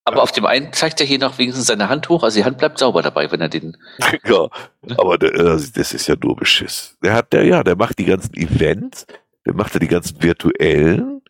[0.07, 2.59] Aber auf dem einen zeigt er hier noch wenigstens seine Hand hoch, also die Hand
[2.59, 3.75] bleibt sauber dabei, wenn er den.
[4.25, 4.47] ja,
[4.97, 6.97] aber der, das ist ja nur Beschiss.
[7.03, 9.05] Der hat der, ja, der macht die ganzen Events,
[9.45, 11.21] der macht ja die ganzen virtuellen,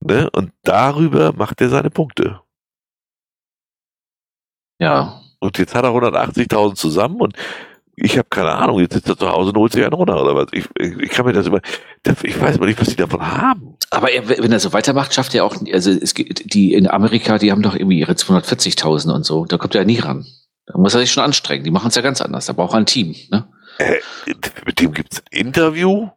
[0.00, 2.40] ne, und darüber macht er seine Punkte.
[4.80, 5.20] Ja.
[5.40, 7.36] Und jetzt hat er 180.000 zusammen und
[8.00, 10.34] ich habe keine Ahnung, jetzt sitzt er zu Hause und holt sich einen runter oder
[10.34, 10.46] was.
[10.52, 11.60] Ich, ich kann mir das immer,
[12.22, 13.76] ich weiß mal nicht, was die davon haben.
[13.90, 17.38] Aber er, wenn er so weitermacht, schafft er auch, also es gibt, die in Amerika,
[17.38, 20.26] die haben doch irgendwie ihre 240.000 und so, da kommt er nie ran.
[20.66, 22.78] Da muss er sich schon anstrengen, die machen es ja ganz anders, da braucht er
[22.78, 23.48] ein Team, ne?
[23.78, 23.96] Äh,
[24.66, 26.10] mit dem gibt's ein Interview?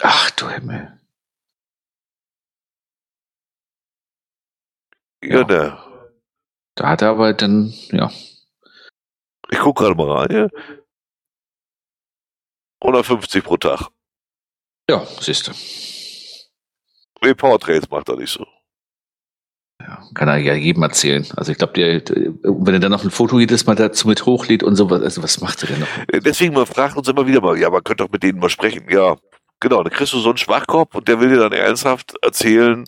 [0.00, 1.00] Ach du Himmel.
[5.22, 5.44] Ja, ja.
[5.46, 5.78] Ne.
[6.76, 8.10] Da hat er aber dann, ja,
[9.50, 10.30] ich gucke gerade mal rein.
[10.30, 10.48] Ja?
[12.82, 13.88] 150 pro Tag.
[14.88, 15.52] Ja, siehst du.
[17.22, 18.46] Nee, Portraits macht er nicht so.
[19.80, 21.26] Ja, kann er ja jedem erzählen.
[21.36, 24.76] Also ich glaube, wenn er dann noch ein Foto jedes Mal dazu mit hochlädt und
[24.76, 25.88] so, also was macht er denn noch?
[26.08, 28.50] Äh, deswegen, man fragt uns immer wieder mal, ja, man könnte doch mit denen mal
[28.50, 28.84] sprechen.
[28.90, 29.16] Ja,
[29.58, 32.84] genau, dann kriegst du so einen Schwachkopf und der will dir dann ernsthaft erzählen,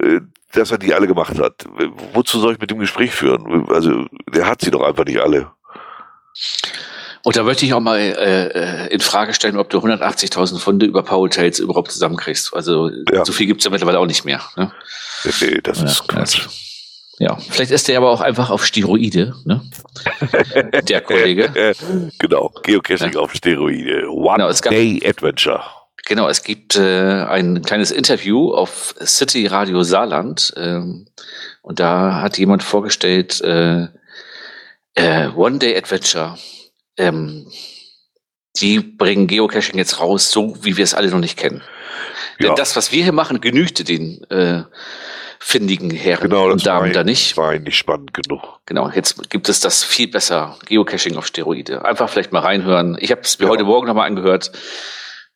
[0.00, 0.20] äh,
[0.52, 1.64] dass er die alle gemacht hat.
[2.14, 3.68] Wozu soll ich mit dem Gespräch führen?
[3.68, 5.52] Also, der hat sie doch einfach nicht alle.
[7.22, 10.86] Und da möchte ich auch mal äh, äh in Frage stellen, ob du 180.000 Funde
[10.86, 12.54] über Power Hotels überhaupt zusammenkriegst.
[12.54, 13.24] Also ja.
[13.24, 14.42] so viel gibt's ja mittlerweile auch nicht mehr.
[14.56, 14.70] Ne?
[15.40, 16.40] Nee, das ja, ist Quatsch.
[16.40, 16.50] Also,
[17.18, 19.62] ja, vielleicht ist der aber auch einfach auf Steroide, ne?
[20.88, 21.74] der Kollege.
[22.18, 23.20] genau, Geocaching ja.
[23.20, 24.08] auf Steroide.
[24.10, 25.62] One genau, Day Adventure.
[26.04, 31.06] Genau, es gibt äh, ein kleines Interview auf City Radio Saarland ähm,
[31.62, 33.88] und da hat jemand vorgestellt, äh,
[34.96, 36.36] äh, One Day Adventure.
[36.98, 37.46] Ähm,
[38.60, 41.62] die bringen Geocaching jetzt raus, so wie wir es alle noch nicht kennen.
[42.38, 42.48] Ja.
[42.48, 44.64] Denn das, was wir hier machen, genügte den äh,
[45.38, 47.32] findigen Herren genau, und Damen da nicht.
[47.32, 48.60] Das war eigentlich spannend genug.
[48.66, 51.84] Genau, jetzt gibt es das viel besser, Geocaching auf Steroide.
[51.84, 52.96] Einfach vielleicht mal reinhören.
[52.98, 53.50] Ich habe es mir ja.
[53.50, 54.52] heute Morgen nochmal angehört.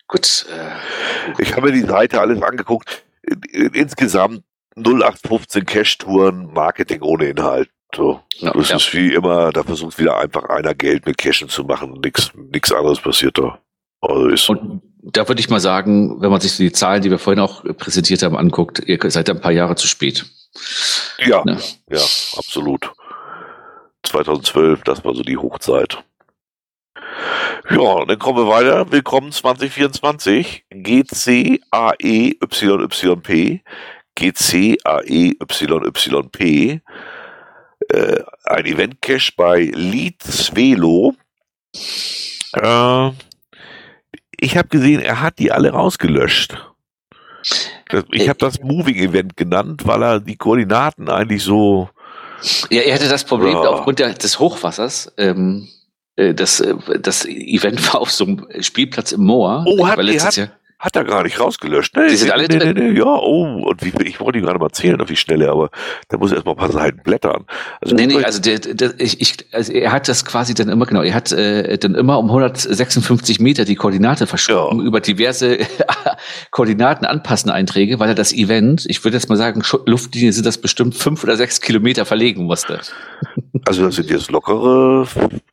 [0.08, 0.46] Gut.
[0.50, 3.04] Äh, ich habe mir die Seite alles angeguckt.
[3.52, 4.42] Insgesamt
[4.76, 7.68] 0815 Cash-Touren, Marketing ohne Inhalt.
[7.94, 8.20] So.
[8.36, 8.76] Ja, das ja.
[8.76, 12.00] ist wie immer, da versucht wieder einfach einer Geld mit Cashen zu machen.
[12.02, 13.58] Nix, nix anderes passiert da.
[14.00, 17.18] Also ist Und da würde ich mal sagen, wenn man sich die Zahlen, die wir
[17.18, 20.26] vorhin auch präsentiert haben, anguckt, ihr seid ein paar Jahre zu spät.
[21.18, 21.58] Ja, ne?
[21.90, 22.00] ja,
[22.36, 22.92] absolut.
[24.04, 26.02] 2012, das war so die Hochzeit.
[27.70, 28.90] Ja, dann kommen wir weiter.
[28.90, 30.64] Willkommen 2024.
[30.70, 31.60] GCAEYYP.
[34.16, 35.40] GCAEYYP.
[37.90, 41.14] Äh, ein Event-Cache bei Leeds Velo.
[42.54, 43.10] Äh,
[44.38, 46.56] ich habe gesehen, er hat die alle rausgelöscht.
[48.12, 51.88] Ich habe das Moving Event genannt, weil er die Koordinaten eigentlich so.
[52.70, 53.60] Ja, er hatte das Problem ja.
[53.60, 55.12] aufgrund der, des Hochwassers.
[55.16, 55.68] Ähm,
[56.16, 59.64] äh, das, äh, das Event war auf so einem Spielplatz im Moor.
[59.66, 60.50] Oh, hat, er hat, Jahr.
[60.80, 61.94] Hat er gar nicht rausgelöscht.
[61.94, 64.58] Nee, die sind alle nee, nee, nee, ja, oh, und wie, ich wollte ihm gerade
[64.58, 65.68] mal erzählen, auf wie schnell er, aber
[66.08, 67.44] da muss er erst mal ein paar Seiten blättern.
[67.82, 70.86] Also, nee, nee, also, der, der, ich, ich, also er hat das quasi dann immer,
[70.86, 74.86] genau, er hat äh, dann immer um 156 Meter die Koordinate verschoben ja.
[74.86, 75.58] über diverse
[76.50, 80.56] Koordinaten anpassen Einträge, weil er das Event, ich würde jetzt mal sagen, Luftlinie sind das
[80.56, 82.80] bestimmt fünf oder sechs Kilometer verlegen musste.
[83.66, 85.06] Also das sind jetzt lockere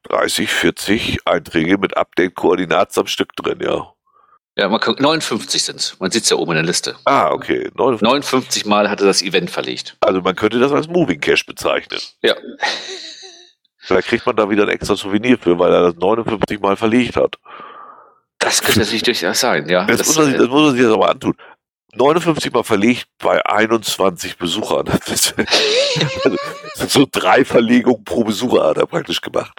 [0.03, 3.91] 30, 40 Einträge mit Update-Koordinaten am Stück drin, ja.
[4.57, 6.95] Ja, man kann, 59 sind Man sieht es ja oben in der Liste.
[7.05, 7.69] Ah, okay.
[7.75, 8.01] 59.
[8.01, 9.95] 59 Mal hatte das Event verlegt.
[10.01, 11.99] Also man könnte das als Moving Cash bezeichnen.
[12.23, 12.35] Ja.
[13.77, 17.15] Vielleicht kriegt man da wieder ein extra Souvenir für, weil er das 59 Mal verlegt
[17.15, 17.35] hat.
[18.39, 19.85] Das könnte natürlich durchaus sein, ja.
[19.85, 21.35] Das, das, muss man, sich, das muss man sich jetzt aber antun.
[21.95, 24.85] 59 Mal verlegt bei 21 Besuchern.
[25.07, 25.33] Das,
[26.23, 29.53] also, das sind so drei Verlegungen pro Besucher hat er praktisch gemacht.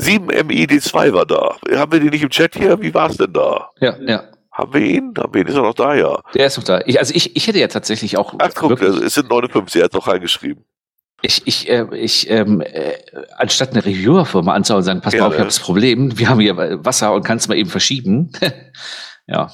[0.00, 1.56] 7MID2 war da.
[1.78, 2.80] Haben wir den nicht im Chat hier?
[2.80, 3.70] Wie war es denn da?
[3.80, 4.24] Ja, ja.
[4.52, 5.14] Haben wir ihn?
[5.16, 5.46] Haben wir ihn?
[5.46, 6.20] Ist er noch da, ja?
[6.34, 6.80] Der ist noch da.
[6.86, 8.34] Ich, also ich, ich hätte ja tatsächlich auch.
[8.38, 10.64] Ach guck, also es sind 59, er hat noch reingeschrieben.
[11.22, 12.94] Ich, ich, äh, ich ähm, äh,
[13.36, 16.28] anstatt eine Reviewerfirma anzuhauen und sagen, pass ja, mal auf, ich habe das Problem, wir
[16.28, 18.32] haben hier Wasser und kannst mal eben verschieben.
[19.26, 19.52] ja.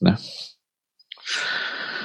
[0.00, 0.18] Ne?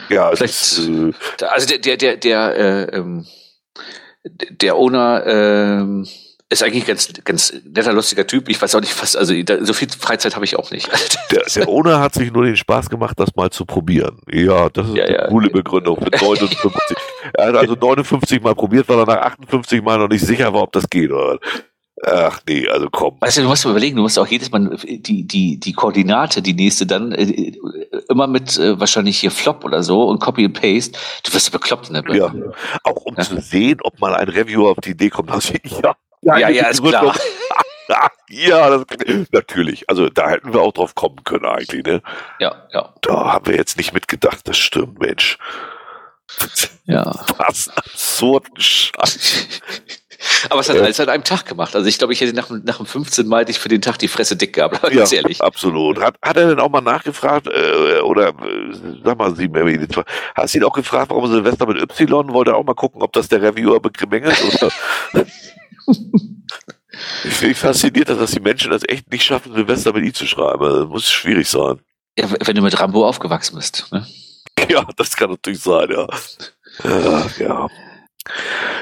[0.09, 0.53] Ja, vielleicht.
[0.53, 1.13] Ist, äh,
[1.45, 3.25] also der, der, der, der, äh, ähm,
[4.23, 6.05] der Owner, äh,
[6.51, 8.49] ist eigentlich ganz, ganz netter, lustiger Typ.
[8.49, 10.89] Ich weiß auch nicht, was, also so viel Freizeit habe ich auch nicht.
[11.31, 14.19] Der, der Owner hat sich nur den Spaß gemacht, das mal zu probieren.
[14.29, 15.27] Ja, das ist ja, eine ja.
[15.29, 16.97] coole Begründung für 59.
[17.33, 20.63] er hat also 59 Mal probiert, weil er nach 58 Mal noch nicht sicher war,
[20.63, 21.09] ob das geht.
[21.09, 21.39] Oder?
[22.03, 23.15] Ach nee, also komm.
[23.21, 26.53] Weißt du, du musst überlegen, du musst auch jedes Mal die, die, die Koordinate, die
[26.53, 27.53] nächste dann, äh,
[28.09, 30.99] immer mit äh, wahrscheinlich hier Flop oder so und Copy and Paste.
[31.23, 32.17] Du wirst bekloppt in der Birne.
[32.17, 32.51] Ja,
[32.83, 33.23] auch um ja.
[33.23, 35.31] zu sehen, ob mal ein Reviewer auf die Idee kommt,
[35.63, 37.15] ich, ja, ja, ja, ja ist klar.
[38.29, 38.85] ja, das,
[39.31, 39.89] natürlich.
[39.89, 42.01] Also da hätten wir auch drauf kommen können eigentlich, ne?
[42.39, 42.93] Ja, ja.
[43.01, 45.37] Da haben wir jetzt nicht mitgedacht, das stimmt, Mensch.
[46.85, 47.13] Ja.
[47.37, 49.47] Was absurden Scheiß.
[50.49, 51.75] Aber es hat alles an einem Tag gemacht.
[51.75, 54.07] Also ich glaube, ich hätte nach, nach dem 15 Mal dich für den Tag die
[54.07, 55.41] Fresse dick gehabt, ja, ganz ehrlich.
[55.41, 56.01] Absolut.
[56.01, 59.49] Hat, hat er denn auch mal nachgefragt, äh, oder äh, sag mal, Sie,
[60.35, 62.33] hast du ihn auch gefragt, warum Silvester mit Y?
[62.33, 64.43] Wollte er auch mal gucken, ob das der Reviewer bemängelt?
[64.43, 64.71] Oder?
[67.23, 70.63] Ich bin fasziniert, dass die Menschen das echt nicht schaffen, Silvester mit I zu schreiben.
[70.63, 71.79] Das muss schwierig sein.
[72.17, 73.87] Ja, wenn du mit Rambo aufgewachsen bist.
[73.91, 74.05] Ne?
[74.69, 76.07] Ja, das kann natürlich sein, ja.
[76.83, 77.67] Ja, ja.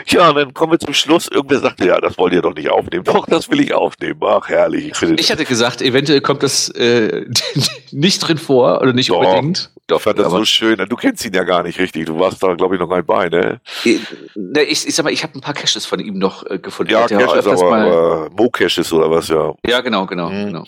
[0.07, 1.27] Ja, dann kommen wir zum Schluss.
[1.27, 3.05] Irgendwer sagte, ja, das wollt ihr doch nicht aufnehmen.
[3.05, 4.19] Doch, das will ich aufnehmen.
[4.23, 4.91] Ach, herrlich.
[5.01, 7.25] Ich, ich hatte gesagt, eventuell kommt das äh,
[7.91, 9.71] nicht drin vor oder nicht doch, unbedingt.
[9.89, 10.77] Ich fand das so schön.
[10.89, 12.05] Du kennst ihn ja gar nicht richtig.
[12.05, 13.61] Du warst da, glaube ich, noch ein bei, ne?
[13.83, 14.01] Ich,
[14.35, 16.91] ich, ich sag mal, ich habe ein paar Caches von ihm noch äh, gefunden.
[16.91, 19.53] Ja, Caches, aber, aber Mo-Caches oder was, ja.
[19.65, 20.29] Ja, genau, genau.
[20.29, 20.45] Mhm.
[20.47, 20.63] genau.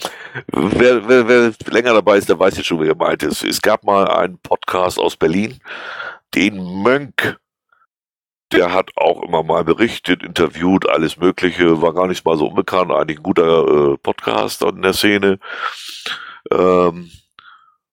[0.48, 3.44] Wer, wer, wer länger dabei ist, der weiß jetzt schon, wie gemeint ist.
[3.44, 5.60] Es gab mal einen Podcast aus Berlin,
[6.34, 7.38] den Mönk
[8.52, 12.92] der hat auch immer mal berichtet, interviewt, alles Mögliche, war gar nicht mal so unbekannt,
[12.92, 15.40] eigentlich ein guter äh, Podcaster in der Szene.
[16.52, 17.12] Ähm,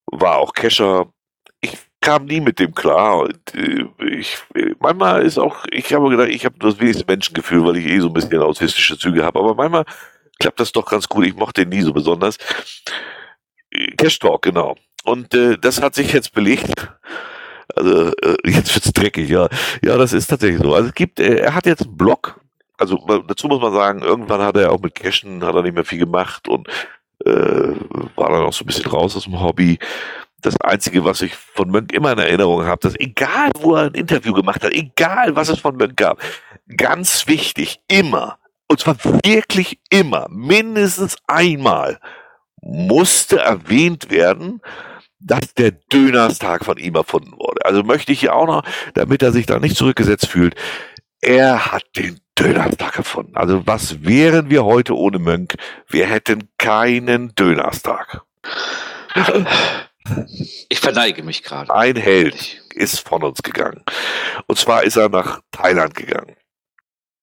[0.06, 1.12] war auch Kescher.
[1.60, 3.28] Ich kam nie mit dem klar.
[3.54, 4.38] Äh, ich,
[4.80, 8.08] manchmal ist auch, ich habe gedacht, ich habe das wenigste Menschengefühl, weil ich eh so
[8.08, 9.84] ein bisschen autistische Züge habe, aber manchmal
[10.38, 11.26] klappt das doch ganz gut.
[11.26, 12.38] Ich mochte ihn nie so besonders.
[13.96, 14.76] Cash Talk, genau.
[15.04, 16.88] Und äh, das hat sich jetzt belegt.
[17.78, 19.48] Also äh, jetzt wird's dreckig, ja.
[19.82, 20.74] Ja, das ist tatsächlich so.
[20.74, 22.40] Also es gibt, äh, er hat jetzt einen Blog.
[22.76, 25.84] Also dazu muss man sagen, irgendwann hat er auch mit Cashen hat er nicht mehr
[25.84, 26.68] viel gemacht und
[27.24, 27.74] äh,
[28.14, 29.78] war dann auch so ein bisschen raus aus dem Hobby.
[30.40, 33.94] Das Einzige, was ich von Mönk immer in Erinnerung habe, dass egal, wo er ein
[33.94, 36.22] Interview gemacht hat, egal, was es von Mönk gab,
[36.76, 41.98] ganz wichtig, immer, und zwar wirklich immer, mindestens einmal,
[42.60, 44.60] musste erwähnt werden,
[45.20, 47.64] dass der Dönerstag von ihm erfunden wurde.
[47.64, 48.62] Also möchte ich hier auch noch,
[48.94, 50.54] damit er sich da nicht zurückgesetzt fühlt,
[51.20, 53.36] er hat den Dönerstag erfunden.
[53.36, 55.54] Also was wären wir heute ohne Mönk?
[55.88, 58.22] Wir hätten keinen Dönerstag.
[60.70, 61.74] Ich verneige mich gerade.
[61.74, 63.82] Ein Held ist von uns gegangen.
[64.46, 66.36] Und zwar ist er nach Thailand gegangen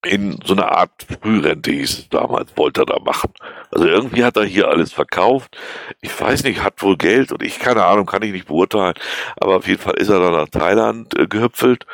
[0.06, 3.34] in so eine Art Frührente hieß es damals, wollte er da machen.
[3.72, 5.58] Also irgendwie hat er hier alles verkauft.
[6.02, 8.94] Ich weiß nicht, hat wohl Geld und ich, keine Ahnung, kann ich nicht beurteilen.
[9.38, 11.88] Aber auf jeden Fall ist er dann nach Thailand äh, gehüpfelt.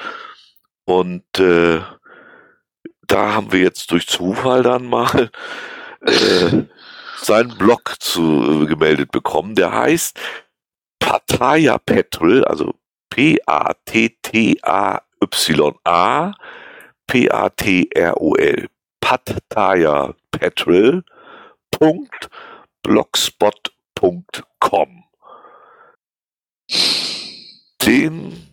[0.86, 1.80] Und äh,
[3.08, 5.32] da haben wir jetzt durch Zufall dann mal
[6.02, 6.64] äh,
[7.18, 9.56] seinen Blog zu, äh, gemeldet bekommen.
[9.56, 10.20] Der heißt
[11.00, 12.76] Pattaya Petrol, also
[13.10, 13.42] P-A-T-T-A-Y-A
[17.12, 18.70] P-A-T-R-O-L,
[19.02, 21.04] Pattaya Petrol,
[22.84, 25.04] blogspot.com.
[27.86, 28.48] Den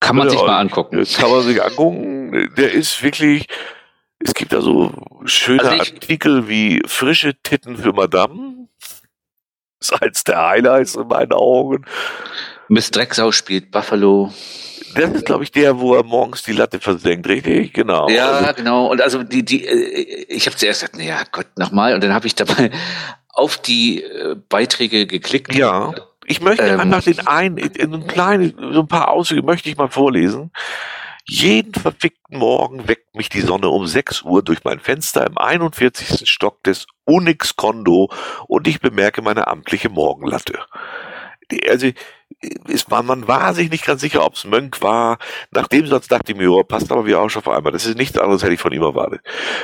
[0.00, 1.04] kann man sich mal angucken.
[1.04, 2.54] Kann man sich angucken.
[2.56, 3.46] Der ist wirklich,
[4.18, 4.90] es gibt da so
[5.26, 8.68] schöne also Artikel wie frische Titten für Madame.
[9.78, 11.84] Das ist eins der Highlights in meinen Augen.
[12.68, 14.32] Miss Drecksau spielt Buffalo.
[14.94, 17.72] Das ist, glaube ich, der, wo er morgens die Latte versenkt, richtig?
[17.72, 18.08] Genau.
[18.08, 18.86] Ja, also, genau.
[18.90, 21.94] Und also die, die, äh, ich habe zuerst gesagt, naja, Gott, nochmal.
[21.94, 22.70] Und dann habe ich dabei
[23.28, 25.54] auf die äh, Beiträge geklickt.
[25.54, 25.94] Ja.
[26.26, 29.76] Ich möchte ähm, einfach den einen, in einem kleinen, so ein paar Auszüge möchte ich
[29.76, 30.50] mal vorlesen.
[31.30, 36.28] Jeden verfickten Morgen weckt mich die Sonne um 6 Uhr durch mein Fenster im 41.
[36.28, 38.10] Stock des Unix Kondo
[38.46, 40.58] und ich bemerke meine amtliche Morgenlatte.
[41.68, 41.88] Also
[42.40, 45.18] ist, man, man war sich nicht ganz sicher, ob es Mönk war.
[45.50, 47.72] Nach dem Satz dachte ich mir, oh, passt aber wie auch schon auf einmal.
[47.72, 49.20] Das ist nichts anderes, hätte ich von ihm erwartet.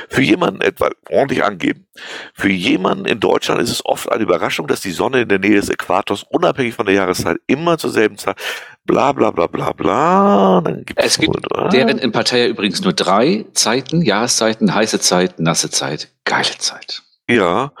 [0.09, 1.87] Für jemanden etwa ordentlich angeben.
[2.33, 5.55] Für jemanden in Deutschland ist es oft eine Überraschung, dass die Sonne in der Nähe
[5.55, 8.35] des Äquators unabhängig von der Jahreszeit immer zur selben Zeit
[8.83, 10.61] bla bla bla bla bla.
[10.61, 15.39] Dann gibt's es gibt wohl, deren in Partei übrigens nur drei Zeiten, Jahreszeiten, heiße Zeit,
[15.39, 17.03] nasse Zeit, geile Zeit.
[17.29, 17.71] Ja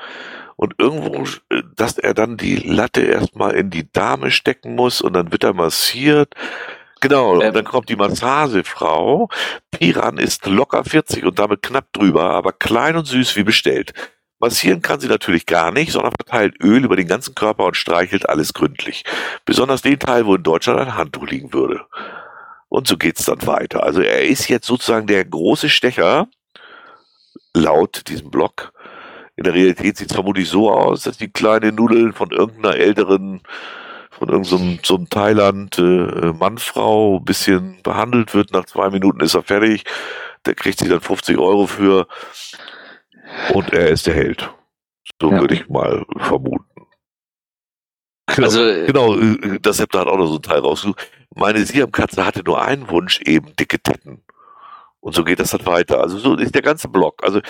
[0.55, 5.13] und irgendwo, äh, dass er dann die Latte erstmal in die Dame stecken muss und
[5.13, 6.33] dann wird er massiert.
[7.01, 9.29] Genau, ähm, und dann kommt die Massagefrau.
[9.71, 13.93] Piran ist locker 40 und damit knapp drüber, aber klein und süß wie bestellt.
[14.39, 18.27] Massieren kann sie natürlich gar nicht, sondern verteilt Öl über den ganzen Körper und streichelt
[18.27, 19.03] alles gründlich.
[19.45, 21.85] Besonders den Teil, wo in Deutschland ein Handtuch liegen würde.
[22.67, 23.83] Und so geht's dann weiter.
[23.83, 26.27] Also er ist jetzt sozusagen der große Stecher,
[27.53, 28.73] laut diesem Blog,
[29.35, 33.41] in der Realität sieht es vermutlich so aus, dass die kleine Nudeln von irgendeiner älteren,
[34.11, 38.51] von irgendeinem so einem Thailand äh, Mannfrau bisschen behandelt wird.
[38.51, 39.83] Nach zwei Minuten ist er fertig.
[40.45, 42.07] Der kriegt sie dann 50 Euro für.
[43.53, 44.49] Und er ist der Held.
[45.21, 45.41] So ja.
[45.41, 46.65] würde ich mal vermuten.
[48.27, 51.07] Genau, also, genau, äh, das ihr halt auch noch so ein Teil rausgesucht.
[51.35, 54.23] Meine Siamkatze hatte nur einen Wunsch, eben dicke Titten.
[55.05, 56.01] Und so geht das dann weiter.
[56.01, 57.23] Also so ist der ganze Block.
[57.23, 57.41] Also äh,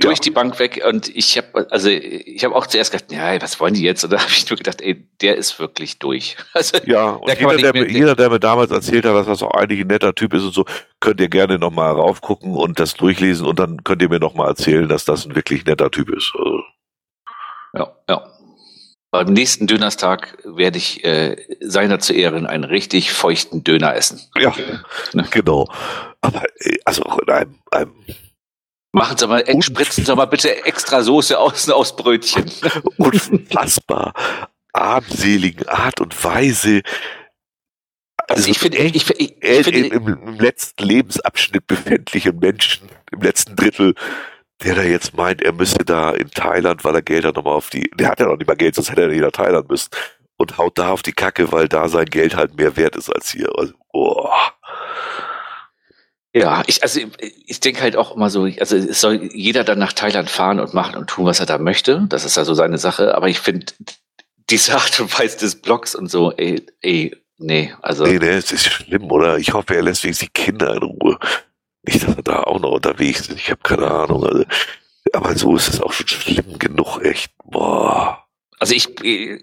[0.00, 0.22] durch ja.
[0.22, 3.74] die Bank weg und ich habe also ich habe auch zuerst gedacht, ja, was wollen
[3.74, 4.04] die jetzt?
[4.04, 6.36] Und da habe ich nur gedacht, ey, der ist wirklich durch.
[6.54, 9.52] Also, ja, und jeder der, mir, jeder, der mir damals erzählt hat, dass das auch
[9.52, 10.64] eigentlich ein netter Typ ist und so,
[11.00, 14.88] könnt ihr gerne nochmal raufgucken und das durchlesen und dann könnt ihr mir nochmal erzählen,
[14.88, 16.32] dass das ein wirklich netter Typ ist.
[16.36, 16.62] Also.
[17.74, 18.24] Ja, ja.
[19.10, 24.20] Beim nächsten Dönerstag werde ich äh, seiner zu Ehren einen richtig feuchten Döner essen.
[24.36, 24.54] Ja,
[25.12, 25.26] ne?
[25.30, 25.66] genau.
[26.20, 26.42] Aber
[26.84, 27.94] also auch in einem, einem
[28.98, 32.50] Machen Sie mal, spritzen Sie mal bitte extra Soße außen aus Brötchen.
[32.96, 34.12] Unfassbar
[34.72, 36.82] armseligen Art und Weise
[38.28, 43.56] also ich finde, ich, ich, ich finde im, im, letzten Lebensabschnitt befindlichen Menschen, im letzten
[43.56, 43.94] Drittel,
[44.62, 47.70] der da jetzt meint, er müsste da in Thailand, weil er Geld hat, nochmal auf
[47.70, 49.88] die, der hat ja noch nicht mal Geld, sonst hätte er nicht nach Thailand müssen
[50.36, 53.30] und haut da auf die Kacke, weil da sein Geld halt mehr wert ist als
[53.30, 53.50] hier.
[53.56, 54.28] Also, oh.
[56.40, 57.00] Ja, ich, also
[57.46, 60.74] ich denke halt auch immer so, also es soll jeder dann nach Thailand fahren und
[60.74, 62.06] machen und tun, was er da möchte.
[62.08, 63.14] Das ist also seine Sache.
[63.14, 63.66] Aber ich finde,
[64.50, 68.04] diese Art und Weise des Blogs und so, ey, ey, Nee, also.
[68.04, 69.38] Nee, nee, es ist schlimm, oder?
[69.38, 71.18] Ich hoffe, er lässt wenigstens die Kinder in Ruhe.
[71.84, 73.38] Nicht, dass er da auch noch unterwegs ist.
[73.38, 74.24] Ich habe keine Ahnung.
[74.26, 74.44] Also,
[75.12, 77.32] aber so ist es auch schon schlimm genug, echt.
[77.44, 78.24] Boah.
[78.58, 78.88] Also ich,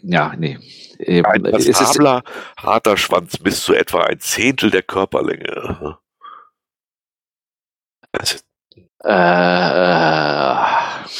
[0.04, 0.60] ja, nee.
[1.00, 2.24] Ein passabler,
[2.58, 5.98] harter Schwanz bis zu etwa ein Zehntel der Körperlänge.
[8.20, 8.38] Also,
[9.04, 10.56] äh,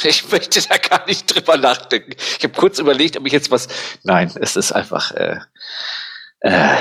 [0.08, 2.12] ich möchte da gar nicht drüber nachdenken.
[2.38, 3.68] Ich habe kurz überlegt, ob ich jetzt was.
[4.02, 5.12] Nein, es ist einfach.
[5.12, 5.38] Äh,
[6.40, 6.76] äh,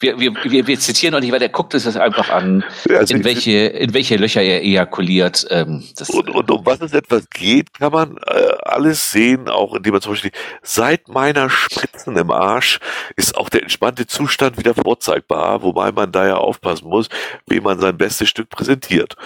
[0.00, 3.24] wir, wir, wir, wir zitieren noch nicht, weil der guckt es einfach an, also in,
[3.24, 5.46] welche, in welche Löcher er ejakuliert.
[5.50, 9.94] Ähm, und, und um was es etwas geht, kann man äh, alles sehen, auch indem
[9.94, 10.30] man zum Beispiel
[10.62, 12.78] seit meiner Spritzen im Arsch
[13.16, 17.08] ist auch der entspannte Zustand wieder vorzeigbar, wobei man da ja aufpassen muss,
[17.46, 19.16] wie man sein bestes Stück präsentiert.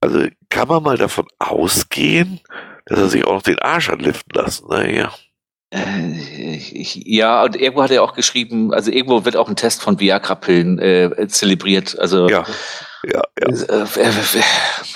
[0.00, 2.40] Also kann man mal davon ausgehen,
[2.84, 4.66] dass er sich auch noch den Arsch anliften lassen.
[4.68, 5.12] Naja.
[5.70, 6.12] Äh,
[6.78, 10.78] ja, und irgendwo hat er auch geschrieben, also irgendwo wird auch ein Test von Viagra-Pillen
[10.78, 11.98] äh, zelebriert.
[11.98, 12.44] Also ja,
[13.04, 13.48] ja, ja.
[13.48, 14.12] Äh, äh,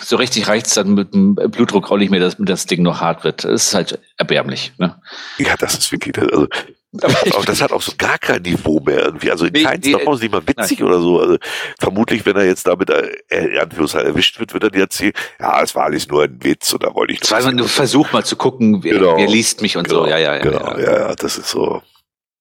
[0.03, 3.25] so richtig reicht's dann mit dem Blutdruck auch nicht mehr, dass das Ding noch hart
[3.25, 3.45] wird.
[3.45, 4.73] Das ist halt erbärmlich.
[4.79, 5.01] Ne?
[5.39, 6.19] Ja, das ist wirklich.
[6.19, 6.47] Also,
[6.93, 9.31] aber das hat auch so gar kein Niveau mehr irgendwie.
[9.31, 10.89] Also in nee, keins nee, davon ist nicht mal witzig nein.
[10.89, 11.21] oder so.
[11.21, 11.37] Also
[11.79, 15.63] vermutlich, wenn er jetzt damit äh, in Anführungszeichen erwischt wird, wird er dir erzählen, ja,
[15.63, 17.21] es war alles nur ein Witz und da wollte ich.
[17.21, 20.11] Das war nur Versuch mal zu gucken, wer, genau, wer liest mich und genau, so.
[20.11, 20.43] Ja, ja, ja.
[20.43, 21.83] Genau, ja, ja, das ist so.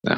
[0.02, 0.16] Ja.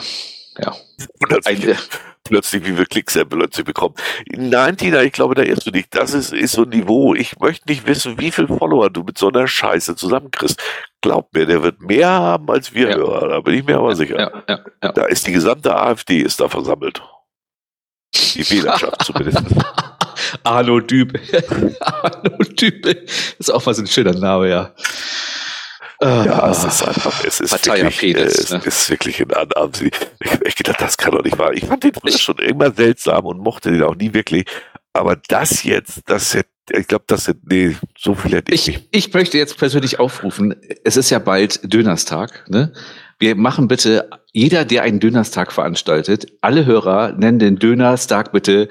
[0.58, 0.70] Ja.
[0.70, 1.76] Und plötzlich,
[2.24, 3.94] plötzlich wie wir Klicksample plötzlich bekommen.
[4.30, 5.94] Nein, Tina, ich glaube, da irrst du nicht.
[5.94, 7.14] Das ist, ist so ein Niveau.
[7.14, 10.60] Ich möchte nicht wissen, wie viel Follower du mit so einer Scheiße zusammenkriegst.
[11.00, 12.96] Glaub mir, der wird mehr haben als wir ja.
[12.96, 13.28] Hörer.
[13.28, 14.44] Da bin ich mir aber ja, sicher.
[14.48, 14.92] Ja.
[14.92, 17.02] Da ist die gesamte AfD ist da versammelt.
[18.14, 19.42] Die Wählerschaft zumindest.
[20.44, 21.20] Arno Dübel.
[21.80, 23.06] Arno Dübel.
[23.38, 24.74] Ist auch mal so ein schöner Name, ja.
[26.02, 28.60] Ja, es ist einfach, es ist wirklich, Penis, es ne?
[28.64, 29.70] ist wirklich ein Anarm.
[29.80, 31.52] Ich, ich gedacht, das kann doch nicht wahr.
[31.52, 34.44] Ich fand den früher schon immer seltsam und mochte den auch nie wirklich.
[34.92, 38.76] Aber das jetzt, das hätte, ich glaube, das hätte, nee, so viel hätte ich, ich
[38.76, 38.88] nicht.
[38.90, 42.72] Ich möchte jetzt persönlich aufrufen, es ist ja bald Dönerstag, ne?
[43.18, 48.68] Wir machen bitte, jeder, der einen Dönerstag veranstaltet, alle Hörer nennen den Dönerstag bitte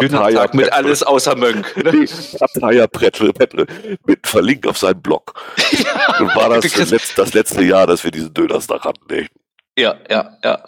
[0.00, 1.76] Dönertag mit alles außer Mönk.
[1.76, 2.88] Ne?
[2.88, 3.66] Prettel
[4.06, 5.34] mit verlinkt auf seinen Blog.
[5.70, 9.28] Ja, Und war das das, letzt, das letzte Jahr, dass wir diesen Dönerstag hatten, ey.
[9.76, 10.62] Ja, ja, ja.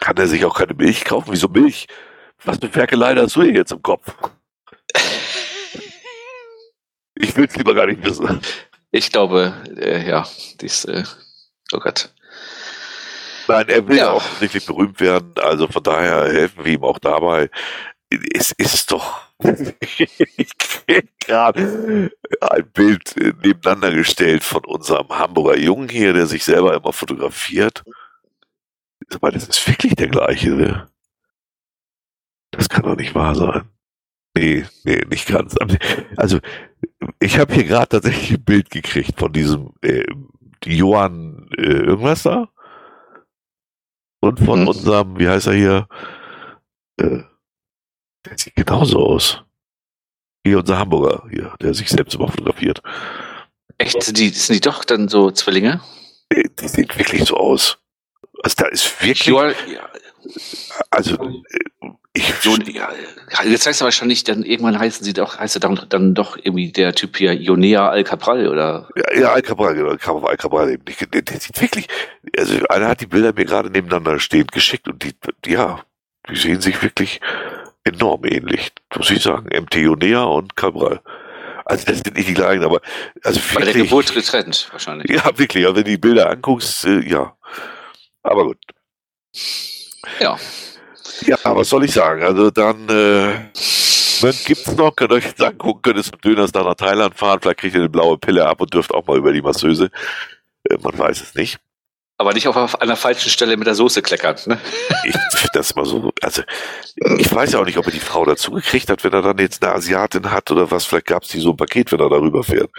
[0.00, 1.28] Kann er sich auch keine Milch kaufen?
[1.30, 1.86] Wieso Milch?
[2.44, 4.14] Was für Ferkelei hast du hier jetzt im Kopf?
[7.14, 8.40] Ich will es lieber gar nicht wissen.
[8.90, 10.26] Ich glaube, äh, ja,
[10.60, 11.04] dies, äh,
[11.72, 12.10] oh Gott.
[13.48, 14.10] Nein, er will ja.
[14.10, 17.50] auch wirklich berühmt werden, also von daher helfen wir ihm auch dabei
[18.34, 19.20] es ist doch
[21.26, 22.10] gerade
[22.40, 27.84] ein Bild nebeneinander gestellt von unserem Hamburger Jungen hier, der sich selber immer fotografiert.
[29.14, 30.50] Aber das ist wirklich der gleiche.
[30.50, 30.88] Ne?
[32.50, 33.68] Das kann doch nicht wahr sein.
[34.36, 35.54] Nee, nee, nicht ganz.
[36.16, 36.40] Also,
[37.20, 40.04] ich habe hier gerade tatsächlich ein Bild gekriegt von diesem äh,
[40.64, 42.48] Johann äh, irgendwas da.
[44.20, 44.68] Und von mhm.
[44.68, 45.88] unserem, wie heißt er hier?
[46.96, 47.20] Äh,
[48.24, 49.42] der sieht genauso aus.
[50.42, 52.82] Wie unser Hamburger hier, der sich selbst immer fotografiert.
[53.78, 54.02] Echt?
[54.02, 55.80] Sind die, sind die doch dann so Zwillinge?
[56.32, 57.78] Die, die sehen wirklich so aus.
[58.42, 59.26] Also da ist wirklich.
[59.26, 59.88] Joel, ja.
[60.90, 62.32] Also äh, ich.
[62.40, 62.90] So, ja,
[63.44, 66.70] jetzt heißt er wahrscheinlich, dann irgendwann heißen sie doch, heißt er dann, dann doch irgendwie
[66.70, 68.88] der Typ hier Jonea Al-Cabral oder?
[68.96, 71.00] Ja, ja Al-Cabral, genau, kam auf Al-Cabral eben nicht.
[71.12, 71.88] Der, der sieht wirklich,
[72.36, 75.14] also einer hat die Bilder mir gerade nebeneinander stehend geschickt und die,
[75.46, 75.80] ja,
[76.30, 77.20] die sehen sich wirklich
[77.84, 79.48] enorm ähnlich, muss ich sagen.
[79.54, 81.00] MT und Cabral.
[81.66, 82.80] Also das sind nicht die gleichen, aber
[83.22, 85.10] also wirklich, Bei der Geburt getrennt wahrscheinlich.
[85.10, 85.64] Ja, wirklich.
[85.64, 87.34] Aber wenn du die Bilder anguckst, äh, ja.
[88.22, 88.58] Aber gut.
[90.20, 90.38] Ja.
[91.22, 92.22] Ja, was soll ich sagen?
[92.22, 93.50] Also dann äh,
[94.44, 97.60] gibt's noch, könnt ihr euch jetzt angucken, könnt ihr zum Dönerstag nach Thailand fahren, vielleicht
[97.60, 99.90] kriegt ihr eine blaue Pille ab und dürft auch mal über die Masseuse.
[100.68, 101.58] Äh, man weiß es nicht.
[102.16, 104.36] Aber nicht auf einer falschen Stelle mit der Soße kleckern.
[104.46, 104.58] Ne?
[105.04, 106.42] Ich finde das mal so, also
[107.18, 109.38] ich weiß ja auch nicht, ob er die Frau dazu gekriegt hat, wenn er dann
[109.38, 110.84] jetzt eine Asiatin hat oder was.
[110.84, 112.70] Vielleicht gab es die so ein Paket, wenn er darüber fährt.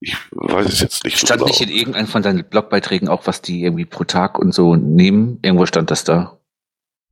[0.00, 1.18] Ich weiß es jetzt nicht.
[1.18, 1.58] Stand so genau.
[1.58, 5.38] nicht in irgendeinem von deinen Blogbeiträgen auch, was die irgendwie pro Tag und so nehmen?
[5.42, 6.38] Irgendwo stand das da.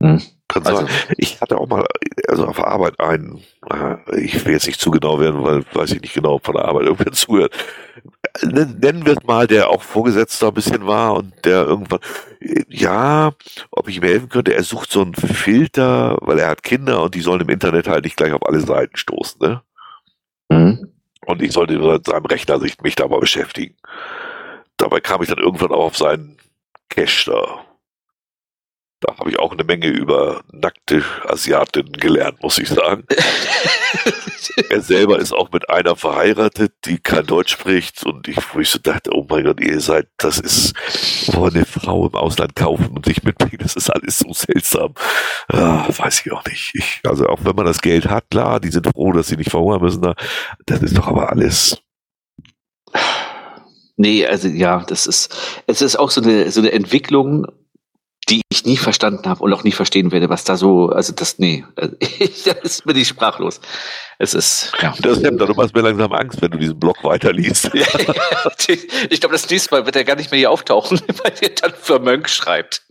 [0.01, 0.21] Hm.
[0.55, 0.95] Kann also, sein.
[1.17, 1.85] Ich hatte auch mal,
[2.29, 6.01] also auf Arbeit einen, äh, ich will jetzt nicht zu genau werden, weil weiß ich
[6.01, 7.53] nicht genau, ob von der Arbeit irgendwer zuhört.
[8.41, 11.99] Nennen wir es mal, der auch Vorgesetzter ein bisschen war und der irgendwann,
[12.69, 13.33] ja,
[13.69, 17.15] ob ich ihm helfen könnte, er sucht so einen Filter, weil er hat Kinder und
[17.15, 19.61] die sollen im Internet halt nicht gleich auf alle Seiten stoßen, ne?
[20.47, 20.89] Mhm.
[21.25, 23.75] Und ich sollte mit seinem Rechner sich mich da mal beschäftigen.
[24.77, 26.37] Dabei kam ich dann irgendwann auch auf seinen
[26.87, 27.64] Cache da
[29.05, 33.03] da habe ich auch eine Menge über nackte Asiatinnen gelernt, muss ich sagen.
[34.69, 38.69] er selber ist auch mit einer verheiratet, die kein Deutsch spricht und ich, wo ich
[38.69, 40.73] so dachte, oh mein Gott, ihr seid, das ist,
[41.27, 44.93] wo eine Frau im Ausland kaufen und sich mitbringen, das ist alles so seltsam.
[45.49, 46.71] Ah, weiß ich auch nicht.
[46.73, 49.51] Ich, also auch wenn man das Geld hat, klar, die sind froh, dass sie nicht
[49.51, 50.13] verhungern müssen,
[50.65, 51.77] das ist doch aber alles
[53.97, 57.45] Nee, also ja, das ist, es ist auch so eine, so eine Entwicklung,
[58.29, 61.37] die ich nie verstanden habe und auch nie verstehen werde, was da so, also das,
[61.37, 61.63] nee,
[62.63, 63.61] das bin ich sprachlos.
[64.17, 64.95] Es ist, ja.
[64.99, 67.69] Das stimmt, du machst mir langsam Angst, wenn du diesen Blog weiterliest.
[69.09, 71.73] ich glaube, das nächste Mal wird er gar nicht mehr hier auftauchen, weil er dann
[71.79, 72.83] für Mönch schreibt.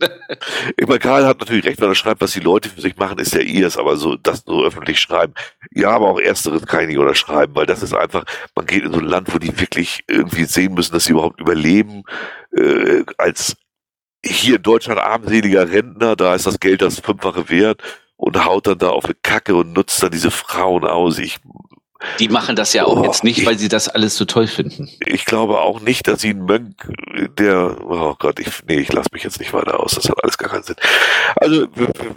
[0.77, 3.17] Ich meine, Karl hat natürlich recht, wenn er schreibt, was die Leute für sich machen,
[3.17, 5.33] ist ja ihrs, aber so, das so öffentlich schreiben.
[5.71, 8.23] Ja, aber auch Ersteres kann ich nicht unterschreiben, weil das ist einfach,
[8.55, 11.41] man geht in so ein Land, wo die wirklich irgendwie sehen müssen, dass sie überhaupt
[11.41, 12.03] überleben,
[12.55, 13.57] äh, als
[14.25, 17.81] hier in Deutschland armseliger Rentner, da ist das Geld das Fünffache wert
[18.17, 21.19] und haut dann da auf eine Kacke und nutzt dann diese Frauen aus.
[21.19, 21.39] Ich,
[22.19, 24.47] die machen das ja auch oh, jetzt nicht, ich, weil sie das alles so toll
[24.47, 24.89] finden.
[25.05, 26.75] Ich glaube auch nicht, dass sie ein Mönch,
[27.37, 30.37] der, oh Gott, ich, nee, ich lasse mich jetzt nicht weiter aus, das hat alles
[30.37, 30.75] gar keinen Sinn.
[31.35, 31.67] Also,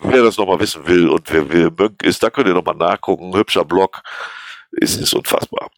[0.02, 3.34] wer das nochmal wissen will und wer, wer Mönch ist, da könnt ihr nochmal nachgucken,
[3.34, 4.02] hübscher Blog,
[4.72, 5.70] ist, ist unfassbar.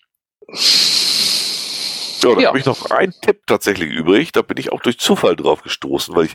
[2.23, 2.49] Ja, dann ja.
[2.49, 4.33] habe ich noch einen Tipp tatsächlich übrig.
[4.33, 6.35] Da bin ich auch durch Zufall drauf gestoßen, weil ich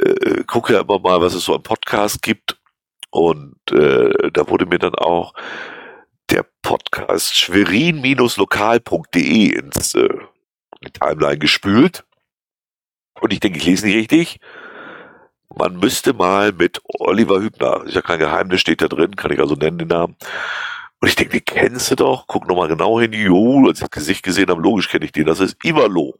[0.00, 2.58] äh, gucke ja immer mal, was es so am Podcast gibt.
[3.10, 5.34] Und äh, da wurde mir dann auch
[6.30, 10.08] der Podcast schwerin-lokal.de ins äh,
[10.92, 12.04] Timeline gespült.
[13.20, 14.38] Und ich denke, ich lese nicht richtig.
[15.56, 19.40] Man müsste mal mit Oliver Hübner, ist ja kein Geheimnis, steht da drin, kann ich
[19.40, 20.14] also nennen den Namen,
[21.00, 22.26] und ich denke, die kennst du doch.
[22.26, 23.12] Guck nochmal genau hin.
[23.12, 25.26] Jo, als ich das Gesicht gesehen habe, logisch kenne ich den.
[25.26, 26.14] Das ist Ivalo.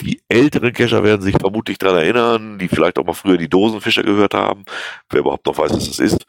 [0.00, 4.02] Die älteren Kescher werden sich vermutlich daran erinnern, die vielleicht auch mal früher die Dosenfischer
[4.02, 4.64] gehört haben.
[5.10, 6.26] Wer überhaupt noch weiß, was das ist.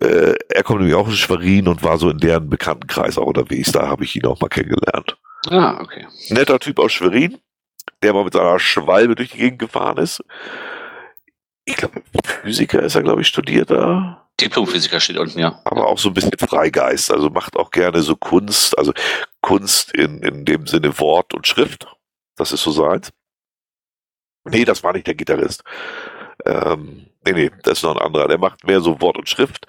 [0.00, 3.72] Äh, er kommt nämlich auch in Schwerin und war so in deren Bekanntenkreis auch unterwegs.
[3.72, 5.16] Da habe ich ihn auch mal kennengelernt.
[5.50, 6.06] Ah, okay.
[6.30, 7.38] Netter Typ aus Schwerin,
[8.02, 10.22] der mal mit seiner Schwalbe durch die Gegend gefahren ist.
[11.64, 12.02] Ich glaube,
[12.42, 14.21] Physiker ist er, glaube ich, studiert da.
[14.40, 15.60] Diplomphysiker steht unten, ja.
[15.64, 18.92] Aber auch so ein bisschen Freigeist, also macht auch gerne so Kunst, also
[19.40, 21.86] Kunst in, in dem Sinne Wort und Schrift.
[22.36, 23.10] Das ist so seins.
[24.44, 25.62] Nee, das war nicht der Gitarrist.
[26.44, 28.26] Ähm, nee, nee, das ist noch ein anderer.
[28.26, 29.66] Der macht mehr so Wort und Schrift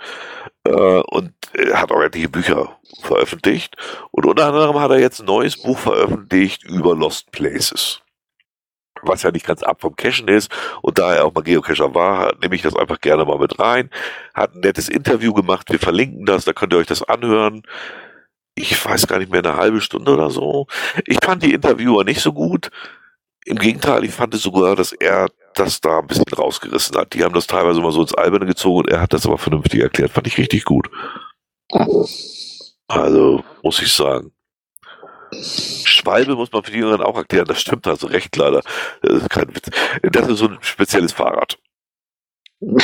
[0.63, 1.33] äh, und
[1.73, 3.75] hat auch etliche Bücher veröffentlicht.
[4.11, 8.01] Und unter anderem hat er jetzt ein neues Buch veröffentlicht über Lost Places
[9.05, 10.51] was ja nicht ganz ab vom Cachen ist.
[10.81, 13.89] Und da er auch mal Geocacher war, nehme ich das einfach gerne mal mit rein.
[14.33, 15.69] Hat ein nettes Interview gemacht.
[15.69, 17.63] Wir verlinken das, da könnt ihr euch das anhören.
[18.55, 20.67] Ich weiß gar nicht mehr, eine halbe Stunde oder so.
[21.05, 22.69] Ich fand die Interviewer nicht so gut.
[23.45, 27.13] Im Gegenteil, ich fand es sogar, dass er das da ein bisschen rausgerissen hat.
[27.13, 29.81] Die haben das teilweise mal so ins Alberne gezogen und er hat das aber vernünftig
[29.81, 30.11] erklärt.
[30.11, 30.89] Fand ich richtig gut.
[32.87, 34.31] Also, muss ich sagen.
[35.35, 38.61] Schwalbe muss man für die Jüngeren auch erklären, das stimmt also recht leider.
[39.01, 39.69] Das ist kein Witz.
[40.03, 41.57] Das ist so ein spezielles Fahrrad.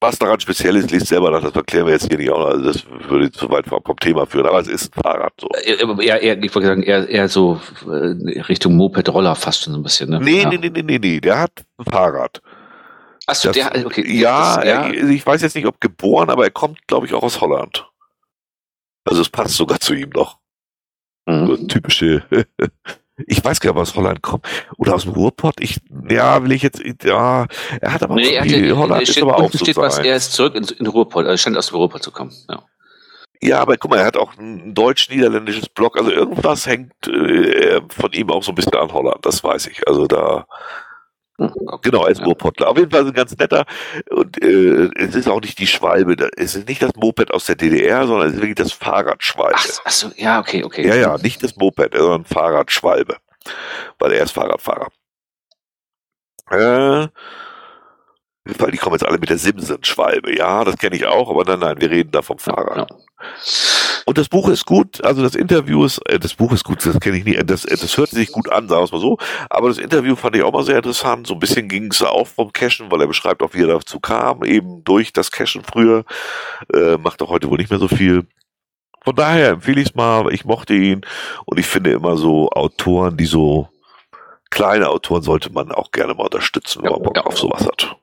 [0.00, 2.62] Was daran speziell ist, liest selber nach, das erklären wir jetzt hier nicht auch, also
[2.62, 5.48] das würde zu weit vom Thema führen, aber es ist ein Fahrrad so.
[5.48, 9.82] Eher, eher, ich wollte sagen, eher, eher so äh, Richtung Moped-Roller fast schon so ein
[9.82, 10.20] bisschen, ne?
[10.20, 10.48] Nee, ja.
[10.50, 12.40] nee, nee, nee, nee, nee, der hat ein Fahrrad.
[13.26, 14.04] Achso, der, okay.
[14.06, 14.86] Ja, das, ja.
[14.86, 17.84] Er, ich weiß jetzt nicht, ob geboren, aber er kommt, glaube ich, auch aus Holland.
[19.04, 20.38] Also es passt sogar zu ihm noch.
[21.28, 21.68] Mhm.
[21.68, 22.22] Typische,
[23.26, 24.46] ich weiß gar nicht, aus Holland kommt.
[24.78, 25.56] Oder aus dem Ruhrpott.
[25.60, 27.46] Ich, ja, will ich jetzt, ja,
[27.80, 30.16] er hat aber nee, er hatte, Holland steht, ist aber auch so steht was, er
[30.16, 32.62] ist zurück in, in Ruhrpott, also scheint aus dem Ruhrpott zu kommen, ja.
[33.40, 38.12] Ja, aber guck mal, er hat auch ein deutsch-niederländisches Blog, also irgendwas hängt äh, von
[38.12, 39.86] ihm auch so ein bisschen an Holland, das weiß ich.
[39.86, 40.46] Also da,
[41.82, 42.24] Genau, als ja.
[42.24, 42.68] Mopedler.
[42.68, 43.64] Auf jeden Fall ein ganz netter.
[44.10, 46.16] Und äh, es ist auch nicht die Schwalbe.
[46.36, 49.56] Es ist nicht das Moped aus der DDR, sondern es ist wirklich das Fahrradschwalbe.
[49.56, 50.86] Ach, ach so, ja, okay, okay.
[50.86, 53.18] Ja, ja, nicht das Moped, sondern Fahrradschwalbe.
[54.00, 54.88] Weil er ist Fahrradfahrer.
[56.50, 57.08] Äh,
[58.58, 60.36] weil die kommen jetzt alle mit der Simson-Schwalbe.
[60.36, 62.90] Ja, das kenne ich auch, aber nein, nein, wir reden da vom Fahrrad.
[62.90, 62.96] Ja.
[64.06, 66.98] Und das Buch ist gut, also das Interview ist, äh, das Buch ist gut, das
[66.98, 69.18] kenne ich nie, das, das hört sich gut an, sagen wir es mal so,
[69.50, 72.26] aber das Interview fand ich auch mal sehr interessant, so ein bisschen ging es auch
[72.26, 76.04] vom Cashen, weil er beschreibt auch, wie er dazu kam, eben durch das Cashen früher,
[76.72, 78.26] äh, macht auch heute wohl nicht mehr so viel.
[79.04, 81.02] Von daher empfehle ich es mal, ich mochte ihn
[81.44, 83.68] und ich finde immer so Autoren, die so
[84.50, 87.96] kleine Autoren sollte man auch gerne mal unterstützen, wenn man Bock auf sowas hat.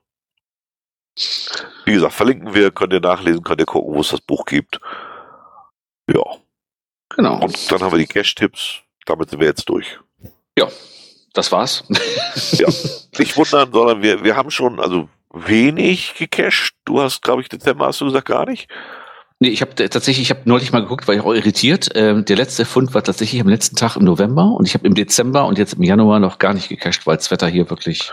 [1.84, 4.80] Wie gesagt, verlinken wir, könnt ihr nachlesen, könnt ihr gucken, wo es das Buch gibt.
[6.12, 6.22] Ja.
[7.10, 7.40] Genau.
[7.40, 8.80] Und dann haben wir die Cash-Tipps.
[9.06, 9.98] Damit sind wir jetzt durch.
[10.58, 10.68] Ja,
[11.32, 11.84] das war's.
[12.52, 12.68] ja.
[13.18, 16.74] Nicht wundern, sondern wir, wir haben schon also wenig gecached.
[16.84, 18.68] Du hast, glaube ich, Dezember hast du gesagt, gar nicht.
[19.38, 21.90] Nee, ich habe tatsächlich, ich habe neulich mal geguckt, weil ich auch irritiert.
[21.94, 24.94] Ähm, der letzte Fund war tatsächlich am letzten Tag im November und ich habe im
[24.94, 28.12] Dezember und jetzt im Januar noch gar nicht gecached, weil das Wetter hier wirklich.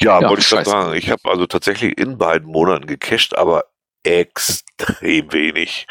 [0.00, 0.94] Ja, ja wollte ich sagen.
[0.96, 3.64] Ich habe also tatsächlich in beiden Monaten gecached, aber
[4.04, 5.86] extrem wenig.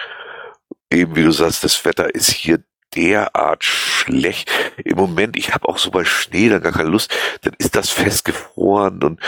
[0.92, 2.64] Eben wie du sagst, das Wetter ist hier
[2.96, 4.52] derart schlecht.
[4.84, 7.90] Im Moment, ich habe auch so bei Schnee da gar keine Lust, dann ist das
[7.90, 9.20] festgefroren und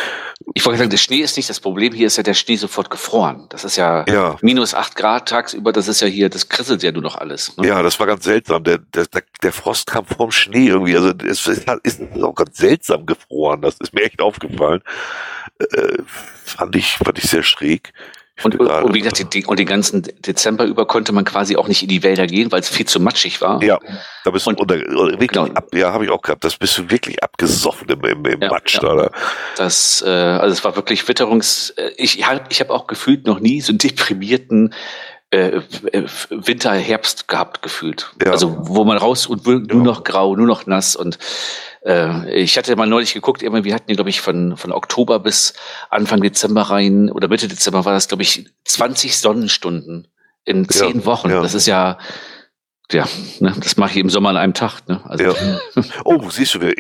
[0.56, 2.90] ich wollte sagen, der Schnee ist nicht das Problem, hier ist ja der Schnee sofort
[2.90, 3.46] gefroren.
[3.50, 4.38] Das ist ja, ja.
[4.42, 7.56] minus acht Grad tagsüber, das ist ja hier, das krisselt ja nur noch alles.
[7.58, 7.68] Ne?
[7.68, 8.64] Ja, das war ganz seltsam.
[8.64, 9.06] Der, der,
[9.44, 10.96] der Frost kam vorm Schnee irgendwie.
[10.96, 13.62] Also es ist, ist auch ganz seltsam gefroren.
[13.62, 14.82] Das ist mir echt aufgefallen.
[15.60, 15.98] Äh,
[16.44, 17.94] fand ich, fand ich sehr schräg.
[18.44, 21.84] Und, und, wie gesagt, die, und den ganzen Dezember über konnte man quasi auch nicht
[21.84, 23.62] in die Wälder gehen, weil es viel zu matschig war.
[23.64, 23.80] Ja,
[24.24, 25.48] da bist und, du unter, wirklich genau.
[25.54, 26.44] ab, ja, habe ich auch gehabt.
[26.44, 28.96] Das bist du wirklich abgesoffen im, im, im ja, Matsch ja.
[28.96, 29.12] da.
[29.58, 31.72] Das, äh, also es war wirklich Witterungs.
[31.72, 34.74] Äh, ich habe ich hab auch gefühlt noch nie so einen deprimierten
[35.32, 35.62] äh,
[36.30, 38.12] Winter, Herbst gehabt gefühlt.
[38.24, 38.32] Ja.
[38.32, 39.76] Also wo man raus und nur ja.
[39.76, 41.18] noch grau, nur noch nass und
[41.86, 45.20] äh, ich hatte mal neulich geguckt, immer, wir hatten ja, glaube ich, von, von Oktober
[45.20, 45.54] bis
[45.90, 50.08] Anfang Dezember rein, oder Mitte Dezember war das, glaube ich, 20 Sonnenstunden
[50.46, 51.30] in zehn ja, Wochen.
[51.30, 51.98] Das ist ja,
[52.92, 53.08] ja,
[53.40, 54.88] ne, das mache ich im Sommer an einem Tag.
[54.88, 55.02] Ne?
[55.06, 55.24] Also.
[55.24, 55.60] Ja.
[56.06, 56.74] Oh, siehst du, wir,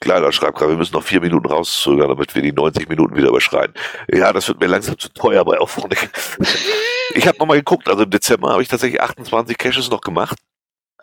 [0.00, 3.28] kleiner schreibt gerade, wir müssen noch vier Minuten rauszögern, damit wir die 90 Minuten wieder
[3.28, 3.74] überschreiten.
[4.12, 6.10] Ja, das wird mir langsam zu teuer bei Auphonic.
[7.14, 10.36] Ich habe nochmal geguckt, also im Dezember habe ich tatsächlich 28 Caches noch gemacht.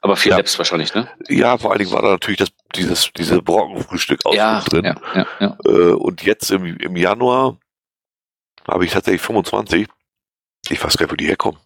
[0.02, 0.38] Aber vier ja.
[0.38, 1.10] Labs wahrscheinlich, ne?
[1.28, 4.86] Ja, vor allen Dingen war da natürlich das, dieses, diese Brockenfrühstück ja, drin.
[4.86, 5.58] Ja, ja, ja.
[5.66, 7.58] Äh, und jetzt im, im Januar
[8.68, 9.88] habe ich tatsächlich 25.
[10.70, 11.60] Ich weiß gar nicht, wo die herkommen.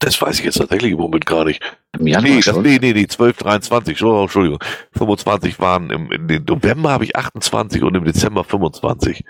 [0.00, 1.60] Das weiß ich jetzt tatsächlich im Moment gar nicht.
[1.98, 2.40] Im Januar nee?
[2.40, 4.58] Das, nee, nee, nee, 12, 23, Entschuldigung.
[4.92, 9.24] 25 waren im, in den November habe ich 28 und im Dezember 25.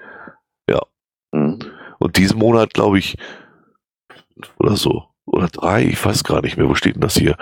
[0.68, 0.80] Ja.
[1.32, 1.58] Mhm.
[1.98, 3.16] Und diesen Monat, glaube ich,
[4.58, 5.04] oder so.
[5.24, 7.36] Oder drei, ich weiß gar nicht mehr, wo steht denn das hier?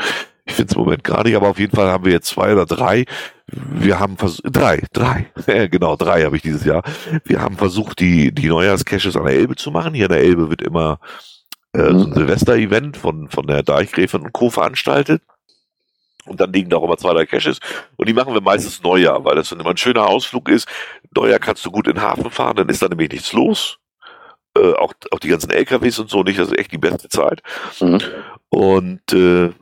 [0.44, 2.52] Ich finde es im Moment gar nicht, aber auf jeden Fall haben wir jetzt zwei
[2.52, 3.04] oder drei.
[3.48, 5.26] Wir haben versucht, drei, drei,
[5.70, 6.82] genau, drei habe ich dieses Jahr.
[7.24, 9.94] Wir haben versucht, die, die Neujahrscaches an der Elbe zu machen.
[9.94, 11.00] Hier an der Elbe wird immer
[11.76, 12.14] äh, so ein mhm.
[12.14, 14.50] Silvester-Event von, von der Deichgräfin und Co.
[14.50, 15.22] veranstaltet.
[16.26, 17.60] Und dann liegen da auch immer zwei, drei Caches.
[17.96, 20.66] Und die machen wir meistens Neujahr, weil das dann immer ein schöner Ausflug ist.
[21.14, 23.78] Neujahr kannst du gut in den Hafen fahren, dann ist da nämlich nichts los.
[24.56, 27.42] Äh, auch, auch die ganzen LKWs und so nicht, das ist echt die beste Zeit.
[27.80, 28.00] Mhm.
[28.48, 29.52] Und äh,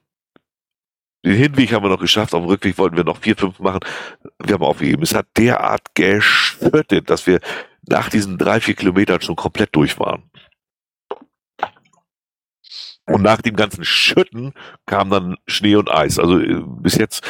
[1.25, 3.81] den Hinweg haben wir noch geschafft, auf dem Rückweg wollten wir noch vier, fünf machen.
[4.43, 5.03] Wir haben aufgegeben.
[5.03, 7.41] Es hat derart geschüttet, dass wir
[7.87, 10.31] nach diesen drei, vier Kilometern schon komplett durch waren.
[13.07, 14.55] Und nach dem ganzen Schütten
[14.87, 16.19] kam dann Schnee und Eis.
[16.19, 17.23] Also äh, bis jetzt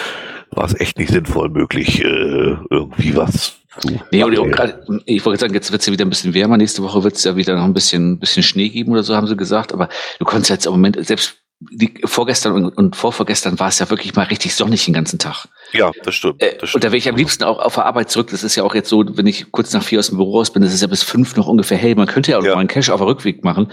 [0.51, 5.41] war es echt nicht sinnvoll möglich, äh, irgendwie was zu nee, und grad, ich wollte
[5.41, 6.57] sagen, jetzt wird es ja wieder ein bisschen wärmer.
[6.57, 9.27] Nächste Woche wird es ja wieder noch ein bisschen, bisschen Schnee geben oder so, haben
[9.27, 9.73] sie gesagt.
[9.73, 9.89] Aber
[10.19, 14.15] du konntest jetzt im Moment, selbst die, vorgestern und, und vorvorgestern war es ja wirklich
[14.15, 15.47] mal richtig sonnig den ganzen Tag.
[15.73, 16.75] Ja, das stimmt, äh, das stimmt.
[16.75, 18.29] Und da wäre ich am liebsten auch auf der Arbeit zurück.
[18.31, 20.53] Das ist ja auch jetzt so, wenn ich kurz nach vier aus dem Büro raus
[20.53, 21.95] bin, das ist ja bis fünf noch ungefähr hell.
[21.95, 22.55] Man könnte ja auch ja.
[22.55, 23.73] mal einen Cash auf der Rückweg machen.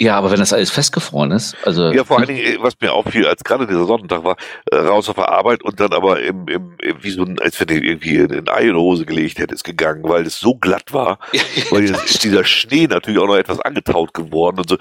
[0.00, 1.92] Ja, aber wenn das alles festgefroren ist, also.
[1.92, 4.36] Ja, vor allen Dingen, was mir auffiel, als gerade dieser Sonntag war,
[4.72, 7.68] äh, raus auf der Arbeit und dann aber im, im, wie so ein, als wenn
[7.68, 11.20] du irgendwie in, in Ei in Hose gelegt hättest, gegangen, weil es so glatt war,
[11.70, 14.78] weil ist dieser Schnee natürlich auch noch etwas angetaut geworden und so.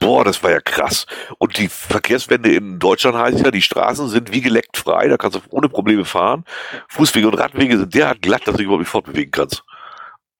[0.00, 1.06] Boah, das war ja krass.
[1.38, 5.36] Und die Verkehrswende in Deutschland heißt ja, die Straßen sind wie geleckt frei, da kannst
[5.36, 6.44] du ohne Probleme fahren.
[6.88, 9.62] Fußwege und Radwege sind derart glatt, dass du dich überhaupt nicht fortbewegen kannst.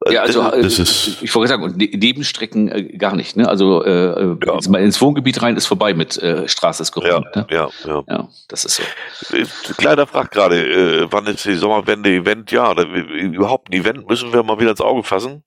[0.08, 3.36] Ja, also das, das ist ich wollte sagen, und ne, Nebenstrecken äh, gar nicht.
[3.36, 3.48] Ne?
[3.48, 4.58] Also äh, ja.
[4.68, 7.26] mal ins Wohngebiet rein ist vorbei mit äh, Straße ist geräumt.
[7.34, 7.46] Ja, ne?
[7.50, 8.28] ja, ja, ja.
[8.48, 9.36] das ist so.
[9.36, 9.46] Äh,
[9.78, 12.52] Kleiner fragt gerade, äh, wann ist die Sommerwende Event?
[12.52, 15.42] Ja, da, überhaupt ein Event müssen wir mal wieder ins Auge fassen.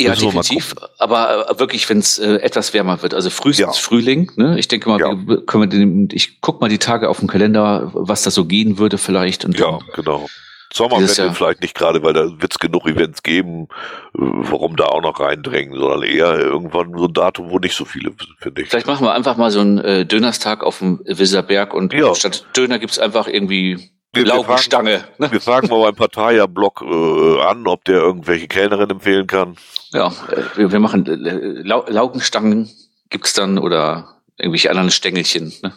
[0.00, 0.74] Ja, definitiv.
[0.98, 3.82] Aber äh, wirklich, wenn es äh, etwas wärmer wird, also frühestens ja.
[3.82, 4.32] Frühling.
[4.36, 4.58] Ne?
[4.58, 7.90] Ich denke mal, wir, können wir den, ich guck mal die Tage auf dem Kalender,
[7.94, 9.44] was da so gehen würde vielleicht.
[9.44, 10.26] Und ja, genau.
[10.72, 13.68] Sommerwende vielleicht nicht gerade, weil da wird es genug Events geben,
[14.14, 17.84] äh, warum da auch noch reindrängen, sondern eher irgendwann so ein Datum, wo nicht so
[17.84, 18.68] viele sind, finde ich.
[18.68, 22.14] Vielleicht machen wir einfach mal so einen äh, Dönerstag auf dem Wisserberg und ja.
[22.14, 24.90] statt Döner gibt's einfach irgendwie wir, Laugenstange.
[24.90, 25.32] Wir fragen, ne?
[25.32, 29.56] wir fragen mal beim Parteier-Blog äh, an, ob der irgendwelche Kellnerin empfehlen kann.
[29.92, 32.70] Ja, äh, wir, wir machen äh, Laugenstangen
[33.10, 35.52] gibt's dann oder irgendwelche anderen Stängelchen.
[35.62, 35.72] Ne?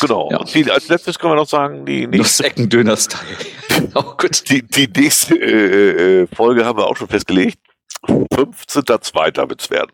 [0.00, 0.28] Genau.
[0.30, 0.38] Ja.
[0.38, 3.90] Und die, als letztes können wir noch sagen, die nächste Eckendöner-Style.
[3.94, 4.48] oh, gut.
[4.50, 7.58] Die, die nächste äh, äh, Folge haben wir auch schon festgelegt.
[8.06, 9.48] 15.02.
[9.48, 9.90] wird's werden.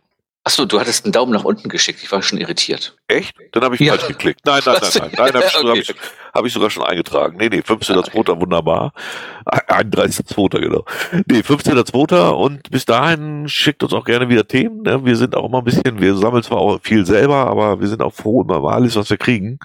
[0.46, 2.00] Achso, du hattest einen Daumen nach unten geschickt.
[2.02, 2.94] Ich war schon irritiert.
[3.08, 3.34] Echt?
[3.52, 4.40] Dann habe ich falsch geklickt.
[4.44, 5.10] Nein, nein, nein, nein.
[5.16, 5.94] Nein, habe ich,
[6.34, 7.38] hab ich, sogar schon eingetragen.
[7.38, 8.14] Nee, nee, 15.2.
[8.14, 8.40] Okay.
[8.40, 8.92] wunderbar.
[9.46, 10.60] 31.2.
[10.60, 10.84] genau.
[11.26, 12.28] Nee, 15.2.
[12.28, 14.82] Und bis dahin schickt uns auch gerne wieder Themen.
[14.82, 15.02] Ne?
[15.06, 18.02] Wir sind auch immer ein bisschen, wir sammeln zwar auch viel selber, aber wir sind
[18.02, 19.58] auch froh immer mal alles, was wir kriegen.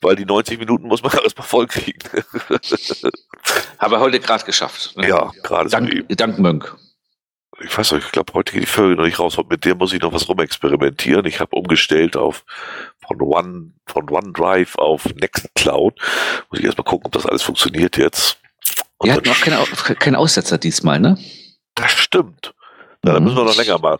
[0.00, 1.98] Weil die 90 Minuten muss man erstmal voll kriegen.
[3.78, 4.96] Haben wir heute gerade geschafft.
[4.96, 5.08] Ne?
[5.08, 6.74] Ja, gerade Dank, so Dank Mönk
[7.60, 9.36] ich weiß nicht, ich glaube, heute geht die Folge noch nicht raus.
[9.48, 11.26] Mit der muss ich noch was rumexperimentieren.
[11.26, 12.44] Ich habe umgestellt auf
[13.06, 15.98] von One, von OneDrive auf Nextcloud.
[16.50, 18.38] Muss ich erstmal gucken, ob das alles funktioniert jetzt.
[18.98, 21.18] Und Wir hatten auch keine, keinen Aussetzer diesmal, ne?
[21.74, 22.54] Das stimmt.
[23.02, 23.98] Na, da müssen wir noch länger machen.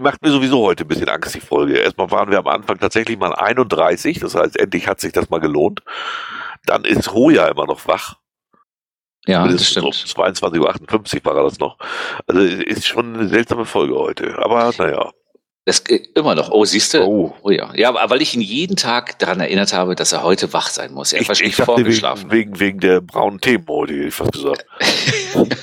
[0.00, 1.78] Macht mir sowieso heute ein bisschen Angst, die Folge.
[1.78, 5.40] Erstmal waren wir am Anfang tatsächlich mal 31, das heißt, endlich hat sich das mal
[5.40, 5.82] gelohnt.
[6.64, 8.16] Dann ist Hoja immer noch wach.
[9.28, 9.84] Ja, das stimmt.
[9.84, 11.76] Um 22.58 Uhr war das noch.
[12.26, 14.38] Also ist schon eine seltsame Folge heute.
[14.38, 15.10] Aber naja.
[15.66, 16.50] Das geht immer noch.
[16.50, 17.02] Oh, siehst du?
[17.02, 17.34] Oh.
[17.42, 17.70] oh ja.
[17.74, 21.12] Ja, weil ich ihn jeden Tag daran erinnert habe, dass er heute wach sein muss.
[21.12, 22.30] Er ist wahrscheinlich vorgeschlafen.
[22.30, 24.64] Wegen, wegen, wegen der braunen Themen heute, hätte ich fast gesagt.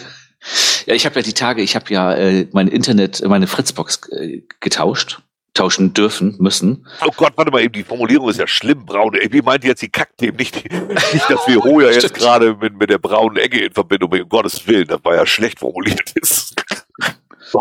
[0.85, 4.43] ja, ich habe ja die Tage, ich habe ja äh, mein Internet, meine Fritzbox äh,
[4.59, 5.23] getauscht
[5.55, 6.85] tauschen dürfen, müssen.
[7.03, 9.33] Oh Gott, warte mal eben, die Formulierung ist ja schlimm, braune Ecke.
[9.33, 10.35] Wie meint jetzt die Kackthemen?
[10.35, 14.23] Nicht, nicht, dass wir Hoja jetzt gerade mit, mit der braunen Ecke in Verbindung bringen,
[14.23, 16.53] um Gottes Willen, das war ja schlecht formuliert ist.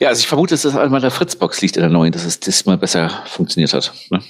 [0.00, 2.40] ja, also ich vermute, dass das einmal der Fritzbox liegt in der neuen, dass es
[2.40, 3.92] diesmal besser funktioniert hat.
[4.10, 4.22] Ne?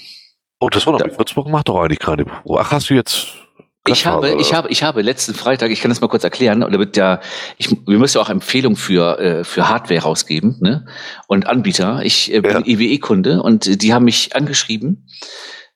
[0.59, 2.25] Oh, das war doch, die Fritzbox macht doch eigentlich keine.
[2.59, 3.26] Ach, hast du jetzt
[3.89, 6.79] ich habe, ich habe, ich habe letzten Freitag, ich kann das mal kurz erklären, oder
[6.79, 7.21] wird ja,
[7.59, 10.87] ich, wir müssen ja auch Empfehlungen für äh, für Hardware rausgeben, ne?
[11.27, 12.01] Und Anbieter.
[12.03, 12.63] Ich äh, bin ja.
[12.65, 15.07] EWE-Kunde und die haben mich angeschrieben.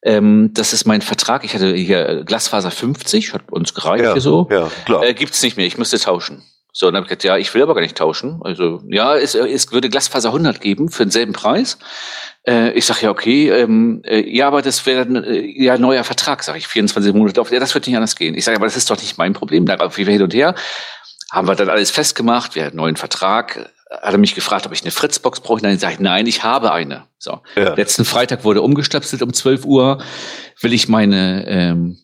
[0.03, 1.45] Ähm, das ist mein Vertrag.
[1.45, 4.49] Ich hatte hier Glasfaser 50, hat uns gereicht ja, hier so.
[4.51, 5.05] Ja, klar.
[5.05, 5.67] Äh, gibt's nicht mehr.
[5.67, 6.43] Ich müsste tauschen.
[6.73, 8.41] So, dann habe ich gesagt, ja, ich will aber gar nicht tauschen.
[8.43, 11.79] Also, ja, es, es würde Glasfaser 100 geben für denselben Preis.
[12.47, 16.43] Äh, ich sage ja, okay, ähm, äh, ja, aber das wäre äh, ja neuer Vertrag,
[16.43, 17.53] sage ich, 24 Monate auf.
[17.53, 18.35] Ja, das wird nicht anders gehen.
[18.35, 19.67] Ich sage, aber das ist doch nicht mein Problem.
[19.67, 20.55] Dann wie wir hin und her.
[21.31, 23.71] Haben wir dann alles festgemacht, wir hatten einen neuen Vertrag.
[23.91, 25.61] Hat er mich gefragt, ob ich eine Fritzbox brauche.
[25.61, 27.05] Dann sage ich, nein, ich habe eine.
[27.19, 27.41] So.
[27.57, 27.75] Ja.
[27.75, 30.03] Letzten Freitag wurde umgestöpselt um 12 Uhr.
[30.61, 31.99] Will ich meine, ähm,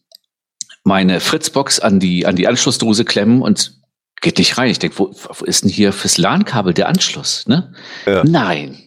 [0.84, 3.72] meine Fritzbox an die, an die Anschlussdose klemmen und
[4.20, 4.70] geht nicht rein.
[4.70, 7.46] Ich denke, wo, wo ist denn hier fürs LAN-Kabel der Anschluss?
[7.46, 7.72] Ne?
[8.06, 8.24] Ja.
[8.24, 8.82] Nein.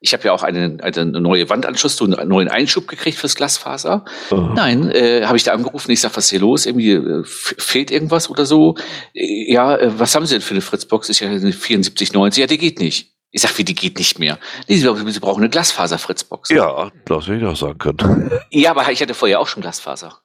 [0.00, 4.04] Ich habe ja auch eine, eine neue Wandanschluss, einen neuen Einschub gekriegt fürs Glasfaser.
[4.30, 4.36] Oh.
[4.36, 5.90] Nein, äh, habe ich da angerufen.
[5.90, 6.66] Ich sag, was ist hier los?
[6.66, 8.76] Irgendwie äh, fehlt irgendwas oder so?
[9.12, 11.08] Äh, ja, äh, was haben Sie denn für eine Fritzbox?
[11.08, 12.40] Ist ja eine 7490.
[12.40, 13.12] Ja, die geht nicht.
[13.32, 14.38] Ich sag, wie die geht nicht mehr.
[14.68, 16.50] Nee, Sie, Sie brauchen eine Glasfaser-Fritzbox.
[16.50, 18.30] Ja, das hätte ich auch sagen können.
[18.50, 20.20] Ja, aber ich hatte vorher auch schon Glasfaser.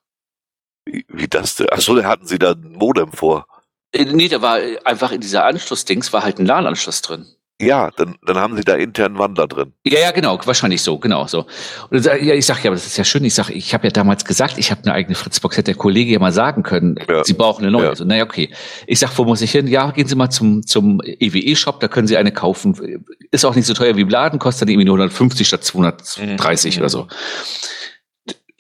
[0.86, 1.70] Wie, wie das denn?
[1.70, 3.48] Achso, da hatten Sie da ein Modem vor.
[3.94, 7.28] Äh, nee, da war einfach in dieser Anschlussdings war halt ein LAN-Anschluss drin.
[7.62, 9.74] Ja, dann, dann haben sie da internen Wandler drin.
[9.86, 11.46] Ja, ja, genau, wahrscheinlich so, genau so.
[11.92, 13.24] Und ja, ich sag ja, aber das ist ja schön.
[13.24, 15.56] Ich sag, ich habe ja damals gesagt, ich habe eine eigene Fritzbox.
[15.56, 17.24] Hätte der Kollege ja mal sagen können, ja.
[17.24, 17.86] Sie brauchen eine neue.
[17.86, 17.96] Ja.
[17.96, 18.50] So, naja, okay.
[18.88, 19.68] Ich sag, wo muss ich hin?
[19.68, 23.06] Ja, gehen Sie mal zum zum EWE-Shop, da können Sie eine kaufen.
[23.32, 26.76] Ist auch nicht so teuer wie im Laden, kostet dann irgendwie nur 150 statt 230
[26.76, 26.82] mhm.
[26.82, 27.08] oder so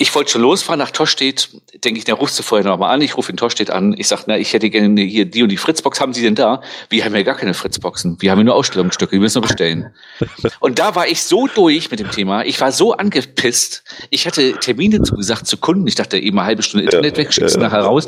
[0.04, 1.48] ich wollte schon losfahren nach Tostedt,
[1.82, 4.24] denke ich, der rufst du vorher nochmal an, ich rufe in Tostedt an, ich sage,
[4.28, 6.62] na, ich hätte gerne hier die und die Fritzbox, haben Sie denn da?
[6.90, 9.94] Wir haben ja gar keine Fritzboxen, wir haben ja nur Ausstellungsstücke, die müssen wir bestellen.
[10.60, 14.60] und da war ich so durch mit dem Thema, ich war so angepisst, ich hatte
[14.60, 17.84] Termine zugesagt zu Kunden, ich dachte eben eine halbe Stunde Internet weg, schickst du nachher
[17.84, 18.06] raus,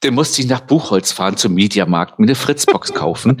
[0.00, 3.40] dann musste ich nach Buchholz fahren zum Mediamarkt, mir eine Fritzbox kaufen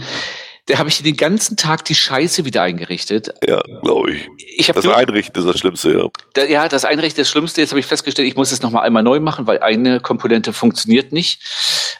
[0.68, 3.34] da habe ich den ganzen Tag die Scheiße wieder eingerichtet.
[3.46, 4.28] Ja, glaube ich.
[4.36, 6.08] ich das nur, Einrichten ist das Schlimmste, ja.
[6.34, 7.62] Da, ja, das Einrichten ist das Schlimmste.
[7.62, 11.10] Jetzt habe ich festgestellt, ich muss es nochmal einmal neu machen, weil eine Komponente funktioniert
[11.10, 11.42] nicht.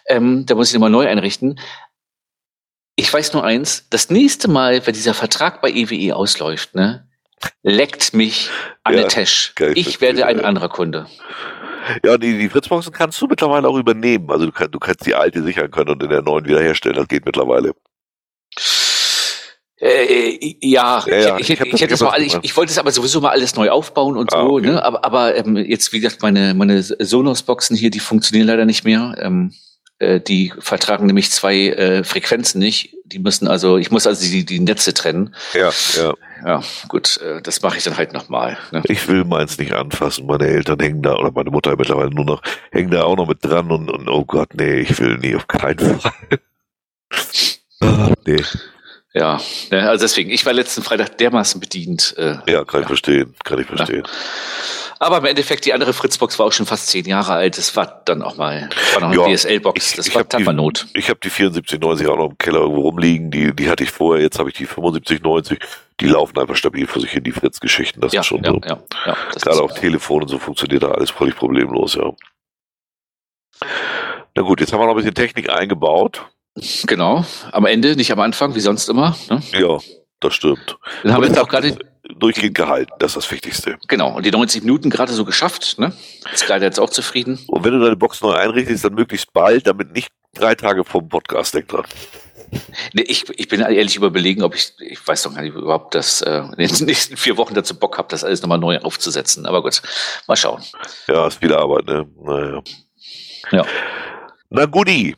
[0.06, 1.58] Ähm, da muss ich nochmal neu einrichten.
[2.94, 7.08] Ich weiß nur eins, das nächste Mal, wenn dieser Vertrag bei EWE e ausläuft, ne,
[7.62, 8.50] leckt mich
[8.84, 9.54] Anne ja, Tesch.
[9.74, 11.06] Ich werde ein anderer Kunde.
[12.04, 14.30] Ja, die, die Fritzboxen kannst du mittlerweile auch übernehmen.
[14.30, 16.96] Also du, kann, du kannst die alte sichern können und in der neuen wiederherstellen.
[16.96, 17.72] Das geht mittlerweile.
[19.80, 22.90] Äh, ja, ja, ich, ich, ich, ich, hätte es mal, ich, ich wollte es aber
[22.90, 24.66] sowieso mal alles neu aufbauen und ah, so, okay.
[24.66, 24.82] ne?
[24.82, 29.14] Aber, aber ähm, jetzt, wie gesagt, meine, meine Sonos-Boxen hier, die funktionieren leider nicht mehr.
[29.20, 29.52] Ähm,
[30.00, 32.94] Äh, die vertragen nämlich zwei äh, Frequenzen nicht.
[33.04, 35.34] Die müssen also, ich muss also die, die Netze trennen.
[35.54, 36.14] Ja, ja.
[36.46, 38.58] Ja, gut, äh, das mache ich dann halt nochmal.
[38.70, 38.82] Ne?
[38.84, 40.26] Ich will meins nicht anfassen.
[40.26, 43.44] Meine Eltern hängen da, oder meine Mutter mittlerweile nur noch, hängen da auch noch mit
[43.44, 46.38] dran und, und oh Gott, nee, ich will nie, auf keinen Fall.
[47.80, 48.44] ah, nee.
[49.14, 52.14] Ja, ne, also deswegen, ich war letzten Freitag dermaßen bedient.
[52.18, 54.04] Äh, ja, kann ich verstehen, kann ich verstehen.
[54.04, 54.12] Ja.
[55.00, 57.56] Aber im Endeffekt, die andere Fritzbox war auch schon fast zehn Jahre alt.
[57.56, 59.94] Das war dann auch mal, war noch eine ja, DSL-Box.
[59.94, 60.88] Das ich, war Tapernot.
[60.94, 63.30] Ich habe die 7490 auch noch im Keller irgendwo rumliegen.
[63.30, 64.22] Die, die hatte ich vorher.
[64.22, 65.58] Jetzt habe ich die 7590.
[66.00, 68.00] Die laufen einfach stabil vor sich hin, die Fritz-Geschichten.
[68.00, 68.60] Das ja, ist schon ja, so.
[68.64, 72.12] Ja, ja, Gerade auf Telefon und so funktioniert da alles völlig problemlos, ja.
[74.34, 76.24] Na gut, jetzt haben wir noch ein bisschen Technik eingebaut.
[76.86, 79.16] Genau, am Ende, nicht am Anfang, wie sonst immer.
[79.30, 79.42] Ne?
[79.52, 79.78] Ja,
[80.20, 80.78] das stimmt.
[81.02, 81.76] Dann haben wir jetzt auch gerade
[82.16, 83.76] durchgehend gehalten, das ist das Wichtigste.
[83.86, 85.92] Genau, und die 90 Minuten gerade so geschafft, ne?
[86.32, 87.38] Ist leider jetzt auch zufrieden.
[87.48, 91.08] Und wenn du deine Box neu einrichtest, dann möglichst bald, damit nicht drei Tage vom
[91.08, 91.84] Podcast denk dran.
[92.94, 96.22] Nee, ich, ich bin ehrlich überlegen, ob ich, ich weiß doch gar nicht überhaupt, dass
[96.22, 99.46] äh, in den nächsten vier Wochen dazu Bock habe, das alles nochmal neu aufzusetzen.
[99.46, 99.82] Aber gut,
[100.26, 100.62] mal schauen.
[101.08, 102.06] Ja, ist wieder Arbeit, ne?
[102.22, 102.62] Naja.
[103.52, 103.66] Ja.
[104.50, 105.16] Na guti.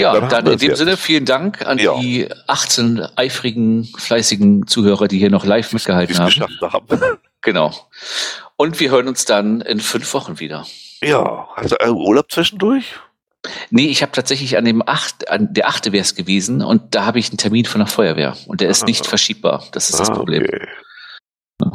[0.00, 0.78] Ja, dann, dann in dem jetzt.
[0.78, 1.98] Sinne vielen Dank an ja.
[1.98, 6.32] die 18 eifrigen, fleißigen Zuhörer, die hier noch live mitgehalten haben.
[6.60, 6.86] haben.
[7.42, 7.72] Genau.
[8.56, 10.66] Und wir hören uns dann in fünf Wochen wieder.
[11.00, 12.96] Ja, hast du Urlaub zwischendurch?
[13.70, 17.04] Nee, ich habe tatsächlich an dem acht, an der achte wäre es gewesen und da
[17.04, 18.86] habe ich einen Termin von der Feuerwehr und der ist ah.
[18.86, 19.62] nicht verschiebbar.
[19.70, 20.42] Das ist ah, das Problem.
[20.42, 20.66] Okay.
[21.62, 21.72] Ja.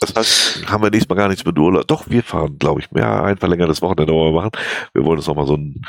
[0.00, 1.86] Das heißt, haben wir nächstes Mal gar nichts mit Urlaub.
[1.86, 4.50] Doch, wir fahren, glaube ich, mehr ein verlängertes Wochenende machen.
[4.92, 5.80] Wir wollen uns nochmal so ein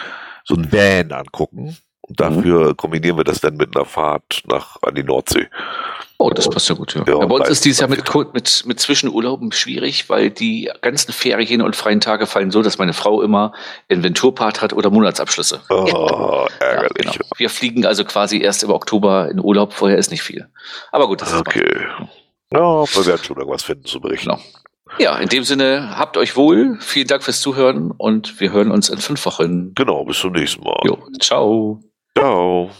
[0.48, 1.78] so ein Van angucken.
[2.02, 2.78] Und dafür mhm.
[2.78, 5.48] kombinieren wir das dann mit einer Fahrt nach an die Nordsee.
[6.20, 7.04] Oh, das passt ja gut, ja.
[7.06, 8.02] ja, ja bei uns ist dieses Jahr mit,
[8.34, 12.94] mit, mit Zwischenurlauben schwierig, weil die ganzen Ferien und freien Tage fallen so, dass meine
[12.94, 13.52] Frau immer
[13.88, 15.62] Inventurpart hat oder Monatsabschlüsse.
[15.70, 17.06] Oh, ärgerlich.
[17.06, 17.26] Ja, genau.
[17.36, 20.48] Wir fliegen also quasi erst im Oktober in Urlaub, vorher ist nicht viel.
[20.92, 21.86] Aber gut, das ist Okay.
[22.52, 24.30] Ja, wir werden schon irgendwas finden zu berichten.
[24.30, 24.42] Genau.
[25.00, 26.78] Ja, in dem Sinne, habt euch wohl.
[26.80, 29.74] Vielen Dank fürs Zuhören und wir hören uns in fünf Wochen.
[29.76, 30.80] Genau, bis zum nächsten Mal.
[30.84, 31.80] Jo, ciao.
[32.18, 32.72] Ciao.